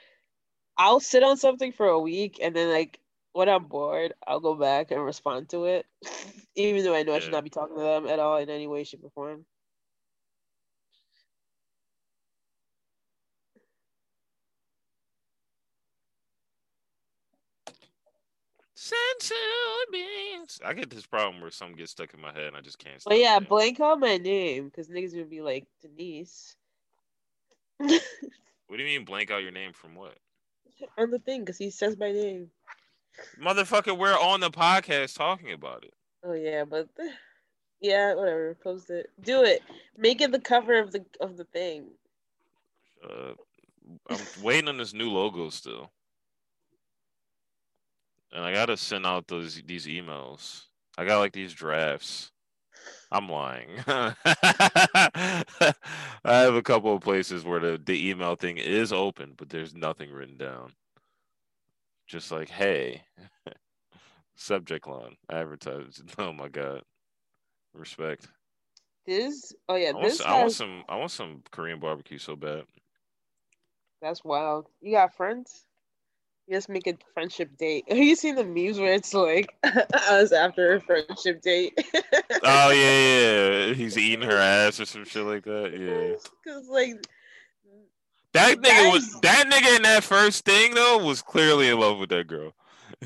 I'll 0.76 1.00
sit 1.00 1.22
on 1.22 1.36
something 1.36 1.72
for 1.72 1.86
a 1.86 1.98
week 1.98 2.38
and 2.40 2.54
then 2.54 2.70
like 2.70 3.00
when 3.32 3.48
I'm 3.48 3.64
bored, 3.64 4.14
I'll 4.26 4.40
go 4.40 4.54
back 4.54 4.92
and 4.92 5.04
respond 5.04 5.48
to 5.50 5.64
it, 5.64 5.86
even 6.54 6.84
though 6.84 6.94
I 6.94 7.02
know 7.02 7.14
I 7.14 7.18
should 7.18 7.32
not 7.32 7.42
be 7.44 7.50
talking 7.50 7.76
to 7.76 7.82
them 7.82 8.06
at 8.06 8.20
all 8.20 8.36
in 8.38 8.48
any 8.48 8.68
way, 8.68 8.84
shape, 8.84 9.00
or 9.02 9.10
form. 9.10 9.44
Sensual 18.74 19.38
beings. 19.92 20.60
I 20.64 20.74
get 20.74 20.90
this 20.90 21.06
problem 21.06 21.40
where 21.40 21.50
something 21.50 21.76
gets 21.76 21.92
stuck 21.92 22.12
in 22.12 22.20
my 22.20 22.32
head 22.32 22.48
and 22.48 22.56
I 22.56 22.60
just 22.60 22.78
can't. 22.78 22.96
But 22.96 23.00
stop 23.02 23.14
yeah, 23.14 23.36
it. 23.36 23.48
blank 23.48 23.80
out 23.80 24.00
my 24.00 24.16
name 24.16 24.66
because 24.66 24.88
niggas 24.88 25.14
would 25.14 25.30
be 25.30 25.40
like 25.40 25.66
Denise 25.80 26.56
What 27.78 28.78
do 28.78 28.82
you 28.82 28.84
mean 28.84 29.04
blank 29.04 29.30
out 29.30 29.42
your 29.42 29.52
name 29.52 29.72
from 29.72 29.94
what? 29.94 30.16
on 30.98 31.10
the 31.10 31.18
thing 31.18 31.40
because 31.40 31.58
he 31.58 31.70
says 31.70 31.96
my 31.98 32.12
name. 32.12 32.50
Motherfucker, 33.40 33.96
we're 33.96 34.18
on 34.18 34.40
the 34.40 34.50
podcast 34.50 35.16
talking 35.16 35.52
about 35.52 35.84
it. 35.84 35.94
Oh 36.24 36.32
yeah, 36.32 36.64
but 36.64 36.88
yeah, 37.80 38.14
whatever. 38.14 38.56
Post 38.62 38.90
it. 38.90 39.10
Do 39.22 39.42
it. 39.42 39.62
Make 39.96 40.20
it 40.20 40.32
the 40.32 40.40
cover 40.40 40.78
of 40.78 40.92
the 40.92 41.04
of 41.20 41.36
the 41.36 41.44
thing. 41.44 41.86
Uh, 43.02 43.34
I'm 44.08 44.18
waiting 44.42 44.68
on 44.68 44.78
this 44.78 44.94
new 44.94 45.10
logo 45.10 45.50
still, 45.50 45.90
and 48.34 48.44
I 48.44 48.52
gotta 48.52 48.76
send 48.76 49.06
out 49.06 49.28
those 49.28 49.62
these 49.64 49.86
emails. 49.86 50.64
I 50.98 51.04
got 51.04 51.20
like 51.20 51.32
these 51.32 51.54
drafts. 51.54 52.32
I'm 53.10 53.28
lying. 53.28 53.68
I 53.86 55.44
have 56.24 56.54
a 56.54 56.62
couple 56.62 56.94
of 56.94 57.02
places 57.02 57.44
where 57.44 57.60
the, 57.60 57.80
the 57.82 58.10
email 58.10 58.34
thing 58.34 58.58
is 58.58 58.92
open, 58.92 59.34
but 59.36 59.48
there's 59.48 59.74
nothing 59.74 60.10
written 60.10 60.36
down. 60.36 60.72
Just 62.06 62.32
like, 62.32 62.48
hey, 62.50 63.02
subject 64.34 64.86
line, 64.86 65.16
advertise. 65.30 66.02
Oh 66.18 66.32
my 66.32 66.48
god, 66.48 66.82
respect. 67.72 68.28
This 69.06 69.52
oh 69.68 69.76
yeah, 69.76 69.90
I 69.90 69.92
want, 69.92 70.04
this 70.04 70.20
I 70.20 70.40
want 70.40 70.52
some. 70.52 70.82
I 70.88 70.96
want 70.96 71.10
some 71.12 71.42
Korean 71.52 71.78
barbecue 71.78 72.18
so 72.18 72.34
bad. 72.34 72.64
that's 74.02 74.24
wild. 74.24 74.66
You 74.80 74.92
got 74.92 75.14
friends? 75.14 75.66
Just 76.50 76.68
make 76.68 76.86
a 76.86 76.94
friendship 77.14 77.56
date. 77.56 77.84
Have 77.88 77.98
you 77.98 78.16
seen 78.16 78.34
the 78.34 78.44
memes 78.44 78.78
where 78.78 78.92
it's 78.92 79.14
like 79.14 79.54
us 79.64 80.32
after 80.32 80.74
a 80.74 80.80
friendship 80.80 81.42
date? 81.42 81.78
Oh 82.46 82.70
yeah, 82.70 83.68
yeah. 83.68 83.74
He's 83.74 83.96
eating 83.96 84.28
her 84.28 84.36
ass 84.36 84.78
or 84.78 84.84
some 84.84 85.04
shit 85.06 85.24
like 85.24 85.44
that. 85.44 85.72
Yeah. 85.72 86.16
Cause 86.46 86.68
like 86.68 87.02
That 88.34 88.58
nigga 88.58 88.92
was 88.92 89.18
that 89.20 89.46
nigga 89.50 89.76
in 89.76 89.82
that 89.82 90.04
first 90.04 90.44
thing 90.44 90.74
though 90.74 90.98
was 90.98 91.22
clearly 91.22 91.68
in 91.68 91.78
love 91.78 91.98
with 91.98 92.10
that 92.10 92.26
girl. 92.26 92.52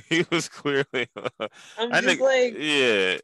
He 0.08 0.24
was 0.30 0.48
clearly 0.48 1.08
I'm 1.78 2.02
just 2.02 2.20
like 2.20 2.56
yeah. 2.58 3.18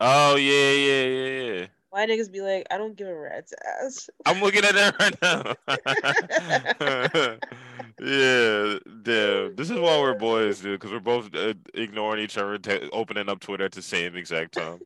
oh 0.00 0.36
yeah, 0.36 0.72
yeah, 0.72 1.04
yeah, 1.04 1.52
yeah. 1.52 1.66
Why 1.90 2.06
niggas 2.06 2.30
be 2.30 2.40
like, 2.40 2.68
I 2.70 2.78
don't 2.78 2.96
give 2.96 3.08
a 3.08 3.14
rat's 3.14 3.52
ass. 3.82 4.08
I'm 4.24 4.40
looking 4.40 4.64
at 4.64 4.74
that 4.74 4.94
right 5.00 5.20
now. 5.20 5.56
yeah, 8.00 8.78
damn. 9.02 9.56
This 9.56 9.70
is 9.70 9.78
why 9.78 9.98
we're 9.98 10.14
boys, 10.14 10.60
dude, 10.60 10.78
because 10.78 10.92
we're 10.92 11.00
both 11.00 11.34
uh, 11.34 11.54
ignoring 11.74 12.22
each 12.22 12.38
other, 12.38 12.58
t- 12.58 12.88
opening 12.92 13.28
up 13.28 13.40
Twitter 13.40 13.64
at 13.64 13.72
the 13.72 13.82
same 13.82 14.14
exact 14.14 14.54
time, 14.54 14.80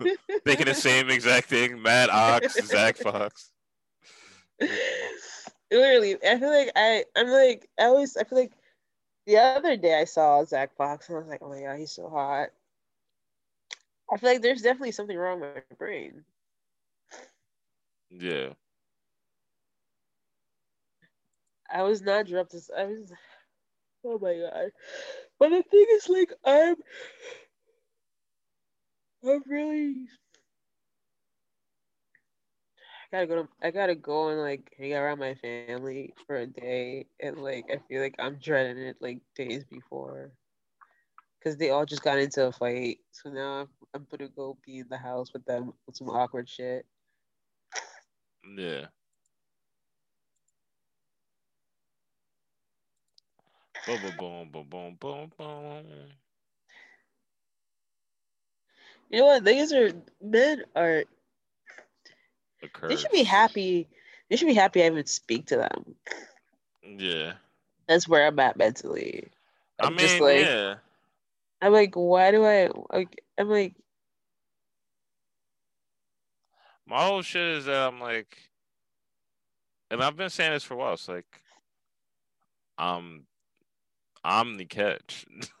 thinking 0.46 0.64
the 0.64 0.74
same 0.74 1.10
exact 1.10 1.50
thing. 1.50 1.82
Matt 1.82 2.08
Ox, 2.08 2.54
Zach 2.66 2.96
Fox. 2.96 3.50
Literally, 5.70 6.16
I 6.24 6.38
feel 6.38 6.48
like 6.48 6.72
I, 6.74 7.04
I'm 7.14 7.28
like, 7.28 7.68
I 7.78 7.84
always, 7.84 8.16
I 8.16 8.24
feel 8.24 8.38
like 8.38 8.52
the 9.26 9.36
other 9.36 9.76
day 9.76 10.00
I 10.00 10.04
saw 10.04 10.42
Zach 10.44 10.74
Fox 10.76 11.08
and 11.08 11.16
I 11.16 11.20
was 11.20 11.28
like, 11.28 11.42
oh 11.42 11.50
my 11.50 11.60
god, 11.60 11.78
he's 11.78 11.92
so 11.92 12.08
hot. 12.08 12.48
I 14.10 14.16
feel 14.16 14.30
like 14.30 14.40
there's 14.40 14.62
definitely 14.62 14.92
something 14.92 15.16
wrong 15.16 15.40
with 15.40 15.54
my 15.54 15.76
brain. 15.76 16.24
Yeah. 18.10 18.50
I 21.72 21.82
was 21.82 22.00
not 22.00 22.26
dropped 22.26 22.52
this. 22.52 22.70
I 22.76 22.84
was, 22.84 23.12
oh 24.04 24.18
my 24.18 24.34
god. 24.34 24.70
But 25.38 25.50
the 25.50 25.62
thing 25.62 25.86
is, 25.90 26.08
like, 26.08 26.32
I'm, 26.44 26.76
I'm 29.24 29.42
really. 29.46 30.06
I 33.12 33.16
gotta 33.16 33.26
go 33.26 33.42
to, 33.42 33.48
I 33.62 33.70
gotta 33.70 33.94
go 33.94 34.28
and 34.28 34.40
like 34.40 34.72
hang 34.78 34.94
around 34.94 35.20
my 35.20 35.34
family 35.36 36.12
for 36.26 36.36
a 36.36 36.46
day, 36.46 37.06
and 37.20 37.38
like 37.38 37.66
I 37.70 37.78
feel 37.88 38.02
like 38.02 38.16
I'm 38.18 38.36
dreading 38.36 38.78
it 38.78 38.96
like 39.00 39.20
days 39.36 39.64
before, 39.64 40.32
because 41.38 41.56
they 41.56 41.70
all 41.70 41.86
just 41.86 42.02
got 42.02 42.18
into 42.18 42.46
a 42.46 42.52
fight. 42.52 42.98
So 43.12 43.30
now 43.30 43.60
I'm, 43.60 43.68
I'm 43.94 44.06
gonna 44.10 44.28
go 44.28 44.58
be 44.64 44.80
in 44.80 44.88
the 44.88 44.98
house 44.98 45.32
with 45.32 45.44
them 45.44 45.72
with 45.86 45.96
some 45.96 46.10
awkward 46.10 46.48
shit. 46.48 46.84
Yeah. 48.54 48.86
Boom, 53.84 54.00
boom, 54.16 54.50
boom, 54.50 54.68
boom, 54.68 54.96
boom, 55.00 55.32
boom. 55.36 56.12
You 59.10 59.18
know 59.20 59.26
what? 59.26 59.44
These 59.44 59.72
are 59.72 59.90
men 60.20 60.64
are 60.74 61.04
they 62.86 62.96
should 62.96 63.10
be 63.12 63.22
happy. 63.24 63.88
They 64.28 64.36
should 64.36 64.46
be 64.48 64.54
happy 64.54 64.82
I 64.82 64.86
even 64.86 65.06
speak 65.06 65.46
to 65.46 65.56
them. 65.56 65.96
Yeah. 66.82 67.34
That's 67.88 68.08
where 68.08 68.26
I'm 68.26 68.38
at 68.38 68.56
mentally. 68.56 69.30
I 69.80 69.86
I'm 69.86 69.90
mean, 69.90 69.98
just 69.98 70.20
like 70.20 70.50
yeah. 70.50 70.76
I'm 71.60 71.72
like, 71.72 71.94
why 71.94 72.30
do 72.30 72.44
I 72.44 72.70
like 72.92 73.22
I'm 73.38 73.48
like 73.48 73.74
My 76.86 77.04
whole 77.04 77.22
shit 77.22 77.58
is 77.58 77.64
that 77.64 77.88
I'm 77.88 78.00
like, 78.00 78.36
and 79.90 80.02
I've 80.02 80.16
been 80.16 80.30
saying 80.30 80.52
this 80.52 80.64
for 80.64 80.74
a 80.74 80.76
while. 80.76 80.92
It's 80.92 81.08
like, 81.08 81.26
I'm, 82.78 83.26
I'm 84.24 84.56
the 84.56 84.64
catch. 84.64 85.26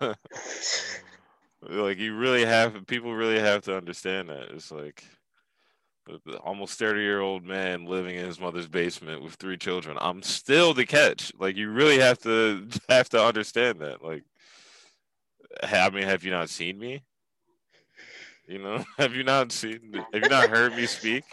like 1.60 1.98
you 1.98 2.16
really 2.16 2.44
have 2.44 2.86
people 2.86 3.14
really 3.14 3.40
have 3.40 3.62
to 3.64 3.76
understand 3.76 4.28
that. 4.28 4.50
It's 4.50 4.70
like 4.70 5.04
almost 6.44 6.78
thirty 6.78 7.00
year 7.00 7.20
old 7.20 7.44
man 7.44 7.86
living 7.86 8.16
in 8.16 8.24
his 8.24 8.38
mother's 8.38 8.68
basement 8.68 9.22
with 9.22 9.34
three 9.34 9.56
children. 9.56 9.96
I'm 10.00 10.22
still 10.22 10.74
the 10.74 10.86
catch. 10.86 11.32
Like 11.38 11.56
you 11.56 11.70
really 11.70 11.98
have 11.98 12.18
to 12.20 12.68
have 12.88 13.08
to 13.10 13.24
understand 13.24 13.80
that. 13.80 14.02
Like, 14.02 14.24
I 15.62 15.90
mean, 15.90 16.04
have 16.04 16.24
you 16.24 16.30
not 16.30 16.50
seen 16.50 16.78
me? 16.78 17.02
You 18.46 18.58
know, 18.58 18.84
have 18.98 19.14
you 19.14 19.24
not 19.24 19.52
seen? 19.52 19.92
Have 20.12 20.22
you 20.22 20.28
not 20.28 20.48
heard 20.48 20.74
me 20.76 20.86
speak? 20.86 21.24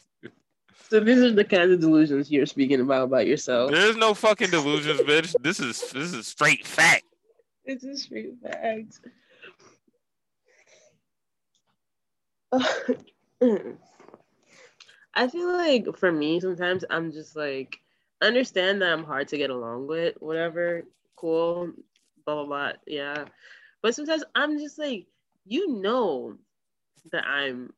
so 0.90 1.00
these 1.00 1.20
are 1.20 1.32
the 1.32 1.44
kinds 1.44 1.72
of 1.72 1.80
delusions 1.80 2.32
you're 2.32 2.46
speaking 2.46 2.82
about 2.82 3.04
about 3.06 3.28
yourself. 3.28 3.72
There's 3.72 3.98
no 3.98 4.14
fucking 4.14 4.50
delusions, 4.50 5.02
bitch. 5.02 5.36
This 5.42 5.60
is 5.60 5.80
this 5.92 6.14
is 6.14 6.28
straight 6.28 6.66
fact. 6.66 7.06
This 7.66 7.84
is 7.84 8.04
straight 8.04 8.34
fact. 8.42 9.00
I 15.16 15.28
feel 15.28 15.54
like 15.54 15.98
for 15.98 16.12
me, 16.12 16.40
sometimes 16.40 16.84
I'm 16.90 17.12
just 17.12 17.36
like, 17.36 17.78
understand 18.22 18.82
that 18.82 18.92
I'm 18.92 19.04
hard 19.04 19.28
to 19.30 19.38
get 19.38 19.50
along 19.50 19.88
with, 19.88 20.16
whatever, 20.20 20.84
cool, 21.16 21.72
blah, 22.26 22.36
blah, 22.36 22.46
blah, 22.46 22.72
yeah. 22.86 23.26
But 23.82 23.96
sometimes 23.96 24.24
I'm 24.36 24.60
just 24.60 24.78
like, 24.80 25.08
you 25.46 25.80
know 25.82 26.38
that 27.12 27.26
I'm, 27.26 27.74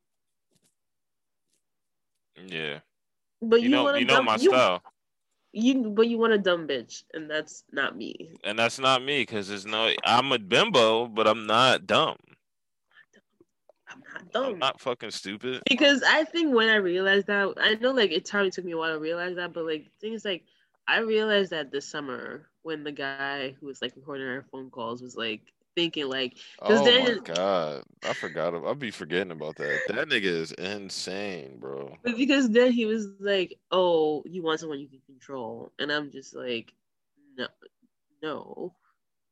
Yeah, 2.36 2.80
but 3.42 3.62
you 3.62 3.68
you, 3.68 3.70
know, 3.70 3.82
want 3.82 3.96
you 3.96 4.04
know 4.04 4.20
my 4.20 4.36
you, 4.36 4.52
style, 4.52 4.82
You, 5.52 5.90
but 5.90 6.08
you 6.08 6.18
want 6.18 6.32
a 6.34 6.38
dumb 6.38 6.66
bitch, 6.68 7.04
and 7.14 7.30
that's 7.30 7.64
not 7.72 7.96
me. 7.96 8.32
and 8.44 8.58
that's 8.58 8.78
not 8.78 9.02
me 9.02 9.22
because 9.22 9.48
there's 9.48 9.66
no. 9.66 9.92
I'm 10.04 10.32
a 10.32 10.38
bimbo, 10.38 11.06
but 11.06 11.26
I'm 11.26 11.46
not 11.46 11.86
dumb. 11.86 12.16
I'm 13.88 14.02
not 14.12 14.32
dumb. 14.32 14.54
I'm 14.54 14.58
not 14.58 14.80
fucking 14.80 15.10
stupid. 15.10 15.62
because 15.68 16.02
I 16.02 16.24
think 16.24 16.54
when 16.54 16.68
I 16.68 16.76
realized 16.76 17.26
that, 17.28 17.54
I 17.58 17.74
know 17.74 17.92
like 17.92 18.10
it 18.12 18.28
probably 18.28 18.50
took 18.50 18.64
me 18.64 18.72
a 18.72 18.78
while 18.78 18.94
to 18.94 19.00
realize 19.00 19.36
that, 19.36 19.52
but 19.52 19.64
like 19.66 19.90
things 20.00 20.24
like 20.24 20.44
I 20.88 21.00
realized 21.00 21.50
that 21.52 21.70
this 21.72 21.88
summer 21.88 22.48
when 22.62 22.84
the 22.84 22.92
guy 22.92 23.54
who 23.60 23.66
was 23.66 23.80
like 23.82 23.94
recording 23.96 24.26
our 24.28 24.44
phone 24.52 24.70
calls 24.70 25.02
was 25.02 25.16
like 25.16 25.42
thinking 25.76 26.08
like, 26.08 26.36
Oh 26.60 26.84
then- 26.84 27.04
my 27.04 27.34
god, 27.34 27.82
I 28.02 28.12
forgot. 28.14 28.54
I'll 28.54 28.74
be 28.74 28.90
forgetting 28.90 29.30
about 29.30 29.54
that. 29.56 29.78
That 29.88 30.08
nigga 30.08 30.24
is 30.24 30.50
insane, 30.52 31.58
bro. 31.60 31.96
because 32.02 32.50
then 32.50 32.72
he 32.72 32.86
was 32.86 33.06
like, 33.20 33.58
oh, 33.70 34.24
you 34.26 34.42
want 34.42 34.58
someone 34.58 34.80
you 34.80 34.88
can 34.88 35.00
control, 35.06 35.70
and 35.78 35.92
I'm 35.92 36.10
just 36.10 36.34
like, 36.34 36.72
no, 37.38 37.46
no, 38.22 38.74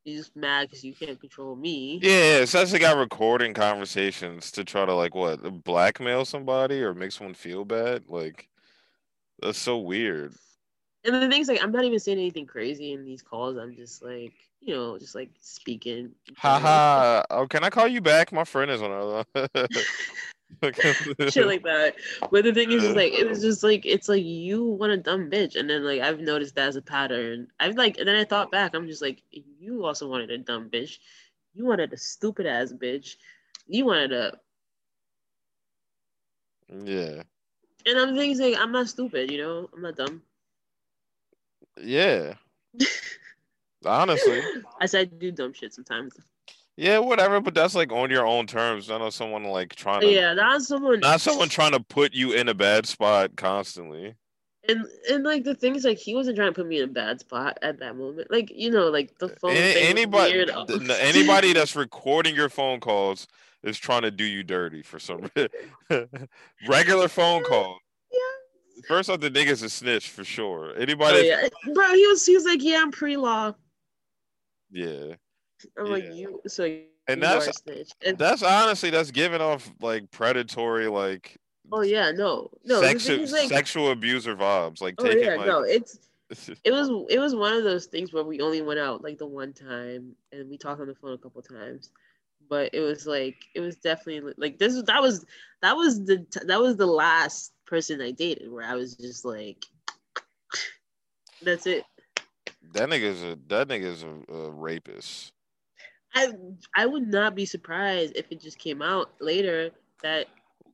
you're 0.04 0.18
just 0.18 0.36
mad 0.36 0.68
because 0.68 0.84
you 0.84 0.92
can't 0.94 1.18
control 1.18 1.56
me. 1.56 1.98
Yeah, 2.02 2.38
it's 2.42 2.54
actually 2.54 2.80
got 2.80 2.98
recording 2.98 3.54
conversations 3.54 4.50
to 4.52 4.64
try 4.64 4.84
to 4.84 4.94
like 4.94 5.14
what 5.14 5.64
blackmail 5.64 6.24
somebody 6.26 6.82
or 6.82 6.92
make 6.94 7.10
someone 7.12 7.34
feel 7.34 7.64
bad. 7.64 8.04
Like 8.08 8.48
that's 9.40 9.58
so 9.58 9.78
weird. 9.78 10.34
And 11.06 11.14
the 11.14 11.28
thing's 11.28 11.48
like, 11.48 11.62
I'm 11.62 11.72
not 11.72 11.84
even 11.84 11.98
saying 11.98 12.18
anything 12.18 12.46
crazy 12.46 12.92
in 12.92 13.04
these 13.04 13.22
calls. 13.22 13.56
I'm 13.58 13.74
just 13.76 14.02
like, 14.02 14.32
you 14.64 14.74
know, 14.74 14.98
just 14.98 15.14
like 15.14 15.30
speaking. 15.40 16.12
Haha. 16.36 17.22
Oh, 17.30 17.46
can 17.46 17.64
I 17.64 17.70
call 17.70 17.88
you 17.88 18.00
back? 18.00 18.32
My 18.32 18.44
friend 18.44 18.70
is 18.70 18.82
on 18.82 18.90
our 18.90 19.24
shit 20.62 21.46
like 21.46 21.62
that. 21.64 21.94
But 22.30 22.44
the 22.44 22.52
thing 22.52 22.72
is, 22.72 22.84
is 22.84 22.96
like 22.96 23.12
it 23.12 23.28
was 23.28 23.40
just 23.40 23.62
like 23.62 23.84
it's 23.84 24.08
like 24.08 24.24
you 24.24 24.64
want 24.64 24.92
a 24.92 24.96
dumb 24.96 25.30
bitch, 25.30 25.56
and 25.56 25.68
then 25.68 25.84
like 25.84 26.00
I've 26.00 26.20
noticed 26.20 26.54
that 26.54 26.68
as 26.68 26.76
a 26.76 26.82
pattern. 26.82 27.48
I've 27.60 27.76
like, 27.76 27.98
and 27.98 28.08
then 28.08 28.16
I 28.16 28.24
thought 28.24 28.50
back, 28.50 28.74
I'm 28.74 28.86
just 28.86 29.02
like, 29.02 29.22
you 29.30 29.84
also 29.84 30.08
wanted 30.08 30.30
a 30.30 30.38
dumb 30.38 30.70
bitch. 30.70 30.98
You 31.54 31.66
wanted 31.66 31.92
a 31.92 31.96
stupid 31.96 32.46
ass 32.46 32.72
bitch. 32.72 33.16
You 33.66 33.86
wanted 33.86 34.12
a, 34.12 34.38
Yeah. 36.68 37.22
and 37.86 37.98
I'm 37.98 38.14
thinking 38.14 38.40
like 38.40 38.60
I'm 38.60 38.72
not 38.72 38.88
stupid, 38.88 39.30
you 39.30 39.38
know, 39.38 39.68
I'm 39.74 39.82
not 39.82 39.96
dumb. 39.96 40.22
Yeah. 41.82 42.34
Honestly. 43.86 44.43
I 44.81 44.86
said 44.86 45.11
I 45.12 45.16
do 45.16 45.31
dumb 45.32 45.52
shit 45.52 45.74
sometimes. 45.74 46.15
Yeah, 46.77 46.98
whatever, 46.98 47.40
but 47.40 47.55
that's 47.55 47.74
like 47.77 47.93
on 47.93 48.11
your 48.11 48.27
own 48.27 48.47
terms. 48.47 48.89
Not 48.89 49.01
on 49.01 49.12
someone 49.12 49.44
like 49.44 49.74
trying 49.77 50.01
to 50.01 50.11
Yeah, 50.11 50.35
not 50.35 50.62
someone. 50.62 51.01
not 51.01 51.20
someone 51.20 51.48
trying 51.48 51.73
to 51.73 51.81
put 51.81 52.12
you 52.15 52.32
in 52.32 52.48
a 52.48 52.55
bad 52.55 52.86
spot 52.86 53.36
constantly. 53.36 54.15
And 54.69 54.85
and 55.11 55.24
like 55.24 55.44
the 55.44 55.55
thing 55.55 55.77
is 55.77 55.85
like 55.85 55.98
he 55.98 56.15
wasn't 56.15 56.36
trying 56.36 56.48
to 56.48 56.55
put 56.55 56.66
me 56.66 56.78
in 56.78 56.85
a 56.85 56.93
bad 56.93 57.20
spot 57.20 57.59
at 57.62 57.78
that 57.81 57.97
moment. 57.97 58.28
Like 58.31 58.51
you 58.52 58.70
know, 58.70 58.89
like 58.89 59.19
the 59.19 59.28
phone. 59.28 59.52
Any- 59.52 59.81
anybody 59.86 60.47
anybody 61.01 61.52
that's 61.52 61.77
recording 61.77 62.35
your 62.35 62.48
phone 62.48 62.81
calls 62.81 63.28
is 63.62 63.78
trying 63.78 64.02
to 64.02 64.11
do 64.11 64.24
you 64.24 64.43
dirty 64.43 64.82
for 64.82 64.98
some 64.98 65.31
regular 66.69 67.09
phone 67.09 67.44
call. 67.44 67.78
Yeah. 68.11 68.19
First 68.89 69.11
off, 69.11 69.20
the 69.20 69.31
nigga's 69.31 69.62
a 69.62 69.70
snitch 69.70 70.11
for 70.11 70.24
sure. 70.24 70.73
Oh, 70.77 70.81
Anybody, 70.81 71.27
yeah. 71.28 71.48
Bro, 71.73 71.94
he 71.94 72.06
was 72.09 72.27
he 72.27 72.35
was 72.35 72.44
like, 72.44 72.62
yeah, 72.62 72.81
I'm 72.82 72.90
pre-law. 72.90 73.55
Yeah. 74.74 75.14
I'm 75.78 75.86
like, 75.86 76.05
Yeah. 76.05 76.10
you 76.10 76.40
so 76.46 76.64
And 76.64 76.82
you 77.09 77.16
that's 77.16 77.46
are 77.46 77.51
a 77.51 77.52
snitch. 77.52 77.90
And, 78.05 78.18
that's 78.18 78.42
honestly 78.42 78.90
that's 78.90 79.10
giving 79.10 79.40
off 79.40 79.72
like 79.80 80.10
predatory, 80.10 80.88
like 80.88 81.38
oh 81.72 81.82
yeah, 81.82 82.10
no, 82.10 82.51
no. 82.64 82.80
the 82.80 82.88
thing 82.88 82.98
sexual 82.98 83.24
is, 83.24 83.32
like, 83.32 83.48
sexual 83.48 83.90
abuser 83.90 84.36
vibes. 84.36 84.82
Like 84.82 84.94
oh 84.98 85.05
taking 85.05 85.24
yeah, 85.24 85.36
like 85.36 85.46
no. 85.46 85.62
It's 85.62 85.98
it 86.64 86.72
was 86.72 86.88
it 87.09 87.18
was 87.18 87.34
one 87.34 87.55
of 87.55 87.64
those 87.64 87.86
things 87.86 88.12
where 88.12 88.24
we 88.24 88.40
only 88.40 88.62
went 88.62 88.80
out 88.80 89.02
like 89.02 89.18
the 89.18 89.26
one 89.26 89.52
time, 89.52 90.14
and 90.32 90.48
we 90.51 90.59
talked 90.59 90.80
on 90.80 90.88
the 90.88 90.94
phone 90.94 91.12
a 91.12 91.18
couple 91.18 91.42
times. 91.42 91.90
But 92.48 92.74
it 92.74 92.80
was 92.80 93.06
like 93.06 93.36
it 93.55 93.60
was 93.60 93.76
definitely 93.76 94.34
like 94.36 94.59
this. 94.59 94.82
That 94.82 95.01
was 95.01 95.24
that 95.62 95.76
was 95.76 96.05
the 96.05 96.26
that 96.46 96.60
was 96.60 96.76
the 96.76 96.86
last 96.86 97.52
person 97.66 98.01
I 98.01 98.10
dated 98.10 98.51
where 98.51 98.64
I 98.64 98.74
was 98.74 98.96
just 98.96 99.24
like, 99.24 99.64
that's 101.42 101.66
it. 101.66 101.84
That 102.74 102.88
nigga's 102.88 103.22
a 103.22 103.38
that 103.48 103.68
nigga's 103.68 104.05
a, 104.05 104.32
a 104.32 104.51
rapist. 104.51 105.32
I 106.14 106.32
I 106.76 106.86
would 106.86 107.09
not 107.09 107.34
be 107.34 107.46
surprised 107.46 108.12
if 108.16 108.26
it 108.30 108.40
just 108.40 108.59
came 108.59 108.82
out 108.82 109.10
later 109.20 109.70
that 110.02 110.26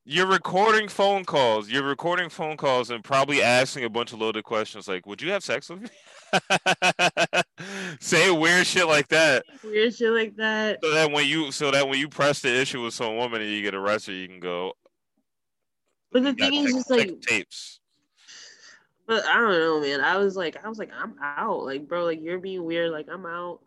You're 0.04 0.26
recording 0.26 0.88
phone 0.88 1.24
calls. 1.24 1.70
You're 1.70 1.84
recording 1.84 2.28
phone 2.28 2.56
calls 2.56 2.90
and 2.90 3.02
probably 3.02 3.42
asking 3.42 3.84
a 3.84 3.88
bunch 3.88 4.12
of 4.12 4.20
loaded 4.20 4.44
questions 4.44 4.88
like, 4.88 5.06
"Would 5.06 5.22
you 5.22 5.30
have 5.30 5.44
sex 5.44 5.70
with 5.70 5.82
me?" 5.82 5.88
Say 8.00 8.30
weird 8.30 8.66
shit 8.66 8.86
like 8.86 9.08
that, 9.08 9.44
weird 9.64 9.94
shit 9.94 10.12
like 10.12 10.36
that. 10.36 10.78
so 10.82 10.92
that 10.92 11.10
when 11.10 11.26
you 11.26 11.52
so 11.52 11.70
that 11.70 11.88
when 11.88 11.98
you 11.98 12.08
press 12.08 12.40
the 12.40 12.60
issue 12.60 12.82
with 12.82 12.94
some 12.94 13.16
woman 13.16 13.40
and 13.40 13.50
you 13.50 13.62
get 13.62 13.74
arrested, 13.74 14.14
you 14.14 14.28
can 14.28 14.40
go. 14.40 14.72
But 16.12 16.24
the 16.24 16.34
thing 16.34 16.54
is, 16.54 16.72
just 16.72 16.90
like, 16.90 17.20
tapes. 17.20 17.79
But 19.10 19.26
I 19.26 19.40
don't 19.40 19.58
know, 19.58 19.80
man. 19.80 20.00
I 20.00 20.18
was 20.18 20.36
like, 20.36 20.64
I 20.64 20.68
was 20.68 20.78
like, 20.78 20.92
I'm 20.96 21.16
out. 21.20 21.64
Like, 21.64 21.88
bro, 21.88 22.04
like 22.04 22.22
you're 22.22 22.38
being 22.38 22.62
weird. 22.62 22.92
Like, 22.92 23.08
I'm 23.10 23.26
out. 23.26 23.58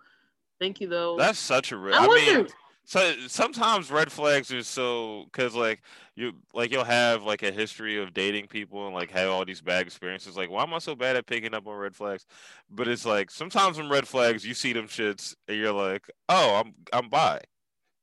Thank 0.57 0.80
you 0.80 0.88
though. 0.88 1.18
That's 1.18 1.38
such 1.38 1.74
a. 1.74 1.78
Re- 1.78 1.91
I 1.91 2.06
I, 2.06 2.07
mean, 2.07 2.48
So 2.86 3.14
sometimes 3.28 3.91
red 3.91 4.10
flags 4.10 4.53
are 4.53 4.64
so 4.64 5.26
because 5.26 5.53
like 5.53 5.82
you 6.15 6.32
like 6.53 6.72
you'll 6.72 6.86
have 6.86 7.24
like 7.24 7.44
a 7.44 7.52
history 7.52 8.02
of 8.02 8.14
dating 8.14 8.48
people 8.48 8.86
and 8.86 8.95
like 8.95 9.11
have 9.11 9.30
all 9.32 9.44
these 9.44 9.60
bad 9.60 9.86
experiences. 9.86 10.38
Like, 10.38 10.49
why 10.49 10.64
am 10.64 10.74
I 10.74 10.80
so 10.80 10.95
bad 10.95 11.18
at 11.18 11.26
picking 11.26 11.53
up 11.53 11.68
on 11.68 11.76
red 11.76 11.94
flags? 11.94 12.26
But 12.70 12.88
it's 12.88 13.06
like 13.06 13.30
sometimes 13.30 13.78
when 13.78 13.90
red 13.90 14.07
flags, 14.07 14.45
you 14.45 14.53
see 14.53 14.72
them 14.72 14.88
shits 14.88 15.36
and 15.49 15.57
you're 15.57 15.74
like, 15.74 16.10
oh, 16.30 16.56
I'm 16.56 16.74
I'm 16.94 17.10
by, 17.10 17.41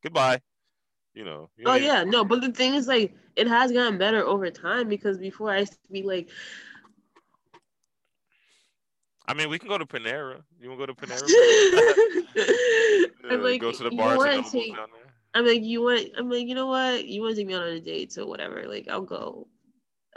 goodbye. 0.03 0.43
You 1.15 1.25
know. 1.25 1.49
you 1.57 1.65
Oh 1.67 1.75
yeah, 1.75 2.05
no, 2.05 2.23
but 2.23 2.43
the 2.43 2.53
thing 2.53 2.75
is 2.75 2.87
like 2.87 3.15
it 3.35 3.49
has 3.49 3.73
gotten 3.73 3.97
better 3.97 4.27
over 4.27 4.51
time 4.51 4.91
because 4.91 5.17
before 5.17 5.51
I 5.51 5.61
used 5.61 5.73
to 5.73 5.79
be 5.91 6.03
like 6.03 6.29
I 9.31 9.35
mean, 9.35 9.48
we 9.48 9.61
can 9.61 9.69
go 9.69 9.78
to 9.78 9.86
Panera. 9.86 10.43
You 10.61 10.70
want 10.70 10.81
to 10.81 10.86
go 10.86 10.93
to 10.93 11.07
Panera? 11.07 11.23
I'm 13.31 13.43
like 13.44 13.61
go 13.61 13.70
to 13.70 13.85
the 13.85 13.90
you 13.90 13.97
bars 13.97 14.11
and 14.11 14.19
wanna 14.19 14.36
nobles 14.36 14.52
take 14.52 14.74
down 14.74 14.89
there. 14.93 15.12
I'm 15.35 15.47
like 15.47 15.62
you 15.62 15.82
want 15.82 16.09
I'm 16.19 16.28
like, 16.28 16.48
you 16.48 16.57
know 16.57 16.66
what? 16.66 17.07
You 17.07 17.23
wanna 17.23 17.36
take 17.36 17.47
me 17.47 17.55
out 17.55 17.62
on 17.62 17.69
a 17.69 17.81
date, 17.81 18.12
so 18.12 18.27
whatever. 18.27 18.65
Like 18.66 18.89
I'll 18.90 19.02
go. 19.02 19.47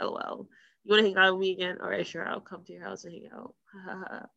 LOL. 0.00 0.48
You 0.82 0.90
wanna 0.90 1.04
hang 1.04 1.16
out 1.16 1.34
with 1.34 1.40
me 1.40 1.52
again? 1.52 1.78
All 1.80 1.88
right, 1.88 2.04
sure, 2.04 2.28
I'll 2.28 2.40
come 2.40 2.64
to 2.64 2.72
your 2.72 2.82
house 2.82 3.04
and 3.04 3.12
hang 3.12 3.28
out. 3.32 3.54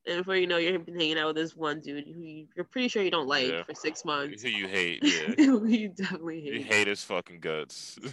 and 0.06 0.18
before 0.20 0.36
you 0.36 0.46
know, 0.46 0.58
you've 0.58 0.86
been 0.86 1.00
hanging 1.00 1.18
out 1.18 1.28
with 1.28 1.38
this 1.38 1.56
one 1.56 1.82
dude 1.82 2.06
who 2.06 2.22
you, 2.22 2.48
you're 2.56 2.64
pretty 2.64 2.88
sure 2.88 3.02
you 3.02 3.10
don't 3.10 3.28
like 3.28 3.50
Yeah. 3.50 3.64
for 3.64 3.74
six 3.74 4.06
months. 4.06 4.44
Who 4.44 4.50
you 4.50 4.68
hate? 4.68 5.02
Yeah. 5.04 5.34
you 5.66 5.90
definitely 5.90 6.42
hate. 6.42 6.54
you 6.54 6.60
hate. 6.60 6.74
hate 6.74 6.88
his 6.88 7.04
fucking 7.04 7.40
guts. 7.40 7.98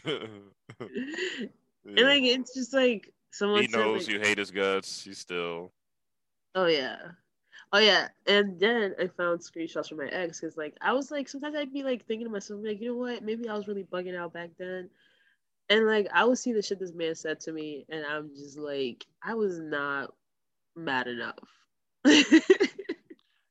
And 1.86 2.07
like 2.07 2.23
it's 2.23 2.55
just 2.55 2.73
like 2.73 3.12
someone 3.31 3.61
he 3.61 3.69
said, 3.69 3.78
knows 3.78 4.07
like, 4.07 4.09
you 4.09 4.20
hate 4.20 4.39
his 4.39 4.51
guts. 4.51 5.05
He 5.05 5.12
still. 5.12 5.70
Oh 6.55 6.66
yeah. 6.66 6.98
Oh 7.72 7.78
yeah. 7.78 8.09
And 8.26 8.59
then 8.60 8.94
I 9.01 9.09
found 9.09 9.40
screenshots 9.40 9.89
from 9.90 9.98
my 9.98 10.09
ex 10.09 10.40
because 10.40 10.56
like 10.56 10.76
I 10.81 10.93
was 10.93 11.10
like 11.10 11.28
sometimes 11.28 11.56
I'd 11.56 11.72
be 11.72 11.82
like 11.82 12.06
thinking 12.06 12.26
to 12.26 12.32
myself, 12.32 12.60
like, 12.64 12.81
you 12.81 12.89
know 12.89 12.97
what? 12.97 13.22
Maybe 13.24 13.48
I 13.48 13.55
was 13.56 13.68
really 13.68 13.85
bugging 13.85 14.16
out 14.16 14.32
back 14.35 14.51
then. 14.59 14.90
And 15.70 15.86
like 15.86 16.09
I 16.14 16.24
would 16.24 16.39
see 16.39 16.52
the 16.52 16.62
shit 16.62 16.81
this 16.81 16.94
man 16.94 17.14
said 17.16 17.40
to 17.43 17.52
me, 17.52 17.86
and 17.90 18.06
I'm 18.06 18.31
just 18.36 18.59
like, 18.59 19.06
I 19.22 19.35
was 19.35 19.60
not 19.60 20.14
mad 20.76 21.09
enough. 21.09 21.39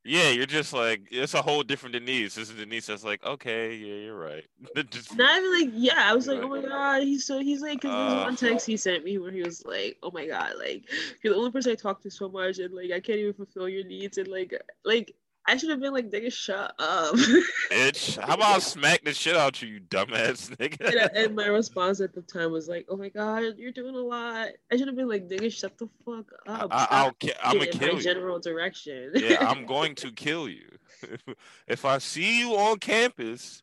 Yeah, 0.05 0.29
you're 0.31 0.45
just 0.45 0.73
like 0.73 1.07
it's 1.11 1.33
a 1.33 1.41
whole 1.41 1.63
different 1.63 1.93
Denise. 1.93 2.35
This 2.35 2.49
is 2.49 2.55
Denise 2.57 2.87
that's 2.87 3.05
like, 3.05 3.23
okay, 3.23 3.73
yeah, 3.75 3.95
you're 4.05 4.17
right. 4.17 4.43
just, 4.89 5.15
Not 5.15 5.37
even 5.39 5.53
like, 5.53 5.69
yeah, 5.75 6.09
I 6.09 6.13
was 6.13 6.27
like, 6.27 6.39
Right. 6.39 6.43
oh 6.43 6.49
my 6.49 6.61
god, 6.61 7.03
he's 7.03 7.25
so 7.25 7.39
he's 7.39 7.61
like, 7.61 7.81
cause 7.81 7.95
there's 7.95 8.13
Uh. 8.13 8.23
one 8.23 8.35
text 8.35 8.65
he 8.67 8.75
sent 8.75 9.05
me 9.05 9.17
where 9.17 9.31
he 9.31 9.43
was 9.43 9.63
like, 9.65 9.97
oh 10.03 10.11
my 10.11 10.27
god, 10.27 10.53
like 10.59 10.89
you're 11.23 11.33
the 11.33 11.39
only 11.39 11.51
person 11.51 11.71
I 11.71 11.75
talk 11.75 12.01
to 12.01 12.11
so 12.11 12.27
much, 12.27 12.59
and 12.59 12.73
like 12.73 12.91
I 12.91 12.99
can't 12.99 13.19
even 13.19 13.33
fulfill 13.33 13.69
your 13.69 13.85
needs, 13.85 14.17
and 14.17 14.27
like 14.27 14.53
like 14.83 15.15
I 15.45 15.57
should 15.57 15.69
have 15.71 15.81
been 15.81 15.91
like, 15.93 16.09
nigga, 16.09 16.31
shut 16.31 16.73
up. 16.79 17.15
bitch. 17.15 18.17
How 18.25 18.35
about 18.35 18.61
smack 18.61 19.03
the 19.03 19.13
shit 19.13 19.35
out 19.35 19.61
you, 19.61 19.67
you 19.67 19.79
dumbass 19.81 20.49
nigga? 20.57 20.79
and, 20.87 20.99
uh, 20.99 21.09
and 21.13 21.35
my 21.35 21.47
response 21.47 21.99
at 21.99 22.13
the 22.13 22.21
time 22.21 22.51
was 22.51 22.69
like, 22.69 22.85
oh 22.89 22.95
my 22.95 23.09
god, 23.09 23.55
you're 23.57 23.71
doing 23.73 23.93
a 23.95 23.99
lot. 23.99 24.47
I 24.71 24.77
should 24.77 24.87
have 24.87 24.95
been 24.95 25.09
like, 25.09 25.27
nigga, 25.27 25.51
shut 25.51 25.77
the 25.77 25.89
fuck 26.05 26.31
up. 26.47 26.69
I, 26.71 26.87
I'll, 26.89 27.07
Stop 27.09 27.19
ki- 27.19 27.33
I'm 27.43 27.57
gonna 27.57 27.67
kill 27.71 27.95
you. 27.95 28.01
general 28.01 28.39
direction. 28.39 29.11
yeah, 29.15 29.37
I'm 29.47 29.65
going 29.67 29.95
to 29.95 30.11
kill 30.11 30.47
you. 30.47 30.69
if 31.67 31.83
I 31.83 31.97
see 31.97 32.39
you 32.39 32.55
on 32.55 32.79
campus, 32.79 33.61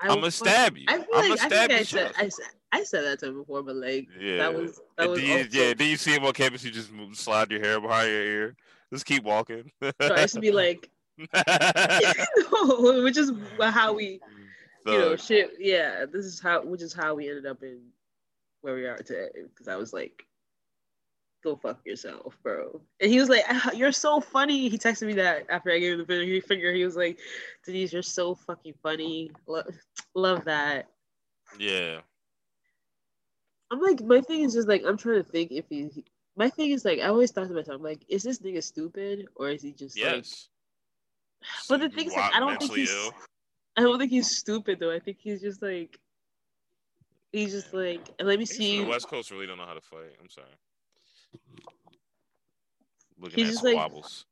I 0.00 0.08
I'm 0.08 0.20
gonna 0.20 0.30
stab 0.30 0.78
you. 0.78 0.86
I 0.88 0.96
feel 0.96 1.06
I'm 1.12 1.28
like 1.28 1.28
gonna 1.28 1.32
I 1.32 1.46
stab 1.48 1.68
think 1.70 1.80
I 1.80 1.82
said. 1.82 2.12
I 2.16 2.28
said 2.28 2.46
I 2.72 2.84
said 2.84 3.04
that 3.04 3.18
to 3.18 3.26
him 3.26 3.38
before, 3.40 3.62
but 3.62 3.76
like 3.76 4.08
Yeah. 4.18 4.38
that 4.38 4.54
was 4.54 4.80
that 4.96 5.10
was 5.10 5.20
do 5.20 5.26
you, 5.26 5.46
yeah, 5.50 5.74
do 5.74 5.84
you 5.84 5.96
see 5.98 6.12
him 6.12 6.24
on 6.24 6.32
campus? 6.32 6.64
You 6.64 6.70
just 6.70 6.90
move, 6.90 7.14
slide 7.16 7.50
your 7.50 7.60
hair 7.60 7.78
behind 7.80 8.08
your 8.08 8.22
ear. 8.24 8.56
Just 8.90 9.04
keep 9.04 9.22
walking. 9.24 9.70
so 9.82 9.92
I 10.00 10.22
used 10.22 10.34
to 10.34 10.40
be 10.40 10.50
like, 10.52 10.88
no, 11.34 13.02
which 13.04 13.16
is 13.16 13.32
how 13.60 13.92
we, 13.92 14.20
you 14.86 14.98
know, 14.98 15.16
shit. 15.16 15.52
Yeah, 15.58 16.06
this 16.06 16.24
is 16.24 16.40
how, 16.40 16.62
which 16.64 16.82
is 16.82 16.92
how 16.92 17.14
we 17.14 17.28
ended 17.28 17.46
up 17.46 17.62
in 17.62 17.80
where 18.62 18.74
we 18.74 18.86
are 18.86 18.96
today. 18.96 19.28
Because 19.48 19.68
I 19.68 19.76
was 19.76 19.92
like, 19.92 20.24
go 21.42 21.56
fuck 21.56 21.80
yourself, 21.86 22.36
bro. 22.42 22.80
And 23.00 23.10
he 23.10 23.18
was 23.18 23.28
like, 23.28 23.44
"Ah, 23.48 23.72
you're 23.72 23.92
so 23.92 24.20
funny. 24.20 24.68
He 24.68 24.78
texted 24.78 25.06
me 25.06 25.14
that 25.14 25.46
after 25.48 25.70
I 25.70 25.78
gave 25.78 25.98
him 25.98 26.06
the 26.06 26.40
finger. 26.40 26.72
He 26.72 26.84
was 26.84 26.96
like, 26.96 27.18
Denise, 27.64 27.92
you're 27.92 28.02
so 28.02 28.34
fucking 28.34 28.74
funny. 28.82 29.30
Lo- 29.46 29.62
love 30.14 30.44
that. 30.44 30.88
yeah. 31.58 32.00
I'm 33.72 33.80
like, 33.80 34.00
my 34.00 34.20
thing 34.20 34.42
is 34.42 34.54
just 34.54 34.66
like, 34.66 34.82
I'm 34.84 34.96
trying 34.96 35.22
to 35.22 35.30
think 35.30 35.52
if 35.52 35.64
he. 35.68 35.88
My 36.36 36.48
thing 36.48 36.70
is 36.70 36.84
like, 36.84 37.00
I 37.00 37.04
always 37.04 37.30
thought 37.30 37.48
to 37.48 37.54
myself, 37.54 37.76
I'm 37.76 37.82
like, 37.82 38.04
is 38.08 38.22
this 38.22 38.40
nigga 38.40 38.62
stupid 38.62 39.26
or 39.36 39.48
is 39.50 39.62
he 39.62 39.72
just? 39.72 39.96
Yes. 39.96 40.48
But 41.68 41.80
the 41.80 41.88
thing 41.88 42.06
is, 42.08 42.14
like, 42.14 42.34
I 42.34 42.40
don't 42.40 42.58
think 42.58 42.74
he's. 42.74 42.90
ill. 42.92 43.12
I 43.76 43.82
don't 43.82 43.98
think 43.98 44.10
he's 44.10 44.30
stupid 44.36 44.78
though. 44.80 44.92
I 44.92 44.98
think 44.98 45.18
he's 45.20 45.40
just 45.40 45.62
like. 45.62 45.98
He's 47.32 47.52
just 47.52 47.72
like, 47.72 48.00
let 48.20 48.38
me 48.38 48.44
see. 48.44 48.82
the 48.82 48.88
West 48.90 49.06
Coast 49.08 49.30
really 49.30 49.46
don't 49.46 49.56
know 49.58 49.66
how 49.66 49.74
to 49.74 49.80
fight. 49.80 50.16
I'm 50.20 50.28
sorry. 50.28 50.46
Looking 53.20 53.38
He's 53.38 53.48
at 53.48 53.52
just 53.52 53.64
like- 53.64 53.74
squabbles. 53.74 54.26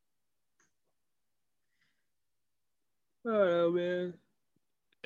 I 3.27 3.31
don't 3.31 3.47
know, 3.51 3.71
man. 3.71 4.15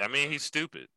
I 0.00 0.08
mean, 0.08 0.30
he's 0.30 0.42
stupid. 0.42 0.88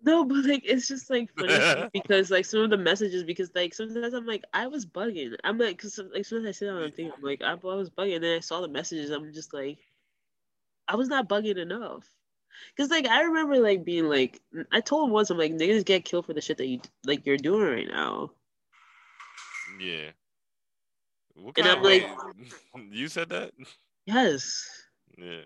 No, 0.00 0.24
but 0.24 0.44
like 0.44 0.62
it's 0.64 0.86
just 0.86 1.10
like 1.10 1.28
funny 1.36 1.88
because 1.92 2.30
like 2.30 2.44
some 2.44 2.60
of 2.60 2.70
the 2.70 2.76
messages 2.78 3.24
because 3.24 3.50
like 3.56 3.74
sometimes 3.74 4.14
I'm 4.14 4.26
like 4.26 4.44
I 4.54 4.68
was 4.68 4.86
bugging. 4.86 5.34
I'm 5.42 5.58
like 5.58 5.76
because 5.76 5.98
like 6.14 6.24
sometimes 6.24 6.48
I 6.48 6.52
sit 6.52 6.66
down 6.66 6.82
and 6.82 6.94
think 6.94 7.12
I'm 7.16 7.22
like 7.22 7.42
I, 7.42 7.50
I 7.52 7.54
was 7.54 7.90
bugging 7.90 8.14
and 8.14 8.24
then 8.24 8.36
I 8.36 8.40
saw 8.40 8.60
the 8.60 8.68
messages. 8.68 9.10
I'm 9.10 9.32
just 9.34 9.52
like 9.52 9.78
I 10.88 10.96
was 10.96 11.08
not 11.08 11.28
bugging 11.28 11.58
enough. 11.58 12.08
Cause 12.76 12.90
like 12.90 13.06
I 13.06 13.22
remember 13.22 13.58
like 13.58 13.84
being 13.84 14.08
like 14.08 14.40
I 14.72 14.80
told 14.80 15.08
him 15.08 15.12
once 15.12 15.30
I'm 15.30 15.38
like 15.38 15.52
niggas 15.52 15.84
get 15.84 16.04
killed 16.04 16.26
for 16.26 16.32
the 16.32 16.40
shit 16.40 16.58
that 16.58 16.66
you 16.66 16.80
like 17.04 17.26
you're 17.26 17.36
doing 17.36 17.62
right 17.62 17.88
now. 17.88 18.30
Yeah. 19.80 20.10
What 21.34 21.58
And 21.58 21.68
I'm 21.68 21.78
of 21.78 21.84
way? 21.84 22.10
you 22.90 23.08
said 23.08 23.28
that? 23.30 23.52
Yes. 24.06 24.68
Yeah. 25.16 25.42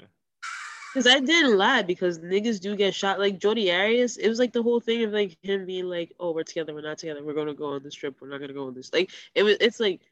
Cause 0.94 1.06
I 1.06 1.20
didn't 1.20 1.56
lie 1.56 1.82
because 1.82 2.18
niggas 2.18 2.60
do 2.60 2.76
get 2.76 2.94
shot. 2.94 3.18
Like 3.18 3.38
Jodi 3.38 3.72
Arias, 3.72 4.18
it 4.18 4.28
was 4.28 4.38
like 4.38 4.52
the 4.52 4.62
whole 4.62 4.80
thing 4.80 5.02
of 5.04 5.12
like 5.12 5.38
him 5.42 5.64
being 5.64 5.86
like, 5.86 6.12
"Oh, 6.20 6.32
we're 6.32 6.42
together, 6.42 6.74
we're 6.74 6.82
not 6.82 6.98
together. 6.98 7.24
We're 7.24 7.32
gonna 7.32 7.54
go 7.54 7.72
on 7.72 7.82
this 7.82 7.94
trip. 7.94 8.16
We're 8.20 8.28
not 8.28 8.40
gonna 8.40 8.52
go 8.52 8.66
on 8.66 8.74
this." 8.74 8.92
Like 8.92 9.10
it 9.34 9.42
was. 9.42 9.56
It's 9.58 9.80
like 9.80 10.02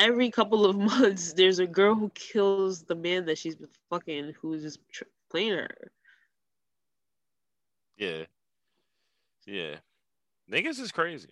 every 0.00 0.30
couple 0.30 0.64
of 0.66 0.76
months, 0.92 1.32
there's 1.34 1.58
a 1.60 1.66
girl 1.66 1.94
who 1.94 2.10
kills 2.14 2.82
the 2.82 2.94
man 2.94 3.26
that 3.26 3.38
she's 3.38 3.54
been 3.56 3.68
fucking, 3.90 4.34
who's 4.40 4.62
just 4.62 4.80
tr- 4.90 5.04
playing 5.30 5.52
her. 5.52 5.90
Yeah. 7.96 8.24
Yeah. 9.46 9.76
Niggas 10.50 10.80
is 10.80 10.90
crazy. 10.90 11.28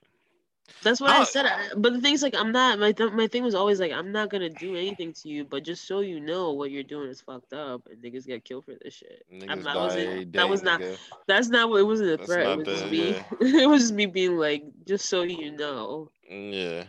That's 0.83 1.01
why 1.01 1.17
I 1.17 1.23
uh, 1.23 1.25
said. 1.25 1.47
I, 1.47 1.69
but 1.79 1.95
the 1.95 2.01
thing's 2.01 2.23
like, 2.23 2.35
I'm 2.37 2.53
not. 2.53 2.79
My 2.79 2.93
th- 2.93 3.13
my 3.13 3.27
thing 3.27 3.43
was 3.43 3.55
always 3.55 3.81
like, 3.81 3.91
I'm 3.91 4.13
not 4.13 4.29
gonna 4.29 4.51
do 4.51 4.77
anything 4.77 5.15
to 5.15 5.29
you, 5.31 5.43
but 5.47 5.65
just 5.65 5.89
so 5.89 6.01
you 6.01 6.21
know, 6.21 6.53
what 6.53 6.71
you're 6.71 6.83
doing 6.83 7.09
is 7.09 7.23
fucked 7.23 7.55
up, 7.55 7.89
and 7.91 8.03
niggas 8.03 8.27
get 8.27 8.45
killed 8.45 8.67
for 8.67 8.75
this 8.85 8.93
shit. 8.93 9.25
I'm 9.33 9.39
Niggas 9.41 9.65
not- 9.65 9.75
die 9.75 9.85
wasn't- 9.85 10.33
that 10.35 10.49
was 10.49 10.61
day, 10.61 10.65
not- 10.67 10.81
nigga. 10.83 10.99
That's 11.27 11.49
not 11.49 11.71
what 11.71 11.81
it 11.81 11.85
wasn't 11.85 12.21
a 12.21 12.25
threat. 12.25 12.47
It 12.47 12.59
was 12.59 12.67
just 12.67 12.85
the- 12.85 12.91
me. 12.91 13.11
yeah. 13.13 13.23
it 13.63 13.67
was 13.67 13.81
just 13.85 13.95
me 13.95 14.05
being 14.05 14.37
like, 14.37 14.63
just 14.87 15.09
so 15.09 15.23
you 15.23 15.53
know. 15.53 16.11
Yeah. 16.29 16.85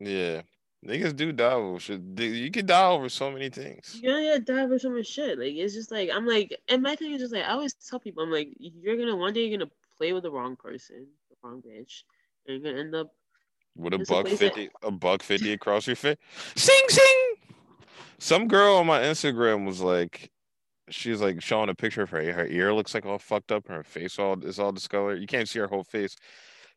Yeah. 0.00 0.42
Niggas 0.86 1.16
do 1.16 1.32
die 1.32 1.52
over 1.52 1.80
shit. 1.80 2.00
You 2.18 2.50
can 2.50 2.66
die 2.66 2.86
over 2.88 3.08
so 3.08 3.30
many 3.30 3.48
things. 3.48 3.98
You're 4.00 4.12
gonna 4.12 4.38
get 4.38 4.44
die 4.44 4.66
for 4.68 4.78
so 4.78 4.90
much 4.90 5.06
shit. 5.06 5.38
Like 5.38 5.54
it's 5.54 5.74
just 5.74 5.90
like 5.90 6.10
I'm 6.12 6.26
like, 6.26 6.56
and 6.68 6.82
my 6.82 6.94
thing 6.94 7.12
is 7.12 7.20
just 7.20 7.32
like 7.32 7.44
I 7.44 7.48
always 7.52 7.74
tell 7.74 7.98
people, 7.98 8.22
I'm 8.22 8.30
like, 8.30 8.50
you're 8.58 8.96
gonna 8.96 9.16
one 9.16 9.32
day 9.32 9.46
you're 9.46 9.58
gonna 9.58 9.70
play 9.98 10.12
with 10.12 10.22
the 10.22 10.30
wrong 10.30 10.54
person, 10.54 11.06
the 11.30 11.36
wrong 11.42 11.62
bitch, 11.66 12.02
and 12.46 12.62
you're 12.62 12.72
gonna 12.72 12.80
end 12.84 12.94
up. 12.94 13.08
With 13.74 13.94
a 13.94 13.98
buck 13.98 14.26
place 14.26 14.38
that- 14.38 14.54
fifty, 14.54 14.70
a 14.82 14.90
buck 14.90 15.22
fifty 15.22 15.52
across 15.52 15.86
your 15.86 15.96
face. 15.96 16.16
Sing 16.54 16.80
sing. 16.88 17.34
Some 18.18 18.46
girl 18.46 18.76
on 18.76 18.86
my 18.86 19.00
Instagram 19.00 19.66
was 19.66 19.80
like, 19.80 20.30
she's 20.88 21.20
like 21.20 21.42
showing 21.42 21.68
a 21.68 21.74
picture 21.74 22.02
of 22.02 22.10
her. 22.10 22.32
Her 22.32 22.46
ear 22.46 22.72
looks 22.72 22.94
like 22.94 23.04
all 23.04 23.18
fucked 23.18 23.50
up. 23.50 23.66
Her 23.68 23.82
face 23.82 24.18
all 24.18 24.42
is 24.44 24.58
all 24.58 24.72
discolored. 24.72 25.20
You 25.20 25.26
can't 25.26 25.48
see 25.48 25.58
her 25.58 25.66
whole 25.66 25.84
face. 25.84 26.16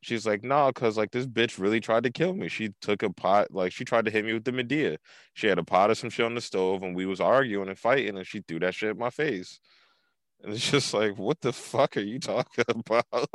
She's 0.01 0.26
like, 0.26 0.43
nah, 0.43 0.71
cause 0.71 0.97
like 0.97 1.11
this 1.11 1.26
bitch 1.27 1.59
really 1.59 1.81
tried 1.81 2.03
to 2.03 2.11
kill 2.11 2.34
me. 2.34 2.47
She 2.47 2.69
took 2.81 3.03
a 3.03 3.09
pot, 3.11 3.51
like 3.51 3.73
she 3.73 3.84
tried 3.84 4.05
to 4.05 4.11
hit 4.11 4.23
me 4.23 4.34
with 4.34 4.45
the 4.45 4.51
Medea. 4.53 4.97
She 5.34 5.47
had 5.47 5.59
a 5.59 5.63
pot 5.63 5.91
of 5.91 5.97
some 5.97 6.09
shit 6.09 6.26
on 6.26 6.35
the 6.35 6.41
stove, 6.41 6.84
and 6.84 6.95
we 6.95 7.05
was 7.05 7.19
arguing 7.19 7.67
and 7.67 7.77
fighting, 7.77 8.17
and 8.17 8.26
she 8.26 8.41
threw 8.47 8.59
that 8.59 8.73
shit 8.76 8.91
in 8.91 8.97
my 8.97 9.09
face. 9.09 9.59
And 10.41 10.53
it's 10.53 10.71
just 10.71 10.93
like, 10.93 11.17
what 11.17 11.41
the 11.41 11.51
fuck 11.51 11.97
are 11.97 12.01
you 12.01 12.17
talking 12.19 12.63
about? 12.69 13.30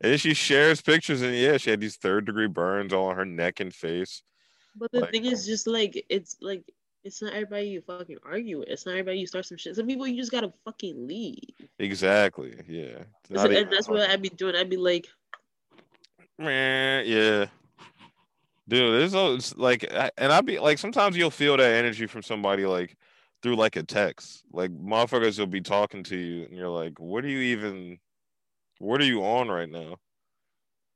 And 0.00 0.20
she 0.20 0.32
shares 0.34 0.80
pictures, 0.80 1.22
and 1.22 1.34
yeah, 1.34 1.56
she 1.56 1.70
had 1.70 1.80
these 1.80 1.96
third 1.96 2.24
degree 2.24 2.46
burns 2.46 2.92
all 2.92 3.06
on 3.06 3.16
her 3.16 3.24
neck 3.26 3.58
and 3.58 3.74
face. 3.74 4.22
But 4.76 4.92
the 4.92 5.00
Like- 5.00 5.10
thing 5.10 5.24
is 5.24 5.44
just 5.44 5.66
like 5.66 6.04
it's 6.08 6.36
like 6.40 6.62
it's 7.02 7.20
not 7.22 7.32
everybody 7.32 7.66
you 7.68 7.80
fucking 7.80 8.18
argue 8.24 8.60
with. 8.60 8.68
It's 8.68 8.86
not 8.86 8.92
everybody 8.92 9.18
you 9.18 9.26
start 9.26 9.46
some 9.46 9.56
shit. 9.58 9.74
Some 9.74 9.86
people 9.88 10.06
you 10.06 10.16
just 10.16 10.30
gotta 10.30 10.52
fucking 10.64 11.08
leave. 11.08 11.40
Exactly. 11.80 12.54
Yeah. 12.68 13.02
So- 13.34 13.50
and 13.50 13.72
that's 13.72 13.88
what 13.88 14.08
I'd 14.08 14.22
be 14.22 14.28
doing. 14.28 14.54
I'd 14.54 14.70
be 14.70 14.76
like, 14.76 15.08
Man, 16.40 17.04
yeah. 17.06 17.46
Dude, 18.66 19.00
there's 19.00 19.14
always 19.14 19.54
like, 19.56 19.84
and 20.16 20.32
I'd 20.32 20.46
be 20.46 20.58
like, 20.58 20.78
sometimes 20.78 21.16
you'll 21.16 21.30
feel 21.30 21.56
that 21.56 21.72
energy 21.74 22.06
from 22.06 22.22
somebody 22.22 22.64
like 22.64 22.96
through 23.42 23.56
like 23.56 23.76
a 23.76 23.82
text. 23.82 24.42
Like 24.52 24.70
motherfuckers 24.70 25.38
will 25.38 25.46
be 25.46 25.60
talking 25.60 26.02
to 26.04 26.16
you, 26.16 26.44
and 26.44 26.56
you're 26.56 26.68
like, 26.68 26.98
"What 26.98 27.24
are 27.24 27.28
you 27.28 27.40
even? 27.40 27.98
What 28.78 29.00
are 29.00 29.04
you 29.04 29.22
on 29.24 29.48
right 29.48 29.68
now?" 29.68 29.96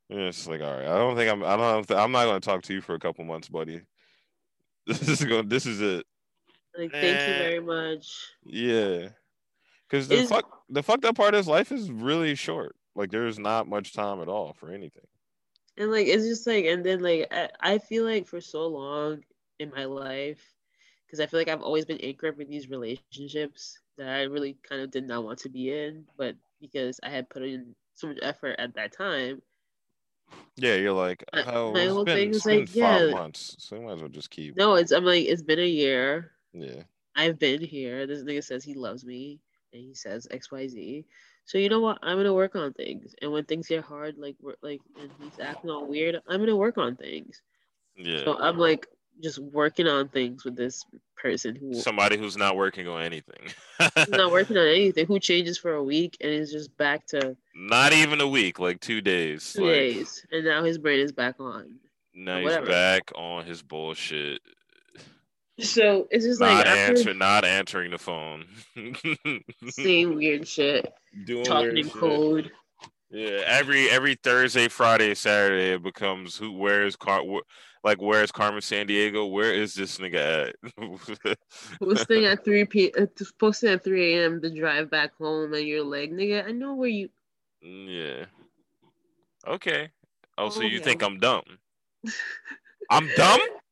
And 0.09 0.21
it's 0.21 0.47
like, 0.47 0.61
all 0.61 0.73
right, 0.73 0.87
I 0.87 0.97
don't 0.97 1.17
think 1.17 1.31
I'm. 1.31 1.43
I 1.43 1.57
don't. 1.57 1.91
I'm 1.91 2.13
not 2.13 2.25
going 2.25 2.41
to 2.41 2.47
talk 2.47 2.63
to 2.63 2.75
you 2.75 2.81
for 2.81 2.95
a 2.95 2.99
couple 3.01 3.25
months, 3.25 3.49
buddy. 3.49 3.83
This 4.87 5.09
is 5.09 5.25
going. 5.25 5.49
This 5.49 5.67
is 5.67 5.81
it. 5.81 6.07
Like, 6.79 6.93
thank 6.93 7.05
you 7.05 7.35
very 7.39 7.61
much. 7.61 8.07
Yeah, 8.45 9.09
because 9.89 10.09
the 10.09 10.17
Is- 10.17 10.29
fuck 10.29 10.61
the 10.69 10.83
fucked 10.83 11.05
up 11.07 11.17
part 11.17 11.35
is 11.35 11.49
life 11.49 11.73
is 11.73 11.91
really 11.91 12.35
short. 12.35 12.77
Like 12.95 13.11
there's 13.11 13.39
not 13.39 13.67
much 13.67 13.93
time 13.95 14.21
at 14.21 14.29
all 14.29 14.53
for 14.53 14.71
anything. 14.71 15.05
And 15.79 15.91
like 15.91 16.07
it's 16.07 16.25
just 16.27 16.47
like 16.47 16.65
and 16.67 16.85
then 16.85 17.01
like 17.01 17.29
I, 17.33 17.49
I 17.61 17.79
feel 17.79 18.05
like 18.05 18.27
for 18.27 18.41
so 18.41 18.67
long 18.67 19.23
in 19.59 19.71
my 19.71 19.85
life, 19.85 20.41
because 21.07 21.21
I 21.21 21.27
feel 21.27 21.41
like 21.41 21.49
I've 21.49 21.63
always 21.63 21.85
been 21.87 22.01
anchored 22.01 22.37
with 22.39 22.49
these 22.49 22.71
relationships 22.71 23.67
that 23.85 23.95
I 23.97 24.11
really 24.13 24.43
kind 24.53 24.69
of 24.69 24.79
did 24.79 24.93
not 24.93 25.13
want 25.13 25.29
to 25.31 25.39
be 25.39 25.65
in, 25.65 26.05
but 26.17 26.35
because 26.61 26.99
I 27.03 27.09
had 27.09 27.29
put 27.29 27.43
in 27.43 27.75
so 27.95 28.09
much 28.09 28.19
effort 28.23 28.57
at 28.59 28.75
that 28.75 28.93
time, 28.93 29.43
Yeah, 30.57 30.75
you're 30.77 30.93
like, 30.93 31.25
My- 31.35 31.45
oh, 31.47 31.75
my 31.75 31.85
it's 31.85 31.97
whole 31.97 32.05
been, 32.05 32.19
thing 32.19 32.31
is 32.31 32.47
like, 32.47 32.69
five 32.69 33.05
yeah. 33.05 33.07
months, 33.07 33.57
so 33.59 33.77
you 33.77 33.83
might 33.83 33.93
as 33.95 34.01
well 34.01 34.09
just 34.09 34.31
keep. 34.31 34.57
no, 34.57 34.75
it's 34.75 34.93
I'm 34.93 35.05
like 35.05 35.27
it's 35.27 35.43
been 35.43 35.59
a 35.61 35.67
year. 35.67 36.33
Yeah, 36.53 36.83
I've 37.17 37.39
been 37.39 37.61
here. 37.61 38.07
This 38.07 38.23
nigga 38.23 38.45
says 38.45 38.65
he 38.65 38.75
loves 38.75 39.05
me 39.05 39.41
and 39.73 39.83
he 39.83 39.95
says 39.95 40.27
X 40.31 40.51
Y 40.51 40.69
Z. 40.69 41.07
So 41.47 41.59
you 41.59 41.69
know 41.69 41.81
what? 41.81 41.99
I'm 42.03 42.17
gonna 42.17 42.33
work 42.35 42.57
on 42.57 42.73
things, 42.73 43.15
and 43.21 43.31
when 43.31 43.45
things 43.45 43.69
get 43.69 43.85
hard, 43.85 44.17
like 44.17 44.37
we're 44.41 44.55
like, 44.63 44.81
and 45.01 45.11
he's 45.21 45.39
acting 45.39 45.71
all 45.71 45.87
weird, 45.87 46.21
I'm 46.27 46.41
gonna 46.41 46.57
work 46.57 46.79
on 46.79 46.97
things. 46.97 47.43
yeah. 47.97 48.25
So 48.25 48.39
I'm 48.39 48.59
like 48.59 48.87
just 49.23 49.39
working 49.39 49.87
on 49.87 50.09
things 50.09 50.45
with 50.45 50.57
this 50.57 50.85
person 51.17 51.55
who 51.55 51.75
Somebody 51.75 52.17
who's 52.19 52.37
not 52.37 52.57
working 52.57 52.89
on 52.89 53.03
anything. 53.03 53.53
not 54.09 54.33
working 54.33 54.57
on 54.57 54.67
anything, 54.67 55.07
who 55.07 55.19
changes 55.19 55.59
for 55.59 55.75
a 55.75 55.83
week 55.83 56.17
and 56.21 56.31
is 56.31 56.51
just 56.51 56.77
back 56.77 57.07
to 57.09 57.37
Not 57.55 57.93
even 57.93 58.21
a 58.21 58.29
week, 58.29 58.59
like 58.59 58.81
two 58.81 59.01
days. 59.01 59.53
two 59.53 59.65
like, 59.65 59.73
days, 59.73 60.27
and 60.33 60.45
now 60.45 60.65
his 60.65 60.79
brain 60.79 61.01
is 61.01 61.13
back 61.13 61.37
on. 61.39 61.79
Now 62.15 62.39
he's 62.41 62.57
back 62.69 63.11
on 63.17 63.45
his 63.45 63.63
bullshit. 63.63 64.41
So 65.61 66.09
it's 66.11 66.25
just 66.25 66.41
Not 66.41 66.67
like 66.67 66.67
answer, 66.67 67.15
not 67.15 67.45
answering 67.45 67.93
the 67.93 67.99
phone. 67.99 68.45
saying 69.69 70.15
weird 70.15 70.49
shit, 70.49 70.93
Doing 71.25 71.45
talking 71.45 71.75
weird 71.75 71.79
in 71.79 71.91
code. 71.91 72.53
Yeah, 73.11 73.43
every 73.47 73.89
every 73.89 74.17
Thursday, 74.17 74.67
Friday, 74.67 75.15
Saturday, 75.15 75.75
it 75.75 75.83
becomes 75.83 76.37
who? 76.37 76.51
Where 76.53 76.85
is 76.85 76.97
Car? 76.97 77.23
Wh- 77.25 77.47
like, 77.85 78.03
where 78.03 78.25
is 78.25 78.33
Carmen 78.33 78.61
Sandiego? 78.61 79.31
Where 79.31 79.55
is 79.55 79.75
this 79.75 79.99
nigga 79.99 80.49
at? 80.49 81.37
Posting 81.81 82.25
at 82.25 82.45
3 82.45 82.65
p. 82.65 82.93
Uh, 82.99 83.07
posting 83.39 83.71
at 83.71 83.85
3 83.85 84.15
a.m. 84.15 84.41
to 84.41 84.51
drive 84.51 84.91
back 84.91 85.15
home, 85.17 85.53
and 85.55 85.67
you're 85.67 85.85
like, 85.85 86.11
nigga, 86.11 86.49
I 86.49 86.51
know 86.51 86.75
where 86.75 86.89
you. 86.89 87.11
yeah. 87.61 88.25
Okay. 89.47 89.91
Oh, 90.37 90.49
so 90.49 90.63
Oh, 90.63 90.65
you 90.65 90.81
think 90.81 91.03
I'm 91.03 91.19
dumb? 91.19 91.45
I'm 92.91 93.09
dumb. 93.17 93.41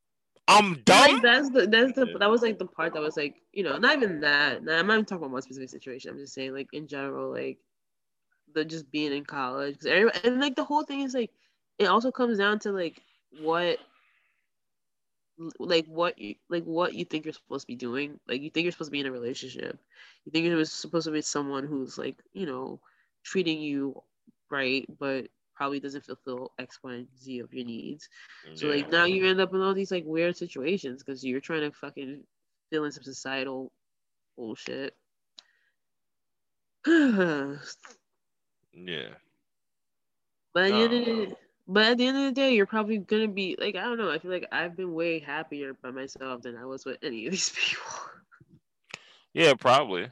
I'm 0.52 0.82
dumb. 0.84 0.98
Like 1.00 1.22
that's 1.22 1.50
the 1.50 1.66
that's 1.66 1.92
the 1.92 2.06
that 2.18 2.30
was 2.30 2.42
like 2.42 2.58
the 2.58 2.66
part 2.66 2.94
that 2.94 3.02
was 3.02 3.16
like 3.16 3.36
you 3.52 3.64
know 3.64 3.78
not 3.78 3.96
even 3.96 4.20
that. 4.20 4.62
Nah, 4.64 4.78
I'm 4.78 4.86
not 4.86 4.94
even 4.94 5.04
talking 5.06 5.24
about 5.24 5.32
one 5.32 5.42
specific 5.42 5.70
situation. 5.70 6.10
I'm 6.10 6.18
just 6.18 6.34
saying 6.34 6.52
like 6.54 6.68
in 6.72 6.86
general 6.88 7.30
like 7.30 7.58
the 8.54 8.64
just 8.64 8.90
being 8.90 9.12
in 9.12 9.24
college 9.24 9.78
'Cause 9.78 9.86
everybody, 9.86 10.20
and 10.24 10.40
like 10.40 10.56
the 10.56 10.64
whole 10.64 10.84
thing 10.84 11.00
is 11.00 11.14
like 11.14 11.30
it 11.78 11.86
also 11.86 12.10
comes 12.12 12.38
down 12.38 12.58
to 12.60 12.72
like 12.72 13.02
what 13.40 13.78
like 15.58 15.86
what 15.86 16.18
you 16.18 16.34
like 16.48 16.64
what 16.64 16.94
you 16.94 17.04
think 17.04 17.24
you're 17.24 17.32
supposed 17.34 17.62
to 17.62 17.66
be 17.66 17.76
doing. 17.76 18.20
Like 18.28 18.42
you 18.42 18.50
think 18.50 18.64
you're 18.64 18.72
supposed 18.72 18.88
to 18.90 18.92
be 18.92 19.00
in 19.00 19.06
a 19.06 19.12
relationship. 19.12 19.78
You 20.24 20.32
think 20.32 20.46
you're 20.46 20.64
supposed 20.64 21.06
to 21.06 21.12
be 21.12 21.22
someone 21.22 21.66
who's 21.66 21.98
like 21.98 22.16
you 22.32 22.46
know 22.46 22.80
treating 23.24 23.60
you 23.60 24.02
right, 24.50 24.86
but 24.98 25.28
probably 25.54 25.80
doesn't 25.80 26.04
fulfill 26.04 26.52
X, 26.58 26.78
Y, 26.82 26.94
and 26.94 27.08
Z 27.18 27.38
of 27.40 27.52
your 27.52 27.64
needs. 27.64 28.08
So 28.54 28.66
Yeah. 28.66 28.76
like 28.76 28.90
now 28.90 29.04
you 29.04 29.26
end 29.26 29.40
up 29.40 29.54
in 29.54 29.60
all 29.60 29.74
these 29.74 29.90
like 29.90 30.04
weird 30.04 30.36
situations 30.36 31.02
because 31.02 31.24
you're 31.24 31.40
trying 31.40 31.62
to 31.62 31.72
fucking 31.76 32.24
fill 32.70 32.84
in 32.84 32.92
some 32.92 33.04
societal 33.04 33.72
bullshit. 34.36 34.94
but 36.84 37.58
yeah. 38.72 39.14
at 40.56 40.70
the 40.70 40.72
end 40.72 40.92
of 40.94 41.06
No. 41.06 41.24
Um, 41.26 41.36
but 41.68 41.84
at 41.84 41.98
the 41.98 42.06
end 42.06 42.18
of 42.18 42.24
the 42.24 42.32
day, 42.32 42.54
you're 42.54 42.66
probably 42.66 42.98
gonna 42.98 43.28
be 43.28 43.56
like 43.58 43.76
I 43.76 43.82
don't 43.82 43.98
know. 43.98 44.10
I 44.10 44.18
feel 44.18 44.30
like 44.30 44.48
I've 44.50 44.76
been 44.76 44.94
way 44.94 45.20
happier 45.20 45.74
by 45.74 45.90
myself 45.90 46.42
than 46.42 46.56
I 46.56 46.64
was 46.64 46.84
with 46.84 46.98
any 47.02 47.26
of 47.26 47.32
these 47.32 47.50
people. 47.56 47.84
Yeah, 49.32 49.54
probably. 49.54 50.10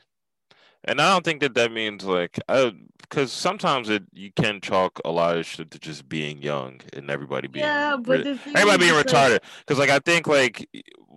And 0.84 1.00
I 1.00 1.12
don't 1.12 1.24
think 1.24 1.40
that 1.42 1.54
that 1.54 1.72
means 1.72 2.04
like, 2.04 2.38
because 2.46 3.32
sometimes 3.32 3.88
it 3.90 4.04
you 4.12 4.32
can 4.32 4.60
chalk 4.60 4.98
a 5.04 5.10
lot 5.10 5.36
of 5.36 5.44
shit 5.44 5.70
to 5.72 5.78
just 5.78 6.08
being 6.08 6.40
young 6.42 6.80
and 6.94 7.10
everybody 7.10 7.48
being 7.48 7.64
yeah, 7.66 7.96
but 7.96 8.24
re- 8.24 8.38
everybody 8.54 8.78
being 8.78 8.94
retarded. 8.94 9.40
Because 9.60 9.78
like 9.78 9.90
I 9.90 9.98
think 9.98 10.26
like 10.26 10.68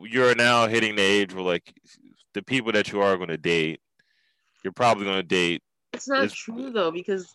you're 0.02 0.36
now 0.36 0.68
hitting 0.68 0.96
the 0.98 1.02
age 1.02 1.34
where 1.34 1.44
like 1.46 1.74
the 2.34 2.42
people 2.42 2.72
that 2.74 2.92
you 2.92 3.02
are 3.02 3.16
going 3.16 3.30
to 3.30 3.38
date, 3.38 3.80
you're 4.64 4.74
probably 4.74 5.06
going 5.06 5.18
to 5.18 5.24
date. 5.24 5.62
it's 5.94 6.08
not 6.08 6.30
true 6.30 6.72
though 6.72 6.92
because 6.92 7.34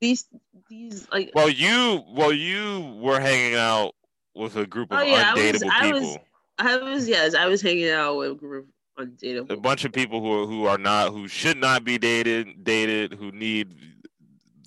these 0.00 0.26
these 0.68 1.06
like 1.12 1.30
Well, 1.34 1.48
you 1.48 2.02
well 2.08 2.32
you 2.32 2.96
were 3.00 3.20
hanging 3.20 3.54
out 3.54 3.94
with 4.34 4.56
a 4.56 4.66
group 4.66 4.90
of 4.90 4.98
Oh, 4.98 5.02
yeah, 5.02 5.30
I 5.30 5.34
was- 5.34 5.42
undateable 5.62 5.70
I 5.70 5.92
was- 5.92 6.00
people. 6.02 6.24
I 6.58 6.76
was 6.76 7.08
yes 7.08 7.34
I 7.34 7.46
was 7.46 7.62
hanging 7.62 7.88
out 7.90 8.16
with 8.18 8.32
a 8.32 8.34
group 8.34 8.68
of 8.98 9.50
a 9.50 9.56
bunch 9.56 9.84
of 9.84 9.92
people 9.92 10.20
who 10.20 10.42
are, 10.42 10.46
who 10.46 10.66
are 10.66 10.78
not 10.78 11.12
who 11.12 11.28
should 11.28 11.56
not 11.56 11.84
be 11.84 11.98
dated 11.98 12.64
dated 12.64 13.14
who 13.14 13.32
need 13.32 13.74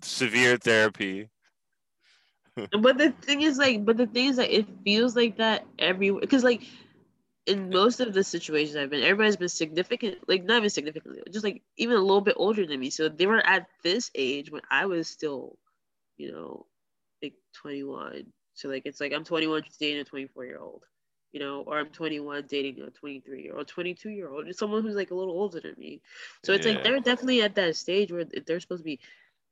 severe 0.01 0.57
therapy. 0.57 1.29
But 2.71 2.97
the 2.97 3.11
thing 3.11 3.41
is, 3.41 3.57
like, 3.57 3.83
but 3.83 3.97
the 3.97 4.07
thing 4.07 4.27
is, 4.27 4.37
like, 4.37 4.49
it 4.49 4.65
feels 4.85 5.13
like 5.13 5.37
that 5.37 5.65
everywhere. 5.77 6.21
Because, 6.21 6.41
like, 6.41 6.63
in 7.45 7.69
most 7.69 7.99
of 7.99 8.13
the 8.13 8.23
situations 8.23 8.77
I've 8.77 8.89
been, 8.89 9.03
everybody's 9.03 9.35
been 9.35 9.49
significant, 9.49 10.19
like, 10.27 10.45
not 10.45 10.57
even 10.57 10.69
significantly, 10.69 11.21
just 11.31 11.43
like 11.43 11.61
even 11.77 11.97
a 11.97 12.01
little 12.01 12.21
bit 12.21 12.35
older 12.37 12.65
than 12.65 12.79
me. 12.79 12.89
So 12.89 13.09
they 13.09 13.27
were 13.27 13.45
at 13.45 13.67
this 13.83 14.09
age 14.15 14.51
when 14.51 14.61
I 14.71 14.85
was 14.85 15.07
still, 15.07 15.57
you 16.17 16.31
know, 16.31 16.65
like 17.21 17.33
21. 17.55 18.25
So, 18.53 18.69
like, 18.69 18.83
it's 18.85 19.01
like 19.01 19.13
I'm 19.13 19.25
21 19.25 19.63
dating 19.79 19.99
a 19.99 20.03
24 20.05 20.45
year 20.45 20.59
old, 20.59 20.83
you 21.35 21.41
know, 21.41 21.63
or 21.67 21.79
I'm 21.79 21.91
21 21.91 22.45
dating 22.47 22.81
a 22.81 22.91
23 22.91 23.43
year 23.43 23.57
old, 23.57 23.67
22 23.67 24.09
year 24.09 24.29
old, 24.31 24.55
someone 24.55 24.83
who's 24.83 24.95
like 24.95 25.11
a 25.11 25.15
little 25.15 25.35
older 25.35 25.61
than 25.61 25.75
me. 25.77 26.01
So 26.45 26.53
it's 26.53 26.65
Yeah. 26.65 26.73
like 26.75 26.83
they're 26.83 27.01
definitely 27.01 27.43
at 27.43 27.55
that 27.57 27.75
stage 27.75 28.11
where 28.13 28.25
they're 28.25 28.61
supposed 28.61 28.81
to 28.83 28.85
be 28.85 29.01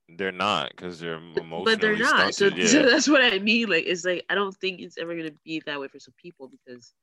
They're 0.10 0.31
not 0.31 0.72
because 0.72 0.99
they're 1.01 1.15
emotionally 1.15 1.64
but 1.65 1.81
they're 1.81 1.97
not. 1.97 2.34
So, 2.35 2.49
stunted. 2.49 2.69
so 2.69 2.81
yeah. 2.81 2.85
that's 2.85 3.10
what 3.10 3.22
I 3.23 3.39
mean. 3.39 3.69
Like, 3.69 3.85
it's 3.85 4.05
like 4.05 4.26
I 4.30 4.35
don't 4.35 4.55
think 4.55 4.81
it's 4.81 4.97
ever 4.97 5.15
gonna 5.15 5.31
be 5.43 5.61
that 5.65 5.80
way 5.80 5.88
for 5.89 5.99
some 5.99 6.15
people 6.18 6.49
because 6.49 6.93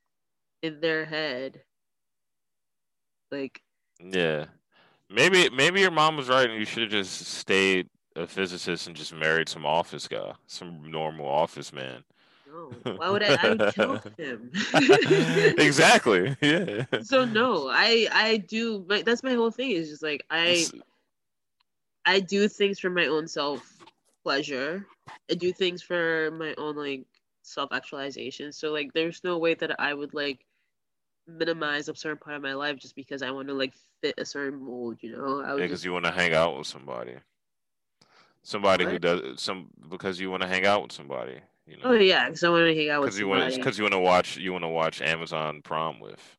in 0.63 0.81
their 0.81 1.05
head, 1.05 1.63
like, 3.31 3.63
Yeah. 4.03 4.47
Maybe 5.11 5.51
maybe 5.51 5.81
your 5.81 5.91
mom 5.91 6.17
was 6.17 6.29
right 6.29 6.49
and 6.49 6.59
you 6.59 6.65
should 6.67 6.83
have 6.85 6.91
just 6.93 7.23
stayed 7.27 7.89
a 8.17 8.27
physicist 8.27 8.87
and 8.87 8.97
just 8.97 9.15
married 9.15 9.49
some 9.49 9.67
office 9.67 10.09
guy, 10.09 10.35
some 10.47 10.91
normal 10.91 11.27
office 11.29 11.73
man. 11.73 12.05
No, 12.51 12.71
why 12.97 13.11
would 13.11 13.23
I? 13.23 13.35
I 13.35 14.01
him. 14.19 14.51
exactly. 15.59 16.37
Yeah. 16.41 16.85
So 17.03 17.25
no, 17.25 17.69
I 17.69 18.09
I 18.13 18.37
do. 18.39 18.81
But 18.81 19.05
that's 19.05 19.23
my 19.23 19.35
whole 19.35 19.51
thing. 19.51 19.71
Is 19.71 19.89
just 19.89 20.03
like 20.03 20.25
I 20.31 20.67
I 22.05 22.21
do 22.21 22.49
things 22.49 22.79
for 22.79 22.91
my 22.91 23.07
own 23.07 23.29
self 23.29 23.79
pleasure. 24.23 24.87
I 25.31 25.35
do 25.35 25.53
things 25.53 25.83
for 25.83 26.31
my 26.33 26.55
own 26.59 26.77
like 26.77 27.05
self 27.43 27.73
actualization. 27.73 28.53
So 28.53 28.73
like 28.73 28.93
there's 28.93 29.23
no 29.25 29.39
way 29.39 29.55
that 29.55 29.81
I 29.81 29.95
would 29.95 30.15
like 30.15 30.45
minimize 31.27 31.89
a 31.89 31.95
certain 31.95 32.19
part 32.19 32.37
of 32.37 32.43
my 32.43 32.55
life 32.55 32.79
just 32.79 32.97
because 32.97 33.23
I 33.23 33.31
want 33.31 33.49
to 33.49 33.55
like 33.55 33.75
fit 34.03 34.15
a 34.19 34.25
certain 34.25 34.63
mold, 34.63 34.99
you 35.01 35.13
know? 35.17 35.43
I 35.43 35.55
would 35.55 35.61
because 35.61 35.79
just, 35.79 35.85
you 35.85 35.93
want 35.93 36.05
to 36.07 36.11
hang 36.11 36.35
out 36.35 36.57
with 36.57 36.67
somebody. 36.67 37.15
Somebody 38.43 38.85
who 38.87 38.99
does 38.99 39.41
some 39.41 39.69
because 39.89 40.19
you 40.19 40.31
want 40.31 40.43
to 40.43 40.49
hang 40.49 40.65
out 40.65 40.83
with 40.83 40.93
somebody, 40.93 41.41
you 41.71 41.77
Oh 41.83 41.93
yeah, 41.93 42.27
because 42.27 42.45
I 42.45 42.49
want 42.51 42.67
to 42.67 42.75
hang 42.75 42.91
out 42.91 43.01
with 43.01 43.09
Because 43.09 43.19
you 43.19 43.29
want 43.29 43.55
because 43.55 43.79
you 43.79 43.85
want 43.85 43.95
to 43.95 44.01
watch 44.01 44.37
you 44.37 44.53
want 44.53 44.65
to 44.65 44.69
watch 44.69 45.01
Amazon 45.01 45.63
Prime 45.63 46.01
with. 46.01 46.37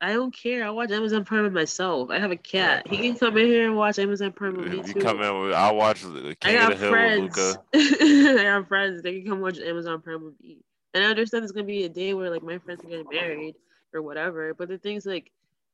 I 0.00 0.12
don't 0.12 0.32
care. 0.34 0.64
I 0.64 0.70
watch 0.70 0.90
Amazon 0.92 1.24
Prime 1.24 1.42
with 1.42 1.52
myself. 1.52 2.10
I 2.10 2.18
have 2.20 2.30
a 2.30 2.36
cat. 2.36 2.86
He 2.86 2.98
can 2.98 3.16
come 3.16 3.36
in 3.36 3.46
here 3.46 3.66
and 3.66 3.76
watch 3.76 3.98
Amazon 3.98 4.32
Prime 4.32 4.54
with 4.54 4.68
me 4.68 4.76
You 4.78 4.94
too. 4.94 5.00
come 5.00 5.20
in 5.22 5.40
with 5.40 5.52
I'll 5.54 5.74
watch 5.74 6.02
the 6.02 6.36
I 6.42 6.50
King 6.52 6.54
of 6.56 6.60
got 6.60 6.68
the 6.70 6.76
Hill 6.76 6.90
friends. 6.90 7.36
with 7.36 7.60
Luca. 7.74 8.38
I 8.40 8.42
got 8.44 8.68
friends. 8.68 9.02
They 9.02 9.20
can 9.20 9.30
come 9.30 9.40
watch 9.40 9.58
Amazon 9.58 10.00
Prime 10.00 10.24
with 10.24 10.40
me. 10.40 10.58
And 10.94 11.04
I 11.04 11.08
understand 11.08 11.42
there's 11.42 11.52
gonna 11.52 11.66
be 11.66 11.84
a 11.84 11.88
day 11.88 12.14
where 12.14 12.30
like 12.30 12.42
my 12.42 12.58
friends 12.58 12.84
are 12.84 12.88
getting 12.88 13.08
married 13.10 13.56
or 13.92 14.02
whatever. 14.02 14.54
But 14.54 14.68
the 14.68 14.78
thing's 14.78 15.04
like, 15.06 15.32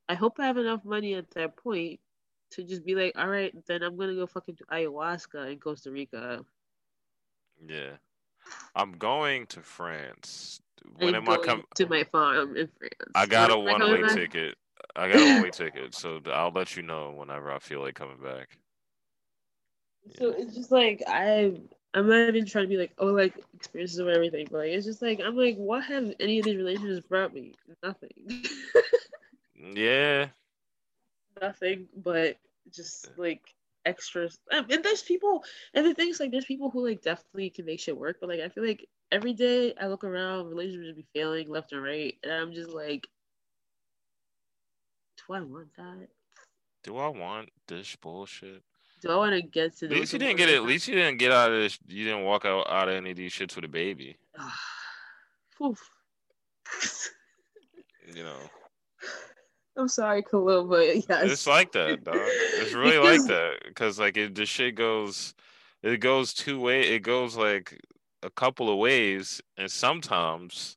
I 0.09 0.15
hope 0.15 0.39
I 0.39 0.47
have 0.47 0.57
enough 0.57 0.85
money 0.85 1.15
at 1.15 1.31
that 1.33 1.57
point 1.57 2.01
to 2.53 2.63
just 2.65 2.85
be 2.85 2.95
like, 2.95 3.13
all 3.19 3.29
right, 3.29 3.53
then 3.67 3.83
I'm 3.83 3.97
gonna 3.97 4.15
go 4.15 4.27
fucking 4.27 4.57
do 4.57 4.65
ayahuasca 4.73 5.53
in 5.53 5.59
Costa 5.59 5.91
Rica. 5.91 6.45
Yeah. 7.67 7.91
I'm 8.75 8.93
going 8.93 9.47
to 9.49 9.63
France. 9.63 10.61
When 10.97 11.15
am 11.15 11.29
I 11.29 11.39
coming? 11.39 11.65
to 11.75 11.87
my 11.87 12.05
farm 12.05 12.57
in 12.57 12.69
France. 12.79 13.15
I 13.15 13.27
got 13.27 13.51
a 13.51 13.59
When 13.65 13.79
one 13.79 13.89
way 13.89 14.05
back? 14.05 14.05
ticket. 14.05 14.57
I 14.97 15.09
got 15.09 15.23
a 15.23 15.27
one 15.27 15.41
way 15.41 15.51
ticket, 15.51 15.95
so 15.95 16.21
I'll 16.27 16.51
let 16.53 16.77
you 16.77 16.83
know 16.83 17.11
whenever 17.13 17.51
I 17.53 17.59
feel 17.59 17.81
like 17.81 17.95
coming 17.95 18.21
back. 18.23 18.59
So 20.19 20.31
it's 20.31 20.55
just 20.55 20.71
like 20.71 21.03
I 21.07 21.55
I'm 21.95 22.09
not 22.09 22.29
even 22.29 22.47
trying 22.47 22.65
to 22.65 22.69
be 22.69 22.77
like, 22.77 22.93
oh 22.99 23.07
like 23.07 23.35
experiences 23.55 23.99
of 23.99 24.09
everything, 24.09 24.49
but 24.51 24.59
like 24.59 24.71
it's 24.71 24.87
just 24.87 25.03
like 25.03 25.21
I'm 25.21 25.37
like, 25.37 25.57
what 25.57 25.85
have 25.85 26.13
any 26.21 26.39
of 26.39 26.45
these 26.45 26.57
relationships 26.57 27.07
brought 27.07 27.35
me? 27.35 27.55
Nothing. 27.83 28.13
Yeah, 29.57 30.31
Nothing 31.41 31.89
but 31.97 32.37
just 32.71 33.11
like 33.17 33.43
extras. 33.85 34.39
Um, 34.53 34.67
And 34.71 34.83
there's 34.83 35.03
people 35.03 35.45
and 35.75 35.87
the 35.87 35.95
thing's 35.95 36.21
like 36.21 36.31
there's 36.31 36.45
people 36.45 36.71
who 36.71 36.87
like 36.87 37.03
definitely 37.03 37.51
can 37.51 37.65
make 37.67 37.81
shit 37.81 37.97
work, 37.97 38.17
but 38.21 38.29
like 38.29 38.41
I 38.41 38.49
feel 38.49 38.67
like 38.67 38.87
every 39.13 39.33
day 39.35 39.75
I 39.81 39.87
look 39.87 40.05
around, 40.05 40.49
relationships 40.49 40.97
be 40.97 41.07
failing 41.15 41.49
left 41.49 41.73
and 41.73 41.83
right, 41.83 42.15
and 42.23 42.33
I'm 42.33 42.53
just 42.53 42.71
like, 42.71 43.07
do 45.27 45.35
I 45.35 45.41
want 45.41 45.69
that? 45.77 46.09
do 46.85 46.99
I 46.99 47.09
want 47.09 47.49
this 47.67 47.97
bullshit? 47.97 48.63
Do 49.03 49.11
I 49.11 49.17
want 49.17 49.35
to 49.35 49.43
get 49.43 49.77
to 49.79 49.87
At 49.87 49.93
least 49.93 50.13
you 50.13 50.19
didn't 50.19 50.37
get 50.37 50.49
it. 50.49 50.57
At 50.57 50.63
least 50.63 50.87
you 50.87 50.95
didn't 50.95 51.19
get 51.19 51.33
out 51.33 51.51
of 51.51 51.59
this. 51.59 51.79
You 51.89 52.05
didn't 52.05 52.25
walk 52.25 52.45
out, 52.45 52.71
out 52.71 52.89
of 52.89 52.95
any 52.95 53.11
of 53.11 53.17
these 53.17 53.33
shits 53.33 53.57
with 53.57 53.65
a 53.65 53.69
baby. 53.69 54.17
You 58.15 58.23
know, 58.23 58.37
I'm 59.77 59.89
sorry, 59.89 60.23
Khalil, 60.23 60.67
but 60.67 60.97
yes. 61.09 61.31
it's 61.31 61.47
like 61.47 61.73
that, 61.73 62.05
dog. 62.05 62.17
It's 62.17 62.75
really 62.75 62.99
like 62.99 63.27
that 63.27 63.63
because 63.67 63.99
like 63.99 64.17
it, 64.17 64.35
the 64.35 64.47
shit 64.47 64.75
goes, 64.75 65.35
it 65.83 65.99
goes 65.99 66.33
two 66.33 66.61
way. 66.61 66.83
It 66.83 67.01
goes 67.01 67.37
like 67.37 67.79
a 68.23 68.31
couple 68.31 68.71
of 68.71 68.79
ways, 68.79 69.41
and 69.57 69.71
sometimes 69.71 70.77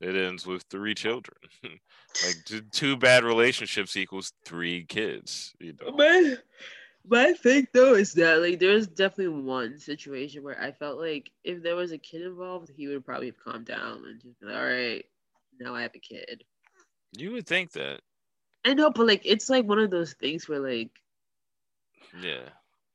it 0.00 0.14
ends 0.14 0.46
with 0.46 0.62
three 0.70 0.94
children. 0.94 1.36
like 1.64 2.36
t- 2.46 2.62
two 2.70 2.96
bad 2.96 3.24
relationships 3.24 3.96
equals 3.96 4.32
three 4.44 4.84
kids. 4.84 5.54
You 5.58 5.74
know. 5.80 5.92
my 5.96 6.36
my 7.08 7.32
thing 7.32 7.66
though 7.72 7.94
is 7.94 8.12
that 8.14 8.40
like 8.40 8.60
there's 8.60 8.86
definitely 8.86 9.42
one 9.42 9.78
situation 9.78 10.42
where 10.42 10.60
I 10.60 10.72
felt 10.72 10.98
like 10.98 11.30
if 11.44 11.62
there 11.62 11.76
was 11.76 11.92
a 11.92 11.98
kid 11.98 12.22
involved, 12.22 12.70
he 12.74 12.86
would 12.86 13.04
probably 13.04 13.26
have 13.26 13.42
calmed 13.42 13.66
down 13.66 14.04
and 14.06 14.20
just 14.20 14.38
be 14.40 14.46
like, 14.46 14.56
all 14.56 14.64
right, 14.64 15.04
now 15.60 15.74
I 15.74 15.82
have 15.82 15.94
a 15.94 15.98
kid. 15.98 16.44
You 17.16 17.32
would 17.32 17.46
think 17.46 17.72
that, 17.72 18.00
I 18.68 18.74
know, 18.74 18.90
but 18.90 19.06
like 19.06 19.22
it's 19.24 19.48
like 19.48 19.64
one 19.64 19.78
of 19.78 19.90
those 19.90 20.12
things 20.12 20.46
where 20.46 20.60
like 20.60 20.90
yeah. 22.20 22.50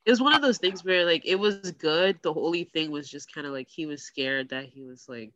it 0.06 0.12
was 0.12 0.22
one 0.22 0.36
of 0.36 0.44
those 0.44 0.60
things 0.60 0.84
where 0.86 1.04
like 1.04 1.26
it 1.26 1.36
was 1.36 1.72
good. 1.72 2.20
The 2.22 2.32
only 2.32 2.66
thing 2.66 2.92
was 2.92 3.10
just 3.10 3.34
kind 3.34 3.48
of 3.48 3.54
like 3.54 3.68
he 3.70 3.88
was 3.88 4.04
scared 4.04 4.50
that 4.50 4.66
he 4.66 4.84
was 4.84 5.10
like 5.10 5.34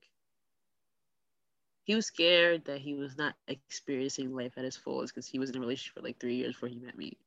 he 1.85 1.95
was 1.95 2.05
scared 2.05 2.65
that 2.65 2.81
he 2.81 2.93
was 2.93 3.17
not 3.17 3.33
experiencing 3.47 4.35
life 4.35 4.53
at 4.57 4.63
his 4.63 4.77
fullest 4.77 5.15
because 5.15 5.25
he 5.25 5.39
was 5.39 5.49
in 5.49 5.57
a 5.57 5.59
relationship 5.59 5.95
for 5.95 6.01
like 6.01 6.19
three 6.19 6.35
years 6.35 6.53
before 6.53 6.69
he 6.69 6.77
met 6.77 6.95
me. 6.95 7.17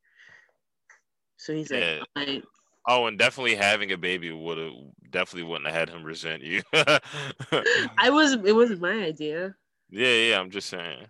So 1.37 1.53
he's 1.53 1.73
like, 1.73 1.83
Yeah. 1.83 2.03
I, 2.15 2.43
Oh, 2.89 3.07
and 3.07 3.19
definitely 3.19 3.57
having 3.57 3.93
a 3.93 3.99
baby 3.99 4.31
would 4.31 4.57
have 4.57 4.73
definitely 5.11 5.49
wouldn't 5.49 5.67
have 5.67 5.75
had 5.75 5.91
him 5.91 6.05
resent 6.05 6.43
you. 6.43 6.63
I 6.73 8.09
was 8.09 8.35
it 8.35 8.55
wasn't 8.55 8.81
my 8.81 9.03
idea. 9.03 9.55
Yeah, 9.91 10.13
yeah, 10.13 10.41
I'm 10.41 10.51
just 10.51 10.69
saying. 10.69 11.07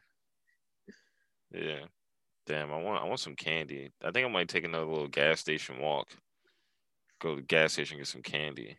Yeah. 1.53 1.81
Damn, 2.47 2.73
I 2.73 2.79
want 2.81 3.03
I 3.03 3.07
want 3.07 3.21
some 3.21 3.37
candy. 3.37 3.91
I 4.03 4.11
think 4.11 4.27
I 4.27 4.31
might 4.31 4.49
take 4.49 4.65
another 4.65 4.87
little 4.87 5.09
gas 5.09 5.41
station 5.41 5.79
walk. 5.79 6.09
Go 7.21 7.31
to 7.31 7.37
the 7.37 7.47
gas 7.47 7.75
station 7.75 7.99
get 7.99 8.07
some 8.07 8.23
candy. 8.23 8.77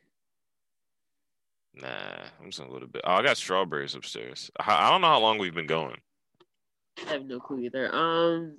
Nah, 1.73 1.87
I'm 2.39 2.51
just 2.51 2.59
go 2.67 2.79
to 2.79 2.87
bed. 2.87 3.01
Oh, 3.05 3.13
I 3.13 3.21
got 3.21 3.37
strawberries 3.37 3.95
upstairs. 3.95 4.51
I, 4.59 4.87
I 4.87 4.89
don't 4.89 5.01
know 5.01 5.07
how 5.07 5.19
long 5.21 5.37
we've 5.37 5.53
been 5.53 5.67
going. 5.67 5.97
I 7.07 7.11
have 7.13 7.25
no 7.25 7.39
clue 7.39 7.59
either. 7.61 7.93
Um, 7.95 8.57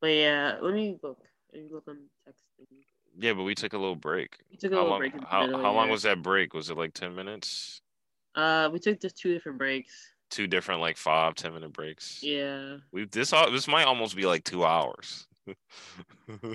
but 0.00 0.08
yeah, 0.08 0.56
let 0.62 0.72
me 0.72 0.98
look. 1.02 1.18
Let 1.52 1.62
me 1.62 1.68
look 1.70 1.84
on 1.88 1.98
text. 2.24 2.44
thingy. 2.58 2.84
Yeah, 3.18 3.34
but 3.34 3.42
we 3.42 3.54
took 3.54 3.72
a 3.72 3.78
little 3.78 3.96
break. 3.96 4.38
We 4.50 4.56
took 4.56 4.72
a 4.72 4.76
How 4.76 4.82
little 4.82 4.90
long? 4.92 5.00
break. 5.00 5.24
How, 5.24 5.46
how 5.50 5.72
long 5.72 5.90
was 5.90 6.02
that 6.04 6.22
break? 6.22 6.54
Was 6.54 6.70
it 6.70 6.76
like 6.78 6.94
ten 6.94 7.14
minutes? 7.14 7.82
Uh, 8.34 8.70
we 8.72 8.78
took 8.78 9.00
just 9.00 9.18
two 9.18 9.34
different 9.34 9.58
breaks. 9.58 9.92
Two 10.30 10.46
different 10.46 10.80
like 10.80 10.96
five, 10.96 11.34
ten 11.34 11.54
minute 11.54 11.72
breaks. 11.72 12.22
Yeah. 12.22 12.76
We 12.92 13.06
this 13.06 13.32
all 13.32 13.50
this 13.50 13.66
might 13.66 13.84
almost 13.84 14.14
be 14.16 14.26
like 14.26 14.44
two 14.44 14.64
hours. 14.64 15.26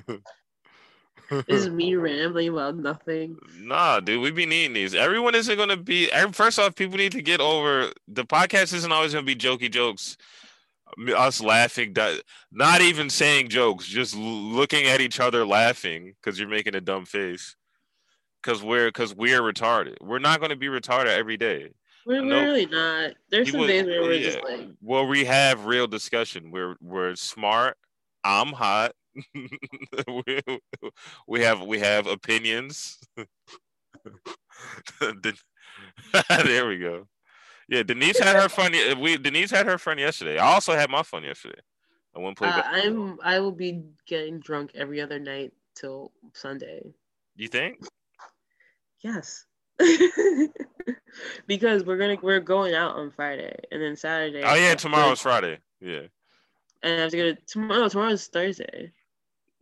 This 1.30 1.62
is 1.62 1.70
me 1.70 1.96
rambling 1.96 2.50
about 2.50 2.76
nothing. 2.76 3.38
Nah, 3.58 4.00
dude, 4.00 4.22
we 4.22 4.32
be 4.32 4.46
needing 4.46 4.74
these. 4.74 4.94
Everyone 4.94 5.36
isn't 5.36 5.58
gonna 5.58 5.78
be. 5.78 6.10
First 6.32 6.60
off, 6.60 6.76
people 6.76 6.98
need 6.98 7.14
to 7.14 7.22
get 7.22 7.40
over 7.40 7.92
the 8.08 8.26
podcast. 8.26 8.74
Isn't 8.74 8.92
always 8.92 9.14
gonna 9.14 9.26
be 9.26 9.36
jokey 9.36 9.72
jokes. 9.72 10.18
Us 11.18 11.42
laughing, 11.42 11.96
not 12.52 12.82
even 12.82 13.10
saying 13.10 13.50
jokes, 13.50 13.88
just 13.88 14.16
looking 14.16 14.86
at 14.86 15.02
each 15.02 15.20
other 15.20 15.44
laughing 15.44 16.14
because 16.22 16.38
you're 16.38 16.48
making 16.50 16.76
a 16.76 16.82
dumb 16.82 17.06
face. 17.06 17.56
Because 18.42 18.62
we're 18.62 18.90
because 18.90 19.16
we're 19.16 19.42
retarded. 19.42 19.96
We're 20.02 20.20
not 20.20 20.40
gonna 20.40 20.56
be 20.56 20.68
retarded 20.68 21.08
every 21.08 21.38
day. 21.38 21.70
We're, 22.06 22.22
No. 22.22 22.36
we're 22.36 22.44
really 22.46 22.66
not. 22.66 23.14
There's 23.30 23.52
some 23.52 23.62
would- 23.62 23.68
days 23.68 23.86
where 23.86 24.02
we're 24.02 24.20
just 24.22 24.44
like, 24.44 24.68
Well, 24.82 25.08
we 25.08 25.26
have 25.26 25.66
real 25.66 25.88
discussion. 25.88 26.52
We're 26.52 26.76
we're 26.82 27.16
smart. 27.16 27.78
I'm 28.24 28.48
hot. 28.54 28.94
we, 30.08 30.40
we 31.28 31.42
have 31.42 31.62
we 31.62 31.80
have 31.80 32.08
opinions. 32.08 33.00
There 36.30 36.68
we 36.68 36.78
go. 36.78 37.08
Yeah, 37.70 37.84
Denise 37.84 38.20
had 38.20 38.36
her 38.36 38.50
fun. 38.50 38.74
We 39.00 39.18
Denise 39.18 39.50
had 39.52 39.66
her 39.66 39.78
fun 39.78 39.98
yesterday. 39.98 40.38
I 40.38 40.54
also 40.54 40.74
had 40.74 40.90
my 40.90 41.02
fun 41.04 41.24
yesterday. 41.24 41.60
I 42.16 42.20
went 42.20 42.38
played. 42.38 42.52
uh. 42.54 42.62
I'm 42.66 43.18
I 43.24 43.40
will 43.40 43.52
be 43.52 43.84
getting 44.06 44.40
drunk 44.40 44.72
every 44.76 45.02
other 45.02 45.20
night 45.20 45.54
till 45.76 46.12
Sunday. 46.34 46.94
You 47.36 47.48
think? 47.48 47.78
Yes. 49.02 49.46
because 51.48 51.84
we're 51.84 51.98
gonna 51.98 52.18
we're 52.22 52.40
going 52.40 52.74
out 52.74 52.96
on 52.96 53.12
Friday 53.12 53.56
and 53.72 53.82
then 53.82 53.96
Saturday. 53.96 54.42
Oh 54.44 54.56
yeah, 54.56 54.76
tomorrow's 54.76 55.22
Friday. 55.22 55.60
Yeah. 55.80 56.02
And 56.82 57.00
I 57.00 57.04
have 57.04 57.12
to 57.12 57.18
go 57.18 57.34
to 57.34 57.38
tomorrow. 57.48 57.88
Tomorrow's 57.88 58.28
Thursday. 58.28 58.92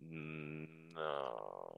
Mm, 0.04 0.68
No. 0.96 1.78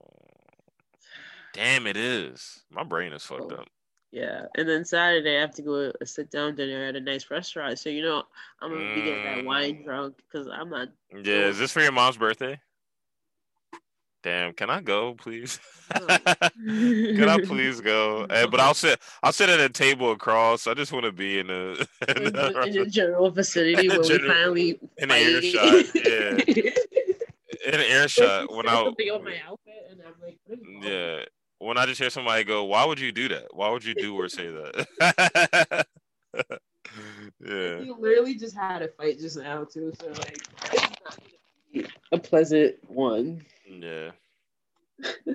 Damn, 1.54 1.86
it 1.88 1.98
is. 1.98 2.64
My 2.72 2.84
brain 2.84 3.14
is 3.14 3.24
fucked 3.26 3.52
Oh. 3.52 3.58
up. 3.58 3.68
Yeah, 4.12 4.46
and 4.56 4.70
then 4.70 4.86
Saturday 4.86 5.38
I 5.38 5.42
have 5.42 5.56
to 5.56 5.64
go 5.64 5.92
a 6.00 6.06
sit 6.06 6.30
down 6.30 6.56
dinner 6.56 6.86
at 6.86 6.96
a 6.96 7.02
nice 7.02 7.32
restaurant. 7.32 7.80
So 7.80 7.90
you 7.90 8.04
know 8.04 8.24
I'm 8.62 8.72
gonna 8.72 8.94
be 8.94 9.02
getting 9.02 9.24
that 9.24 9.44
wine 9.44 9.78
Mm. 9.78 9.86
drunk 9.86 10.18
because 10.18 10.48
I'm 10.48 10.70
not. 10.70 10.90
Yeah, 11.12 11.48
is 11.48 11.58
this 11.58 11.72
for 11.72 11.82
your 11.82 11.92
mom's 11.92 12.18
birthday? 12.18 12.60
Damn, 14.24 14.54
can 14.54 14.70
I 14.70 14.80
go, 14.80 15.16
please? 15.16 15.60
Can 15.94 17.30
I 17.30 17.40
please 17.44 17.82
go? 17.82 18.26
Eh, 18.30 18.46
but 18.48 18.60
I'll 18.62 18.74
sit. 18.74 19.00
I'll 19.22 19.34
sit 19.34 19.50
at 19.50 19.60
a 19.60 19.68
table 19.70 20.12
across. 20.14 20.66
I 20.66 20.74
just 20.74 20.94
want 20.94 21.04
to 21.06 21.12
be 21.12 21.40
in 21.40 21.50
a 21.50 21.54
in, 22.08 22.18
in, 22.18 22.34
the, 22.34 22.62
in 22.66 22.78
a, 22.78 22.84
the 22.86 22.90
general 22.90 23.30
vicinity 23.30 23.90
where 23.90 24.02
General- 24.02 24.54
we 24.54 24.74
finally 24.74 24.80
in 24.98 25.10
fight. 25.10 25.22
earshot. 25.22 25.86
Yeah, 25.94 26.72
in 27.68 27.80
an 27.80 27.82
earshot. 27.82 28.52
When 28.52 28.68
I 28.68 28.84
something 28.84 29.10
on 29.10 29.24
my 29.26 29.38
outfit 29.48 29.74
and 29.92 30.02
I'm 30.02 30.14
like, 30.26 30.38
what 30.46 30.58
is 30.60 30.66
wrong? 30.66 30.84
yeah, 30.84 31.26
when 31.60 31.78
I 31.78 31.86
just 31.86 32.00
hear 32.00 32.10
somebody 32.10 32.46
go, 32.46 32.64
"Why 32.64 32.86
would 32.86 33.00
you 33.00 33.12
do 33.12 33.28
that? 33.28 33.48
Why 33.52 33.70
would 33.70 33.84
you 33.84 33.94
do 33.94 34.16
or 34.16 34.30
say 34.30 34.48
that?" 34.48 35.86
yeah. 36.34 37.80
We 37.82 37.94
literally 38.00 38.36
just 38.36 38.56
had 38.56 38.82
a 38.82 38.88
fight 38.88 39.20
just 39.20 39.38
now 39.38 39.66
too, 39.66 39.94
so 40.00 40.08
like 40.08 40.38
it's 40.38 40.74
not 41.04 41.18
gonna 41.18 41.30
be 41.74 41.86
a 42.14 42.18
pleasant 42.18 42.76
one. 42.88 43.46
Yeah. 43.70 44.12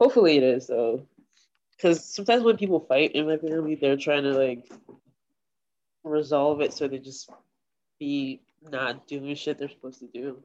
Hopefully 0.00 0.36
it 0.36 0.42
is 0.42 0.66
though, 0.66 1.06
because 1.76 2.04
sometimes 2.04 2.42
when 2.42 2.56
people 2.56 2.80
fight 2.80 3.12
in 3.12 3.26
my 3.26 3.36
family, 3.38 3.74
they're 3.74 3.96
trying 3.96 4.24
to 4.24 4.32
like 4.32 4.70
resolve 6.04 6.60
it 6.60 6.72
so 6.72 6.86
they 6.86 6.98
just 6.98 7.30
be 7.98 8.40
not 8.70 9.06
doing 9.06 9.34
shit 9.34 9.58
they're 9.58 9.68
supposed 9.68 10.00
to 10.00 10.06
do. 10.08 10.42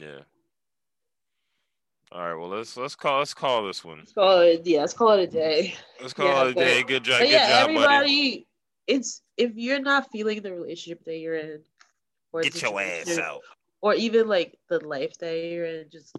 Yeah. 0.00 0.20
All 2.12 2.20
right. 2.20 2.34
Well, 2.34 2.48
let's 2.48 2.76
let's 2.76 2.94
call 2.96 3.18
let's 3.18 3.34
call 3.34 3.66
this 3.66 3.84
one. 3.84 3.98
Let's 3.98 4.12
call 4.12 4.40
it 4.40 4.62
yeah, 4.64 4.80
let's 4.80 4.92
call 4.94 5.12
it 5.12 5.20
a 5.22 5.26
day. 5.26 5.74
Let's 6.00 6.12
call 6.12 6.26
Yeah, 6.26 6.44
it 6.44 6.50
a 6.50 6.54
day. 6.54 6.82
Good 6.82 7.04
job. 7.04 7.20
Good 7.20 7.30
yeah, 7.30 7.48
job, 7.48 7.66
buddy. 7.68 7.76
everybody, 7.78 8.46
it's 8.86 9.22
if 9.36 9.52
you're 9.56 9.80
not 9.80 10.10
feeling 10.12 10.42
the 10.42 10.52
relationship 10.52 11.04
that 11.04 11.16
you're 11.18 11.36
in, 11.36 11.60
or 12.32 12.42
Get 12.42 12.60
your 12.62 12.80
ass 12.80 12.98
situation- 13.06 13.22
out. 13.24 13.40
Or 13.82 13.94
even 13.94 14.28
like 14.28 14.58
the 14.68 14.84
life 14.86 15.16
that 15.18 15.32
you're 15.36 15.66
in, 15.66 15.86
just. 15.90 16.14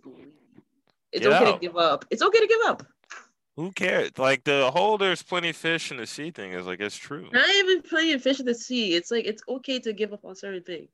It's 1.12 1.26
okay 1.26 1.52
to 1.52 1.58
give 1.60 1.78
up. 1.78 2.06
It's 2.10 2.22
okay 2.22 2.40
to 2.40 2.48
give 2.48 2.62
up. 2.66 2.84
Who 3.56 3.72
cares? 3.72 4.12
Like 4.18 4.44
the 4.44 4.70
whole 4.72 4.98
"there's 5.00 5.24
plenty 5.24 5.50
of 5.50 5.56
fish 5.56 5.90
in 5.90 5.98
the 5.98 6.06
sea" 6.06 6.30
thing 6.32 6.54
is 6.54 6.68
like 6.68 6.80
it's 6.80 6.96
true. 6.96 7.28
Not 7.34 7.50
even 7.50 7.82
plenty 7.82 8.14
of 8.14 8.22
fish 8.22 8.40
in 8.40 8.46
the 8.46 8.54
sea. 8.54 8.94
It's 8.94 9.10
like 9.10 9.26
it's 9.26 9.42
okay 9.50 9.80
to 9.80 9.94
give 9.94 10.14
up 10.14 10.24
on 10.26 10.36
certain 10.36 10.62
things, 10.64 10.90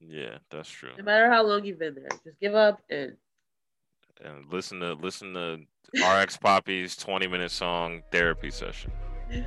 Yeah, 0.00 0.38
that's 0.50 0.70
true. 0.70 0.92
no 0.96 1.04
matter 1.04 1.30
how 1.30 1.42
long 1.42 1.64
you've 1.64 1.78
been 1.78 1.94
there. 1.94 2.08
Just 2.24 2.40
give 2.40 2.54
up 2.54 2.80
and 2.88 3.16
And 4.24 4.50
listen 4.50 4.80
to 4.80 4.94
listen 4.94 5.34
to 5.34 5.58
RX 6.02 6.38
Papi's 6.38 6.96
20 6.96 7.26
minute 7.26 7.50
song 7.50 8.02
therapy 8.10 8.50
session. 8.50 8.90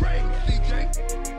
Trey, 0.00 0.22
CJ. 0.46 1.29